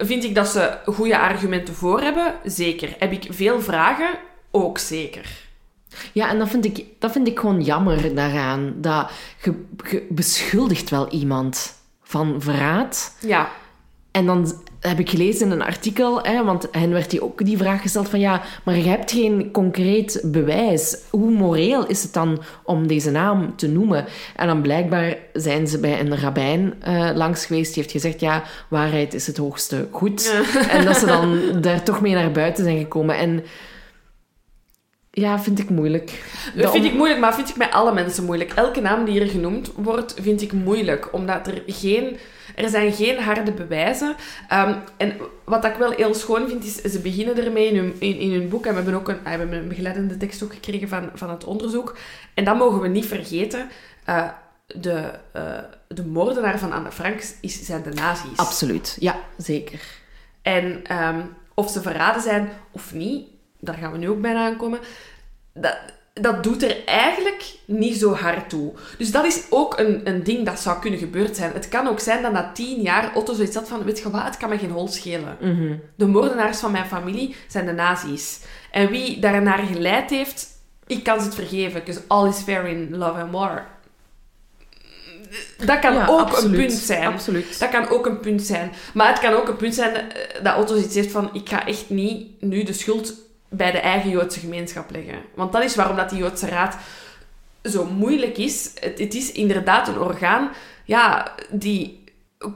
Vind 0.06 0.24
ik 0.24 0.34
dat 0.34 0.48
ze 0.48 0.78
goede 0.86 1.18
argumenten 1.18 1.74
voor 1.74 2.00
hebben? 2.00 2.34
Zeker. 2.44 2.94
Heb 2.98 3.12
ik 3.12 3.26
veel 3.28 3.60
vragen? 3.60 4.10
Ook 4.50 4.78
zeker. 4.78 5.40
Ja, 6.12 6.28
en 6.28 6.38
dat 6.38 6.48
vind 6.48 6.64
ik, 6.64 6.84
dat 6.98 7.12
vind 7.12 7.26
ik 7.26 7.38
gewoon 7.38 7.60
jammer 7.60 8.14
daaraan. 8.14 8.74
Dat 8.76 9.10
je, 9.42 9.64
je 9.90 10.06
beschuldigt 10.08 10.90
wel 10.90 11.08
iemand 11.08 11.74
van 12.02 12.36
verraad. 12.38 13.16
Ja. 13.20 13.50
En 14.10 14.26
dan 14.26 14.62
heb 14.88 14.98
ik 14.98 15.10
gelezen 15.10 15.46
in 15.46 15.52
een 15.52 15.62
artikel, 15.62 16.22
hè, 16.22 16.44
want 16.44 16.68
hen 16.70 16.90
werd 16.90 17.10
die 17.10 17.22
ook 17.22 17.44
die 17.44 17.56
vraag 17.56 17.82
gesteld 17.82 18.08
van 18.08 18.20
ja, 18.20 18.42
maar 18.64 18.76
je 18.76 18.88
hebt 18.88 19.12
geen 19.12 19.50
concreet 19.50 20.20
bewijs. 20.24 20.98
Hoe 21.10 21.30
moreel 21.30 21.86
is 21.86 22.02
het 22.02 22.12
dan 22.12 22.42
om 22.64 22.86
deze 22.86 23.10
naam 23.10 23.56
te 23.56 23.68
noemen? 23.68 24.04
En 24.36 24.46
dan 24.46 24.62
blijkbaar 24.62 25.16
zijn 25.32 25.66
ze 25.66 25.78
bij 25.78 26.00
een 26.00 26.18
rabbijn 26.18 26.74
uh, 26.88 27.10
langs 27.14 27.46
geweest, 27.46 27.74
die 27.74 27.82
heeft 27.82 27.94
gezegd 27.94 28.20
ja, 28.20 28.42
waarheid 28.68 29.14
is 29.14 29.26
het 29.26 29.36
hoogste 29.36 29.88
goed. 29.90 30.34
En 30.70 30.84
dat 30.84 30.96
ze 30.96 31.06
dan 31.06 31.40
daar 31.60 31.82
toch 31.82 32.00
mee 32.00 32.14
naar 32.14 32.32
buiten 32.32 32.64
zijn 32.64 32.78
gekomen. 32.78 33.16
En 33.16 33.44
ja, 35.10 35.40
vind 35.40 35.58
ik 35.58 35.70
moeilijk. 35.70 36.24
Dat 36.56 36.72
vind 36.72 36.84
ik 36.84 36.94
moeilijk, 36.94 37.20
maar 37.20 37.34
vind 37.34 37.48
ik 37.48 37.56
met 37.56 37.72
alle 37.72 37.94
mensen 37.94 38.24
moeilijk. 38.24 38.52
Elke 38.52 38.80
naam 38.80 39.04
die 39.04 39.20
hier 39.20 39.30
genoemd 39.30 39.72
wordt, 39.76 40.14
vind 40.20 40.42
ik 40.42 40.52
moeilijk. 40.52 41.08
Omdat 41.12 41.46
er 41.46 41.62
geen... 41.66 42.16
Er 42.62 42.68
zijn 42.68 42.92
geen 42.92 43.20
harde 43.20 43.52
bewijzen. 43.52 44.16
Um, 44.52 44.76
en 44.96 45.16
wat 45.44 45.64
ik 45.64 45.74
wel 45.74 45.90
heel 45.90 46.14
schoon 46.14 46.48
vind, 46.48 46.64
is... 46.64 46.92
Ze 46.92 47.00
beginnen 47.00 47.44
ermee 47.44 47.68
in 47.68 47.76
hun, 47.76 47.94
in, 47.98 48.18
in 48.18 48.32
hun 48.32 48.48
boek. 48.48 48.66
En 48.66 48.70
we 48.70 48.76
hebben 48.76 48.94
ook 48.94 49.08
een, 49.08 49.22
we 49.22 49.28
hebben 49.28 49.52
een 49.52 49.68
begeleidende 49.68 50.16
tekst 50.16 50.42
ook 50.42 50.52
gekregen 50.52 50.88
van, 50.88 51.10
van 51.14 51.30
het 51.30 51.44
onderzoek. 51.44 51.96
En 52.34 52.44
dat 52.44 52.56
mogen 52.56 52.80
we 52.80 52.88
niet 52.88 53.06
vergeten. 53.06 53.68
Uh, 54.08 54.28
de, 54.66 55.10
uh, 55.36 55.58
de 55.88 56.04
moordenaar 56.04 56.58
van 56.58 56.72
Anne 56.72 56.92
Frank 56.92 57.22
is, 57.40 57.64
zijn 57.64 57.82
de 57.82 57.90
nazi's. 57.90 58.36
Absoluut, 58.36 58.96
ja, 59.00 59.16
zeker. 59.36 59.80
En 60.42 60.96
um, 60.96 61.36
of 61.54 61.70
ze 61.70 61.82
verraden 61.82 62.22
zijn 62.22 62.48
of 62.70 62.94
niet, 62.94 63.26
daar 63.60 63.74
gaan 63.74 63.92
we 63.92 63.98
nu 63.98 64.08
ook 64.08 64.20
bijna 64.20 64.46
aankomen, 64.46 64.78
dat, 65.54 65.78
dat 66.12 66.42
doet 66.42 66.62
er 66.62 66.84
eigenlijk 66.84 67.44
niet 67.64 67.96
zo 67.96 68.14
hard 68.14 68.48
toe. 68.48 68.72
Dus 68.98 69.10
dat 69.10 69.24
is 69.24 69.42
ook 69.50 69.78
een, 69.78 70.00
een 70.04 70.22
ding 70.22 70.46
dat 70.46 70.60
zou 70.60 70.80
kunnen 70.80 70.98
gebeurd 70.98 71.36
zijn. 71.36 71.52
Het 71.52 71.68
kan 71.68 71.88
ook 71.88 72.00
zijn 72.00 72.22
dat 72.22 72.32
na 72.32 72.50
tien 72.52 72.80
jaar 72.80 73.14
Otto 73.14 73.34
zoiets 73.34 73.54
had 73.54 73.68
van, 73.68 73.84
weet 73.84 73.98
je 73.98 74.10
wat, 74.10 74.24
het 74.24 74.36
kan 74.36 74.48
me 74.48 74.58
geen 74.58 74.70
hol 74.70 74.88
schelen. 74.88 75.36
Mhm. 75.40 75.74
De 75.96 76.06
moordenaars 76.06 76.58
van 76.58 76.70
mijn 76.72 76.86
familie 76.86 77.36
zijn 77.48 77.66
de 77.66 77.72
nazi's. 77.72 78.40
En 78.70 78.88
wie 78.90 79.18
daarnaar 79.18 79.58
geleid 79.58 80.10
heeft, 80.10 80.46
ik 80.86 81.02
kan 81.02 81.18
ze 81.18 81.24
het 81.24 81.34
vergeven, 81.34 81.72
because 81.72 82.00
all 82.06 82.28
is 82.28 82.38
fair 82.38 82.66
in 82.66 82.96
love 82.96 83.20
and 83.20 83.30
war. 83.32 83.66
Dat 85.64 85.78
kan 85.78 85.94
Ja, 85.94 86.06
ook 86.06 86.20
absoluut. 86.20 86.52
een 86.58 86.66
punt 86.66 86.72
zijn. 86.78 87.06
Absoluut. 87.06 87.58
Dat 87.58 87.70
kan 87.70 87.88
ook 87.88 88.06
een 88.06 88.20
punt 88.20 88.42
zijn. 88.42 88.72
Maar 88.94 89.08
het 89.08 89.18
kan 89.18 89.32
ook 89.32 89.48
een 89.48 89.56
punt 89.56 89.74
zijn 89.74 89.94
eh, 89.94 90.42
dat 90.44 90.56
Otto 90.56 90.74
zoiets 90.74 90.94
heeft 90.94 91.10
van... 91.10 91.30
Ik 91.32 91.48
ga 91.48 91.66
echt 91.66 91.90
niet 91.90 92.42
nu 92.42 92.62
de 92.62 92.72
schuld 92.72 93.14
bij 93.52 93.70
de 93.70 93.78
eigen 93.78 94.10
Joodse 94.10 94.40
gemeenschap 94.40 94.90
leggen. 94.90 95.18
Want 95.34 95.52
dat 95.52 95.64
is 95.64 95.76
waarom 95.76 95.96
dat 95.96 96.10
die 96.10 96.18
Joodse 96.18 96.48
Raad 96.48 96.76
zo 97.64 97.84
moeilijk 97.84 98.38
is. 98.38 98.70
Het, 98.80 98.98
het 98.98 99.14
is 99.14 99.32
inderdaad 99.32 99.88
een 99.88 99.98
orgaan 99.98 100.50
ja, 100.84 101.34
die 101.50 102.04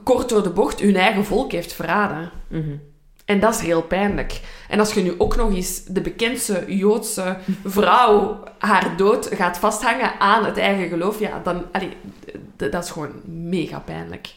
kort 0.05 0.29
door 0.29 0.43
de 0.43 0.51
bocht 0.51 0.81
hun 0.81 0.97
eigen 0.97 1.25
volk 1.25 1.53
heeft 1.53 1.73
verraden. 1.73 2.31
Mhm. 2.49 2.77
En 3.25 3.41
dat 3.41 3.55
is 3.55 3.61
heel 3.61 3.83
pijnlijk. 3.83 4.41
En 4.69 4.79
als 4.79 4.95
je 4.95 5.03
nu 5.03 5.15
ook 5.19 5.37
nog 5.37 5.55
eens 5.55 5.85
de 5.85 6.01
bekendste 6.01 6.65
Joodse 6.67 7.37
vrouw 7.65 8.43
haar 8.59 8.97
dood 8.97 9.29
gaat 9.33 9.59
vasthangen 9.59 10.21
aan 10.21 10.45
het 10.45 10.59
eigen 10.59 10.89
geloof, 10.89 11.19
ja, 11.19 11.41
dan... 11.45 11.65
allee, 11.73 11.91
dat 12.57 12.85
is 12.85 12.91
gewoon 12.91 13.13
mega 13.25 13.79
pijnlijk. 13.79 14.35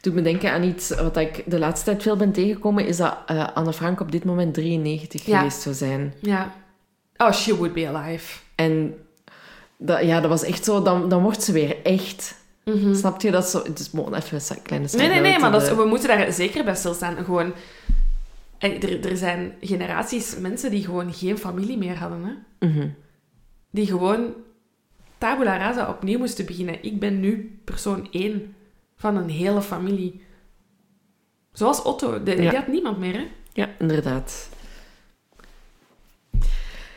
Doet 0.00 0.14
me 0.14 0.22
denken 0.22 0.50
aan 0.52 0.62
iets 0.62 0.90
wat 0.94 1.16
ik 1.16 1.42
de 1.46 1.58
laatste 1.58 1.84
tijd 1.84 2.02
veel 2.02 2.16
ben 2.16 2.32
tegengekomen, 2.32 2.86
is 2.86 2.96
dat 2.96 3.16
eh, 3.26 3.46
Anne 3.54 3.72
Frank 3.72 4.00
op 4.00 4.12
dit 4.12 4.24
moment 4.24 4.54
93 4.54 5.26
Ja. 5.26 5.36
geweest 5.38 5.60
zou 5.60 5.74
zijn. 5.74 6.14
Ja. 6.20 6.52
Oh, 7.16 7.32
she 7.32 7.56
would 7.56 7.72
be 7.72 7.88
alive. 7.88 8.38
En 8.54 8.94
dat, 9.76 10.02
ja, 10.04 10.20
dat 10.20 10.30
was 10.30 10.42
echt 10.42 10.64
zo, 10.64 10.82
dan, 10.82 11.08
dan 11.08 11.22
wordt 11.22 11.42
ze 11.42 11.52
weer 11.52 11.76
echt. 11.82 12.36
Snap 12.92 13.20
je 13.20 13.30
dat 13.30 13.48
zo? 13.48 13.62
Het 13.62 13.78
is 13.78 13.88
gewoon 13.88 14.14
even 14.14 14.40
een 14.48 14.62
kleine. 14.62 14.88
Nee, 14.92 15.08
nee, 15.08 15.20
nee, 15.20 15.38
maar 15.38 15.50
dat 15.52 15.62
is- 15.62 15.68
note, 15.68 15.82
we 15.82 15.88
moeten 15.88 16.08
daar 16.08 16.32
zeker 16.32 16.64
bij 16.64 16.74
stilstaan. 16.74 17.24
Gewoon, 17.24 17.52
eh, 18.58 18.82
er, 18.82 19.06
er 19.10 19.16
zijn 19.16 19.52
generaties 19.60 20.36
mensen 20.38 20.70
die 20.70 20.84
gewoon 20.84 21.12
geen 21.14 21.38
familie 21.38 21.78
meer 21.78 21.96
hadden. 21.96 22.24
Hè? 22.24 22.32
eh, 22.58 22.74
mhm. 22.74 22.88
Die 23.70 23.86
gewoon 23.86 24.26
tabula 25.18 25.56
rasa 25.56 25.88
opnieuw 25.88 26.18
moesten 26.18 26.46
beginnen. 26.46 26.82
Ik 26.84 27.00
ben 27.00 27.20
nu 27.20 27.60
persoon 27.64 28.08
één 28.10 28.54
van 28.98 29.16
een 29.16 29.30
hele 29.30 29.62
familie. 29.62 30.26
Zoals 31.52 31.82
Otto. 31.82 32.22
De, 32.22 32.30
Ja. 32.30 32.36
Die 32.36 32.58
had 32.58 32.66
niemand 32.66 32.98
meer, 32.98 33.12
hè? 33.14 33.26
Ja, 33.52 33.68
inderdaad. 33.78 34.48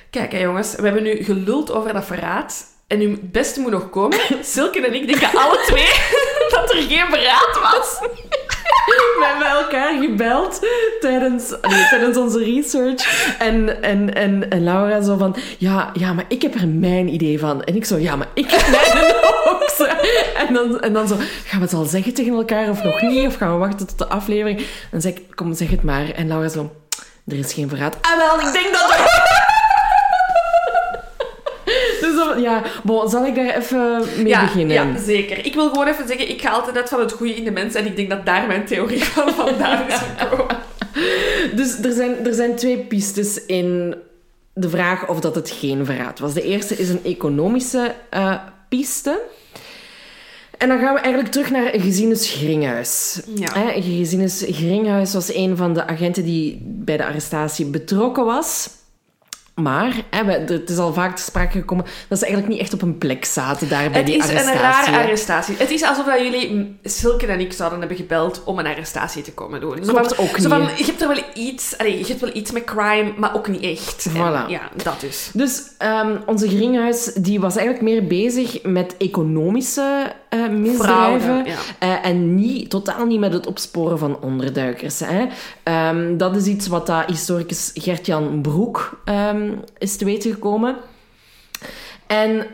Kijk, 0.10 0.32
hè, 0.32 0.40
jongens. 0.40 0.76
We 0.76 0.84
hebben 0.84 1.04
nu 1.04 1.24
geluld 1.24 1.72
over 1.72 1.94
dat 1.94 2.06
verraad. 2.06 2.66
En 2.88 2.98
nu 2.98 3.12
het 3.12 3.32
beste 3.32 3.60
moet 3.60 3.72
nog 3.72 3.90
komen. 3.90 4.20
Silke 4.42 4.86
en 4.86 4.94
ik 4.94 5.08
denken 5.08 5.40
alle 5.40 5.64
twee 5.66 5.90
dat 6.56 6.74
er 6.74 6.82
geen 6.82 7.06
verraad 7.10 7.60
was. 7.62 8.00
We 8.92 9.26
hebben 9.28 9.48
elkaar 9.48 10.02
gebeld 10.02 10.68
tijdens, 11.00 11.50
nee, 11.50 11.88
tijdens 11.90 12.18
onze 12.18 12.44
research. 12.44 13.36
En, 13.40 13.84
en, 13.84 14.14
en, 14.14 14.50
en 14.50 14.64
Laura 14.64 15.02
zo 15.02 15.18
van... 15.18 15.36
Ja, 15.58 15.90
ja, 15.94 16.14
maar 16.14 16.26
ik 16.28 16.42
heb 16.42 16.56
er 16.56 16.68
mijn 16.68 17.14
idee 17.14 17.40
van. 17.40 17.64
En 17.64 17.76
ik 17.76 17.86
zo... 17.86 17.98
Ja, 17.98 18.16
maar 18.16 18.28
ik 18.34 18.52
heb 18.52 18.68
mijn 18.68 19.14
En 20.48 20.54
dan, 20.54 20.80
en 20.80 20.94
dan 20.94 21.08
zo... 21.08 21.16
Gaan 21.46 21.60
we 21.60 21.66
het 21.66 21.74
al 21.74 21.86
zeggen 21.86 22.14
tegen 22.14 22.34
elkaar 22.34 22.70
of 22.70 22.84
nog 22.84 23.02
niet? 23.02 23.28
Of 23.28 23.36
gaan 23.36 23.52
we 23.52 23.58
wachten 23.58 23.88
tot 23.88 23.98
de 23.98 24.08
aflevering? 24.08 24.60
En 24.60 24.66
dan 24.92 25.02
zeg 25.02 25.12
ik... 25.12 25.36
Kom, 25.36 25.54
zeg 25.54 25.70
het 25.70 25.84
maar. 25.84 26.10
En 26.10 26.28
Laura 26.28 26.48
zo... 26.48 26.72
Er 27.28 27.38
is 27.38 27.54
geen 27.54 27.70
verraad. 27.70 27.98
Ah, 28.02 28.18
wel, 28.18 28.48
ik 28.48 28.54
denk 28.54 28.74
dat 28.74 28.92
er... 28.92 29.30
Dus 32.02 32.42
ja, 32.42 32.64
bon, 32.84 33.10
zal 33.10 33.26
ik 33.26 33.36
daar 33.36 33.56
even 33.56 34.06
mee 34.16 34.28
ja, 34.28 34.42
beginnen? 34.42 34.76
Ja, 34.76 34.98
zeker. 35.00 35.46
Ik 35.46 35.54
wil 35.54 35.70
gewoon 35.70 35.88
even 35.88 36.08
zeggen, 36.08 36.30
ik 36.30 36.42
ga 36.42 36.50
altijd 36.50 36.78
uit 36.78 36.90
van 36.90 37.00
het 37.00 37.12
goede 37.12 37.36
in 37.36 37.44
de 37.44 37.52
mens. 37.52 37.74
En 37.74 37.86
ik 37.86 37.96
denk 37.96 38.10
dat 38.10 38.26
daar 38.26 38.48
mijn 38.48 38.66
theorie 38.66 39.04
van 39.04 39.34
vandaan 39.34 39.88
is 39.88 40.00
gekomen. 40.18 40.58
Dus 41.56 41.80
er 41.80 41.94
zijn, 41.94 42.26
er 42.26 42.34
zijn 42.34 42.56
twee 42.56 42.78
pistes 42.78 43.46
in 43.46 43.96
de 44.54 44.70
vraag 44.70 45.08
of 45.08 45.20
dat 45.20 45.36
het 45.36 45.50
geen 45.50 45.86
verraad 45.86 46.20
was. 46.20 46.34
De 46.34 46.44
eerste 46.44 46.76
is 46.76 46.90
een 46.90 47.04
economische 47.04 47.96
eh, 48.10 48.36
piste. 48.70 49.22
En 50.62 50.68
dan 50.68 50.80
gaan 50.80 50.94
we 50.94 51.00
eigenlijk 51.00 51.34
terug 51.34 51.52
naar 51.52 51.72
Gesines 51.74 52.30
Gringhuis. 52.30 53.22
Ja. 53.36 53.54
Hè, 53.54 53.82
Gesines 53.82 54.44
Gringhuis 54.48 55.14
was 55.14 55.34
een 55.34 55.58
van 55.58 55.74
de 55.74 55.88
agenten 55.88 56.24
die 56.24 56.62
bij 56.64 56.98
de 56.98 57.06
arrestatie 57.06 57.66
betrokken 57.66 58.26
was. 58.26 58.70
Maar, 59.56 59.94
hè, 60.10 60.26
we- 60.26 60.54
het 60.54 60.70
is 60.70 60.78
al 60.78 60.94
vaak 60.94 61.16
te 61.16 61.22
sprake 61.22 61.58
gekomen, 61.58 61.86
dat 62.08 62.18
ze 62.20 62.24
eigenlijk 62.26 62.54
niet 62.54 62.62
echt 62.64 62.74
op 62.74 62.82
een 62.82 62.98
plek 62.98 63.26
zaten 63.26 63.70
daar 63.70 63.90
bij 63.90 63.98
Het 63.98 64.06
die 64.06 64.16
is 64.18 64.24
arrestatie. 64.24 64.54
een 64.54 64.62
rare 64.62 64.98
arrestatie. 65.04 65.56
Het 65.58 65.70
is 65.70 65.84
alsof 65.84 66.06
dat 66.06 66.20
jullie, 66.22 66.78
Silke 66.84 67.26
en 67.28 67.40
ik, 67.40 67.54
zouden 67.54 67.80
hebben 67.80 67.98
gebeld 67.98 68.42
om 68.46 68.60
een 68.60 68.66
arrestatie 68.68 69.24
te 69.24 69.34
komen 69.34 69.60
doen. 69.62 69.86
Zo 69.86 69.94
van, 69.94 70.18
ook 70.18 70.38
zo 70.38 70.50
van, 70.50 70.62
niet. 70.62 70.78
je 70.78 70.86
hebt 70.86 71.02
er 71.02 71.08
wel 71.08 71.24
iets... 71.34 71.78
Allee, 71.78 72.00
je 72.00 72.06
hebt 72.06 72.20
wel 72.20 72.30
iets 72.36 72.52
met 72.52 72.64
crime, 72.64 73.14
maar 73.18 73.36
ook 73.36 73.48
niet 73.48 73.64
echt. 73.64 74.06
En 74.06 74.12
Voilà. 74.12 74.50
ja, 74.50 74.62
dat 74.84 75.00
dus. 75.00 75.30
Dus 75.34 75.64
ehm, 75.78 76.16
onze 76.26 76.48
Gringhuis 76.50 77.04
die 77.14 77.40
was 77.40 77.56
eigenlijk 77.56 77.86
meer 77.90 78.08
bezig 78.08 78.64
met 78.64 78.96
economische 78.98 80.12
eh, 80.30 80.48
misdrijven. 80.50 81.46
Ja. 81.46 81.56
eh, 81.80 82.06
en 82.06 82.36
niet, 82.36 82.70
totaal 82.70 83.06
niet 83.06 83.20
met 83.20 83.34
het 83.34 83.48
opsporen 83.48 83.98
van 83.98 84.20
onderduikers. 84.22 85.00
Hè. 85.00 85.26
Ehm, 85.64 86.18
dat 86.18 86.36
is 86.36 86.46
iets 86.46 86.68
wat 86.68 86.88
dat 86.88 87.06
historicus 87.06 87.72
Gert-Jan 87.74 88.42
Broek 88.42 89.02
ehm, 89.50 89.58
is 89.78 89.96
te 89.98 90.06
weten 90.06 90.32
gekomen. 90.32 90.76
En 92.08 92.46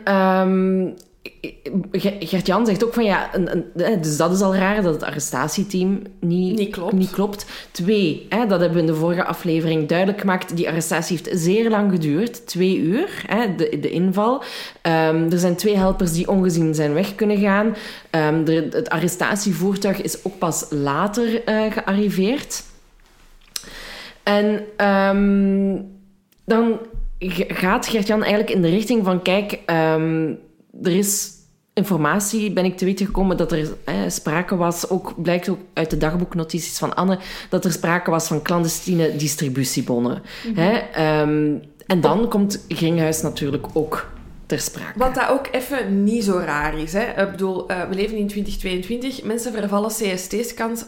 Ge- 1.92 2.16
Gert-Jan 2.20 2.66
zegt 2.66 2.84
ook 2.84 2.94
van 2.94 3.04
ja, 3.04 3.34
een, 3.34 3.50
een, 3.74 4.00
dus 4.00 4.16
dat 4.16 4.32
is 4.32 4.40
al 4.40 4.54
raar 4.54 4.82
dat 4.82 4.94
het 4.94 5.02
arrestatieteam 5.02 6.02
niet, 6.20 6.56
Niet 6.58 6.70
klopt. 6.70 6.92
Niet 6.92 7.10
klopt. 7.10 7.46
Twee, 7.70 8.26
hè, 8.28 8.46
dat 8.46 8.60
hebben 8.60 8.72
we 8.72 8.80
in 8.86 8.92
de 8.92 8.98
vorige 8.98 9.24
aflevering 9.24 9.88
duidelijk 9.88 10.20
gemaakt, 10.20 10.56
die 10.56 10.68
arrestatie 10.68 11.16
heeft 11.16 11.40
zeer 11.42 11.70
lang 11.70 11.90
geduurd, 11.90 12.46
twee 12.46 12.78
uur, 12.78 13.24
hè, 13.26 13.54
de, 13.54 13.78
de 13.80 13.90
inval. 13.90 14.42
Ehm, 14.82 15.30
er 15.30 15.38
zijn 15.38 15.56
twee 15.56 15.76
helpers 15.76 16.12
die 16.12 16.28
ongezien 16.28 16.74
zijn 16.74 16.92
weg 16.92 17.14
kunnen 17.14 17.38
gaan. 17.38 17.76
De- 18.44 18.68
het 18.70 18.88
arrestatievoertuig 18.88 20.02
is 20.02 20.24
ook 20.24 20.38
pas 20.38 20.66
later 20.70 21.44
eh, 21.44 21.72
gearriveerd. 21.72 22.62
En 24.22 24.60
ehm, 24.76 25.80
dan 26.48 26.78
gaat 27.48 27.86
Gert-Jan 27.86 28.22
eigenlijk 28.22 28.50
in 28.50 28.62
de 28.62 28.68
richting 28.68 29.04
van, 29.04 29.22
kijk, 29.22 29.58
ehm, 29.66 30.34
er 30.82 30.96
is 30.96 31.36
informatie, 31.74 32.52
ben 32.52 32.64
ik 32.64 32.76
te 32.76 32.84
weten 32.84 33.06
gekomen, 33.06 33.36
dat 33.36 33.52
er 33.52 33.68
eh, 33.84 33.94
sprake 34.08 34.56
was, 34.56 34.90
ook 34.90 35.22
blijkt 35.22 35.48
ook 35.48 35.58
uit 35.72 35.90
de 35.90 35.96
dagboeknotities 35.96 36.78
van 36.78 36.94
Anne, 36.94 37.18
dat 37.48 37.64
er 37.64 37.72
sprake 37.72 38.10
was 38.10 38.26
van 38.26 38.42
clandestine 38.42 39.16
distributiebonnen. 39.16 40.22
Hè? 40.54 40.72
Ehm, 40.72 41.56
en 41.86 42.00
dan 42.00 42.28
komt 42.28 42.64
Gringhuis 42.68 43.22
natuurlijk 43.22 43.66
ook 43.72 44.10
ter 44.46 44.60
sprake. 44.60 44.98
Wat 44.98 45.14
dat 45.14 45.28
ook 45.28 45.48
even 45.52 46.04
niet 46.04 46.24
zo 46.24 46.38
raar 46.38 46.78
is. 46.78 46.92
Hè? 46.92 47.22
Ik 47.22 47.30
bedoel, 47.30 47.68
eh, 47.68 47.88
we 47.88 47.94
leven 47.94 48.16
in 48.16 48.28
2022. 48.28 49.22
Mensen 49.22 49.52
vervallen 49.52 49.90
CST-scans 49.90 50.84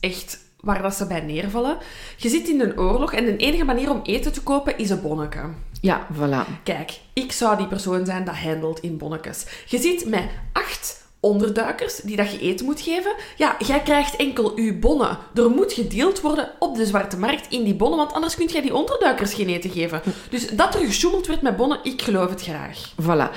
echt 0.00 0.43
waar 0.64 0.82
dat 0.82 0.94
ze 0.94 1.06
bij 1.06 1.20
neervallen. 1.20 1.76
Je 2.16 2.28
zit 2.28 2.48
in 2.48 2.60
een 2.60 2.78
oorlog 2.78 3.12
en 3.12 3.24
de 3.24 3.36
enige 3.36 3.64
manier 3.64 3.90
om 3.90 4.00
eten 4.02 4.32
te 4.32 4.42
kopen 4.42 4.78
is 4.78 4.90
een 4.90 5.02
bonneke. 5.02 5.40
Ja, 5.80 6.06
voilà. 6.12 6.62
Kijk, 6.62 7.00
ik 7.12 7.32
zou 7.32 7.56
die 7.56 7.66
persoon 7.66 8.06
zijn 8.06 8.24
dat 8.24 8.34
handelt 8.34 8.80
in 8.80 8.98
bonnetjes. 8.98 9.46
Je 9.66 9.78
zit 9.78 10.06
met 10.08 10.24
acht 10.52 11.02
onderduikers 11.24 11.96
die 11.96 12.16
dat 12.16 12.32
je 12.32 12.40
eten 12.40 12.66
moet 12.66 12.80
geven. 12.80 13.14
Ja, 13.36 13.56
jij 13.66 13.80
krijgt 13.80 14.16
enkel 14.16 14.52
uw 14.56 14.78
bonnen. 14.78 15.18
Er 15.34 15.50
moet 15.50 15.72
gedeeld 15.72 16.20
worden 16.20 16.50
op 16.58 16.76
de 16.76 16.86
zwarte 16.86 17.18
markt 17.18 17.52
in 17.52 17.64
die 17.64 17.74
bonnen, 17.74 17.98
want 17.98 18.12
anders 18.12 18.34
kun 18.34 18.46
jij 18.46 18.62
die 18.62 18.74
onderduikers 18.74 19.34
geen 19.34 19.48
eten 19.48 19.70
geven. 19.70 20.02
Dus 20.30 20.48
dat 20.48 20.74
er 20.74 20.86
gesjoemeld 20.86 21.26
werd 21.26 21.42
met 21.42 21.56
bonnen, 21.56 21.78
ik 21.82 22.02
geloof 22.02 22.30
het 22.30 22.42
graag. 22.42 22.92
Voilà. 23.02 23.30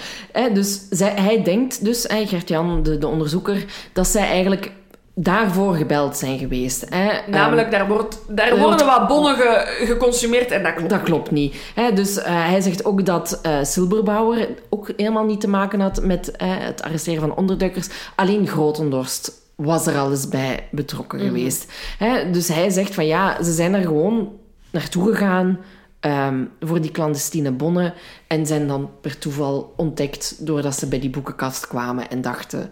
Dus 0.54 0.88
zij, 0.90 1.14
hij 1.16 1.44
denkt 1.44 1.86
dus, 1.86 2.06
Gert-Jan, 2.08 2.84
de, 2.84 2.98
de 2.98 3.08
onderzoeker, 3.08 3.66
dat 3.94 4.08
zij 4.08 4.28
eigenlijk 4.28 4.72
daarvoor 5.20 5.76
gebeld 5.76 6.18
zijn 6.18 6.38
geweest. 6.38 6.86
Hè. 6.90 7.32
Namelijk, 7.32 7.72
daar, 7.72 7.88
wordt, 7.88 8.20
daar 8.28 8.58
worden 8.58 8.86
wat 8.86 9.08
bonnen 9.08 9.36
ge- 9.36 9.86
geconsumeerd 9.86 10.52
en 10.52 10.64
dat 10.64 10.74
klopt. 10.74 10.90
Dat 10.90 11.02
klopt 11.04 11.32
niet. 11.32 11.56
Hè, 11.76 11.94
dus 11.94 12.18
eh, 12.18 12.48
hij 12.48 12.62
zegt 12.62 12.86
ook 12.86 13.06
dat 13.06 13.40
eh 13.42 13.58
Silberbauer 13.62 14.48
ook 14.70 14.92
helemaal 14.98 15.26
niet 15.26 15.42
te 15.42 15.48
maken 15.48 15.80
had 15.80 16.04
met 16.04 16.32
het 16.44 16.82
arresteren 16.82 17.22
van 17.22 17.36
onderduikers. 17.36 17.88
Alleen 18.16 18.48
Grotendorst 18.48 19.32
was 19.56 19.88
er 19.88 19.98
al 19.98 20.10
eens 20.12 20.28
bij 20.28 20.68
betrokken 20.72 21.20
geweest. 21.20 21.72
Hè, 21.98 22.32
dus 22.32 22.48
hij 22.48 22.70
zegt 22.70 22.94
van 22.94 23.06
ja, 23.06 23.44
ze 23.44 23.52
zijn 23.52 23.74
er 23.74 23.82
gewoon 23.82 24.32
naartoe 24.72 25.12
gegaan 25.12 25.60
ehm, 26.00 26.44
voor 26.60 26.82
die 26.82 26.92
clandestine 26.92 27.52
bonnen 27.52 27.94
en 28.28 28.46
zijn 28.46 28.68
dan 28.68 28.90
per 29.02 29.18
toeval 29.18 29.74
ontdekt 29.78 30.46
doordat 30.46 30.76
ze 30.80 30.88
bij 30.88 31.00
die 31.00 31.10
boekenkast 31.10 31.68
kwamen 31.68 32.10
en 32.10 32.22
dachten... 32.22 32.72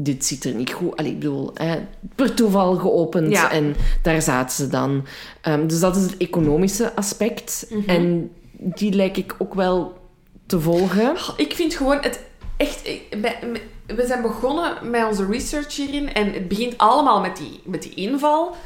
Dit 0.00 0.24
ziet 0.24 0.44
er 0.44 0.54
niet 0.54 0.70
goed. 0.72 0.96
Allee, 0.96 1.10
ik 1.10 1.18
bedoel, 1.18 1.50
hè, 1.54 1.78
per 2.14 2.34
toeval 2.34 2.74
geopend 2.76 3.30
Ja. 3.30 3.50
en 3.50 3.74
daar 4.02 4.22
zaten 4.22 4.56
ze 4.56 4.68
dan. 4.68 5.06
Ehm, 5.40 5.66
dus 5.66 5.80
dat 5.80 5.96
is 5.96 6.02
het 6.02 6.16
economische 6.16 6.94
aspect. 6.94 7.68
En 7.86 8.30
die 8.52 8.92
lijkt 8.92 9.16
ik 9.16 9.34
ook 9.38 9.54
wel 9.54 9.98
te 10.46 10.60
volgen. 10.60 11.14
Ik 11.36 11.52
vind 11.54 11.74
gewoon 11.74 11.98
het 12.00 12.20
echt... 12.56 12.86
ik- 12.86 13.20
bij- 13.20 13.38
We 13.86 14.06
zijn 14.06 14.22
begonnen 14.22 14.90
met 14.90 15.04
onze 15.06 15.26
research 15.26 15.76
hierin 15.76 16.12
en 16.12 16.32
het 16.32 16.48
begint 16.48 16.78
allemaal 16.78 17.20
met 17.20 17.36
die, 17.36 17.60
met 17.64 17.82
die 17.82 17.94
inval. 17.94 18.56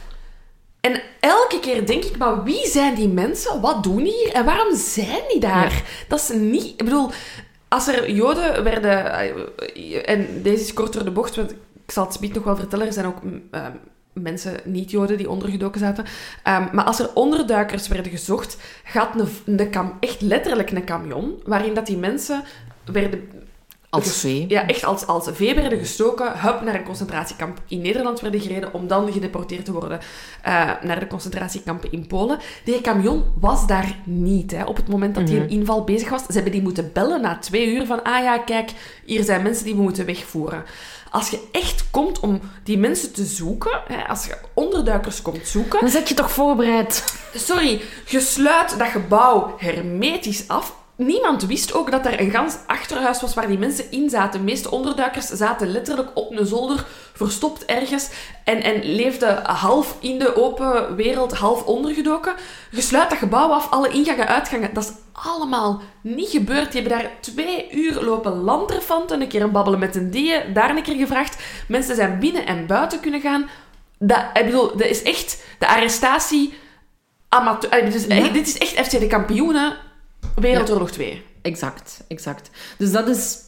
En 0.80 1.02
elke 1.20 1.58
keer 1.60 1.86
denk 1.86 2.04
ik, 2.04 2.16
maar 2.18 2.44
wie 2.44 2.66
zijn 2.66 2.94
die 2.94 3.08
mensen? 3.08 3.60
Wat 3.60 3.82
doen 3.82 4.02
die 4.02 4.12
hier? 4.24 4.32
En 4.32 4.44
waarom 4.44 4.76
zijn 4.76 5.20
die 5.28 5.40
daar? 5.40 5.82
Dat 6.08 6.18
is 6.18 6.28
niet... 6.38 6.64
Ik 6.64 6.84
bedoel, 6.84 7.10
als 7.72 7.88
er 7.88 8.10
Joden 8.10 8.64
werden... 8.64 9.12
eh, 9.12 10.08
En 10.08 10.42
deze 10.42 10.62
is 10.62 10.72
kort 10.72 10.92
door 10.92 11.04
de 11.04 11.10
bocht, 11.10 11.36
want 11.36 11.50
ik 11.50 11.90
zal 11.90 12.04
het 12.04 12.12
speed 12.12 12.34
nog 12.34 12.44
wel 12.44 12.56
vertellen. 12.56 12.86
Er 12.86 12.92
zijn 12.92 13.06
ook 13.06 13.22
mm, 13.22 13.42
eh, 13.50 13.66
mensen, 14.12 14.60
niet-Joden, 14.64 15.16
die 15.16 15.30
ondergedoken 15.30 15.80
zaten. 15.80 16.04
Ehm, 16.42 16.66
maar 16.72 16.84
als 16.84 17.00
er 17.00 17.10
onderduikers 17.14 17.88
werden 17.88 18.12
gezocht, 18.12 18.56
gaat 18.84 19.14
een 19.46 19.70
kam, 19.70 19.96
echt 20.00 20.20
letterlijk 20.20 20.70
een 20.70 20.84
camion, 20.84 21.42
waarin 21.44 21.74
dat 21.74 21.86
die 21.86 21.96
mensen 21.96 22.42
werden 22.84 23.28
Als 23.94 24.20
vee. 24.20 24.44
ja, 24.48 24.66
echt 24.66 24.84
als, 24.84 25.06
als 25.06 25.28
vee 25.32 25.54
werden 25.54 25.78
gestoken, 25.78 26.40
hup, 26.40 26.60
naar 26.60 26.74
een 26.74 26.84
concentratiekamp 26.84 27.58
in 27.68 27.80
Nederland 27.80 28.20
werden 28.20 28.40
gereden 28.40 28.74
om 28.74 28.86
dan 28.88 29.12
gedeporteerd 29.12 29.64
te 29.64 29.72
worden 29.72 30.00
eh, 30.42 30.70
naar 30.82 31.00
de 31.00 31.06
concentratiekampen 31.06 31.92
in 31.92 32.06
Polen. 32.06 32.38
Die 32.64 32.80
camion 32.80 33.24
was 33.40 33.66
daar 33.66 33.96
niet, 34.04 34.50
hè, 34.50 34.64
op 34.64 34.76
het 34.76 34.88
moment 34.88 35.14
dat 35.14 35.26
die 35.26 35.40
een 35.40 35.48
inval 35.48 35.84
bezig 35.84 36.08
was. 36.08 36.22
Ze 36.26 36.32
hebben 36.32 36.52
die 36.52 36.62
moeten 36.62 36.90
bellen 36.92 37.20
na 37.20 37.38
twee 37.38 37.74
uur 37.74 37.86
van, 37.86 38.02
ah 38.02 38.22
ja, 38.22 38.38
kijk, 38.38 38.70
hier 39.04 39.24
zijn 39.24 39.42
mensen 39.42 39.64
die 39.64 39.74
we 39.74 39.82
moeten 39.82 40.06
wegvoeren. 40.06 40.64
Als 41.10 41.28
je 41.28 41.48
echt 41.50 41.90
komt 41.90 42.20
om 42.20 42.40
die 42.62 42.78
mensen 42.78 43.12
te 43.12 43.24
zoeken, 43.24 43.80
hè, 43.86 44.08
als 44.08 44.26
je 44.26 44.36
onderduikers 44.54 45.22
komt 45.22 45.46
zoeken, 45.46 45.80
Dan 45.80 45.88
zet 45.88 46.08
je 46.08 46.14
toch 46.14 46.30
voorbereid. 46.30 47.04
Sorry, 47.34 47.80
je 48.06 48.20
sluit 48.20 48.78
dat 48.78 48.88
gebouw 48.88 49.54
hermetisch 49.58 50.48
af. 50.48 50.80
Niemand 51.06 51.46
wist 51.46 51.74
ook 51.74 51.90
dat 51.90 52.06
er 52.06 52.20
een 52.20 52.30
gans 52.30 52.56
achterhuis 52.66 53.20
was 53.20 53.34
waar 53.34 53.46
die 53.46 53.58
mensen 53.58 53.90
in 53.90 54.10
zaten. 54.10 54.38
De 54.40 54.44
meeste 54.46 54.70
onderduikers 54.70 55.26
zaten 55.26 55.70
letterlijk 55.70 56.08
op 56.14 56.30
een 56.38 56.46
zolder, 56.46 56.84
verstopt 57.12 57.64
ergens, 57.64 58.10
en, 58.44 58.62
en 58.62 58.84
leefden 58.94 59.44
half 59.44 59.96
in 60.00 60.18
de 60.18 60.36
open 60.36 60.96
wereld, 60.96 61.32
half 61.36 61.64
ondergedoken. 61.64 62.34
Je 62.70 62.80
sluit 62.80 63.10
dat 63.10 63.18
gebouw 63.18 63.48
af, 63.48 63.70
alle 63.70 63.88
ingangen, 63.88 64.28
uitgangen. 64.28 64.74
Dat 64.74 64.82
is 64.84 64.92
allemaal 65.12 65.80
niet 66.02 66.28
gebeurd. 66.28 66.72
Die 66.72 66.80
hebben 66.80 66.98
daar 66.98 67.10
twee 67.20 67.70
uur 67.70 68.02
lopen 68.02 68.32
landrefanten, 68.42 69.20
een 69.20 69.28
keer 69.28 69.42
een 69.42 69.50
babbelen 69.52 69.78
met 69.78 69.96
een 69.96 70.10
die, 70.10 70.52
daar 70.52 70.70
een 70.76 70.82
keer 70.82 70.96
gevraagd. 70.96 71.42
Mensen 71.68 71.96
zijn 71.96 72.18
binnen 72.18 72.46
en 72.46 72.66
buiten 72.66 73.00
kunnen 73.00 73.20
gaan. 73.20 73.48
Dat, 73.98 74.24
ik 74.34 74.44
bedoel, 74.44 74.76
dat 74.76 74.86
is 74.88 75.02
echt 75.02 75.42
de 75.58 75.66
arrestatie 75.68 76.54
amateur. 77.28 77.90
Dus, 77.90 78.04
Ja. 78.06 78.16
eh, 78.16 78.32
Dit 78.32 78.46
is 78.46 78.58
echt 78.58 78.86
FC 78.86 78.90
de 78.90 79.06
kampioenen 79.06 79.76
Wereldoorlog 80.34 80.90
2. 80.90 81.22
Exact, 81.42 82.04
exact. 82.08 82.50
Dus 82.78 82.92
dat 82.92 83.08
is... 83.08 83.38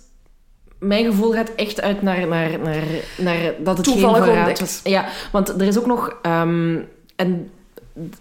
Mijn 0.79 1.05
gevoel 1.05 1.33
gaat 1.33 1.51
echt 1.57 1.81
uit 1.81 2.03
naar, 2.03 2.29
naar, 2.29 2.59
naar, 2.59 2.85
naar 3.19 3.55
dat 3.59 3.77
het 3.77 3.87
Toevallig 3.87 4.25
geen 4.25 4.57
was. 4.59 4.81
Ja, 4.85 5.09
want 5.33 5.49
er 5.49 5.67
is 5.67 5.79
ook 5.79 5.87
nog... 5.87 6.17
ehm, 6.23 6.79
en 7.17 7.51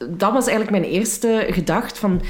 dat 0.10 0.32
was 0.32 0.48
eigenlijk 0.48 0.70
mijn 0.70 0.92
eerste 0.92 1.48
gedachte 1.50 2.00
van... 2.00 2.22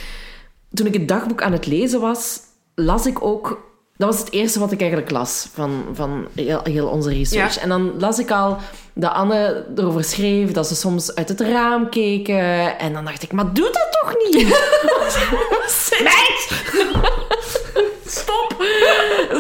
Toen 0.74 0.88
ik 0.88 0.94
het 0.94 1.08
dagboek 1.08 1.42
aan 1.42 1.52
het 1.52 1.66
lezen 1.66 2.00
was, 2.00 2.40
las 2.76 3.06
ik 3.06 3.24
ook... 3.24 3.73
Dat 3.98 4.10
was 4.10 4.20
het 4.20 4.32
eerste 4.32 4.60
wat 4.60 4.72
ik 4.72 4.80
eigenlijk 4.82 5.12
las 5.12 5.48
van, 5.54 5.84
van 5.94 6.28
heel, 6.36 6.60
heel 6.64 6.88
onze 6.88 7.10
research. 7.10 7.56
Ja. 7.56 7.62
En 7.62 7.70
dan 7.70 7.92
las 8.00 8.20
ik 8.20 8.32
al 8.32 8.58
dat 8.94 9.12
Anne 9.12 9.66
erover 9.76 10.04
schreef, 10.04 10.52
dat 10.52 10.68
ze 10.68 10.76
soms 10.76 11.16
uit 11.16 11.30
het 11.30 11.42
raam 11.42 11.90
keken. 11.90 12.80
En 12.80 12.94
dan 12.94 13.06
dacht 13.06 13.24
ik, 13.24 13.32
maar 13.32 13.54
doe 13.54 13.70
dat 13.72 13.88
toch 14.02 14.14
niet? 14.24 14.44
Meid! 16.04 16.64
Stop! 18.06 18.64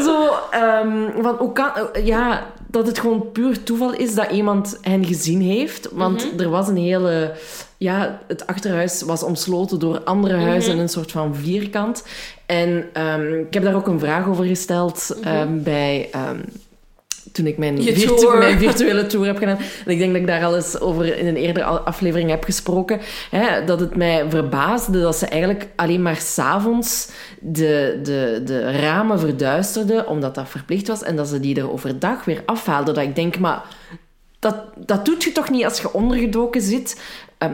Zo, 0.03 0.29
ehm, 0.51 1.21
van, 1.21 1.35
hoe 1.39 1.51
kan... 1.51 1.71
eh, 1.93 2.05
Ja, 2.05 2.51
dat 2.67 2.87
het 2.87 2.99
gewoon 2.99 3.31
puur 3.31 3.63
toeval 3.63 3.93
is 3.93 4.15
dat 4.15 4.31
iemand 4.31 4.77
hen 4.81 5.05
gezien 5.05 5.41
heeft. 5.41 5.87
Want 5.91 6.27
er 6.41 6.49
was 6.49 6.67
een 6.67 6.77
hele... 6.77 7.33
Ja, 7.77 8.19
het 8.27 8.47
achterhuis 8.47 9.01
was 9.01 9.23
omsloten 9.23 9.79
door 9.79 10.03
andere 10.03 10.35
huizen, 10.37 10.77
een 10.77 10.89
soort 10.89 11.11
van 11.11 11.35
vierkant. 11.35 12.03
En 12.45 12.89
ehm, 12.93 13.33
ik 13.33 13.53
heb 13.53 13.63
daar 13.63 13.75
ook 13.75 13.87
een 13.87 13.99
vraag 13.99 14.27
over 14.27 14.45
gesteld 14.45 15.17
ehm, 15.23 15.63
bij... 15.63 16.09
ehm, 16.11 16.39
toen 17.31 17.47
ik 17.47 17.57
mijn, 17.57 17.81
virtu- 17.83 18.57
virtuele 18.57 19.05
tour 19.05 19.25
heb 19.25 19.37
gedaan. 19.37 19.57
En 19.85 19.91
ik 19.91 19.97
denk 19.97 20.11
dat 20.11 20.21
ik 20.21 20.27
daar 20.27 20.43
al 20.43 20.55
eens 20.55 20.79
over 20.79 21.17
in 21.17 21.27
een 21.27 21.35
eerdere 21.35 21.65
aflevering 21.65 22.29
heb 22.29 22.43
gesproken. 22.43 22.99
Hè, 23.31 23.65
dat 23.65 23.79
het 23.79 23.95
mij 23.95 24.25
verbaasde 24.29 25.01
dat 25.01 25.15
ze 25.15 25.25
eigenlijk 25.25 25.67
alleen 25.75 26.01
maar 26.01 26.15
s'avonds 26.15 27.09
de, 27.39 27.99
de, 28.03 28.41
de 28.45 28.71
ramen 28.71 29.19
verduisterden, 29.19 30.07
omdat 30.07 30.35
dat 30.35 30.49
verplicht 30.49 30.87
was. 30.87 31.03
En 31.03 31.15
dat 31.15 31.27
ze 31.27 31.39
die 31.39 31.55
er 31.55 31.71
overdag 31.71 32.25
weer 32.25 32.41
afhaalden. 32.45 32.93
Dat 32.93 33.03
ik 33.03 33.15
denk, 33.15 33.39
maar 33.39 33.63
dat, 34.39 34.55
dat 34.75 35.05
doet 35.05 35.23
je 35.23 35.31
toch 35.31 35.49
niet 35.49 35.65
als 35.65 35.81
je 35.81 35.93
ondergedoken 35.93 36.61
zit? 36.61 37.01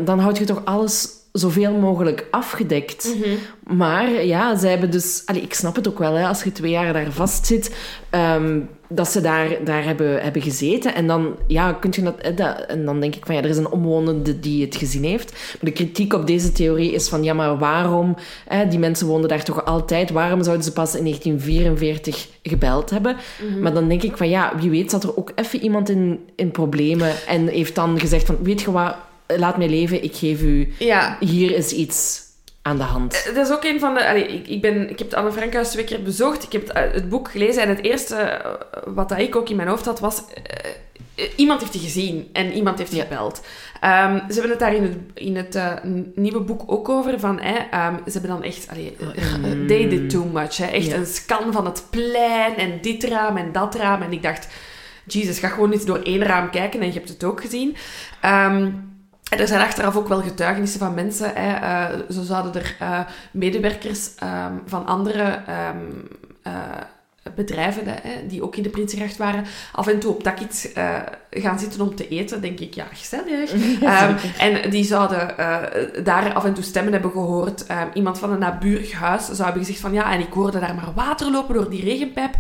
Dan 0.04 0.20
houd 0.20 0.38
je 0.38 0.46
toch 0.46 0.62
alles 0.66 1.10
zoveel 1.32 1.74
mogelijk 1.74 2.28
afgedekt. 2.32 3.16
Maar 3.64 4.26
ja, 4.26 4.56
zij 4.56 4.70
hebben 4.70 4.92
dus... 4.92 5.22
Allee, 5.26 5.42
ik 5.42 5.54
snap 5.54 5.76
het 5.76 5.88
ook 5.88 6.00
wel, 6.00 6.14
hè, 6.14 6.28
als 6.28 6.44
je 6.44 6.52
twee 6.52 6.72
jaar 6.72 6.94
daar 6.94 7.12
vast 7.12 7.46
zit, 7.46 7.76
ehm, 8.10 8.60
dat 8.88 9.08
ze 9.08 9.22
daar, 9.22 9.58
daar 9.64 9.84
hebben, 9.84 10.22
hebben 10.22 10.42
gezeten. 10.42 10.96
En 10.96 11.08
dan, 11.08 11.36
ja, 11.48 11.74
kun 11.74 11.94
je 11.96 12.34
dat. 12.36 12.66
En 12.68 12.86
dan 12.86 13.00
denk 13.00 13.16
ik 13.16 13.26
van, 13.26 13.36
ja, 13.36 13.42
er 13.42 13.50
is 13.50 13.58
een 13.58 13.72
omwonende 13.72 14.40
die 14.40 14.66
het 14.66 14.76
gezien 14.76 15.04
heeft. 15.04 15.32
Maar 15.32 15.58
de 15.60 15.72
kritiek 15.72 16.14
op 16.14 16.28
deze 16.28 16.52
theorie 16.52 16.94
is 16.94 17.10
van, 17.10 17.24
ja, 17.24 17.34
maar 17.34 17.58
waarom... 17.58 18.16
Hè, 18.48 18.68
die 18.68 18.80
mensen 18.80 19.08
woonden 19.08 19.30
daar 19.30 19.44
toch 19.44 19.66
altijd. 19.66 20.12
Waarom 20.12 20.44
zouden 20.44 20.66
ze 20.66 20.74
pas 20.74 20.96
in 20.96 21.04
1944 21.04 22.28
gebeld 22.44 22.90
hebben? 22.90 23.16
Maar 23.62 23.74
dan 23.74 23.88
denk 23.88 24.04
ik 24.04 24.18
van, 24.18 24.30
ja, 24.30 24.54
wie 24.60 24.70
weet 24.70 24.92
zat 24.92 25.04
er 25.04 25.18
ook 25.18 25.32
even 25.36 25.62
iemand 25.62 25.90
in, 25.90 26.20
in 26.36 26.52
problemen 26.52 27.12
en 27.28 27.48
heeft 27.48 27.76
dan 27.76 28.00
gezegd 28.00 28.26
van, 28.26 28.38
weet 28.42 28.62
je 28.62 28.72
wat, 28.72 28.96
laat 29.38 29.58
mij 29.58 29.70
leven, 29.70 30.04
ik 30.04 30.16
geef 30.16 30.42
u... 30.42 30.74
Ja. 30.80 31.18
Hier 31.20 31.56
is 31.56 31.72
iets 31.72 32.22
aan 32.62 32.78
de 32.78 32.84
hand. 32.84 33.32
Dat 33.36 33.46
is 33.48 33.52
ook 33.54 33.64
een 33.64 33.80
van 33.80 33.94
de... 33.94 34.08
Allee, 34.08 34.28
ik, 34.28 34.48
ik, 34.48 34.62
ben, 34.62 34.90
ik 34.90 35.00
heb 35.00 35.10
het 35.10 35.14
Anne 35.20 35.32
Frankhuis 35.32 35.70
twee 35.70 35.84
keer 35.84 36.04
bezocht. 36.04 36.44
Ik 36.44 36.52
heb 36.52 36.62
het, 36.68 36.72
eh, 36.72 36.92
het 36.92 37.10
boek 37.10 37.32
gelezen. 37.32 37.62
En 37.62 37.70
het 37.70 37.84
eerste 37.84 38.16
eh, 38.16 38.52
wat 38.86 39.10
dat 39.10 39.20
ik 39.20 39.36
ook 39.36 39.50
in 39.50 39.56
mijn 39.56 39.68
hoofd 39.68 39.86
had, 39.86 40.00
was... 40.00 40.22
eh, 40.34 40.72
eh, 41.16 41.26
iemand 41.36 41.60
heeft 41.60 41.72
die 41.72 41.82
gezien. 41.82 42.30
En 42.34 42.52
iemand 42.54 42.78
heeft 42.78 42.96
Ja. 42.96 43.04
gebeld. 43.04 43.42
Ehm, 43.80 44.16
ze 44.28 44.34
hebben 44.34 44.50
het 44.50 44.60
daar 44.60 44.74
in 44.76 44.84
het, 44.84 44.96
in 45.14 45.36
het 45.36 45.56
eh, 45.56 45.74
nieuwe 46.16 46.40
boek 46.40 46.62
ook 46.66 46.90
over. 46.90 47.20
Van, 47.20 47.40
hè, 47.42 47.56
ehm, 47.72 47.96
ze 48.06 48.12
hebben 48.12 48.30
dan 48.30 48.44
echt... 48.44 48.68
Allee, 48.70 48.96
eh, 49.16 49.68
they 49.68 49.88
did 49.90 50.10
too 50.10 50.26
much. 50.26 50.58
Hè, 50.58 50.66
echt 50.66 50.86
Ja. 50.86 50.96
een 50.96 51.06
scan 51.06 51.52
van 51.54 51.66
het 51.66 51.84
plein. 51.90 52.56
En 52.58 52.78
dit 52.82 53.04
raam 53.04 53.38
en 53.38 53.52
dat 53.52 53.76
raam. 53.76 54.02
En 54.02 54.12
ik 54.12 54.24
dacht... 54.24 54.48
Jesus, 55.06 55.40
ga 55.40 55.48
gewoon 55.48 55.72
eens 55.72 55.86
door 55.86 56.02
één 56.02 56.24
raam 56.24 56.50
kijken. 56.50 56.80
En 56.80 56.88
je 56.88 56.94
hebt 56.94 57.10
het 57.10 57.24
ook 57.24 57.42
gezien. 57.42 57.76
Ehm, 58.22 58.70
en 59.30 59.40
er 59.40 59.48
zijn 59.48 59.62
achteraf 59.62 59.96
ook 59.96 60.08
wel 60.08 60.22
getuigenissen 60.22 60.80
van 60.80 60.94
mensen. 60.94 61.32
Hè, 61.34 61.54
eh, 61.54 62.00
zo 62.10 62.24
zouden 62.24 62.54
er 62.54 62.76
eh, 62.80 63.00
medewerkers 63.32 64.16
ehm, 64.16 64.54
van 64.66 64.86
andere 64.86 65.40
ehm, 65.48 65.78
eh, 66.42 66.54
bedrijven 67.36 67.84
hè, 67.88 68.28
die 68.28 68.44
ook 68.44 68.56
in 68.56 68.64
de 68.64 68.70
Prinsengracht 68.70 69.18
waren, 69.18 69.46
af 69.72 69.88
en 69.88 70.00
toe 70.00 70.14
op 70.14 70.24
takits 70.24 70.74
uh, 70.74 70.96
gaan 71.30 71.60
zitten 71.60 71.82
om 71.82 71.96
te 71.96 72.08
eten. 72.08 72.42
Denk 72.42 72.60
ik, 72.60 72.74
ja, 72.74 72.86
gezellig. 72.94 73.52
um, 74.10 74.16
en 74.38 74.70
die 74.70 74.84
zouden 74.84 75.36
daar 76.04 76.34
af 76.34 76.46
en 76.46 76.54
toe 76.54 76.64
stemmen 76.64 76.94
hebben 76.94 77.12
gehoord. 77.12 77.66
Iemand 77.94 78.20
van 78.20 78.32
een 78.32 78.40
naburig 78.40 78.92
huis 78.92 79.26
zou 79.26 79.44
hebben 79.44 79.62
gezegd 79.62 79.80
van 79.80 79.94
ja, 79.94 80.12
en 80.12 80.20
ik 80.20 80.34
hoorde 80.34 80.60
daar 80.60 80.76
maar 80.76 80.94
water 80.96 81.32
lopen 81.32 81.56
door 81.56 81.70
die 81.70 81.84
regenpijp 81.84 82.36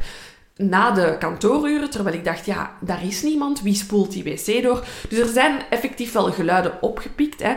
na 0.61 0.91
de 0.91 1.15
kantooruren, 1.19 1.89
terwijl 1.89 2.15
ik 2.15 2.23
dacht, 2.23 2.45
ja, 2.45 2.73
daar 2.81 3.05
is 3.05 3.23
niemand, 3.23 3.61
wie 3.61 3.75
spoelt 3.75 4.11
die 4.11 4.23
wc 4.23 4.63
door? 4.63 4.85
Dus 5.09 5.19
er 5.19 5.27
zijn 5.27 5.61
effectief 5.69 6.11
wel 6.11 6.31
geluiden 6.31 6.81
opgepikt. 6.81 7.43
Hè. 7.43 7.51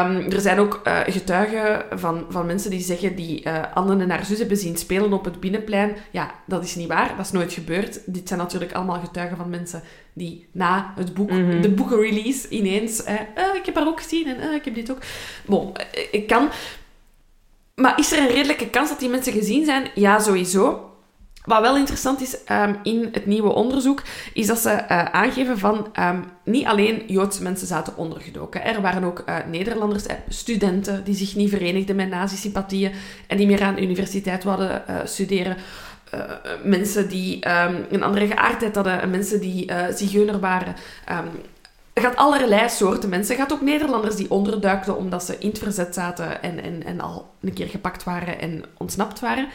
Um, 0.00 0.30
er 0.30 0.40
zijn 0.40 0.58
ook 0.58 0.80
uh, 0.84 1.00
getuigen 1.06 1.98
van, 1.98 2.26
van 2.28 2.46
mensen 2.46 2.70
die 2.70 2.80
zeggen 2.80 3.16
die 3.16 3.44
uh, 3.46 3.62
Anne 3.74 4.02
en 4.02 4.10
haar 4.10 4.24
zus 4.24 4.38
hebben 4.38 4.56
zien 4.56 4.76
spelen 4.76 5.12
op 5.12 5.24
het 5.24 5.40
binnenplein. 5.40 5.96
Ja, 6.10 6.30
dat 6.46 6.64
is 6.64 6.74
niet 6.74 6.88
waar, 6.88 7.16
dat 7.16 7.26
is 7.26 7.32
nooit 7.32 7.52
gebeurd. 7.52 8.00
Dit 8.06 8.28
zijn 8.28 8.40
natuurlijk 8.40 8.72
allemaal 8.72 9.00
getuigen 9.00 9.36
van 9.36 9.50
mensen 9.50 9.82
die 10.12 10.48
na 10.52 10.92
het 10.96 11.14
boek, 11.14 11.30
mm 11.30 11.50
-hmm. 11.50 11.60
de 11.60 11.70
boekenrelease 11.70 12.48
ineens, 12.48 13.06
uh, 13.06 13.14
ik 13.54 13.66
heb 13.66 13.74
haar 13.74 13.86
ook 13.86 14.00
gezien 14.00 14.26
en 14.26 14.54
ik 14.54 14.64
heb 14.64 14.74
dit 14.74 14.90
ook. 14.90 14.98
Bon, 15.46 15.72
ik 16.10 16.26
kan. 16.26 16.48
Maar 17.74 17.98
is 17.98 18.12
er 18.12 18.18
een 18.18 18.34
redelijke 18.34 18.70
kans 18.70 18.88
dat 18.88 19.00
die 19.00 19.08
mensen 19.08 19.32
gezien 19.32 19.64
zijn? 19.64 19.90
Ja, 19.94 20.18
sowieso. 20.18 20.90
Wat 21.46 21.60
wel 21.60 21.76
interessant 21.76 22.20
is 22.20 22.36
um, 22.50 22.76
in 22.82 23.08
het 23.12 23.26
nieuwe 23.26 23.52
onderzoek, 23.52 24.02
is 24.32 24.46
dat 24.46 24.58
ze 24.58 24.70
uh, 24.70 25.04
aangeven 25.04 25.58
van 25.58 25.86
um, 26.00 26.24
niet 26.44 26.66
alleen 26.66 27.02
Joodse 27.06 27.42
mensen 27.42 27.66
zaten 27.66 27.96
ondergedoken. 27.96 28.64
Er 28.64 28.80
waren 28.80 29.04
ook 29.04 29.22
uh, 29.28 29.36
Nederlanders, 29.50 30.06
eh, 30.06 30.16
studenten 30.28 31.04
die 31.04 31.14
zich 31.14 31.34
niet 31.34 31.50
verenigden 31.50 31.96
met 31.96 32.08
nazi-sympathieën 32.08 32.92
en 33.26 33.36
die 33.36 33.46
meer 33.46 33.62
aan 33.62 33.74
de 33.74 33.82
universiteit 33.82 34.44
wilden 34.44 34.82
uh, 34.90 34.96
studeren. 35.04 35.56
mensen 36.62 37.08
die 37.08 37.50
um, 37.50 37.86
een 37.90 38.02
andere 38.02 38.26
geaardheid 38.26 38.74
hadden, 38.74 39.10
mensen 39.10 39.40
die 39.40 39.70
zigeuner 39.94 40.40
waren. 40.40 40.74
Er 41.92 42.02
gaat 42.02 42.16
allerlei 42.16 42.68
soorten 42.68 43.08
mensen. 43.08 43.34
Er 43.34 43.40
gaat 43.40 43.52
ook 43.52 43.60
Nederlanders 43.60 44.16
die 44.16 44.30
onderduikten 44.30 44.96
omdat 44.96 45.24
ze 45.24 45.36
in 45.38 45.48
het 45.48 45.58
verzet 45.58 45.94
zaten 45.94 46.42
en, 46.42 46.62
en, 46.62 46.84
en 46.84 47.00
al 47.00 47.30
een 47.40 47.52
keer 47.52 47.68
gepakt 47.68 48.04
waren 48.04 48.40
en 48.40 48.64
ontsnapt 48.76 49.20
waren 49.20 49.48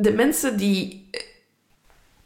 de 0.00 0.12
mensen 0.12 0.56
die 0.56 1.08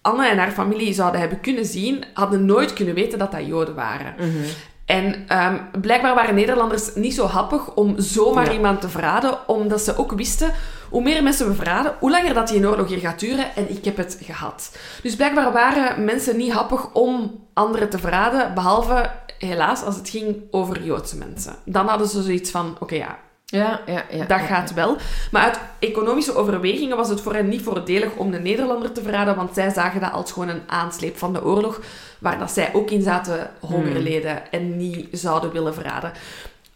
Anne 0.00 0.28
en 0.28 0.38
haar 0.38 0.50
familie 0.50 0.94
zouden 0.94 1.20
hebben 1.20 1.40
kunnen 1.40 1.64
zien, 1.64 2.04
hadden 2.14 2.44
nooit 2.44 2.72
kunnen 2.72 2.94
weten 2.94 3.18
dat 3.18 3.32
dat 3.32 3.46
Joden 3.46 3.74
waren. 3.74 4.14
Mhm. 4.18 4.44
En 4.84 5.26
um, 5.38 5.80
blijkbaar 5.80 6.14
waren 6.14 6.34
Nederlanders 6.34 6.94
niet 6.94 7.14
zo 7.14 7.26
happig 7.26 7.74
om 7.74 7.94
zomaar 8.00 8.46
ja. 8.46 8.52
iemand 8.52 8.80
te 8.80 8.88
verraden, 8.88 9.48
omdat 9.48 9.80
ze 9.80 9.96
ook 9.98 10.12
wisten, 10.12 10.52
hoe 10.90 11.02
meer 11.02 11.22
mensen 11.22 11.48
we 11.48 11.54
verraden, 11.54 11.94
hoe 11.98 12.10
langer 12.10 12.34
dat 12.34 12.48
die 12.48 12.56
een 12.58 12.66
oorlog 12.66 12.88
hier 12.88 12.98
gaat 12.98 13.20
duren, 13.20 13.56
en 13.56 13.70
ik 13.70 13.84
heb 13.84 13.96
het 13.96 14.18
gehad. 14.22 14.76
Dus 15.02 15.16
blijkbaar 15.16 15.52
waren 15.52 16.04
mensen 16.04 16.36
niet 16.36 16.52
happig 16.52 16.92
om 16.92 17.44
anderen 17.52 17.90
te 17.90 17.98
verraden, 17.98 18.54
behalve, 18.54 19.10
helaas, 19.38 19.82
als 19.82 19.96
het 19.96 20.08
ging 20.08 20.36
over 20.50 20.82
Joodse 20.82 21.16
mensen. 21.16 21.54
Dan 21.64 21.86
hadden 21.86 22.08
ze 22.08 22.22
zoiets 22.22 22.50
van, 22.50 22.70
oké, 22.70 22.82
okay, 22.82 22.98
ja, 22.98 23.18
ja, 23.44 23.80
ja, 23.86 24.04
ja, 24.10 24.18
dat 24.18 24.38
ja, 24.38 24.46
gaat 24.46 24.74
wel. 24.74 24.96
Maar 25.30 25.42
uit 25.42 25.58
economische 25.78 26.34
overwegingen 26.34 26.96
was 26.96 27.08
het 27.08 27.20
voor 27.20 27.34
hen 27.34 27.48
niet 27.48 27.62
voordelig 27.62 28.14
om 28.16 28.30
de 28.30 28.38
Nederlander 28.38 28.92
te 28.92 29.02
verraden, 29.02 29.36
want 29.36 29.54
zij 29.54 29.70
zagen 29.70 30.00
dat 30.00 30.12
als 30.12 30.32
gewoon 30.32 30.48
een 30.48 30.62
aansleep 30.66 31.16
van 31.16 31.32
de 31.32 31.44
oorlog, 31.44 31.80
waar 32.18 32.38
dat 32.38 32.50
zij 32.50 32.70
ook 32.74 32.90
in 32.90 33.02
zaten 33.02 33.50
hongerleden 33.60 34.32
hmm. 34.32 34.42
en 34.50 34.76
niet 34.76 35.08
zouden 35.12 35.52
willen 35.52 35.74
verraden. 35.74 36.12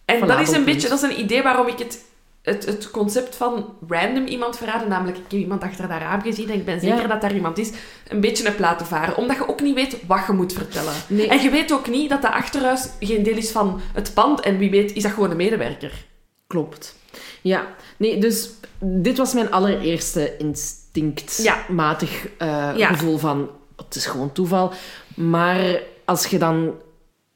En 0.05 0.27
dat 0.27 0.41
is 0.41 0.53
een 0.53 0.65
beetje, 0.65 0.89
dat 0.89 1.03
is 1.03 1.11
een 1.11 1.21
idee 1.21 1.43
waarom 1.43 1.67
ik 1.67 1.79
het, 1.79 2.05
het, 2.43 2.67
het 2.67 2.91
concept 2.91 3.37
van 3.37 3.75
random 3.89 4.27
iemand 4.27 4.57
verraden, 4.57 4.89
namelijk 4.89 5.17
ik 5.17 5.23
heb 5.29 5.41
iemand 5.41 5.63
achter 5.63 5.89
de 5.89 5.99
raam 5.99 6.23
gezien 6.23 6.51
en 6.51 6.55
ik 6.55 6.65
ben 6.65 6.81
zeker 6.81 7.09
dat 7.09 7.21
daar 7.21 7.35
iemand 7.35 7.59
is, 7.59 7.73
een 8.09 8.21
beetje 8.21 8.45
heb 8.45 8.59
laten 8.59 8.87
varen. 8.87 9.17
Omdat 9.17 9.37
je 9.37 9.49
ook 9.49 9.61
niet 9.61 9.75
weet 9.75 9.97
wat 10.07 10.27
je 10.27 10.33
moet 10.33 10.53
vertellen. 10.53 10.95
Nee. 11.09 11.29
En 11.29 11.43
je 11.43 11.51
weet 11.51 11.73
ook 11.73 11.89
niet 11.89 12.11
dat 12.11 12.23
dat 12.23 12.33
achterhuis 12.33 12.89
geen 13.01 13.23
deel 13.23 13.37
is 13.37 13.51
van 13.51 13.81
het 13.93 14.15
pand 14.15 14.41
en 14.41 14.59
wie 14.59 14.71
weet 14.71 14.93
is 14.95 15.03
dat 15.03 15.13
gewoon 15.13 15.31
een 15.31 15.37
medewerker. 15.37 16.07
Klopt. 16.53 16.95
Ja, 17.43 17.67
nee, 17.97 18.21
dus 18.21 18.51
dit 18.81 19.19
was 19.19 19.33
mijn 19.35 19.51
allereerste 19.51 20.37
instinctmatig 20.37 22.25
uh, 22.43 22.73
Ja. 22.77 22.89
gevoel 22.89 23.19
van 23.19 23.51
het 23.77 23.95
is 23.95 24.07
gewoon 24.07 24.33
toeval. 24.33 24.73
Maar 25.17 25.81
als 26.05 26.27
je 26.27 26.39
dan 26.39 26.75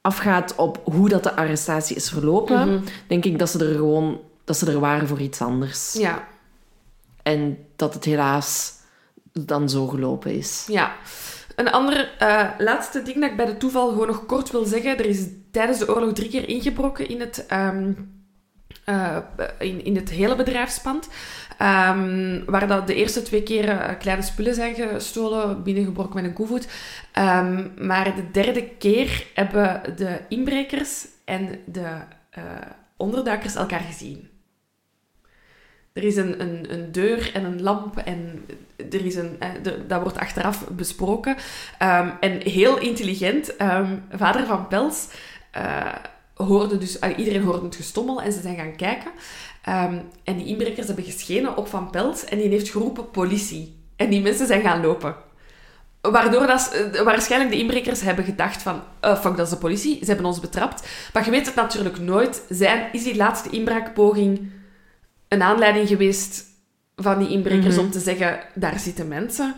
afgaat 0.01 0.55
op 0.55 0.81
hoe 0.85 1.09
dat 1.09 1.23
de 1.23 1.37
arrestatie 1.37 1.97
is 1.97 2.09
verlopen, 2.09 2.69
Mhm. 2.69 2.83
denk 3.07 3.25
ik 3.25 3.39
dat 3.39 3.49
ze 3.51 3.67
er 3.67 3.75
gewoon 3.75 4.21
dat 4.45 4.57
ze 4.57 4.71
er 4.71 4.81
waren 4.81 5.09
voor 5.09 5.21
iets 5.21 5.41
anders. 5.41 5.93
Ja, 5.93 6.29
En 7.23 7.59
dat 7.77 7.95
het 7.95 8.05
helaas 8.05 8.73
dan 9.33 9.69
zo 9.69 9.87
gelopen 9.87 10.35
is. 10.35 10.65
Ja. 10.69 10.95
Een 11.57 11.71
ander 11.71 12.11
eh, 12.19 12.49
laatste 12.59 13.03
ding 13.03 13.21
dat 13.21 13.31
ik 13.31 13.37
bij 13.37 13.47
de 13.47 13.57
toeval 13.57 13.89
gewoon 13.89 14.07
nog 14.07 14.27
kort 14.27 14.51
wil 14.51 14.65
zeggen. 14.65 14.99
Er 14.99 15.07
is 15.07 15.25
tijdens 15.51 15.79
de 15.79 15.95
oorlog 15.95 16.13
drie 16.13 16.29
keer 16.31 16.49
ingebroken 16.49 17.09
in 17.09 17.21
het, 17.21 17.47
ehm, 17.49 17.93
eh, 18.85 19.17
in, 19.59 19.85
in 19.85 19.97
het 19.97 20.11
hele 20.11 20.37
bedrijfspand. 20.37 21.09
Ehm, 21.59 22.45
waar 22.47 22.67
dat 22.67 22.87
de 22.87 22.95
eerste 22.95 23.23
twee 23.23 23.43
keren 23.43 23.89
eh, 23.89 23.99
kleine 23.99 24.23
spullen 24.23 24.55
zijn 24.55 24.75
gestolen, 24.75 25.63
binnengebroken 25.63 26.15
met 26.15 26.25
een 26.25 26.33
koevoet. 26.33 26.69
Ehm, 27.13 27.69
maar 27.87 28.15
de 28.15 28.31
derde 28.31 28.69
keer 28.69 29.27
hebben 29.35 29.83
de 29.97 30.19
inbrekers 30.29 31.07
en 31.25 31.61
de 31.65 31.89
eh, 32.31 32.43
onderduikers 32.97 33.55
elkaar 33.55 33.81
gezien. 33.81 34.29
Er 35.93 36.05
is 36.05 36.17
een, 36.17 36.41
een, 36.41 36.73
een 36.73 36.93
deur 36.93 37.31
en 37.35 37.45
een 37.45 37.63
lamp 37.63 37.97
en 37.97 38.45
er 38.77 39.05
is 39.05 39.15
een, 39.15 39.39
dat 39.87 40.03
wordt 40.03 40.19
achteraf 40.19 40.69
besproken. 40.69 41.37
Ehm, 41.79 42.11
en 42.21 42.41
heel 42.41 42.79
intelligent, 42.79 43.55
vader 44.11 44.47
van 44.47 44.69
Pels 44.69 45.09
hoorde 46.35 46.79
dus, 46.79 46.99
iedereen 47.17 47.43
hoorde 47.43 47.65
het 47.65 47.77
gestommel 47.77 48.23
en 48.23 48.33
ze 48.33 48.41
zijn 48.41 48.57
gaan 48.57 48.77
kijken. 48.77 49.11
Ehm, 49.63 49.99
en 50.25 50.37
die 50.37 50.47
inbrekers 50.47 50.87
hebben 50.87 51.05
geschenen 51.05 51.57
op 51.57 51.69
Van 51.69 51.91
Pels 51.91 52.25
en 52.25 52.39
die 52.39 52.49
heeft 52.49 52.69
geroepen 52.71 53.11
politie. 53.11 53.77
En 53.97 54.11
die 54.11 54.23
mensen 54.23 54.47
zijn 54.47 54.63
gaan 54.63 54.81
lopen. 54.81 55.15
Waardoor 56.01 56.47
dat, 56.47 56.73
eh, 56.73 57.01
waarschijnlijk 57.01 57.51
de 57.51 57.59
inbrekers 57.59 58.01
hebben 58.01 58.25
gedacht 58.25 58.63
van, 58.63 58.83
eh, 59.01 59.21
fuck, 59.21 59.37
dat 59.37 59.47
is 59.47 59.53
de 59.53 59.59
politie, 59.59 59.99
ze 59.99 60.05
hebben 60.05 60.27
ons 60.27 60.41
betrapt. 60.41 60.89
Maar 61.13 61.25
je 61.25 61.31
weet 61.31 61.47
het 61.47 61.55
natuurlijk 61.55 61.99
nooit. 61.99 62.43
Zijn, 62.49 62.89
is 62.93 63.03
die 63.03 63.17
laatste 63.17 63.51
inbraakpoging 63.51 64.51
een 65.29 65.43
aanleiding 65.43 65.89
geweest 65.89 66.45
van 66.97 67.19
die 67.19 67.29
inbrekers 67.29 67.75
Mhm. 67.75 67.85
om 67.85 67.91
te 67.91 68.01
zeggen, 68.01 68.41
daar 68.55 68.79
zitten 68.79 69.09
mensen? 69.09 69.55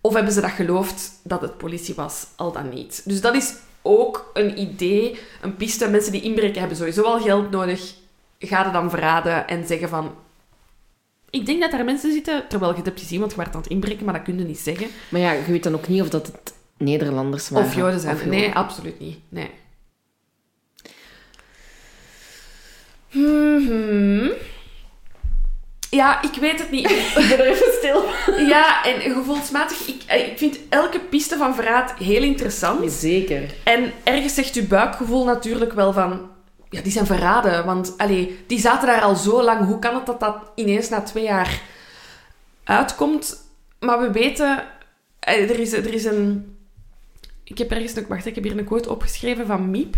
Of 0.00 0.14
hebben 0.14 0.32
ze 0.32 0.40
dat 0.40 0.50
geloofd 0.50 1.20
dat 1.24 1.40
het 1.40 1.56
politie 1.58 1.94
was, 1.94 2.26
al 2.36 2.52
dan 2.52 2.68
niet? 2.68 3.02
Dus 3.04 3.20
dat 3.20 3.34
is 3.34 3.54
ook 3.82 4.30
een 4.34 4.58
idee, 4.58 5.18
een 5.40 5.56
piste. 5.56 5.88
Mensen 5.88 6.12
die 6.12 6.22
inbreken 6.22 6.58
hebben 6.58 6.76
sowieso 6.76 7.02
al 7.02 7.20
geld 7.20 7.50
nodig. 7.50 7.94
Ga 8.38 8.66
er 8.66 8.72
dan 8.72 8.90
verraden 8.90 9.48
en 9.48 9.66
zeggen 9.66 9.88
van... 9.88 10.14
Ik 11.30 11.46
denk 11.46 11.60
dat 11.60 11.70
daar 11.70 11.84
mensen 11.84 12.12
zitten, 12.12 12.44
terwijl 12.48 12.70
je 12.70 12.76
het 12.76 12.86
hebt 12.86 13.00
gezien, 13.00 13.18
want 13.18 13.30
je 13.30 13.36
werd 13.36 13.54
aan 13.54 13.60
het 13.60 13.70
inbreken, 13.70 14.04
maar 14.04 14.14
dat 14.14 14.22
kun 14.22 14.38
je 14.38 14.44
niet 14.44 14.58
zeggen. 14.58 14.86
Maar 15.08 15.20
ja, 15.20 15.32
je 15.32 15.44
weet 15.52 15.62
dan 15.62 15.74
ook 15.74 15.88
niet 15.88 16.02
of 16.02 16.08
dat 16.08 16.26
het 16.26 16.54
Nederlanders 16.76 17.48
waren. 17.48 17.68
Of 17.68 17.74
Joden 17.74 18.00
zijn. 18.00 18.16
Of 18.16 18.24
Nee, 18.24 18.52
absoluut 18.52 19.00
niet. 19.00 19.18
Nee. 19.28 19.50
Mhm. 23.10 24.28
Ja, 25.90 26.22
ik 26.22 26.34
weet 26.40 26.58
het 26.58 26.70
niet. 26.70 26.90
Ik 27.20 27.26
ben 27.28 27.38
er 27.38 27.46
even 27.46 27.72
stil. 27.78 28.04
Ja, 28.46 28.84
en 28.84 29.00
gevoelsmatig, 29.00 29.86
ik, 29.86 30.02
eh, 30.06 30.28
ik 30.28 30.38
vind 30.38 30.58
elke 30.68 31.00
piste 31.00 31.36
van 31.36 31.54
verraad 31.54 31.94
heel 31.98 32.22
interessant. 32.22 32.92
Zeker. 32.92 33.54
En 33.64 33.92
ergens 34.04 34.34
zegt 34.34 34.54
uw 34.56 34.66
buikgevoel 34.66 35.24
natuurlijk 35.24 35.72
wel 35.72 35.92
van... 35.92 36.30
Ja, 36.70 36.80
die 36.82 36.92
zijn 36.92 37.06
verraden. 37.06 37.64
Want 37.64 37.94
allee, 37.96 38.38
die 38.46 38.60
zaten 38.60 38.86
daar 38.86 39.00
al 39.02 39.14
zo 39.16 39.42
lang. 39.42 39.66
Hoe 39.66 39.78
kan 39.78 39.94
het 39.94 40.06
dat 40.06 40.20
dat 40.20 40.36
ineens 40.54 40.88
na 40.88 41.00
twee 41.02 41.24
jaar 41.24 41.60
uitkomt? 42.64 43.36
Maar 43.80 44.00
we 44.00 44.10
weten... 44.10 44.64
eh, 45.20 45.50
Er 45.50 45.58
is, 45.60 45.72
er 45.72 45.94
is 45.94 46.04
een... 46.04 46.56
Ik 47.44 47.58
heb 47.58 47.70
ergens 47.70 47.94
nog... 47.94 48.06
Wacht, 48.08 48.26
ik 48.26 48.34
heb 48.34 48.44
hier 48.44 48.58
een 48.58 48.64
quote 48.64 48.90
opgeschreven 48.90 49.46
van 49.46 49.70
Miep. 49.70 49.94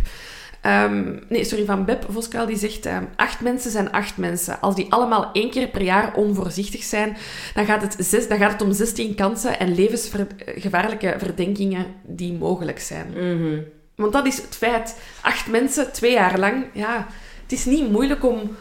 Ehm, 0.63 1.19
nee, 1.29 1.45
sorry, 1.45 1.65
van 1.65 1.85
Beb 1.85 2.05
Voskuil. 2.09 2.47
Die 2.47 2.57
zegt... 2.57 2.87
ehm, 2.87 3.05
acht 3.17 3.41
mensen 3.41 3.71
zijn 3.71 3.93
acht 3.93 4.17
mensen. 4.17 4.61
Als 4.61 4.75
die 4.75 4.93
allemaal 4.93 5.31
één 5.33 5.51
keer 5.51 5.69
per 5.69 5.83
jaar 5.83 6.15
onvoorzichtig 6.15 6.83
zijn, 6.83 7.17
dan 7.55 7.65
gaat 7.65 7.83
het, 7.83 7.97
zes, 7.99 8.29
dan 8.29 8.39
gaat 8.39 8.53
het 8.53 8.63
om 8.63 8.73
16 8.73 9.15
kansen 9.15 9.59
en 9.59 9.75
levensgevaarlijke 9.75 11.15
verdenkingen 11.19 11.87
die 12.03 12.33
mogelijk 12.33 12.81
zijn. 12.81 13.11
Mhm. 13.11 13.61
Want 13.95 14.13
dat 14.13 14.27
is 14.27 14.37
het 14.37 14.57
feit. 14.57 14.99
Acht 15.21 15.51
mensen, 15.51 15.93
twee 15.93 16.13
jaar 16.13 16.39
lang. 16.39 16.65
Ja, 16.73 17.07
het 17.43 17.53
is 17.53 17.65
niet 17.65 17.91
moeilijk 17.91 18.25
om, 18.25 18.57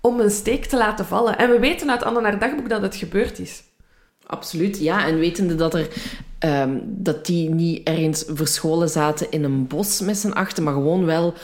om 0.00 0.20
een 0.20 0.30
steek 0.30 0.64
te 0.64 0.76
laten 0.76 1.06
vallen. 1.06 1.38
En 1.38 1.50
we 1.50 1.58
weten 1.58 1.90
uit 1.90 2.02
Anne 2.02 2.22
haar 2.22 2.38
dagboek 2.38 2.68
dat 2.68 2.82
het 2.82 2.96
gebeurd 2.96 3.38
is. 3.38 3.62
Absoluut, 4.26 4.78
ja. 4.78 5.06
En 5.06 5.18
wetende 5.18 5.54
dat, 5.54 5.74
er, 5.74 5.88
ehm, 6.38 6.78
dat 6.84 7.26
die 7.26 7.50
niet 7.50 7.88
ergens 7.88 8.24
verscholen 8.28 8.88
zaten 8.88 9.30
in 9.30 9.44
een 9.44 9.66
bos 9.66 10.00
met 10.00 10.16
z'n 10.16 10.30
achten, 10.30 10.62
maar 10.62 10.72
gewoon 10.74 11.04
wel 11.04 11.34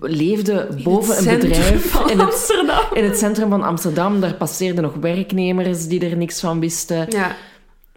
leefden 0.00 0.82
boven 0.82 1.18
een 1.18 1.38
bedrijf 1.38 1.94
in 1.94 2.18
het, 2.18 2.20
Amsterdam. 2.20 2.84
in 2.92 3.04
het 3.04 3.18
centrum 3.18 3.48
van 3.48 3.62
Amsterdam. 3.62 4.20
Daar 4.20 4.34
passeerden 4.34 4.82
nog 4.82 4.94
werknemers 4.94 5.86
die 5.86 6.10
er 6.10 6.16
niks 6.16 6.40
van 6.40 6.60
wisten. 6.60 7.06
Ja, 7.10 7.36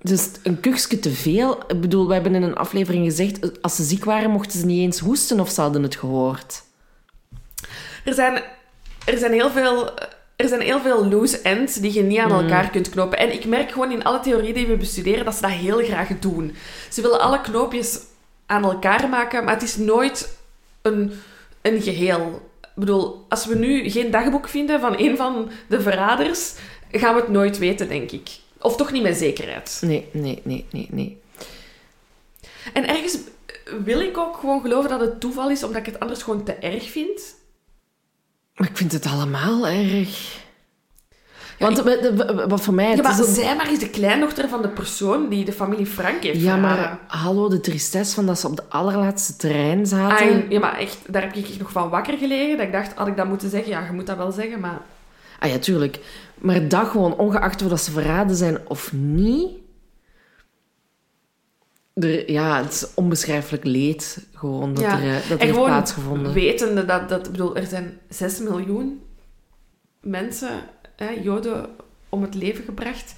Dus 0.02 0.30
een 0.44 0.60
kuchje 0.60 1.00
te 1.00 1.12
veel. 1.12 1.58
Ik 1.68 1.82
bedoel, 1.82 2.08
we 2.08 2.14
hebben 2.14 2.36
in 2.36 2.44
een 2.44 2.56
aflevering 2.56 3.06
gezegd... 3.06 3.62
Als 3.62 3.76
ze 3.76 3.84
ziek 3.84 4.06
waren, 4.06 4.30
mochten 4.30 4.60
ze 4.60 4.66
niet 4.66 4.80
eens 4.80 5.00
hoesten 5.00 5.40
of 5.40 5.50
ze 5.50 5.62
hadden 5.62 5.84
het 5.84 5.96
gehoord. 5.96 6.64
Er 8.06 8.14
zijn, 8.14 8.42
er 9.06 9.18
zijn 9.18 9.32
heel 9.32 9.50
veel... 9.50 9.94
Er 10.42 10.48
zijn 10.48 10.62
heel 10.62 10.80
veel 10.80 11.08
loose 11.08 11.42
ends 11.42 11.76
die 11.76 11.94
je 11.94 12.04
niet 12.04 12.20
aan 12.20 12.32
elkaar 12.32 12.70
kunt 12.70 12.90
knopen. 12.90 13.18
En 13.18 13.34
ik 13.34 13.46
merk 13.46 13.72
gewoon 13.72 13.92
in 13.92 14.04
alle 14.04 14.20
theorieën 14.20 14.54
die 14.54 14.68
we 14.68 14.78
bestuderen 14.78 15.26
dat 15.26 15.36
ze 15.36 15.42
dat 15.42 15.52
heel 15.52 15.84
graag 15.84 16.08
doen. 16.20 16.56
Ze 16.90 17.02
willen 17.02 17.20
alle 17.20 17.42
knoopjes 17.42 18.00
aan 18.46 18.64
elkaar 18.64 19.10
maken, 19.10 19.44
maar 19.44 19.54
het 19.54 19.64
is 19.64 19.76
nooit 19.76 20.38
een, 20.82 21.12
een 21.62 21.82
geheel. 21.82 22.50
Ik 22.62 22.70
bedoel, 22.76 23.26
als 23.30 23.46
we 23.46 23.56
nu 23.56 23.90
geen 23.90 24.12
dagboek 24.12 24.48
vinden 24.48 24.80
van 24.80 25.00
een 25.00 25.18
van 25.18 25.50
de 25.68 25.82
verraders, 25.82 26.54
gaan 26.92 27.16
we 27.16 27.22
het 27.22 27.30
nooit 27.30 27.58
weten, 27.58 27.88
denk 27.88 28.12
ik. 28.12 28.30
Of 28.60 28.76
toch 28.76 28.92
niet 28.92 29.04
met 29.04 29.18
zekerheid. 29.18 29.78
Nee, 29.82 30.08
nee, 30.12 30.42
nee, 30.44 30.66
nee, 30.72 30.88
nee. 30.92 31.22
En 32.74 32.88
ergens 32.88 33.18
wil 33.84 34.00
ik 34.00 34.18
ook 34.18 34.38
gewoon 34.38 34.62
geloven 34.62 34.90
dat 34.90 35.00
het 35.00 35.20
toeval 35.20 35.50
is, 35.50 35.64
omdat 35.64 35.80
ik 35.80 35.86
het 35.86 36.00
anders 36.00 36.24
gewoon 36.24 36.44
te 36.44 36.54
erg 36.54 36.90
vind. 36.90 37.40
Maar 38.62 38.70
ik 38.70 38.78
vind 38.78 38.92
het 38.92 39.06
allemaal 39.06 39.68
erg. 39.68 40.40
Want 41.60 41.84
wat 42.48 42.62
voor 42.62 42.74
mij... 42.74 42.96
Ja, 42.96 43.02
maar 43.02 43.20
is 43.20 43.34
zij 43.34 43.56
maar 43.56 43.72
is 43.72 43.80
de 43.80 43.90
kleindochter 43.90 44.50
van 44.50 44.62
de 44.62 44.68
persoon 44.68 45.30
die 45.30 45.46
de 45.46 45.54
familie 45.54 45.86
Frank 45.86 46.24
heeft 46.24 46.42
Ja, 46.42 46.56
maar 46.56 47.00
hallo, 47.08 47.50
de 47.50 47.60
tristesse 47.60 48.16
van 48.16 48.26
dat 48.26 48.40
ze 48.40 48.48
op 48.48 48.56
de 48.56 48.64
allerlaatste 48.70 49.36
trein 49.36 49.86
zaten. 49.86 50.28
Ah, 50.28 50.52
ja, 50.52 50.60
maar 50.60 50.78
echt, 50.78 50.98
daar 51.08 51.22
heb 51.22 51.36
ik 51.36 51.48
echt 51.48 51.60
nog 51.60 51.72
van 51.72 51.90
wakker 51.90 52.18
gelegen. 52.18 52.58
Dat 52.58 52.66
ik 52.66 52.72
dacht, 52.72 52.94
had 52.94 53.08
ik 53.08 53.18
dat 53.18 53.28
moeten 53.28 53.50
zeggen? 53.50 53.72
Ja, 53.72 53.86
je 53.86 53.92
moet 53.92 54.08
dat 54.08 54.18
wel 54.18 54.32
zeggen, 54.32 54.60
maar... 54.60 54.82
Ah 55.40 55.50
ja, 55.50 55.58
tuurlijk. 55.58 56.00
Maar 56.36 56.68
dat 56.68 56.88
gewoon, 56.88 57.18
ongeacht 57.18 57.62
of 57.62 57.70
dat 57.70 57.82
ze 57.82 57.92
verraden 57.92 58.36
zijn 58.36 58.58
of 58.68 58.92
niet... 58.94 59.50
Er, 61.94 62.32
ja, 62.32 62.64
het 62.64 62.74
is 62.74 62.94
onbeschrijfelijk 62.94 63.64
leed 63.64 64.28
gewoon 64.34 64.74
dat 64.74 64.84
Ja. 64.84 65.02
er, 65.02 65.08
eh, 65.08 65.14
dat 65.14 65.24
en 65.24 65.40
heeft 65.40 65.52
gewoon 65.52 65.66
plaatsgevonden. 65.66 66.34
wetende 66.34 66.86
dat, 66.86 67.10
dat... 67.10 67.26
Ik 67.26 67.32
bedoel, 67.32 67.56
er 67.56 67.66
zijn 67.66 68.00
6 68.10 68.40
miljoen 68.40 69.02
mensen, 70.02 70.64
hè, 70.96 71.10
Joden, 71.10 71.70
om 72.10 72.22
het 72.22 72.34
leven 72.34 72.64
gebracht. 72.64 73.16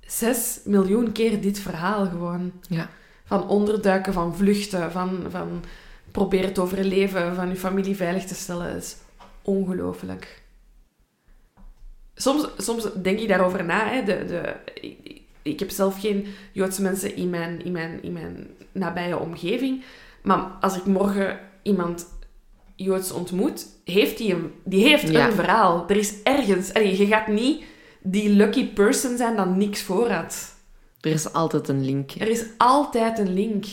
6 0.00 0.60
miljoen 0.64 1.12
keer 1.12 1.40
dit 1.40 1.58
verhaal 1.58 2.06
gewoon. 2.06 2.52
Ja. 2.68 2.90
Van 3.24 3.48
onderduiken, 3.48 4.12
van 4.12 4.36
vluchten, 4.36 4.92
van, 4.92 5.26
van 5.28 5.64
proberen 6.10 6.52
te 6.52 6.60
overleven, 6.60 7.34
van 7.34 7.48
je 7.48 7.56
familie 7.56 7.96
veilig 7.96 8.24
te 8.24 8.34
stellen. 8.34 8.72
Dat 8.72 8.82
is 8.82 8.96
ongelooflijk. 9.42 10.42
Soms, 12.14 12.48
soms 12.56 12.88
denk 13.02 13.18
ik 13.18 13.28
daarover 13.28 13.64
na. 13.64 13.88
Hè. 13.88 14.02
De, 14.04 14.24
de, 14.24 14.54
ik, 15.44 15.58
heb 15.58 15.70
zelf 15.70 16.00
geen 16.00 16.26
Joodse 16.52 16.82
mensen 16.82 17.16
in 17.16 17.30
mijn, 17.30 17.64
in, 17.64 17.72
mijn, 17.72 18.02
in 18.02 18.12
mijn 18.12 18.46
nabije 18.72 19.18
omgeving. 19.18 19.84
Maar 20.22 20.38
als 20.60 20.76
ik 20.76 20.84
morgen 20.84 21.38
iemand 21.62 22.06
Joods 22.76 23.12
ontmoet, 23.12 23.66
heeft 23.84 24.18
die, 24.18 24.34
een, 24.34 24.52
die 24.64 24.88
heeft 24.88 25.08
Ja. 25.08 25.26
een 25.26 25.32
verhaal. 25.32 25.84
Er 25.88 25.96
is 25.96 26.22
ergens... 26.22 26.74
Allee, 26.74 26.98
je 26.98 27.06
gaat 27.06 27.26
niet 27.26 27.64
die 28.02 28.28
lucky 28.28 28.72
person 28.72 29.16
zijn 29.16 29.36
dat 29.36 29.56
niks 29.56 29.82
voor 29.82 30.10
had. 30.10 30.54
Er 31.00 31.10
is 31.10 31.32
altijd 31.32 31.68
een 31.68 31.84
link. 31.84 32.10
Er 32.10 32.28
is 32.28 32.44
altijd 32.56 33.18
een 33.18 33.34
link. 33.34 33.64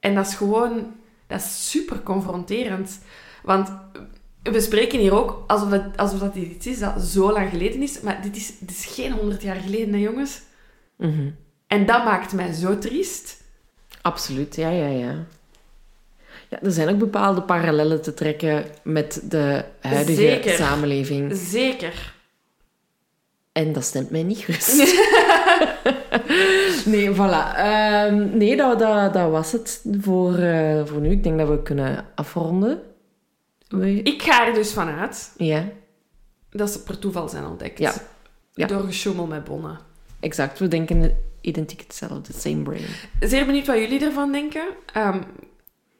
En 0.00 0.14
dat 0.14 0.26
is 0.26 0.34
gewoon... 0.34 0.94
Dat 1.26 1.40
is 1.40 1.70
super 1.70 2.02
confronterend. 2.02 3.00
Want 3.42 3.72
we 4.42 4.60
spreken 4.60 4.98
hier 4.98 5.14
ook 5.14 5.44
alsof, 5.46 5.70
het, 5.70 5.96
alsof 5.96 6.18
dat 6.18 6.34
iets 6.34 6.66
is 6.66 6.78
dat 6.78 7.02
zo 7.02 7.32
lang 7.32 7.50
geleden 7.50 7.82
is. 7.82 8.00
Maar 8.00 8.22
dit 8.22 8.36
is, 8.36 8.58
dit 8.58 8.70
is 8.70 8.86
geen 8.86 9.12
honderd 9.12 9.42
jaar 9.42 9.60
geleden, 9.60 9.94
hè, 9.94 10.00
jongens. 10.00 10.42
Mhm. 10.98 11.30
En 11.66 11.86
dat 11.86 12.04
maakt 12.04 12.32
mij 12.32 12.52
zo 12.52 12.78
triest. 12.78 13.42
Absoluut, 14.02 14.56
ja, 14.56 14.68
ja, 14.70 14.86
ja. 14.86 15.24
Ja, 16.48 16.62
er 16.62 16.72
zijn 16.72 16.88
ook 16.88 16.98
bepaalde 16.98 17.42
parallellen 17.42 18.02
te 18.02 18.14
trekken 18.14 18.64
met 18.82 19.20
de 19.24 19.64
huidige 19.80 20.20
Zeker. 20.20 20.56
samenleving. 20.56 21.36
Zeker. 21.36 22.14
En 23.52 23.72
dat 23.72 23.84
stemt 23.84 24.10
mij 24.10 24.22
niet 24.22 24.38
gerust. 24.38 24.76
nee, 26.86 27.10
voilà. 27.14 27.54
Ehm, 27.56 28.36
nee, 28.36 28.56
dat, 28.56 28.78
dat, 28.78 29.12
dat 29.12 29.30
was 29.30 29.52
het 29.52 29.84
voor, 30.00 30.34
eh, 30.38 30.86
voor 30.86 31.00
nu. 31.00 31.10
Ik 31.10 31.22
denk 31.22 31.38
dat 31.38 31.48
we 31.48 31.62
kunnen 31.62 32.04
afronden. 32.14 32.80
We- 33.68 34.02
Ik 34.02 34.22
ga 34.22 34.46
er 34.46 34.54
dus 34.54 34.72
vanuit 34.72 35.32
Ja, 35.36 35.64
dat 36.50 36.70
ze 36.70 36.82
per 36.82 36.98
toeval 36.98 37.28
zijn 37.28 37.44
ontdekt. 37.44 37.78
Ja. 37.78 37.92
Ja. 38.54 38.66
Door 38.66 38.82
gesjoemel 38.82 39.26
met 39.26 39.44
bonnen. 39.44 39.78
Exact. 40.20 40.58
We 40.58 40.68
denken 40.68 41.16
identiek 41.40 41.80
hetzelfde. 41.80 42.32
Same 42.32 42.62
brain. 42.62 42.84
Zeer 43.20 43.46
benieuwd 43.46 43.66
wat 43.66 43.78
jullie 43.78 44.04
ervan 44.04 44.32
denken. 44.32 44.64
Ehm, 44.92 45.18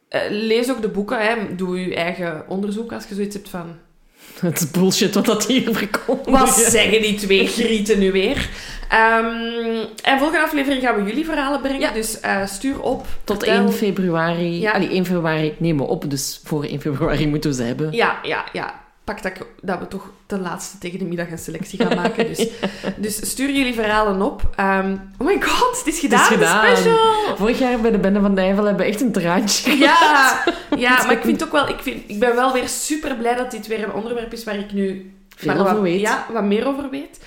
eh, 0.09 0.21
lees 0.31 0.71
ook 0.71 0.83
de 0.83 0.89
boeken. 0.89 1.19
Hè. 1.19 1.55
Doe 1.57 1.81
je 1.81 1.95
eigen 1.95 2.45
onderzoek 2.49 2.93
als 2.93 3.07
je 3.09 3.15
zoiets 3.15 3.35
hebt 3.35 3.49
van... 3.49 3.77
Het 4.41 4.61
is 4.61 4.71
bullshit 4.71 5.15
wat 5.15 5.25
dat 5.25 5.47
hier 5.47 5.75
verkomt. 5.75 6.27
Wat 6.27 6.55
zeggen 6.77 7.03
die 7.03 7.15
twee 7.15 7.47
grieten 7.47 7.99
nu 7.99 8.13
weer? 8.13 8.51
Ehm, 8.89 9.85
en 10.03 10.19
volgende 10.19 10.45
aflevering 10.45 10.83
gaan 10.83 11.03
we 11.03 11.09
jullie 11.09 11.25
verhalen 11.25 11.61
brengen. 11.61 11.81
Ja. 11.81 11.93
Dus 11.93 12.21
eh, 12.21 12.47
stuur 12.47 12.81
op. 12.81 13.07
Tot 13.25 13.45
vertel. 13.45 13.65
1 13.65 13.73
februari. 13.73 14.61
Ja. 14.61 14.73
Allee, 14.73 14.89
1 14.89 15.05
februari 15.05 15.55
nemen 15.59 15.85
we 15.85 15.91
op, 15.91 16.11
dus 16.11 16.41
voor 16.45 16.65
1 16.65 16.81
februari 16.81 17.29
moeten 17.29 17.51
we 17.51 17.57
ze 17.57 17.63
hebben. 17.63 17.93
Ja, 17.93 18.19
ja, 18.23 18.45
ja. 18.53 18.87
Pak 19.09 19.23
dat, 19.23 19.33
ik- 19.37 19.47
dat 19.63 19.79
we 19.79 19.89
toch 19.89 20.11
ten 20.27 20.41
laatste 20.41 20.79
tegen 20.79 20.99
de 20.99 21.05
middag 21.05 21.31
een 21.31 21.39
selectie 21.39 21.79
gaan 21.85 21.97
maken. 21.97 22.27
Dus, 22.27 22.49
dus 22.97 23.31
stuur 23.31 23.51
jullie 23.51 23.75
verhalen 23.75 24.23
op. 24.23 24.43
Ehm, 24.57 24.97
oh 25.19 25.27
my 25.27 25.43
god, 25.43 25.79
het 25.79 25.87
is 25.87 25.99
gedaan, 26.01 26.21
Het 26.21 26.31
is 26.31 26.35
gedaan. 26.37 26.67
special! 26.77 27.37
Vorig 27.37 27.59
jaar 27.59 27.81
bij 27.81 27.91
de 27.91 27.99
Bende 27.99 28.21
van 28.21 28.35
Nijvel 28.35 28.65
hebben 28.65 28.85
we 28.87 28.91
echt 28.93 29.01
een 29.01 29.13
traantje 29.13 29.77
Ja, 29.77 30.45
ja, 30.77 31.03
maar 31.05 31.13
ik 31.13 31.23
vind 31.23 31.45
ook 31.45 31.53
wel... 31.53 31.69
Ik, 31.69 31.79
vind, 31.81 32.03
ik 32.11 32.19
ben 32.19 32.35
wel 32.35 32.53
weer 32.53 32.69
super 32.69 33.17
blij 33.17 33.35
dat 33.35 33.51
dit 33.51 33.67
weer 33.67 33.83
een 33.85 33.93
onderwerp 33.93 34.33
is 34.33 34.45
waar 34.45 34.59
ik 34.59 34.73
nu... 34.73 35.13
Veel 35.37 35.53
maar 35.53 35.61
over 35.63 35.73
wat, 35.75 35.83
weet. 35.83 36.01
Ja, 36.01 36.27
wat 36.33 36.45
meer 36.45 36.67
over 36.67 36.91
weet. 36.91 37.21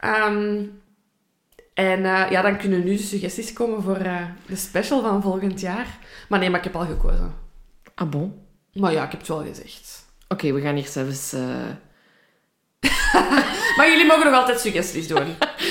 Ehm, 0.00 0.62
en 1.74 2.04
eh, 2.04 2.30
ja, 2.30 2.42
dan 2.42 2.56
kunnen 2.58 2.84
nu 2.84 2.96
de 2.96 3.02
suggesties 3.02 3.52
komen 3.52 3.82
voor 3.82 3.96
eh, 3.96 4.16
de 4.46 4.56
special 4.56 5.02
van 5.02 5.22
volgend 5.22 5.60
jaar. 5.60 5.98
Maar 6.28 6.38
nee, 6.38 6.50
maar 6.50 6.58
ik 6.58 6.64
heb 6.64 6.76
al 6.76 6.86
gekozen. 6.86 7.34
Ah 7.94 8.08
bon? 8.10 8.34
Maar 8.72 8.92
ja, 8.92 9.04
ik 9.04 9.10
heb 9.10 9.20
het 9.20 9.28
wel 9.28 9.44
gezegd. 9.44 10.04
Oké, 10.28 10.52
we 10.52 10.60
gaan 10.60 10.74
hier 10.74 10.86
zelfs... 10.88 11.32
eh, 11.32 11.40
Maar 13.76 13.88
jullie 13.90 14.06
mogen 14.06 14.24
nog 14.24 14.34
altijd 14.34 14.60
suggesties 14.60 15.08
doen. 15.08 15.24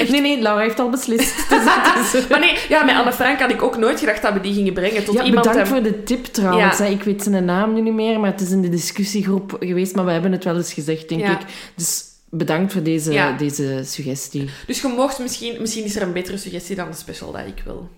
Nee, 0.10 0.22
nee, 0.22 0.42
Laura 0.42 0.62
heeft 0.62 0.80
al 0.80 0.90
beslist. 0.90 1.50
Dus 1.50 2.14
is- 2.14 2.28
Maar 2.28 2.40
nee, 2.40 2.58
ja, 2.70 2.84
met 2.84 2.96
Anne 2.96 3.12
Frank 3.14 3.40
had 3.40 3.50
ik 3.52 3.62
ook 3.62 3.78
nooit 3.78 4.00
gedacht 4.00 4.22
dat 4.22 4.34
we 4.34 4.40
die 4.42 4.54
gingen 4.54 4.74
brengen. 4.74 5.04
Tot 5.06 5.16
ja, 5.16 5.24
iemand 5.24 5.48
bedankt 5.48 5.70
hem- 5.70 5.82
voor 5.82 5.92
de 5.92 6.04
tip 6.04 6.26
trouwens. 6.26 6.78
Ja. 6.78 6.86
Ik 6.86 7.04
weet 7.04 7.24
zijn 7.24 7.46
naam 7.46 7.74
nu 7.74 7.82
niet 7.82 7.94
meer, 7.94 8.20
maar 8.20 8.32
het 8.32 8.42
is 8.42 8.52
in 8.52 8.62
de 8.62 8.70
discussiegroep 8.70 9.58
geweest. 9.60 9.96
Maar 9.96 10.06
we 10.06 10.12
hebben 10.12 10.32
het 10.32 10.44
wel 10.44 10.56
eens 10.56 10.74
gezegd, 10.74 11.10
denk 11.10 11.22
Ja. 11.22 11.40
ik. 11.40 11.46
Dus 11.76 12.04
bedankt 12.30 12.74
voor 12.74 12.84
deze, 12.84 13.12
Ja. 13.12 13.32
deze 13.32 13.82
suggestie. 13.86 14.50
Dus 14.68 14.82
je 14.82 14.88
mocht 14.88 15.20
misschien... 15.20 15.62
Misschien 15.62 15.84
is 15.84 15.96
er 15.96 16.02
een 16.02 16.14
betere 16.14 16.38
suggestie 16.38 16.76
dan 16.76 16.90
de 16.90 16.96
special 16.98 17.32
dat 17.32 17.46
ik 17.46 17.62
wil. 17.66 17.90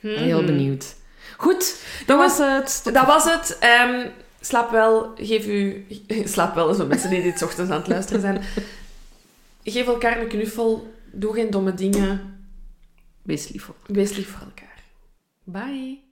Heel 0.00 0.36
Mhm. 0.38 0.46
benieuwd. 0.46 0.84
Goed, 1.36 1.74
dat 2.06 2.18
was 2.18 2.38
het. 2.38 2.80
Dat 2.94 3.06
was 3.06 3.24
het. 3.24 3.56
Ehm, 3.60 4.06
slaap 4.44 4.70
wel. 4.70 5.12
Geef 5.16 5.46
u... 5.46 5.86
Slaap 6.24 6.54
wel, 6.54 6.74
zo 6.74 6.86
mensen 6.86 7.10
die 7.10 7.22
dit 7.22 7.42
ochtends 7.42 7.70
aan 7.70 7.78
het 7.78 7.88
luisteren 7.88 8.20
zijn. 8.20 8.42
Geef 9.64 9.86
elkaar 9.86 10.20
een 10.20 10.28
knuffel. 10.28 10.94
Doe 11.12 11.34
geen 11.34 11.50
domme 11.50 11.74
dingen. 11.74 12.38
Wees 13.22 13.48
lief 13.48 13.62
voor 13.62 13.74
Wees 13.86 14.16
lief 14.16 14.30
voor 14.30 14.46
elkaar. 14.46 14.82
Bye. 15.44 16.03